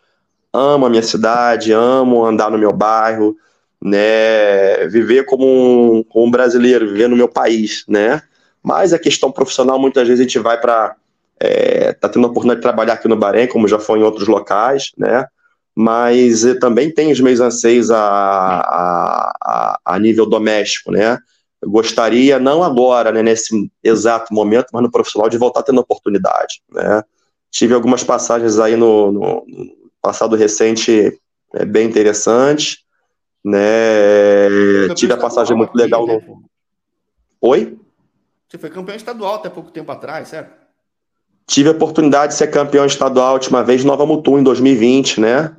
amo 0.51 0.85
a 0.85 0.89
minha 0.89 1.01
cidade, 1.01 1.71
amo 1.71 2.25
andar 2.25 2.51
no 2.51 2.57
meu 2.57 2.71
bairro, 2.71 3.35
né? 3.81 4.87
Viver 4.87 5.25
como 5.25 5.45
um, 5.45 6.03
como 6.03 6.25
um 6.25 6.31
brasileiro, 6.31 6.87
viver 6.89 7.07
no 7.07 7.15
meu 7.17 7.27
país, 7.27 7.83
né? 7.87 8.21
Mas 8.61 8.93
a 8.93 8.99
questão 8.99 9.31
profissional, 9.31 9.79
muitas 9.79 10.07
vezes 10.07 10.21
a 10.21 10.23
gente 10.23 10.39
vai 10.39 10.59
para. 10.59 10.95
É, 11.39 11.91
tá 11.93 12.07
tendo 12.07 12.25
a 12.25 12.29
oportunidade 12.29 12.61
de 12.61 12.63
trabalhar 12.63 12.93
aqui 12.93 13.07
no 13.07 13.17
Bahrein, 13.17 13.47
como 13.47 13.67
já 13.67 13.79
foi 13.79 13.99
em 13.99 14.03
outros 14.03 14.27
locais, 14.27 14.91
né? 14.97 15.25
Mas 15.75 16.43
também 16.61 16.91
tem 16.93 17.11
os 17.11 17.19
meus 17.19 17.39
anseios 17.39 17.89
a, 17.89 17.99
a, 17.99 19.33
a, 19.41 19.79
a 19.83 19.99
nível 19.99 20.25
doméstico, 20.27 20.91
né? 20.91 21.17
Gostaria, 21.65 22.39
não 22.39 22.63
agora, 22.63 23.11
né, 23.11 23.23
nesse 23.23 23.71
exato 23.83 24.33
momento, 24.33 24.67
mas 24.73 24.83
no 24.83 24.91
profissional, 24.91 25.29
de 25.29 25.37
voltar 25.37 25.63
tendo 25.63 25.81
oportunidade, 25.81 26.61
né? 26.71 27.03
Tive 27.49 27.73
algumas 27.73 28.03
passagens 28.03 28.59
aí 28.59 28.75
no, 28.75 29.11
no 29.11 29.45
passado 30.01 30.35
recente 30.35 31.19
é, 31.53 31.65
bem 31.65 31.87
interessantes, 31.87 32.79
né? 33.43 34.89
Tive 34.95 35.13
a 35.13 35.17
passagem 35.17 35.55
muito 35.55 35.75
legal 35.75 36.07
no... 36.07 36.13
Né? 36.13 36.37
Oi? 37.41 37.77
Você 38.49 38.57
foi 38.57 38.69
campeão 38.69 38.95
estadual 38.95 39.35
até 39.35 39.49
pouco 39.49 39.71
tempo 39.71 39.91
atrás, 39.91 40.29
certo? 40.29 40.63
Tive 41.45 41.69
a 41.69 41.73
oportunidade 41.73 42.33
de 42.33 42.37
ser 42.37 42.47
campeão 42.47 42.85
estadual 42.85 43.29
a 43.29 43.33
última 43.33 43.63
vez 43.63 43.83
Nova 43.83 44.05
Mutum, 44.05 44.39
em 44.39 44.43
2020, 44.43 45.19
né? 45.19 45.55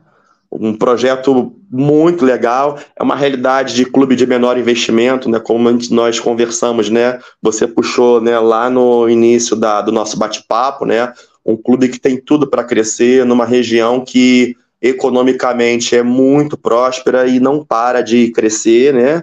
Um 0.55 0.77
projeto 0.77 1.53
muito 1.71 2.25
legal. 2.25 2.79
É 2.97 3.03
uma 3.03 3.17
realidade 3.17 3.75
de 3.75 3.85
clube 3.85 4.15
de 4.15 4.27
menor 4.27 4.57
investimento, 4.57 5.29
né? 5.29 5.41
Como 5.41 5.69
nós 5.91 6.21
conversamos, 6.21 6.89
né? 6.89 7.19
Você 7.43 7.67
puxou 7.67 8.21
né, 8.21 8.39
lá 8.39 8.71
no 8.71 9.09
início 9.09 9.57
da, 9.57 9.81
do 9.81 9.91
nosso 9.91 10.17
bate-papo, 10.17 10.85
né? 10.87 11.13
Um 11.45 11.57
clube 11.57 11.89
que 11.89 11.99
tem 11.99 12.17
tudo 12.17 12.47
para 12.47 12.63
crescer 12.63 13.25
numa 13.25 13.45
região 13.45 14.05
que 14.05 14.57
economicamente 14.81 15.97
é 15.97 16.03
muito 16.03 16.57
próspera 16.57 17.27
e 17.27 17.41
não 17.41 17.65
para 17.65 18.01
de 18.01 18.31
crescer, 18.31 18.95
né? 18.95 19.23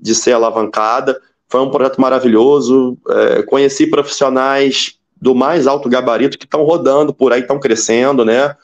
De 0.00 0.14
ser 0.14 0.32
alavancada. 0.32 1.20
Foi 1.48 1.60
um 1.60 1.70
projeto 1.70 2.00
maravilhoso. 2.00 2.96
É, 3.08 3.42
conheci 3.42 3.86
profissionais 3.86 4.94
do 5.20 5.34
mais 5.34 5.66
alto 5.66 5.88
gabarito 5.88 6.38
que 6.38 6.44
estão 6.44 6.62
rodando 6.62 7.12
por 7.12 7.32
aí, 7.32 7.40
estão 7.40 7.58
crescendo, 7.58 8.24
né? 8.24 8.54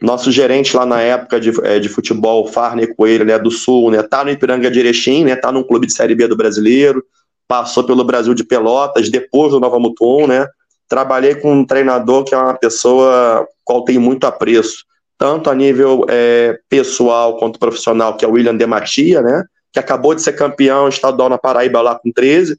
Nosso 0.00 0.30
gerente 0.30 0.76
lá 0.76 0.84
na 0.84 1.00
época 1.00 1.40
de, 1.40 1.52
é, 1.64 1.78
de 1.78 1.88
futebol, 1.88 2.46
Farney 2.46 2.94
Coelho, 2.94 3.24
né, 3.24 3.38
do 3.38 3.50
Sul, 3.50 3.90
né, 3.90 4.02
tá 4.02 4.24
no 4.24 4.30
Ipiranga 4.30 4.70
de 4.70 4.78
Erechim, 4.78 5.24
né, 5.24 5.36
tá 5.36 5.50
num 5.50 5.62
clube 5.62 5.86
de 5.86 5.92
Série 5.92 6.14
B 6.14 6.26
do 6.26 6.36
Brasileiro, 6.36 7.04
passou 7.46 7.84
pelo 7.84 8.04
Brasil 8.04 8.34
de 8.34 8.44
Pelotas, 8.44 9.08
depois 9.08 9.52
do 9.52 9.60
Nova 9.60 9.78
Mutum, 9.78 10.26
né? 10.26 10.46
Trabalhei 10.88 11.34
com 11.34 11.52
um 11.52 11.66
treinador 11.66 12.24
que 12.24 12.34
é 12.34 12.38
uma 12.38 12.54
pessoa 12.54 13.46
qual 13.62 13.84
tem 13.84 13.98
muito 13.98 14.26
apreço, 14.26 14.84
tanto 15.18 15.48
a 15.48 15.54
nível 15.54 16.04
é, 16.08 16.58
pessoal 16.68 17.36
quanto 17.38 17.58
profissional, 17.58 18.16
que 18.16 18.24
é 18.24 18.28
o 18.28 18.32
William 18.32 18.56
Dematia, 18.56 19.22
né? 19.22 19.44
que 19.74 19.80
acabou 19.80 20.14
de 20.14 20.22
ser 20.22 20.34
campeão 20.34 20.88
estadual 20.88 21.28
na 21.28 21.36
Paraíba 21.36 21.82
lá 21.82 21.98
com 21.98 22.12
13, 22.12 22.56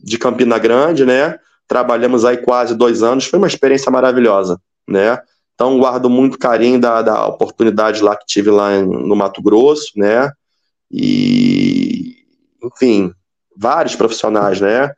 de 0.00 0.18
Campina 0.18 0.58
Grande, 0.58 1.06
né? 1.06 1.38
Trabalhamos 1.68 2.24
aí 2.24 2.38
quase 2.38 2.74
dois 2.74 3.04
anos, 3.04 3.26
foi 3.26 3.38
uma 3.38 3.46
experiência 3.46 3.90
maravilhosa, 3.90 4.60
né? 4.86 5.16
Então 5.56 5.78
guardo 5.78 6.10
muito 6.10 6.38
carinho 6.38 6.78
da, 6.78 7.00
da 7.00 7.26
oportunidade 7.26 8.02
lá 8.02 8.14
que 8.14 8.26
tive 8.26 8.50
lá 8.50 8.78
no 8.82 9.16
Mato 9.16 9.42
Grosso, 9.42 9.92
né? 9.96 10.30
E, 10.90 12.14
enfim, 12.62 13.10
vários 13.56 13.96
profissionais, 13.96 14.60
né? 14.60 14.92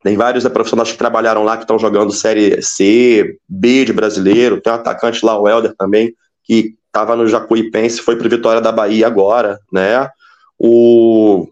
Tem 0.00 0.16
vários 0.16 0.46
profissionais 0.46 0.92
que 0.92 0.96
trabalharam 0.96 1.42
lá 1.42 1.56
que 1.56 1.64
estão 1.64 1.76
jogando 1.76 2.12
Série 2.12 2.62
C, 2.62 3.36
B 3.48 3.84
de 3.84 3.92
brasileiro. 3.92 4.60
Tem 4.60 4.72
um 4.72 4.76
atacante 4.76 5.26
lá, 5.26 5.36
o 5.36 5.48
Helder 5.48 5.74
também, 5.76 6.14
que 6.44 6.76
estava 6.86 7.16
no 7.16 7.26
Jacuipense, 7.26 8.00
foi 8.00 8.14
para 8.14 8.28
Vitória 8.28 8.60
da 8.60 8.70
Bahia 8.70 9.08
agora, 9.08 9.58
né? 9.72 10.08
O, 10.56 11.48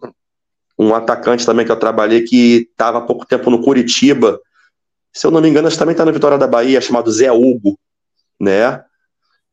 um 0.79 0.95
atacante 0.95 1.45
também 1.45 1.65
que 1.65 1.71
eu 1.73 1.79
trabalhei 1.79 2.21
que 2.21 2.69
estava 2.71 2.99
há 2.99 3.01
pouco 3.01 3.25
tempo 3.25 3.49
no 3.49 3.61
Curitiba. 3.61 4.39
Se 5.11 5.27
eu 5.27 5.31
não 5.31 5.41
me 5.41 5.49
engano, 5.49 5.69
também 5.75 5.91
está 5.91 6.05
na 6.05 6.11
Vitória 6.11 6.37
da 6.37 6.47
Bahia, 6.47 6.79
chamado 6.79 7.11
Zé 7.11 7.29
Hugo, 7.31 7.77
né? 8.39 8.83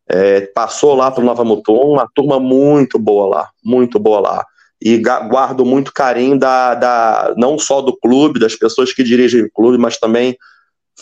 É, 0.08 0.42
passou 0.42 0.94
lá 0.94 1.10
para 1.10 1.24
Nova 1.24 1.44
Mutum, 1.44 1.92
uma 1.92 2.08
turma 2.14 2.38
muito 2.38 2.98
boa 2.98 3.26
lá, 3.26 3.50
muito 3.64 3.98
boa 3.98 4.20
lá. 4.20 4.46
E 4.80 4.98
guardo 4.98 5.64
muito 5.64 5.94
carinho 5.94 6.38
da, 6.38 6.74
da, 6.74 7.34
não 7.36 7.58
só 7.58 7.80
do 7.80 7.96
clube, 7.96 8.38
das 8.38 8.54
pessoas 8.54 8.92
que 8.92 9.02
dirigem 9.02 9.42
o 9.42 9.50
clube, 9.50 9.78
mas 9.78 9.96
também 9.96 10.36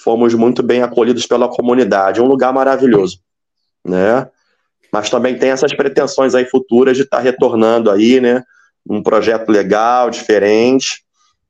fomos 0.05 0.35
muito 0.35 0.63
bem 0.63 0.83
acolhidos 0.83 1.27
pela 1.27 1.49
comunidade. 1.49 2.21
Um 2.21 2.27
lugar 2.27 2.53
maravilhoso, 2.53 3.19
né? 3.85 4.29
mas 4.93 5.09
também 5.09 5.39
tem 5.39 5.51
essas 5.51 5.75
pretensões 5.75 6.35
aí 6.35 6.45
futuras 6.45 6.97
de 6.97 7.05
estar 7.05 7.17
tá 7.17 7.23
retornando 7.23 7.91
aí, 7.91 8.21
né, 8.21 8.45
um 8.89 9.03
projeto 9.03 9.49
legal, 9.49 10.11
diferente, 10.11 11.03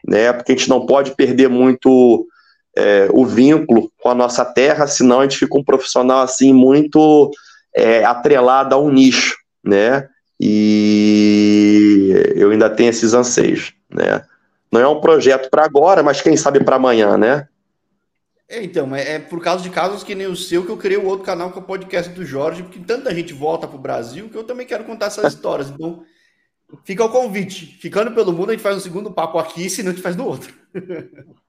né, 0.07 0.33
porque 0.33 0.53
a 0.53 0.57
gente 0.57 0.69
não 0.69 0.87
pode 0.87 1.17
perder 1.17 1.49
muito 1.49 2.27
é, 2.77 3.09
o 3.13 3.25
vínculo 3.25 3.91
com 4.01 4.09
a 4.09 4.15
nossa 4.15 4.45
terra, 4.45 4.87
senão 4.87 5.21
a 5.21 5.23
gente 5.25 5.39
fica 5.39 5.59
um 5.59 5.65
profissional 5.65 6.21
assim 6.21 6.53
muito 6.53 7.31
é, 7.75 8.05
atrelado 8.05 8.75
a 8.75 8.79
um 8.79 8.91
nicho, 8.91 9.37
né, 9.65 10.09
e 10.41 12.13
eu 12.35 12.51
ainda 12.51 12.69
tenho 12.69 12.91
esses 12.91 13.15
anseios, 13.15 13.73
né. 13.91 14.23
Não 14.73 14.81
é 14.81 14.89
um 14.89 15.01
projeto 15.01 15.51
para 15.51 15.67
agora, 15.67 16.03
mas 16.03 16.23
quem 16.23 16.35
sabe 16.35 16.65
para 16.65 16.77
amanhã, 16.77 17.19
né? 17.19 17.47
É, 18.49 18.63
então, 18.63 18.95
é, 18.97 19.15
é 19.15 19.19
por 19.19 19.43
causa 19.43 19.63
de 19.63 19.71
casos 19.71 20.03
que 20.03 20.15
nem 20.15 20.27
o 20.27 20.37
seu 20.37 20.65
que 20.65 20.71
eu 20.71 20.77
criei 20.79 20.99
o 20.99 21.07
outro 21.07 21.25
canal 21.25 21.51
que 21.53 21.59
é 21.59 21.63
o 21.63 21.65
podcast 21.65 22.11
do 22.13 22.25
Jorge, 22.25 22.63
porque 22.63 22.79
tanta 22.81 23.15
gente 23.15 23.35
volta 23.35 23.67
para 23.69 23.77
o 23.77 23.81
Brasil 23.81 24.31
que 24.31 24.37
eu 24.37 24.45
também 24.45 24.67
quero 24.67 24.85
contar 24.85 25.07
essas 25.07 25.33
histórias. 25.35 25.69
Então, 25.69 26.05
fica 26.85 27.05
o 27.05 27.11
convite. 27.11 27.67
Ficando 27.81 28.13
pelo 28.13 28.33
mundo, 28.33 28.51
a 28.51 28.53
gente 28.53 28.63
faz 28.63 28.77
um 28.77 28.81
segundo 28.81 29.11
papo 29.11 29.39
aqui, 29.39 29.69
senão 29.69 29.91
a 29.91 29.95
gente 29.95 30.03
faz 30.03 30.17
no 30.17 30.27
outro. 30.27 30.53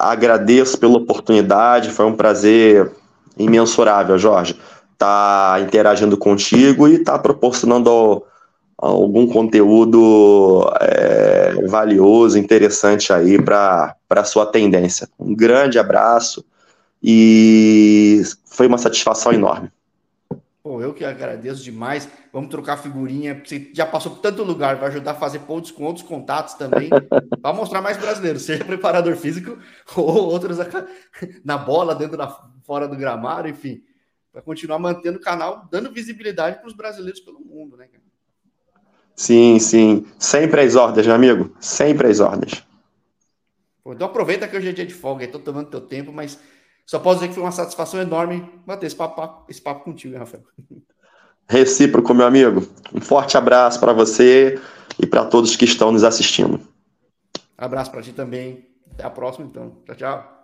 Agradeço 0.00 0.78
pela 0.78 0.96
oportunidade, 0.96 1.90
foi 1.90 2.06
um 2.06 2.16
prazer 2.16 2.90
imensurável, 3.38 4.16
Jorge, 4.16 4.58
estar 4.92 5.54
tá 5.54 5.60
interagindo 5.60 6.16
contigo 6.16 6.88
e 6.88 6.94
estar 6.94 7.12
tá 7.12 7.18
proporcionando 7.18 8.22
algum 8.78 9.26
conteúdo 9.26 10.66
é, 10.80 11.66
valioso, 11.66 12.38
interessante 12.38 13.12
aí 13.12 13.40
para 13.40 13.94
a 14.08 14.24
sua 14.24 14.46
tendência. 14.46 15.06
Um 15.18 15.34
grande 15.34 15.78
abraço 15.78 16.42
e 17.02 18.22
foi 18.46 18.66
uma 18.66 18.78
satisfação 18.78 19.32
enorme. 19.32 19.70
Pô, 20.70 20.80
eu 20.80 20.94
que 20.94 21.04
agradeço 21.04 21.64
demais. 21.64 22.08
Vamos 22.32 22.48
trocar 22.48 22.76
figurinha. 22.76 23.42
Você 23.44 23.72
já 23.74 23.84
passou 23.84 24.12
por 24.12 24.20
tanto 24.20 24.44
lugar, 24.44 24.76
vai 24.76 24.88
ajudar 24.88 25.10
a 25.10 25.14
fazer 25.16 25.40
pontos 25.40 25.72
com 25.72 25.82
outros 25.82 26.06
contatos 26.06 26.54
também. 26.54 26.88
para 27.42 27.52
mostrar 27.52 27.82
mais 27.82 27.96
brasileiros, 27.96 28.42
seja 28.42 28.64
preparador 28.64 29.16
físico 29.16 29.58
ou 29.96 30.28
outros 30.30 30.58
na 31.44 31.58
bola, 31.58 31.92
dentro 31.92 32.16
da 32.16 32.28
fora 32.62 32.86
do 32.86 32.94
gramado, 32.94 33.48
enfim. 33.48 33.82
Para 34.30 34.42
continuar 34.42 34.78
mantendo 34.78 35.18
o 35.18 35.20
canal, 35.20 35.68
dando 35.72 35.90
visibilidade 35.90 36.60
para 36.60 36.68
os 36.68 36.72
brasileiros 36.72 37.18
pelo 37.18 37.40
mundo, 37.40 37.76
né, 37.76 37.88
cara? 37.88 38.04
Sim, 39.16 39.58
sim. 39.58 40.06
Sempre 40.20 40.60
as 40.60 40.76
ordens, 40.76 41.04
meu 41.04 41.16
amigo. 41.16 41.52
Sempre 41.58 42.06
as 42.06 42.20
ordens. 42.20 42.64
Pô, 43.82 43.92
então 43.92 44.06
aproveita 44.06 44.46
que 44.46 44.56
hoje 44.56 44.68
é 44.68 44.72
dia 44.72 44.86
de 44.86 44.94
folga, 44.94 45.24
estou 45.24 45.40
tomando 45.40 45.68
teu 45.68 45.80
tempo, 45.80 46.12
mas 46.12 46.38
só 46.90 46.98
posso 46.98 47.20
dizer 47.20 47.28
que 47.28 47.34
foi 47.34 47.44
uma 47.44 47.52
satisfação 47.52 48.00
enorme 48.00 48.50
bater 48.66 48.86
esse 48.86 48.96
papo, 48.96 49.44
esse 49.48 49.62
papo 49.62 49.84
contigo, 49.84 50.18
Rafael. 50.18 50.42
Recíproco, 51.48 52.12
meu 52.12 52.26
amigo. 52.26 52.66
Um 52.92 53.00
forte 53.00 53.36
abraço 53.36 53.78
para 53.78 53.92
você 53.92 54.60
e 54.98 55.06
para 55.06 55.24
todos 55.24 55.54
que 55.54 55.64
estão 55.64 55.92
nos 55.92 56.02
assistindo. 56.02 56.60
Abraço 57.56 57.92
para 57.92 58.02
ti 58.02 58.12
também. 58.12 58.66
Até 58.92 59.04
a 59.04 59.10
próxima, 59.10 59.46
então. 59.46 59.76
Tchau, 59.86 59.94
tchau. 59.94 60.39